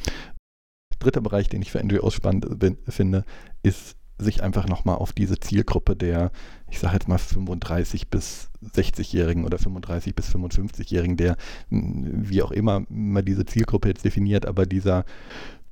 Dritter 0.99 1.21
Bereich, 1.21 1.49
den 1.49 1.61
ich 1.61 1.71
für 1.71 1.83
NGOs 1.83 2.13
spannend 2.13 2.59
bin, 2.59 2.77
finde, 2.87 3.25
ist 3.63 3.95
sich 4.17 4.41
einfach 4.41 4.67
nochmal 4.67 4.95
auf 4.95 5.11
diese 5.11 5.39
Zielgruppe 5.39 5.95
der, 5.95 6.31
ich 6.69 6.79
sage 6.79 6.93
jetzt 6.93 7.09
mal 7.09 7.17
35 7.17 8.09
bis 8.09 8.49
60-Jährigen 8.63 9.43
oder 9.43 9.57
35 9.57 10.15
bis 10.15 10.33
55-Jährigen, 10.33 11.17
der, 11.17 11.35
wie 11.69 12.41
auch 12.41 12.51
immer 12.51 12.85
man 12.87 13.25
diese 13.25 13.45
Zielgruppe 13.45 13.89
jetzt 13.89 14.05
definiert, 14.05 14.45
aber 14.45 14.65
dieser 14.65 15.03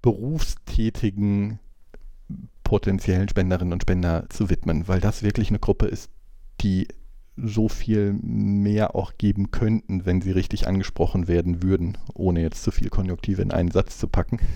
berufstätigen 0.01 1.59
potenziellen 2.65 3.29
Spenderinnen 3.29 3.71
und 3.71 3.83
Spender 3.83 4.25
zu 4.29 4.49
widmen, 4.49 4.87
weil 4.89 4.99
das 4.99 5.23
wirklich 5.23 5.49
eine 5.49 5.59
Gruppe 5.59 5.85
ist, 5.85 6.09
die 6.63 6.87
so 7.35 7.67
viel 7.67 8.13
mehr 8.13 8.95
auch 8.95 9.17
geben 9.17 9.51
könnten, 9.51 10.05
wenn 10.05 10.21
sie 10.21 10.31
richtig 10.31 10.67
angesprochen 10.67 11.27
werden 11.27 11.63
würden, 11.63 11.97
ohne 12.13 12.41
jetzt 12.41 12.63
zu 12.63 12.71
viel 12.71 12.89
Konjunktive 12.89 13.41
in 13.41 13.51
einen 13.51 13.71
Satz 13.71 13.97
zu 13.97 14.07
packen. 14.07 14.39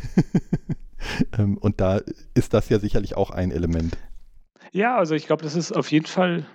Ähm, 1.37 1.59
und 1.59 1.79
da 1.79 2.01
ist 2.33 2.55
das 2.55 2.69
ja 2.69 2.79
sicherlich 2.79 3.15
auch 3.15 3.29
ein 3.29 3.51
Element. 3.51 3.97
Ja, 4.71 4.97
also 4.97 5.13
ich 5.13 5.27
glaube, 5.27 5.43
das 5.43 5.55
ist 5.55 5.71
auf 5.71 5.91
jeden 5.91 6.07
Fall, 6.07 6.45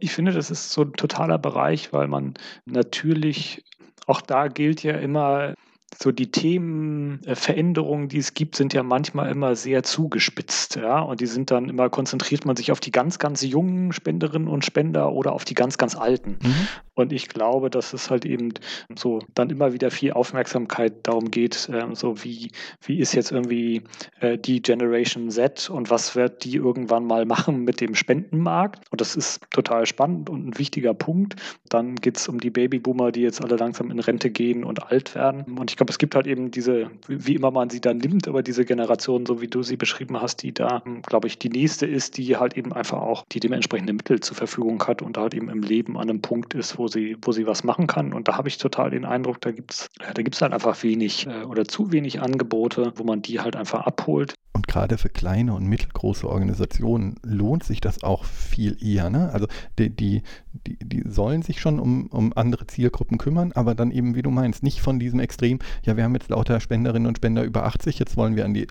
ich 0.00 0.12
finde, 0.12 0.32
das 0.32 0.50
ist 0.50 0.72
so 0.72 0.82
ein 0.82 0.94
totaler 0.94 1.38
Bereich, 1.38 1.92
weil 1.92 2.08
man 2.08 2.34
natürlich, 2.64 3.64
auch 4.06 4.22
da 4.22 4.48
gilt 4.48 4.82
ja 4.82 4.96
immer, 4.96 5.54
so 6.02 6.12
die 6.12 6.30
Themenveränderungen, 6.30 8.08
die 8.08 8.18
es 8.18 8.34
gibt, 8.34 8.56
sind 8.56 8.74
ja 8.74 8.82
manchmal 8.82 9.30
immer 9.30 9.56
sehr 9.56 9.82
zugespitzt, 9.82 10.76
ja. 10.76 11.00
Und 11.00 11.20
die 11.20 11.26
sind 11.26 11.50
dann 11.50 11.68
immer, 11.68 11.88
konzentriert 11.88 12.44
man 12.44 12.56
sich 12.56 12.72
auf 12.72 12.80
die 12.80 12.90
ganz, 12.90 13.18
ganz 13.18 13.42
jungen 13.42 13.92
Spenderinnen 13.92 14.48
und 14.48 14.64
Spender 14.64 15.12
oder 15.12 15.32
auf 15.32 15.44
die 15.44 15.54
ganz, 15.54 15.78
ganz 15.78 15.94
alten. 15.94 16.38
Mhm. 16.42 16.68
Und 16.94 17.12
ich 17.12 17.28
glaube, 17.28 17.70
dass 17.70 17.92
es 17.92 18.10
halt 18.10 18.24
eben 18.24 18.54
so 18.96 19.20
dann 19.34 19.50
immer 19.50 19.72
wieder 19.72 19.90
viel 19.90 20.12
Aufmerksamkeit 20.12 21.06
darum 21.06 21.30
geht, 21.30 21.68
äh, 21.68 21.94
so 21.94 22.24
wie, 22.24 22.50
wie 22.84 22.98
ist 22.98 23.14
jetzt 23.14 23.32
irgendwie 23.32 23.82
äh, 24.20 24.38
die 24.38 24.62
Generation 24.62 25.30
Z 25.30 25.70
und 25.70 25.90
was 25.90 26.16
wird 26.16 26.44
die 26.44 26.56
irgendwann 26.56 27.06
mal 27.06 27.26
machen 27.26 27.64
mit 27.64 27.80
dem 27.80 27.94
Spendenmarkt. 27.94 28.84
Und 28.90 29.00
das 29.00 29.14
ist 29.14 29.40
total 29.50 29.86
spannend 29.86 30.28
und 30.30 30.48
ein 30.48 30.58
wichtiger 30.58 30.94
Punkt. 30.94 31.36
Dann 31.68 31.96
geht 31.96 32.16
es 32.16 32.28
um 32.28 32.40
die 32.40 32.50
Babyboomer, 32.50 33.12
die 33.12 33.22
jetzt 33.22 33.42
alle 33.42 33.56
langsam 33.56 33.90
in 33.90 34.00
Rente 34.00 34.30
gehen 34.30 34.64
und 34.64 34.90
alt 34.90 35.14
werden. 35.14 35.58
Und 35.58 35.70
ich 35.70 35.75
glaube, 35.76 35.90
es 35.90 35.98
gibt 35.98 36.14
halt 36.14 36.26
eben 36.26 36.50
diese, 36.50 36.90
wie 37.08 37.34
immer 37.34 37.50
man 37.50 37.70
sie 37.70 37.80
dann 37.80 37.98
nimmt, 37.98 38.28
aber 38.28 38.42
diese 38.42 38.64
Generation, 38.64 39.26
so 39.26 39.40
wie 39.40 39.48
du 39.48 39.62
sie 39.62 39.76
beschrieben 39.76 40.20
hast, 40.20 40.42
die 40.42 40.52
da, 40.52 40.82
glaube 41.06 41.28
ich, 41.28 41.38
die 41.38 41.50
nächste 41.50 41.86
ist, 41.86 42.16
die 42.16 42.36
halt 42.36 42.56
eben 42.56 42.72
einfach 42.72 43.00
auch 43.00 43.24
die 43.32 43.40
dementsprechende 43.40 43.92
Mittel 43.92 44.20
zur 44.20 44.36
Verfügung 44.36 44.82
hat 44.86 45.02
und 45.02 45.18
halt 45.18 45.34
eben 45.34 45.48
im 45.48 45.62
Leben 45.62 45.96
an 45.96 46.08
einem 46.08 46.22
Punkt 46.22 46.54
ist, 46.54 46.78
wo 46.78 46.88
sie, 46.88 47.16
wo 47.22 47.32
sie 47.32 47.46
was 47.46 47.64
machen 47.64 47.86
kann. 47.86 48.12
Und 48.12 48.28
da 48.28 48.36
habe 48.36 48.48
ich 48.48 48.58
total 48.58 48.90
den 48.90 49.04
Eindruck, 49.04 49.40
da 49.40 49.50
gibt 49.50 49.72
es 49.72 49.88
da 50.14 50.22
gibt's 50.22 50.40
halt 50.40 50.52
einfach 50.52 50.82
wenig 50.82 51.26
äh, 51.26 51.44
oder 51.44 51.66
zu 51.66 51.92
wenig 51.92 52.20
Angebote, 52.20 52.92
wo 52.96 53.04
man 53.04 53.22
die 53.22 53.40
halt 53.40 53.56
einfach 53.56 53.86
abholt. 53.86 54.34
Und 54.56 54.68
gerade 54.68 54.96
für 54.96 55.10
kleine 55.10 55.52
und 55.52 55.66
mittelgroße 55.66 56.26
Organisationen 56.26 57.16
lohnt 57.22 57.62
sich 57.62 57.82
das 57.82 58.02
auch 58.02 58.24
viel 58.24 58.82
eher. 58.82 59.10
Ne? 59.10 59.30
Also 59.30 59.48
die, 59.78 59.90
die, 59.90 60.22
die, 60.66 60.78
die 60.78 61.02
sollen 61.06 61.42
sich 61.42 61.60
schon 61.60 61.78
um, 61.78 62.06
um 62.06 62.32
andere 62.34 62.66
Zielgruppen 62.66 63.18
kümmern, 63.18 63.52
aber 63.52 63.74
dann 63.74 63.90
eben, 63.90 64.14
wie 64.14 64.22
du 64.22 64.30
meinst, 64.30 64.62
nicht 64.62 64.80
von 64.80 64.98
diesem 64.98 65.20
Extrem, 65.20 65.58
ja, 65.82 65.98
wir 65.98 66.04
haben 66.04 66.14
jetzt 66.14 66.30
lauter 66.30 66.58
Spenderinnen 66.60 67.06
und 67.06 67.18
Spender 67.18 67.44
über 67.44 67.66
80, 67.66 67.98
jetzt 67.98 68.16
wollen 68.16 68.34
wir 68.34 68.46
an 68.46 68.54
die 68.54 68.66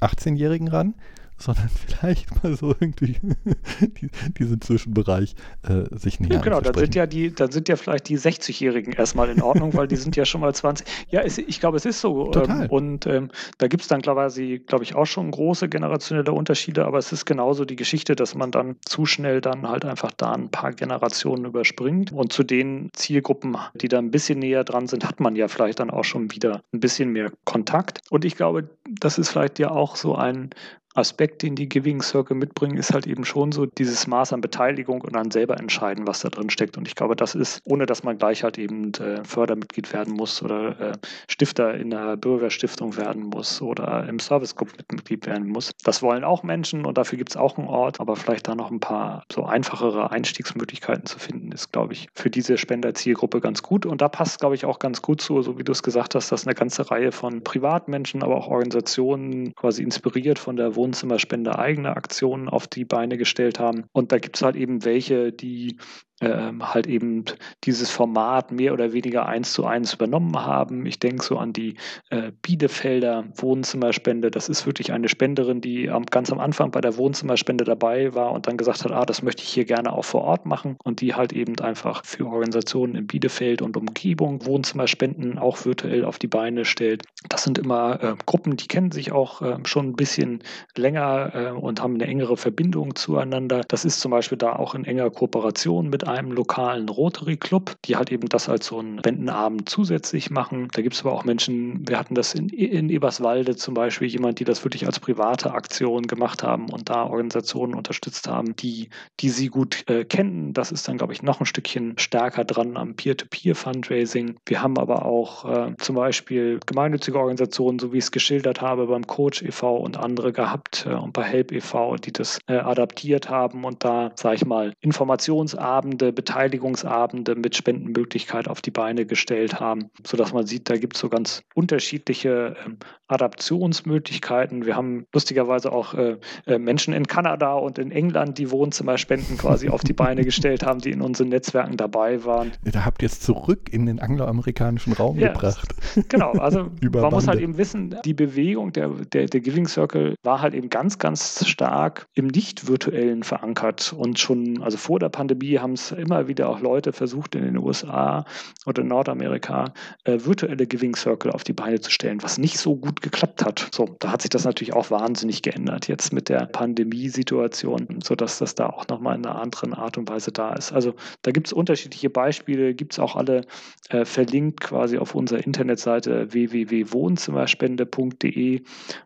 18-Jährigen 0.00 0.66
ran, 0.66 0.94
sondern 1.38 1.68
vielleicht 1.86 2.42
mal 2.42 2.54
so 2.56 2.74
irgendwie 2.78 3.16
die, 3.80 4.10
diesen 4.38 4.60
Zwischenbereich 4.60 5.34
äh, 5.62 5.96
sich 5.96 6.20
näher 6.20 6.34
ja, 6.34 6.40
Genau, 6.40 6.60
dann 6.60 6.74
sind 6.74 6.94
ja 6.94 7.06
die, 7.06 7.34
dann 7.34 7.50
sind 7.50 7.68
ja 7.68 7.76
vielleicht 7.76 8.08
die 8.08 8.18
60-Jährigen 8.18 8.92
erstmal 8.92 9.28
in 9.30 9.42
Ordnung, 9.42 9.74
weil 9.74 9.88
die 9.88 9.96
sind 9.96 10.16
ja 10.16 10.24
schon 10.24 10.40
mal 10.40 10.54
20. 10.54 10.86
Ja, 11.10 11.20
es, 11.20 11.38
ich 11.38 11.60
glaube, 11.60 11.76
es 11.76 11.86
ist 11.86 12.00
so. 12.00 12.26
Ähm, 12.26 12.32
Total. 12.32 12.64
Ähm, 12.64 12.70
und 12.70 13.06
ähm, 13.06 13.30
da 13.58 13.68
gibt 13.68 13.82
es 13.82 13.88
dann 13.88 14.02
quasi, 14.02 14.62
glaube 14.66 14.84
ich, 14.84 14.94
auch 14.94 15.06
schon 15.06 15.30
große 15.30 15.68
generationelle 15.68 16.32
Unterschiede, 16.32 16.84
aber 16.84 16.98
es 16.98 17.12
ist 17.12 17.24
genauso 17.24 17.64
die 17.64 17.76
Geschichte, 17.76 18.16
dass 18.16 18.34
man 18.34 18.50
dann 18.50 18.76
zu 18.84 19.06
schnell 19.06 19.40
dann 19.40 19.68
halt 19.68 19.84
einfach 19.84 20.12
da 20.16 20.32
ein 20.32 20.50
paar 20.50 20.72
Generationen 20.72 21.44
überspringt. 21.44 22.12
Und 22.12 22.32
zu 22.32 22.42
den 22.42 22.90
Zielgruppen, 22.92 23.56
die 23.74 23.88
da 23.88 23.98
ein 23.98 24.10
bisschen 24.10 24.40
näher 24.40 24.64
dran 24.64 24.86
sind, 24.86 25.06
hat 25.06 25.20
man 25.20 25.36
ja 25.36 25.48
vielleicht 25.48 25.80
dann 25.80 25.90
auch 25.90 26.04
schon 26.04 26.30
wieder 26.32 26.62
ein 26.72 26.80
bisschen 26.80 27.10
mehr 27.10 27.32
Kontakt. 27.44 28.00
Und 28.10 28.24
ich 28.24 28.36
glaube, 28.36 28.68
das 29.00 29.18
ist 29.18 29.30
vielleicht 29.30 29.58
ja 29.58 29.70
auch 29.70 29.96
so 29.96 30.14
ein 30.14 30.50
Aspekt, 30.94 31.42
den 31.42 31.54
die 31.54 31.68
Giving 31.68 32.02
Circle 32.02 32.36
mitbringen, 32.36 32.76
ist 32.76 32.92
halt 32.92 33.06
eben 33.06 33.24
schon 33.24 33.52
so 33.52 33.66
dieses 33.66 34.06
Maß 34.06 34.32
an 34.32 34.40
Beteiligung 34.40 35.02
und 35.02 35.14
dann 35.14 35.30
selber 35.30 35.58
entscheiden, 35.58 36.06
was 36.06 36.20
da 36.20 36.28
drin 36.28 36.50
steckt. 36.50 36.76
Und 36.76 36.88
ich 36.88 36.94
glaube, 36.94 37.14
das 37.14 37.34
ist, 37.34 37.60
ohne 37.64 37.86
dass 37.86 38.02
man 38.02 38.18
gleich 38.18 38.42
halt 38.42 38.58
eben 38.58 38.92
äh, 38.94 39.22
Fördermitglied 39.24 39.92
werden 39.92 40.14
muss 40.14 40.42
oder 40.42 40.80
äh, 40.80 40.92
Stifter 41.28 41.74
in 41.74 41.94
einer 41.94 42.16
Bürgerstiftung 42.16 42.96
werden 42.96 43.24
muss 43.24 43.62
oder 43.62 44.08
im 44.08 44.18
Service 44.18 44.56
Group 44.56 44.72
Mitglied 44.90 45.26
werden 45.26 45.48
muss. 45.48 45.70
Das 45.84 46.02
wollen 46.02 46.24
auch 46.24 46.42
Menschen 46.42 46.84
und 46.84 46.98
dafür 46.98 47.18
gibt 47.18 47.30
es 47.30 47.36
auch 47.36 47.58
einen 47.58 47.68
Ort, 47.68 48.00
aber 48.00 48.16
vielleicht 48.16 48.48
da 48.48 48.54
noch 48.54 48.70
ein 48.70 48.80
paar 48.80 49.24
so 49.32 49.44
einfachere 49.44 50.10
Einstiegsmöglichkeiten 50.10 51.06
zu 51.06 51.18
finden, 51.18 51.52
ist, 51.52 51.72
glaube 51.72 51.92
ich, 51.92 52.08
für 52.14 52.30
diese 52.30 52.58
Spenderzielgruppe 52.58 53.40
ganz 53.40 53.62
gut. 53.62 53.86
Und 53.86 54.00
da 54.00 54.08
passt, 54.08 54.40
glaube 54.40 54.54
ich, 54.54 54.64
auch 54.64 54.78
ganz 54.78 55.02
gut 55.02 55.20
zu, 55.20 55.42
so 55.42 55.58
wie 55.58 55.64
du 55.64 55.72
es 55.72 55.82
gesagt 55.82 56.14
hast, 56.14 56.32
dass 56.32 56.46
eine 56.46 56.54
ganze 56.54 56.90
Reihe 56.90 57.12
von 57.12 57.42
Privatmenschen, 57.42 58.22
aber 58.22 58.36
auch 58.36 58.48
Organisationen 58.48 59.54
quasi 59.54 59.82
inspiriert 59.82 60.38
von 60.38 60.56
der 60.56 60.74
Wohn 60.76 60.87
Wohnzimmerspender 60.88 61.58
eigene 61.58 61.94
Aktionen 61.94 62.48
auf 62.48 62.66
die 62.66 62.86
Beine 62.86 63.18
gestellt 63.18 63.58
haben. 63.58 63.84
Und 63.92 64.10
da 64.10 64.18
gibt 64.18 64.36
es 64.36 64.42
halt 64.42 64.56
eben 64.56 64.84
welche, 64.86 65.32
die 65.32 65.78
halt 66.20 66.86
eben 66.86 67.24
dieses 67.64 67.90
Format 67.90 68.50
mehr 68.50 68.72
oder 68.72 68.92
weniger 68.92 69.26
eins 69.26 69.52
zu 69.52 69.64
eins 69.66 69.94
übernommen 69.94 70.36
haben. 70.36 70.84
Ich 70.86 70.98
denke 70.98 71.24
so 71.24 71.38
an 71.38 71.52
die 71.52 71.76
äh, 72.10 72.32
Bielefelder 72.42 73.24
Wohnzimmerspende. 73.36 74.30
Das 74.30 74.48
ist 74.48 74.66
wirklich 74.66 74.92
eine 74.92 75.08
Spenderin, 75.08 75.60
die 75.60 75.90
am, 75.90 76.06
ganz 76.06 76.32
am 76.32 76.40
Anfang 76.40 76.70
bei 76.70 76.80
der 76.80 76.96
Wohnzimmerspende 76.96 77.64
dabei 77.64 78.14
war 78.14 78.32
und 78.32 78.46
dann 78.46 78.56
gesagt 78.56 78.84
hat, 78.84 78.90
ah, 78.90 79.04
das 79.04 79.22
möchte 79.22 79.42
ich 79.42 79.48
hier 79.48 79.64
gerne 79.64 79.92
auch 79.92 80.04
vor 80.04 80.22
Ort 80.22 80.46
machen 80.46 80.76
und 80.82 81.00
die 81.00 81.14
halt 81.14 81.32
eben 81.32 81.58
einfach 81.60 82.04
für 82.04 82.26
Organisationen 82.26 82.94
in 82.96 83.06
Bielefeld 83.06 83.62
und 83.62 83.76
Umgebung 83.76 84.44
Wohnzimmerspenden 84.44 85.38
auch 85.38 85.64
virtuell 85.64 86.04
auf 86.04 86.18
die 86.18 86.26
Beine 86.26 86.64
stellt. 86.64 87.04
Das 87.28 87.44
sind 87.44 87.58
immer 87.58 88.02
äh, 88.02 88.14
Gruppen, 88.26 88.56
die 88.56 88.66
kennen 88.66 88.90
sich 88.90 89.12
auch 89.12 89.42
äh, 89.42 89.58
schon 89.64 89.90
ein 89.90 89.96
bisschen 89.96 90.42
länger 90.76 91.34
äh, 91.34 91.50
und 91.50 91.80
haben 91.80 91.94
eine 91.94 92.06
engere 92.06 92.36
Verbindung 92.36 92.96
zueinander. 92.96 93.60
Das 93.68 93.84
ist 93.84 94.00
zum 94.00 94.10
Beispiel 94.10 94.38
da 94.38 94.54
auch 94.56 94.74
in 94.74 94.84
enger 94.84 95.10
Kooperation 95.10 95.88
mit 95.88 96.07
einem 96.08 96.32
lokalen 96.32 96.88
Rotary 96.88 97.36
Club, 97.36 97.76
die 97.84 97.96
halt 97.96 98.10
eben 98.10 98.28
das 98.28 98.48
als 98.48 98.66
so 98.66 98.78
einen 98.78 98.98
Spendenabend 98.98 99.68
zusätzlich 99.68 100.30
machen. 100.30 100.68
Da 100.72 100.82
gibt 100.82 100.94
es 100.94 101.02
aber 101.02 101.12
auch 101.12 101.24
Menschen, 101.24 101.86
wir 101.88 101.98
hatten 101.98 102.14
das 102.14 102.34
in, 102.34 102.48
in 102.48 102.90
Eberswalde 102.90 103.56
zum 103.56 103.74
Beispiel, 103.74 104.08
jemand, 104.08 104.40
die 104.40 104.44
das 104.44 104.64
wirklich 104.64 104.86
als 104.86 104.98
private 105.00 105.52
Aktion 105.52 106.06
gemacht 106.06 106.42
haben 106.42 106.70
und 106.70 106.88
da 106.88 107.04
Organisationen 107.04 107.74
unterstützt 107.74 108.28
haben, 108.28 108.56
die, 108.56 108.88
die 109.20 109.28
sie 109.28 109.48
gut 109.48 109.88
äh, 109.88 110.04
kennen. 110.04 110.52
Das 110.52 110.72
ist 110.72 110.88
dann, 110.88 110.98
glaube 110.98 111.12
ich, 111.12 111.22
noch 111.22 111.40
ein 111.40 111.46
Stückchen 111.46 111.98
stärker 111.98 112.44
dran 112.44 112.76
am 112.76 112.94
Peer-to-Peer-Fundraising. 112.94 114.36
Wir 114.46 114.62
haben 114.62 114.78
aber 114.78 115.04
auch 115.04 115.44
äh, 115.44 115.76
zum 115.78 115.96
Beispiel 115.96 116.60
gemeinnützige 116.64 117.18
Organisationen, 117.18 117.78
so 117.78 117.92
wie 117.92 117.98
ich 117.98 118.04
es 118.04 118.12
geschildert 118.12 118.60
habe, 118.60 118.86
beim 118.86 119.06
Coach 119.06 119.42
e.V. 119.42 119.76
und 119.76 119.98
andere 119.98 120.32
gehabt 120.32 120.86
äh, 120.88 120.94
und 120.94 121.12
bei 121.12 121.22
Help 121.22 121.52
e.V., 121.52 121.96
die 121.96 122.12
das 122.12 122.38
äh, 122.46 122.54
adaptiert 122.54 123.28
haben 123.28 123.64
und 123.64 123.84
da, 123.84 124.12
sage 124.14 124.36
ich 124.36 124.46
mal, 124.46 124.72
Informationsabende 124.80 125.97
Abende, 125.98 126.12
Beteiligungsabende 126.12 127.34
mit 127.34 127.56
Spendenmöglichkeit 127.56 128.48
auf 128.48 128.60
die 128.60 128.70
Beine 128.70 129.04
gestellt 129.04 129.58
haben, 129.58 129.90
sodass 130.06 130.32
man 130.32 130.46
sieht, 130.46 130.70
da 130.70 130.76
gibt 130.76 130.94
es 130.94 131.00
so 131.00 131.08
ganz 131.08 131.42
unterschiedliche 131.54 132.56
ähm, 132.64 132.78
Adaptionsmöglichkeiten. 133.08 134.64
Wir 134.64 134.76
haben 134.76 135.06
lustigerweise 135.12 135.72
auch 135.72 135.94
äh, 135.94 136.18
äh, 136.46 136.58
Menschen 136.58 136.94
in 136.94 137.06
Kanada 137.06 137.54
und 137.54 137.78
in 137.78 137.90
England, 137.90 138.38
die 138.38 138.50
Wohnzimmerspenden 138.50 139.38
quasi 139.38 139.68
auf 139.68 139.82
die 139.82 139.92
Beine 139.92 140.22
gestellt 140.22 140.64
haben, 140.64 140.80
die 140.80 140.90
in 140.90 141.00
unseren 141.00 141.30
Netzwerken 141.30 141.76
dabei 141.76 142.24
waren. 142.24 142.52
Da 142.64 142.84
habt 142.84 143.02
ihr 143.02 143.06
es 143.06 143.18
zurück 143.18 143.72
in 143.72 143.86
den 143.86 143.98
angloamerikanischen 143.98 144.92
Raum 144.92 145.18
ja, 145.18 145.32
gebracht. 145.32 145.74
Genau, 146.08 146.32
also 146.32 146.70
man 146.92 147.10
muss 147.10 147.26
halt 147.26 147.40
eben 147.40 147.58
wissen, 147.58 147.96
die 148.04 148.14
Bewegung 148.14 148.72
der, 148.72 148.88
der, 148.88 149.26
der 149.26 149.40
Giving 149.40 149.66
Circle 149.66 150.14
war 150.22 150.42
halt 150.42 150.54
eben 150.54 150.68
ganz, 150.68 150.98
ganz 150.98 151.46
stark 151.46 152.06
im 152.14 152.28
nicht-virtuellen 152.28 153.22
verankert 153.24 153.92
und 153.96 154.18
schon, 154.18 154.62
also 154.62 154.76
vor 154.76 155.00
der 155.00 155.08
Pandemie 155.08 155.58
haben 155.58 155.72
es 155.72 155.87
immer 155.96 156.28
wieder 156.28 156.48
auch 156.48 156.60
Leute 156.60 156.92
versucht, 156.92 157.34
in 157.34 157.44
den 157.44 157.58
USA 157.58 158.24
oder 158.66 158.84
Nordamerika 158.84 159.72
äh, 160.04 160.18
virtuelle 160.20 160.66
Giving 160.66 160.96
Circle 160.96 161.30
auf 161.30 161.44
die 161.44 161.52
Beine 161.52 161.80
zu 161.80 161.90
stellen, 161.90 162.22
was 162.22 162.38
nicht 162.38 162.58
so 162.58 162.76
gut 162.76 163.02
geklappt 163.02 163.44
hat. 163.44 163.68
So, 163.72 163.96
da 163.98 164.12
hat 164.12 164.22
sich 164.22 164.30
das 164.30 164.44
natürlich 164.44 164.74
auch 164.74 164.90
wahnsinnig 164.90 165.42
geändert 165.42 165.88
jetzt 165.88 166.12
mit 166.12 166.28
der 166.28 166.46
Pandemiesituation, 166.46 168.00
sodass 168.02 168.38
das 168.38 168.54
da 168.54 168.68
auch 168.68 168.86
nochmal 168.88 169.16
in 169.16 169.26
einer 169.26 169.40
anderen 169.40 169.74
Art 169.74 169.98
und 169.98 170.08
Weise 170.08 170.32
da 170.32 170.54
ist. 170.54 170.72
Also 170.72 170.94
da 171.22 171.30
gibt 171.30 171.48
es 171.48 171.52
unterschiedliche 171.52 172.10
Beispiele, 172.10 172.74
gibt 172.74 172.92
es 172.92 172.98
auch 172.98 173.16
alle 173.16 173.42
äh, 173.90 174.04
verlinkt 174.04 174.60
quasi 174.60 174.98
auf 174.98 175.14
unserer 175.14 175.44
Internetseite 175.44 176.32
www.wohnzimmerspende.de 176.32 178.62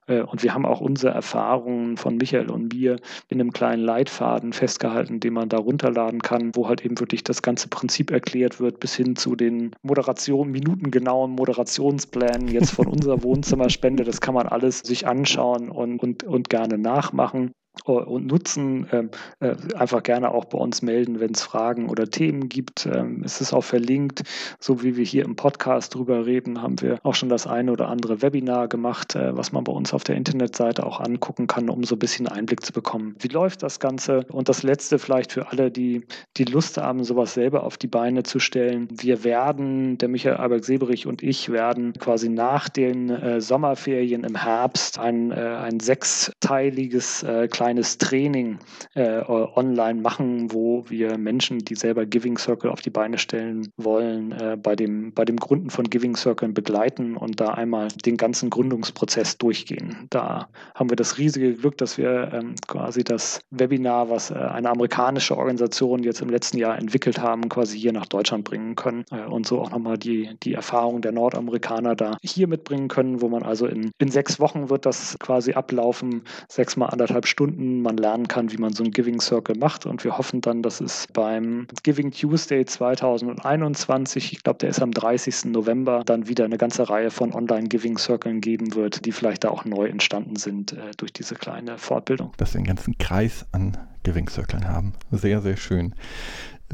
äh, 0.06 0.22
und 0.22 0.42
wir 0.42 0.54
haben 0.54 0.66
auch 0.66 0.80
unsere 0.80 1.12
Erfahrungen 1.12 1.96
von 1.96 2.16
Michael 2.16 2.50
und 2.50 2.72
mir 2.72 2.96
in 3.28 3.40
einem 3.40 3.52
kleinen 3.52 3.82
Leitfaden 3.82 4.52
festgehalten, 4.52 5.20
den 5.20 5.34
man 5.34 5.48
da 5.48 5.58
runterladen 5.58 6.22
kann, 6.22 6.54
wo 6.54 6.68
halt 6.68 6.71
eben 6.80 6.98
wirklich 6.98 7.22
das 7.22 7.42
ganze 7.42 7.68
Prinzip 7.68 8.10
erklärt 8.10 8.60
wird, 8.60 8.80
bis 8.80 8.94
hin 8.94 9.16
zu 9.16 9.36
den 9.36 9.72
Moderation, 9.82 10.50
minutengenauen 10.50 11.32
Moderationsplänen 11.32 12.48
jetzt 12.48 12.70
von 12.70 12.86
unserer 12.88 13.22
Wohnzimmerspende. 13.22 14.04
Das 14.04 14.20
kann 14.20 14.34
man 14.34 14.48
alles 14.48 14.80
sich 14.80 15.06
anschauen 15.06 15.68
und, 15.68 16.02
und, 16.02 16.24
und 16.24 16.48
gerne 16.48 16.78
nachmachen. 16.78 17.52
Äh, 17.86 17.92
und 17.92 18.26
nutzen. 18.26 18.86
Ähm, 18.92 19.10
äh, 19.40 19.54
einfach 19.74 20.02
gerne 20.02 20.32
auch 20.32 20.44
bei 20.46 20.58
uns 20.58 20.82
melden, 20.82 21.20
wenn 21.20 21.32
es 21.32 21.42
Fragen 21.42 21.88
oder 21.88 22.08
Themen 22.08 22.48
gibt. 22.48 22.86
Ähm, 22.86 23.22
es 23.24 23.40
ist 23.40 23.52
auch 23.52 23.64
verlinkt, 23.64 24.22
so 24.60 24.82
wie 24.82 24.96
wir 24.96 25.04
hier 25.04 25.24
im 25.24 25.36
Podcast 25.36 25.94
drüber 25.94 26.26
reden, 26.26 26.62
haben 26.62 26.80
wir 26.80 26.98
auch 27.02 27.14
schon 27.14 27.28
das 27.28 27.46
eine 27.46 27.72
oder 27.72 27.88
andere 27.88 28.22
Webinar 28.22 28.68
gemacht, 28.68 29.14
äh, 29.16 29.36
was 29.36 29.52
man 29.52 29.64
bei 29.64 29.72
uns 29.72 29.94
auf 29.94 30.04
der 30.04 30.16
Internetseite 30.16 30.84
auch 30.86 31.00
angucken 31.00 31.46
kann, 31.46 31.68
um 31.68 31.84
so 31.84 31.96
ein 31.96 31.98
bisschen 31.98 32.28
Einblick 32.28 32.64
zu 32.64 32.72
bekommen. 32.72 33.16
Wie 33.18 33.28
läuft 33.28 33.62
das 33.62 33.80
Ganze? 33.80 34.26
Und 34.30 34.48
das 34.48 34.62
letzte 34.62 34.98
vielleicht 34.98 35.32
für 35.32 35.48
alle, 35.48 35.70
die 35.70 36.04
die 36.36 36.44
Lust 36.44 36.76
haben, 36.76 37.04
sowas 37.04 37.34
selber 37.34 37.64
auf 37.64 37.78
die 37.78 37.86
Beine 37.86 38.22
zu 38.22 38.38
stellen. 38.38 38.88
Wir 38.90 39.24
werden, 39.24 39.98
der 39.98 40.08
Michael 40.08 40.36
Alberg-Seberich 40.36 41.06
und 41.06 41.22
ich 41.22 41.50
werden 41.50 41.94
quasi 41.94 42.28
nach 42.28 42.68
den 42.68 43.10
äh, 43.10 43.40
Sommerferien 43.40 44.24
im 44.24 44.36
Herbst 44.36 44.98
ein, 44.98 45.30
äh, 45.30 45.34
ein 45.34 45.80
sechsteiliges 45.80 47.22
äh, 47.22 47.48
kleines 47.62 47.96
Training 47.96 48.58
äh, 48.94 49.20
online 49.28 50.00
machen, 50.00 50.52
wo 50.52 50.84
wir 50.88 51.16
Menschen, 51.16 51.60
die 51.60 51.76
selber 51.76 52.06
Giving 52.06 52.36
Circle 52.36 52.68
auf 52.68 52.80
die 52.80 52.90
Beine 52.90 53.18
stellen 53.18 53.68
wollen, 53.76 54.32
äh, 54.32 54.56
bei, 54.60 54.74
dem, 54.74 55.14
bei 55.14 55.24
dem 55.24 55.36
Gründen 55.36 55.70
von 55.70 55.88
Giving 55.88 56.16
Circle 56.16 56.48
begleiten 56.48 57.16
und 57.16 57.38
da 57.38 57.50
einmal 57.50 57.86
den 58.04 58.16
ganzen 58.16 58.50
Gründungsprozess 58.50 59.38
durchgehen. 59.38 60.08
Da 60.10 60.48
haben 60.74 60.90
wir 60.90 60.96
das 60.96 61.18
riesige 61.18 61.54
Glück, 61.54 61.78
dass 61.78 61.98
wir 61.98 62.32
ähm, 62.32 62.56
quasi 62.66 63.04
das 63.04 63.40
Webinar, 63.50 64.10
was 64.10 64.32
äh, 64.32 64.34
eine 64.34 64.68
amerikanische 64.68 65.38
Organisation 65.38 66.02
jetzt 66.02 66.20
im 66.20 66.30
letzten 66.30 66.58
Jahr 66.58 66.76
entwickelt 66.76 67.20
haben, 67.20 67.48
quasi 67.48 67.78
hier 67.78 67.92
nach 67.92 68.06
Deutschland 68.06 68.42
bringen 68.42 68.74
können 68.74 69.04
äh, 69.12 69.24
und 69.24 69.46
so 69.46 69.60
auch 69.60 69.70
nochmal 69.70 69.98
die, 69.98 70.30
die 70.42 70.54
Erfahrung 70.54 71.00
der 71.00 71.12
Nordamerikaner 71.12 71.94
da 71.94 72.16
hier 72.24 72.48
mitbringen 72.48 72.88
können, 72.88 73.22
wo 73.22 73.28
man 73.28 73.44
also 73.44 73.66
in, 73.66 73.92
in 73.98 74.10
sechs 74.10 74.40
Wochen 74.40 74.68
wird 74.68 74.84
das 74.84 75.16
quasi 75.20 75.52
ablaufen, 75.52 76.24
sechs 76.48 76.76
mal 76.76 76.86
anderthalb 76.86 77.28
Stunden, 77.28 77.51
man 77.56 77.96
lernen 77.96 78.28
kann, 78.28 78.52
wie 78.52 78.56
man 78.56 78.72
so 78.72 78.84
ein 78.84 78.90
Giving 78.90 79.20
Circle 79.20 79.56
macht 79.56 79.86
und 79.86 80.04
wir 80.04 80.18
hoffen 80.18 80.40
dann, 80.40 80.62
dass 80.62 80.80
es 80.80 81.06
beim 81.12 81.66
Giving 81.82 82.10
Tuesday 82.10 82.64
2021, 82.64 84.32
ich 84.32 84.42
glaube, 84.42 84.58
der 84.58 84.70
ist 84.70 84.82
am 84.82 84.92
30. 84.92 85.46
November, 85.46 86.02
dann 86.04 86.28
wieder 86.28 86.44
eine 86.44 86.58
ganze 86.58 86.88
Reihe 86.88 87.10
von 87.10 87.32
Online-Giving 87.32 87.98
Circles 87.98 88.40
geben 88.40 88.74
wird, 88.74 89.04
die 89.04 89.12
vielleicht 89.12 89.44
da 89.44 89.50
auch 89.50 89.64
neu 89.64 89.86
entstanden 89.86 90.36
sind 90.36 90.72
äh, 90.72 90.92
durch 90.96 91.12
diese 91.12 91.34
kleine 91.34 91.78
Fortbildung. 91.78 92.32
Dass 92.36 92.54
wir 92.54 92.58
einen 92.58 92.66
ganzen 92.66 92.96
Kreis 92.98 93.46
an 93.52 93.76
Giving 94.02 94.28
Circles 94.28 94.64
haben. 94.64 94.94
Sehr, 95.10 95.40
sehr 95.40 95.56
schön. 95.56 95.94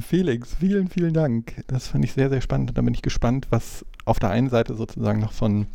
Felix, 0.01 0.55
vielen, 0.55 0.89
vielen 0.89 1.13
Dank. 1.13 1.65
Das 1.67 1.89
fand 1.89 2.05
ich 2.05 2.13
sehr, 2.13 2.31
sehr 2.31 2.41
spannend. 2.41 2.77
Da 2.77 2.83
bin 2.83 2.95
ich 2.95 3.03
gespannt, 3.03 3.49
was 3.51 3.85
auf 4.05 4.19
der 4.19 4.31
einen 4.31 4.49
Seite 4.49 4.75
sozusagen 4.75 5.21
noch 5.21 5.33
von 5.33 5.67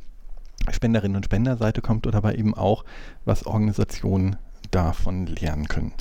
Spenderinnen 0.72 1.18
und 1.18 1.26
Spenderseite 1.26 1.82
kommt 1.82 2.08
oder 2.08 2.18
aber 2.18 2.38
eben 2.38 2.54
auch, 2.54 2.86
was 3.26 3.46
Organisationen 3.46 4.38
davon 4.74 5.28
lernen 5.28 5.68
können. 5.68 5.94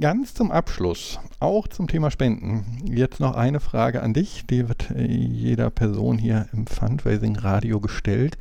Ganz 0.00 0.34
zum 0.34 0.50
Abschluss, 0.50 1.18
auch 1.40 1.68
zum 1.68 1.88
Thema 1.88 2.10
Spenden, 2.10 2.64
jetzt 2.84 3.20
noch 3.20 3.34
eine 3.34 3.60
Frage 3.60 4.02
an 4.02 4.12
dich, 4.12 4.44
die 4.46 4.68
wird 4.68 4.90
äh, 4.90 5.06
jeder 5.06 5.70
Person 5.70 6.18
hier 6.18 6.48
im 6.52 6.66
Fundraising 6.66 7.36
Radio 7.36 7.80
gestellt. 7.80 8.36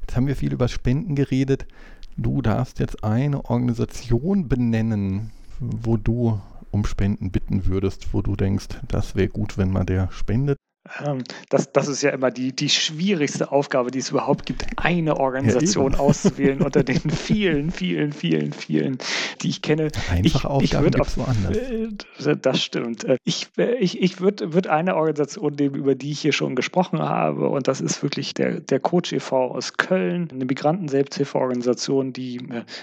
Jetzt 0.00 0.16
haben 0.16 0.26
wir 0.26 0.36
viel 0.36 0.52
über 0.52 0.68
Spenden 0.68 1.14
geredet. 1.14 1.66
Du 2.16 2.42
darfst 2.42 2.78
jetzt 2.78 3.04
eine 3.04 3.44
Organisation 3.46 4.48
benennen, 4.48 5.30
wo 5.58 5.96
du 5.96 6.40
um 6.70 6.84
Spenden 6.84 7.30
bitten 7.30 7.66
würdest, 7.66 8.12
wo 8.12 8.22
du 8.22 8.36
denkst, 8.36 8.68
das 8.88 9.14
wäre 9.14 9.28
gut, 9.28 9.58
wenn 9.58 9.70
man 9.70 9.86
der 9.86 10.10
spendet. 10.10 10.58
Ähm, 11.00 11.22
das, 11.48 11.72
das 11.72 11.86
ist 11.86 12.02
ja 12.02 12.10
immer 12.10 12.32
die, 12.32 12.54
die 12.54 12.68
schwierigste 12.68 13.52
Aufgabe, 13.52 13.92
die 13.92 14.00
es 14.00 14.10
überhaupt 14.10 14.46
gibt, 14.46 14.66
eine 14.76 15.18
Organisation 15.18 15.92
ja, 15.92 15.98
auszuwählen 16.00 16.60
unter 16.62 16.82
den 16.82 17.08
vielen, 17.10 17.70
vielen, 17.70 18.12
vielen, 18.12 18.52
vielen, 18.52 18.98
die 19.42 19.48
ich 19.48 19.62
kenne. 19.62 19.88
Einfache 20.10 20.26
ich, 20.26 20.44
Aufgaben 20.44 20.90
gibt 20.90 21.06
es 21.06 21.16
woanders. 21.16 21.56
Äh, 21.56 22.36
das 22.36 22.60
stimmt. 22.60 23.04
Äh, 23.04 23.16
ich, 23.22 23.48
äh, 23.58 23.76
ich, 23.76 24.02
ich 24.02 24.20
würde 24.20 24.54
würd 24.54 24.66
eine 24.66 24.96
Organisation 24.96 25.54
nehmen, 25.54 25.76
über 25.76 25.94
die 25.94 26.10
ich 26.10 26.20
hier 26.20 26.32
schon 26.32 26.56
gesprochen 26.56 27.00
habe, 27.00 27.48
und 27.48 27.68
das 27.68 27.80
ist 27.80 28.02
wirklich 28.02 28.34
der, 28.34 28.58
der 28.58 28.80
Coach 28.80 29.12
e.V. 29.12 29.52
aus 29.52 29.74
Köln, 29.74 30.28
eine 30.32 30.44
Migranten-Selbsthilfeorganisation, 30.44 32.12
die 32.12 32.40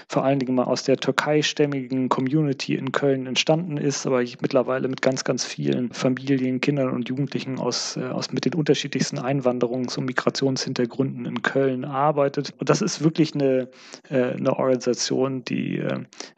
vor 0.08 0.24
allen 0.24 0.38
Dingen 0.38 0.54
mal 0.54 0.64
aus 0.64 0.84
der 0.84 0.96
türkeistämmigen 0.96 2.08
Community 2.08 2.76
in 2.76 2.92
Köln 2.92 3.26
entstanden 3.26 3.76
ist, 3.76 4.06
aber 4.06 4.22
ich 4.22 4.40
mittlerweile 4.40 4.88
mit 4.88 5.02
ganz, 5.02 5.24
ganz 5.24 5.44
vielen 5.44 5.92
Familien, 5.92 6.62
Kindern 6.62 6.90
und 6.90 7.08
Jugendlichen 7.08 7.58
aus 7.58 7.89
äh, 7.96 8.04
aus, 8.04 8.32
mit 8.32 8.44
den 8.44 8.54
unterschiedlichsten 8.54 9.18
Einwanderungs- 9.18 9.98
und 9.98 10.06
Migrationshintergründen 10.06 11.26
in 11.26 11.42
Köln 11.42 11.84
arbeitet. 11.84 12.52
Und 12.58 12.68
das 12.68 12.82
ist 12.82 13.02
wirklich 13.02 13.34
eine, 13.34 13.68
äh, 14.08 14.32
eine 14.32 14.58
Organisation, 14.58 15.44
die, 15.44 15.78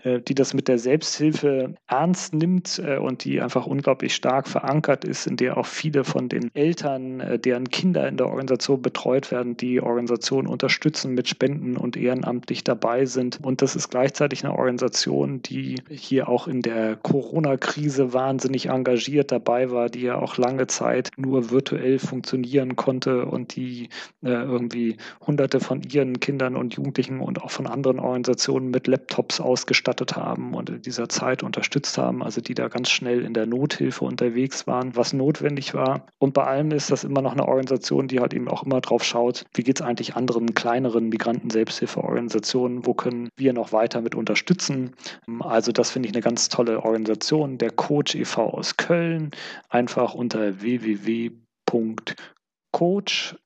äh, 0.03 0.21
die 0.21 0.35
das 0.35 0.55
mit 0.55 0.69
der 0.69 0.79
Selbsthilfe 0.79 1.75
ernst 1.87 2.35
nimmt 2.35 2.81
und 3.01 3.25
die 3.25 3.41
einfach 3.41 3.67
unglaublich 3.67 4.15
stark 4.15 4.49
verankert 4.49 5.05
ist, 5.05 5.27
in 5.27 5.37
der 5.37 5.57
auch 5.57 5.67
viele 5.67 6.05
von 6.05 6.29
den 6.29 6.51
Eltern, 6.55 7.41
deren 7.45 7.69
Kinder 7.69 8.09
in 8.09 8.17
der 8.17 8.29
Organisation 8.29 8.83
betreut 8.83 9.31
werden, 9.31 9.57
die 9.57 9.81
Organisation 9.81 10.47
unterstützen 10.47 11.15
mit 11.15 11.29
Spenden 11.29 11.77
und 11.77 11.97
ehrenamtlich 11.97 12.65
dabei 12.65 13.07
sind. 13.07 13.41
Und 13.43 13.63
das 13.63 13.77
ist 13.77 13.91
gleichzeitig 13.91 14.45
eine 14.45 14.57
Organisation, 14.57 15.43
die 15.43 15.77
hier 15.89 16.29
auch 16.29 16.49
in 16.49 16.63
der 16.63 16.97
Corona-Krise 16.97 18.13
wahnsinnig 18.13 18.69
engagiert 18.69 19.33
dabei 19.33 19.71
war, 19.71 19.89
die 19.89 20.03
ja 20.03 20.19
auch 20.19 20.37
lange 20.37 20.67
Zeit 20.67 21.11
nur 21.17 21.42
virtuell 21.51 21.99
funktionieren 21.99 22.77
konnte 22.77 23.27
und 23.27 23.57
die 23.57 23.89
äh, 24.23 24.31
irgendwie 24.31 24.97
hunderte 25.27 25.61
von 25.61 25.83
ihren 25.83 26.21
Kindern 26.21 26.57
und 26.57 26.75
Jugendlichen 26.75 27.21
und 27.21 27.43
auch 27.43 27.51
von 27.51 27.67
anderen 27.67 27.99
Organisationen 27.99 28.71
mit 28.71 28.87
Laptops 28.87 29.41
ausgestattet 29.41 30.17
haben 30.17 30.55
und 30.55 30.71
in 30.71 30.83
dieser 30.83 31.09
Zeit 31.09 31.43
unterstützt 31.43 31.99
haben, 31.99 32.23
also 32.23 32.41
die 32.41 32.55
da 32.55 32.69
ganz 32.69 32.91
schnell 32.91 33.25
in 33.25 33.35
der 33.35 33.47
Nothilfe 33.47 34.05
unterwegs 34.05 34.67
waren, 34.67 34.95
was 34.97 35.13
notwendig 35.13 35.75
war. 35.75 36.07
Und 36.19 36.35
bei 36.35 36.45
allem 36.45 36.71
ist 36.71 36.91
das 36.91 37.05
immer 37.05 37.23
noch 37.23 37.33
eine 37.33 37.49
Organisation, 37.49 38.09
die 38.09 38.21
halt 38.21 38.35
eben 38.35 38.49
auch 38.49 38.63
immer 38.65 38.81
drauf 38.81 39.05
schaut, 39.05 39.45
wie 39.55 39.63
geht 39.63 39.81
es 39.81 39.87
eigentlich 39.87 40.17
anderen 40.17 40.55
kleineren 40.55 41.09
Migranten-Selbsthilfeorganisationen, 41.09 42.87
wo 42.87 42.95
können 42.95 43.29
wir 43.37 43.53
noch 43.53 43.73
weiter 43.73 44.01
mit 44.01 44.15
unterstützen. 44.15 44.93
Also 45.41 45.73
das 45.73 45.91
finde 45.91 46.09
ich 46.09 46.15
eine 46.15 46.23
ganz 46.23 46.49
tolle 46.49 46.83
Organisation, 46.83 47.59
der 47.59 47.71
Coach 47.71 48.15
e.V. 48.15 48.51
aus 48.51 48.77
Köln, 48.77 49.31
einfach 49.69 50.15
unter 50.15 50.61
www 50.63 51.32
www.coach, 51.73 53.37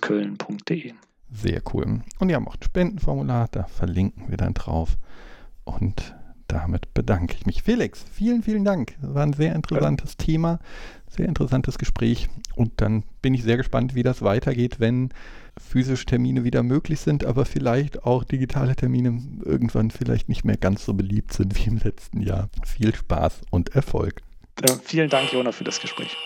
kölnde 0.00 0.94
Sehr 1.30 1.62
cool. 1.72 2.02
Und 2.18 2.28
die 2.28 2.34
haben 2.34 2.46
auch 2.46 2.56
ein 2.56 2.62
Spendenformular, 2.62 3.48
da 3.50 3.64
verlinken 3.64 4.30
wir 4.30 4.36
dann 4.36 4.54
drauf. 4.54 4.96
Und 5.64 6.14
damit 6.46 6.92
bedanke 6.94 7.34
ich 7.36 7.46
mich. 7.46 7.62
Felix, 7.62 8.04
vielen, 8.12 8.42
vielen 8.42 8.64
Dank. 8.64 8.94
Das 9.00 9.14
war 9.14 9.22
ein 9.22 9.32
sehr 9.32 9.54
interessantes 9.54 10.16
ja. 10.18 10.26
Thema, 10.26 10.58
sehr 11.08 11.26
interessantes 11.26 11.78
Gespräch. 11.78 12.28
Und 12.54 12.80
dann 12.80 13.02
bin 13.22 13.34
ich 13.34 13.42
sehr 13.42 13.56
gespannt, 13.56 13.94
wie 13.94 14.02
das 14.02 14.22
weitergeht, 14.22 14.78
wenn 14.78 15.08
physische 15.58 16.04
Termine 16.04 16.44
wieder 16.44 16.62
möglich 16.62 17.00
sind, 17.00 17.24
aber 17.24 17.44
vielleicht 17.44 18.04
auch 18.04 18.24
digitale 18.24 18.76
Termine 18.76 19.20
irgendwann 19.44 19.90
vielleicht 19.90 20.28
nicht 20.28 20.44
mehr 20.44 20.56
ganz 20.56 20.84
so 20.84 20.94
beliebt 20.94 21.32
sind 21.32 21.56
wie 21.56 21.70
im 21.70 21.78
letzten 21.78 22.20
Jahr. 22.20 22.50
Viel 22.64 22.94
Spaß 22.94 23.42
und 23.50 23.74
Erfolg. 23.74 24.20
Äh, 24.62 24.72
vielen 24.84 25.10
Dank, 25.10 25.32
Jona, 25.32 25.52
für 25.52 25.64
das 25.64 25.80
Gespräch. 25.80 26.16